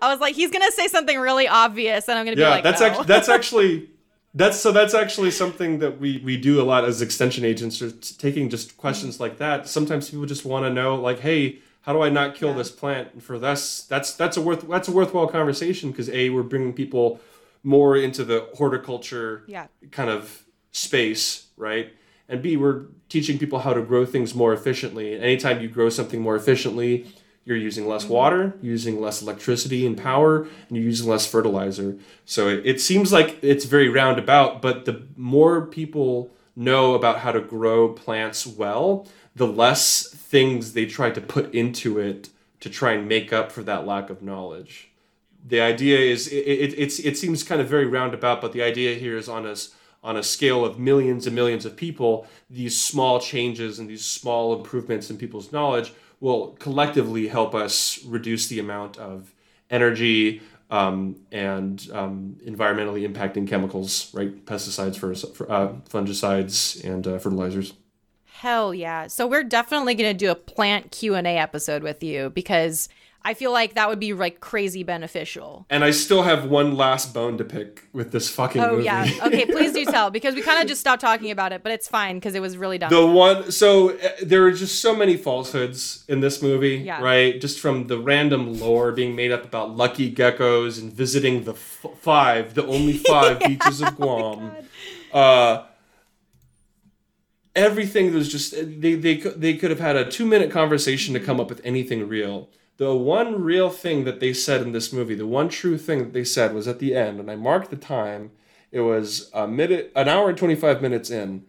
I 0.02 0.12
was 0.12 0.20
like 0.20 0.36
he's 0.36 0.52
gonna 0.52 0.72
say 0.72 0.88
something 0.88 1.20
really 1.20 1.48
obvious 1.48 2.08
and 2.08 2.18
I'm 2.18 2.26
gonna 2.26 2.36
be 2.36 2.44
like 2.44 2.64
that's 2.64 2.82
no. 2.82 2.88
actually 2.88 3.06
that's 3.06 3.30
actually 3.30 3.90
that's 4.34 4.60
so 4.60 4.72
that's 4.72 4.94
actually 4.94 5.32
something 5.32 5.80
that 5.80 6.00
we 6.00 6.22
we 6.24 6.38
do 6.38 6.62
a 6.62 6.64
lot 6.64 6.86
as 6.86 7.02
extension 7.02 7.46
agents 7.46 7.82
or 7.82 7.92
t- 7.92 8.16
taking 8.18 8.50
just 8.50 8.76
questions 8.78 9.20
like 9.20 9.38
that. 9.38 9.68
Sometimes 9.68 10.10
people 10.10 10.26
just 10.26 10.46
want 10.46 10.66
to 10.66 10.70
know 10.70 10.96
like, 10.96 11.20
hey, 11.20 11.60
how 11.82 11.94
do 11.94 12.02
I 12.02 12.10
not 12.10 12.36
kill 12.36 12.54
this 12.54 12.70
plant? 12.72 13.14
And 13.14 13.24
for 13.24 13.40
this, 13.40 13.84
that's 13.84 14.14
that's 14.16 14.36
a 14.38 14.42
worth 14.42 14.68
that's 14.68 14.88
a 14.88 14.92
worthwhile 14.92 15.28
conversation 15.28 15.92
because 15.92 16.10
a 16.10 16.30
we're 16.32 16.44
bringing 16.44 16.74
people 16.74 17.22
more 17.64 17.96
into 17.96 18.24
the 18.24 18.48
horticulture 18.56 19.44
Yeah. 19.48 19.68
kind 19.92 20.10
of 20.10 20.44
space, 20.72 21.48
right? 21.58 21.94
And 22.28 22.42
B, 22.42 22.58
we're 22.58 22.88
teaching 23.08 23.38
people 23.40 23.60
how 23.60 23.74
to 23.74 23.82
grow 23.82 24.06
things 24.06 24.36
more 24.36 24.52
efficiently. 24.54 25.14
And 25.14 25.24
anytime 25.24 25.62
you 25.62 25.68
grow 25.68 25.90
something 25.90 26.22
more 26.22 26.36
efficiently, 26.36 27.08
you're 27.46 27.58
using 27.58 27.88
less 27.88 28.04
mm-hmm. 28.04 28.14
water, 28.14 28.58
using 28.62 29.00
less 29.00 29.22
electricity 29.22 29.86
and 29.86 29.98
power, 29.98 30.42
and 30.42 30.78
you're 30.78 30.86
using 30.86 31.10
less 31.10 31.26
fertilizer. 31.26 31.98
So 32.26 32.50
it, 32.50 32.66
it 32.66 32.82
seems 32.82 33.14
like 33.14 33.38
it's 33.42 33.66
very 33.66 33.88
roundabout, 33.88 34.62
but 34.62 34.86
the 34.86 35.04
more 35.16 35.66
people 35.66 36.32
know 36.56 36.96
about 36.96 37.20
how 37.20 37.32
to 37.32 37.42
grow 37.42 37.90
plants 37.90 38.46
well, 38.48 39.08
the 39.36 39.48
less 39.48 40.08
things 40.10 40.74
they 40.74 40.86
try 40.86 41.12
to 41.12 41.22
put 41.22 41.54
into 41.54 42.00
it 42.00 42.30
to 42.62 42.70
try 42.70 42.94
and 42.94 43.08
make 43.08 43.32
up 43.32 43.52
for 43.52 43.62
that 43.64 43.86
lack 43.86 44.10
of 44.10 44.22
knowledge 44.22 44.90
the 45.48 45.62
idea 45.62 46.00
is 46.00 46.28
it, 46.28 46.38
it, 46.38 46.74
it's 46.78 47.00
it 47.00 47.18
seems 47.18 47.44
kind 47.44 47.62
of 47.62 47.68
very 47.68 47.86
roundabout, 47.86 48.42
but 48.42 48.52
the 48.52 48.64
idea 48.64 48.96
here 48.96 49.18
is 49.18 49.30
on 49.30 49.46
a 49.46 49.52
s- 49.52 49.74
on 50.04 50.18
a 50.18 50.24
scale 50.24 50.64
of 50.64 50.78
millions 50.78 51.26
and 51.26 51.36
millions 51.36 51.66
of 51.66 51.76
people, 51.76 52.28
these 52.48 52.84
small 52.84 53.20
changes 53.20 53.80
and 53.80 53.90
these 53.90 54.06
small 54.06 54.56
improvements 54.56 55.10
in 55.10 55.18
people's 55.18 55.52
knowledge 55.52 55.94
will 56.26 56.54
collectively 56.54 57.28
help 57.28 57.54
us 57.54 58.04
reduce 58.04 58.48
the 58.48 58.58
amount 58.58 58.98
of 58.98 59.32
energy 59.70 60.42
um, 60.72 61.16
and 61.32 61.88
um, 61.94 62.36
environmentally 62.44 63.08
impacting 63.08 63.48
chemicals, 63.48 64.12
right? 64.12 64.44
Pesticides, 64.44 64.98
for, 64.98 65.14
for 65.14 65.52
uh, 65.52 65.74
fungicides, 65.88 66.84
and 66.84 67.06
uh, 67.06 67.20
fertilizers. 67.20 67.74
Hell 68.26 68.74
yeah. 68.74 69.06
So 69.06 69.28
we're 69.28 69.44
definitely 69.44 69.94
going 69.94 70.18
to 70.18 70.18
do 70.18 70.32
a 70.32 70.36
plant 70.36 70.92
Q&A 70.92 71.38
episode 71.38 71.84
with 71.84 72.02
you 72.02 72.32
because 72.32 72.90
I 73.26 73.34
feel 73.34 73.52
like 73.52 73.74
that 73.74 73.90
would 73.90 74.00
be 74.00 74.14
like 74.14 74.40
crazy 74.40 74.84
beneficial. 74.84 75.66
And 75.72 75.84
I 75.84 75.90
still 75.90 76.22
have 76.22 76.46
one 76.46 76.78
last 76.78 77.12
bone 77.12 77.40
to 77.40 77.44
pick 77.44 77.84
with 77.92 78.12
this 78.12 78.30
fucking 78.30 78.62
Oh 78.62 78.74
movie. 78.74 78.84
yeah. 78.84 79.10
Okay, 79.24 79.46
please 79.56 79.74
do 79.74 79.84
tell 79.84 80.12
because 80.12 80.36
we 80.36 80.44
kind 80.44 80.62
of 80.62 80.68
just 80.68 80.80
stopped 80.80 81.02
talking 81.02 81.32
about 81.32 81.52
it, 81.52 81.64
but 81.64 81.72
it's 81.72 81.88
fine 81.88 82.18
because 82.18 82.36
it 82.36 82.40
was 82.42 82.56
really 82.56 82.78
dumb. 82.78 82.92
The 82.92 83.06
one, 83.06 83.52
so 83.52 83.98
uh, 83.98 84.10
there 84.24 84.46
are 84.46 84.52
just 84.52 84.80
so 84.80 84.96
many 84.96 85.18
falsehoods 85.18 86.06
in 86.08 86.20
this 86.20 86.42
movie, 86.44 86.76
Yeah. 86.78 87.02
right? 87.02 87.42
Just 87.42 87.60
from 87.60 87.88
the 87.88 87.98
random 87.98 88.60
lore 88.60 88.92
being 88.92 89.16
made 89.16 89.32
up 89.32 89.44
about 89.44 89.76
lucky 89.76 90.14
geckos 90.14 90.80
and 90.80 90.94
visiting 90.94 91.46
the 91.46 91.54
f- 91.54 91.86
five, 92.02 92.54
the 92.54 92.66
only 92.68 92.94
five 93.10 93.40
beaches 93.40 93.82
of 93.82 93.96
Guam. 93.96 94.52
Uh, 95.12 95.64
everything 97.56 98.14
was 98.14 98.30
just 98.32 98.52
they 98.54 98.96
they 98.96 99.16
they 99.16 99.56
could 99.56 99.70
have 99.72 99.80
had 99.80 99.96
a 99.96 100.10
two 100.10 100.26
minute 100.26 100.52
conversation 100.52 101.14
to 101.14 101.20
come 101.20 101.40
up 101.40 101.50
with 101.50 101.62
anything 101.64 102.08
real. 102.08 102.50
The 102.78 102.94
one 102.94 103.42
real 103.42 103.70
thing 103.70 104.04
that 104.04 104.20
they 104.20 104.34
said 104.34 104.62
in 104.62 104.72
this 104.74 104.92
movie, 104.92 105.16
the 105.16 105.26
one 105.28 105.48
true 105.50 105.78
thing 105.78 106.00
that 106.00 106.14
they 106.14 106.26
said 106.26 106.54
was 106.54 106.68
at 106.68 106.80
the 106.80 106.94
end, 106.96 107.20
and 107.20 107.32
I 107.32 107.36
marked 107.36 107.70
the 107.70 107.78
time. 107.78 108.32
It 108.72 108.82
was 108.82 109.30
a 109.34 109.48
minute, 109.48 109.92
an 109.96 110.10
hour 110.10 110.28
and 110.30 110.38
twenty 110.38 110.56
five 110.56 110.82
minutes 110.82 111.10
in. 111.10 111.46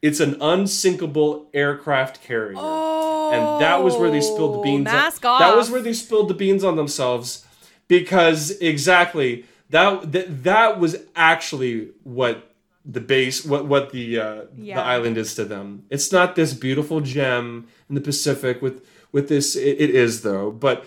It's 0.00 0.20
an 0.20 0.36
unsinkable 0.40 1.48
aircraft 1.52 2.22
carrier, 2.22 2.56
and 2.56 3.60
that 3.60 3.82
was 3.82 3.96
where 3.96 4.10
they 4.10 4.20
spilled 4.20 4.54
the 4.54 4.62
beans. 4.62 4.86
on- 4.88 4.94
Oh, 4.94 4.98
mask 4.98 5.22
That 5.22 5.56
was 5.56 5.70
where 5.70 5.82
they 5.82 5.92
spilled 5.92 6.28
the 6.28 6.34
beans 6.34 6.62
on 6.64 6.76
themselves, 6.76 7.44
because 7.88 8.52
exactly 8.60 9.44
that 9.70 10.12
that, 10.12 10.44
that 10.44 10.78
was 10.78 10.96
actually 11.16 11.88
what 12.04 12.46
the 12.84 13.00
base 13.00 13.44
what 13.44 13.66
what 13.66 13.90
the 13.92 14.18
uh, 14.20 14.40
Yeah. 14.56 14.76
the 14.76 14.82
island 14.82 15.18
is 15.18 15.34
to 15.34 15.44
them. 15.44 15.84
It's 15.90 16.12
not 16.12 16.36
this 16.36 16.54
beautiful 16.54 17.00
gem 17.00 17.66
in 17.88 17.94
the 17.96 18.00
Pacific 18.00 18.62
with 18.62 18.82
with 19.12 19.28
this. 19.28 19.56
It, 19.56 19.80
it 19.80 19.90
is 19.90 20.22
though, 20.22 20.50
but 20.50 20.84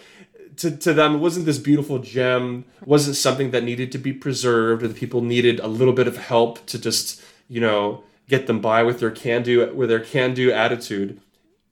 to, 0.58 0.72
to 0.72 0.94
them, 0.94 1.16
it 1.16 1.20
wasn't 1.20 1.46
this 1.46 1.58
beautiful 1.58 2.00
gem. 2.00 2.66
wasn't 2.86 3.16
something 3.16 3.52
that 3.52 3.64
needed 3.64 3.92
to 3.94 3.98
be 3.98 4.14
preserved, 4.14 4.84
or 4.84 4.88
the 4.88 4.94
people 4.94 5.22
needed 5.22 5.60
a 5.60 5.68
little 5.68 5.94
bit 5.94 6.08
of 6.08 6.18
help 6.18 6.66
to 6.68 6.80
just 6.80 7.22
you 7.48 7.60
know 7.60 8.04
get 8.30 8.48
them 8.48 8.62
by 8.62 8.84
with 8.84 9.00
their 9.00 9.12
can 9.12 9.44
do 9.44 9.74
with 9.74 9.90
their 9.90 10.00
can 10.00 10.34
do 10.34 10.52
attitude. 10.52 11.20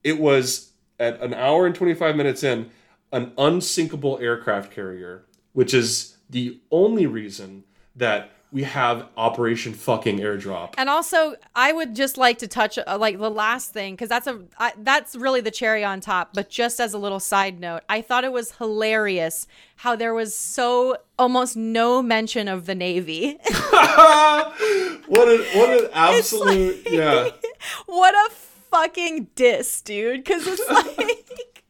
It 0.03 0.19
was 0.19 0.71
at 0.99 1.19
an 1.21 1.33
hour 1.33 1.65
and 1.65 1.75
twenty 1.75 1.93
five 1.93 2.15
minutes 2.15 2.43
in 2.43 2.71
an 3.11 3.33
unsinkable 3.37 4.17
aircraft 4.19 4.71
carrier, 4.71 5.25
which 5.53 5.73
is 5.73 6.17
the 6.29 6.59
only 6.71 7.05
reason 7.05 7.63
that 7.95 8.31
we 8.53 8.63
have 8.63 9.07
Operation 9.15 9.73
fucking 9.73 10.19
airdrop. 10.19 10.73
And 10.77 10.89
also, 10.89 11.35
I 11.55 11.71
would 11.71 11.95
just 11.95 12.17
like 12.17 12.37
to 12.39 12.47
touch 12.47 12.77
uh, 12.77 12.97
like 12.99 13.17
the 13.17 13.31
last 13.31 13.71
thing 13.71 13.93
because 13.93 14.09
that's 14.09 14.27
a 14.27 14.41
I, 14.57 14.73
that's 14.77 15.15
really 15.15 15.39
the 15.41 15.51
cherry 15.51 15.83
on 15.85 16.01
top. 16.01 16.33
But 16.33 16.49
just 16.49 16.79
as 16.79 16.93
a 16.93 16.97
little 16.97 17.19
side 17.21 17.59
note, 17.59 17.83
I 17.87 18.01
thought 18.01 18.23
it 18.23 18.31
was 18.33 18.53
hilarious 18.57 19.47
how 19.77 19.95
there 19.95 20.13
was 20.13 20.35
so 20.35 20.97
almost 21.17 21.55
no 21.55 22.01
mention 22.01 22.47
of 22.47 22.65
the 22.65 22.75
Navy. 22.75 23.37
what 23.71 25.27
an 25.27 25.39
what 25.55 25.69
an 25.83 25.89
absolute 25.93 26.81
yeah. 26.89 27.29
what 27.85 28.13
a 28.13 28.33
fucking 28.69 29.27
diss, 29.35 29.81
dude! 29.81 30.23
Because 30.23 30.45
it's 30.45 30.69
like 30.69 31.63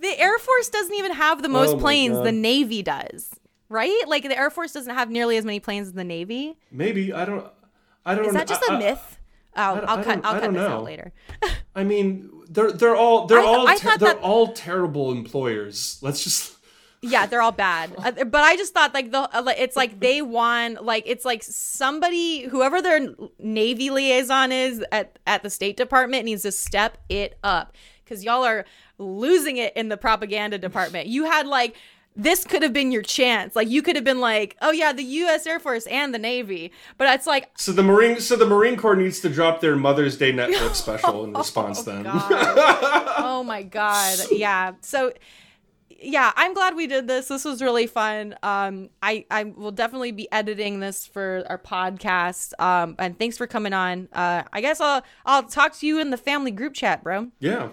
the 0.00 0.18
Air 0.18 0.38
Force 0.38 0.68
doesn't 0.68 0.94
even 0.94 1.12
have 1.12 1.42
the 1.42 1.48
most 1.48 1.74
Oh 1.74 1.78
planes 1.78 2.16
God. 2.16 2.26
the 2.26 2.32
Navy 2.32 2.82
does, 2.82 3.30
right? 3.68 4.02
Like 4.06 4.22
the 4.24 4.36
Air 4.38 4.50
Force 4.50 4.72
doesn't 4.72 4.94
have 4.94 5.10
nearly 5.10 5.36
as 5.36 5.44
many 5.44 5.60
planes 5.60 5.88
as 5.88 5.92
the 5.94 6.04
Navy. 6.04 6.56
Maybe 6.70 7.12
I 7.12 7.24
don't. 7.24 7.46
I 8.06 8.14
don't. 8.14 8.24
Know. 8.24 8.28
Is 8.28 8.34
that 8.34 8.48
just 8.48 8.62
a 8.68 8.74
a 8.74 8.78
myth? 8.78 9.18
I'll, 9.56 9.76
I 9.76 9.78
I'll 9.80 10.04
cut. 10.04 10.20
I'll 10.24 10.40
cut 10.40 10.52
this 10.52 10.52
know. 10.52 10.68
out 10.68 10.84
later. 10.84 11.12
I 11.76 11.84
mean, 11.84 12.30
they're 12.48 12.72
they're 12.72 12.96
all 12.96 13.26
they're 13.26 13.38
I- 13.38 13.44
all 13.44 13.66
I 13.68 13.76
ter- 13.76 13.96
they're 13.98 14.14
that- 14.14 14.18
all 14.22 14.52
terrible 14.52 15.12
employers. 15.12 15.98
Let's 16.02 16.22
just 16.24 16.56
Yeah, 17.02 17.26
they're 17.26 17.42
all 17.42 17.52
bad. 17.52 17.94
Uh, 17.98 18.24
But 18.24 18.42
I 18.42 18.56
just 18.56 18.74
thought 18.74 18.92
like 18.94 19.10
the 19.12 19.20
uh, 19.32 19.52
it's 19.56 19.76
like 19.76 20.00
they 20.00 20.22
won 20.22 20.78
like 20.82 21.04
it's 21.06 21.24
like 21.24 21.42
somebody 21.42 22.42
whoever 22.44 22.82
their 22.82 23.14
navy 23.38 23.90
liaison 23.90 24.52
is 24.52 24.84
at 24.92 25.18
at 25.26 25.42
the 25.42 25.50
State 25.50 25.76
Department 25.76 26.24
needs 26.24 26.42
to 26.42 26.52
step 26.52 26.98
it 27.08 27.38
up 27.44 27.74
cuz 28.06 28.24
y'all 28.24 28.44
are 28.44 28.64
losing 28.98 29.56
it 29.56 29.72
in 29.76 29.88
the 29.88 29.96
propaganda 29.96 30.58
department. 30.58 31.06
You 31.06 31.24
had 31.24 31.46
like 31.46 31.76
this 32.16 32.44
could 32.44 32.62
have 32.62 32.72
been 32.72 32.92
your 32.92 33.02
chance. 33.02 33.56
Like 33.56 33.68
you 33.68 33.82
could 33.82 33.96
have 33.96 34.04
been 34.04 34.20
like, 34.20 34.56
"Oh 34.62 34.70
yeah, 34.70 34.92
the 34.92 35.02
US 35.02 35.46
Air 35.46 35.58
Force 35.58 35.86
and 35.86 36.14
the 36.14 36.18
Navy." 36.18 36.70
But 36.96 37.12
it's 37.14 37.26
like 37.26 37.50
so 37.56 37.72
the 37.72 37.82
Marine 37.82 38.20
so 38.20 38.36
the 38.36 38.46
Marine 38.46 38.76
Corps 38.76 38.96
needs 38.96 39.20
to 39.20 39.28
drop 39.28 39.60
their 39.60 39.76
Mother's 39.76 40.16
Day 40.16 40.32
Netflix 40.32 40.74
special 40.84 41.24
in 41.24 41.32
response. 41.32 41.82
then 41.82 42.04
oh 42.08 43.42
my 43.46 43.62
god 43.62 44.18
yeah 44.30 44.72
so 44.80 45.12
yeah 45.88 46.32
i'm 46.36 46.52
glad 46.54 46.74
we 46.76 46.86
did 46.86 47.06
this 47.08 47.28
this 47.28 47.44
was 47.44 47.62
really 47.62 47.86
fun 47.86 48.34
um 48.42 48.88
i 49.02 49.24
i 49.30 49.44
will 49.44 49.70
definitely 49.72 50.12
be 50.12 50.30
editing 50.32 50.80
this 50.80 51.06
for 51.06 51.44
our 51.48 51.58
podcast 51.58 52.52
um 52.60 52.94
and 52.98 53.18
thanks 53.18 53.36
for 53.36 53.46
coming 53.46 53.72
on 53.72 54.08
uh 54.12 54.42
i 54.52 54.60
guess 54.60 54.80
i'll 54.80 55.02
i'll 55.24 55.42
talk 55.44 55.74
to 55.74 55.86
you 55.86 55.98
in 56.00 56.10
the 56.10 56.16
family 56.16 56.50
group 56.50 56.74
chat 56.74 57.02
bro 57.02 57.28
yeah 57.38 57.68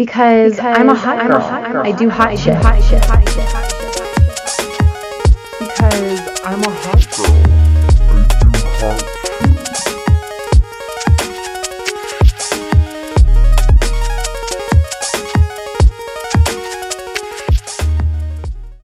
because, 0.00 0.56
because 0.56 0.78
I'm 0.78 0.88
a 0.88 0.94
hot 0.94 1.18
I'm. 1.20 1.36
A 1.36 1.40
hot, 1.40 1.72
girl. 1.72 1.86
I 1.86 1.92
do 1.92 2.08
hot, 2.08 2.38
shit. 2.38 2.46
Do 2.46 2.52
hot 2.54 2.82
shit. 2.82 3.04
Hot 3.04 3.28
shit. 3.28 3.44
Hot 3.52 3.68
shit. 3.68 3.90
Because 5.58 6.20
I'm 6.42 6.62
a 6.62 6.70
hot 6.70 7.06
girl. 7.18 7.26
I 8.08 8.24
do 8.40 8.48
hot 8.80 9.09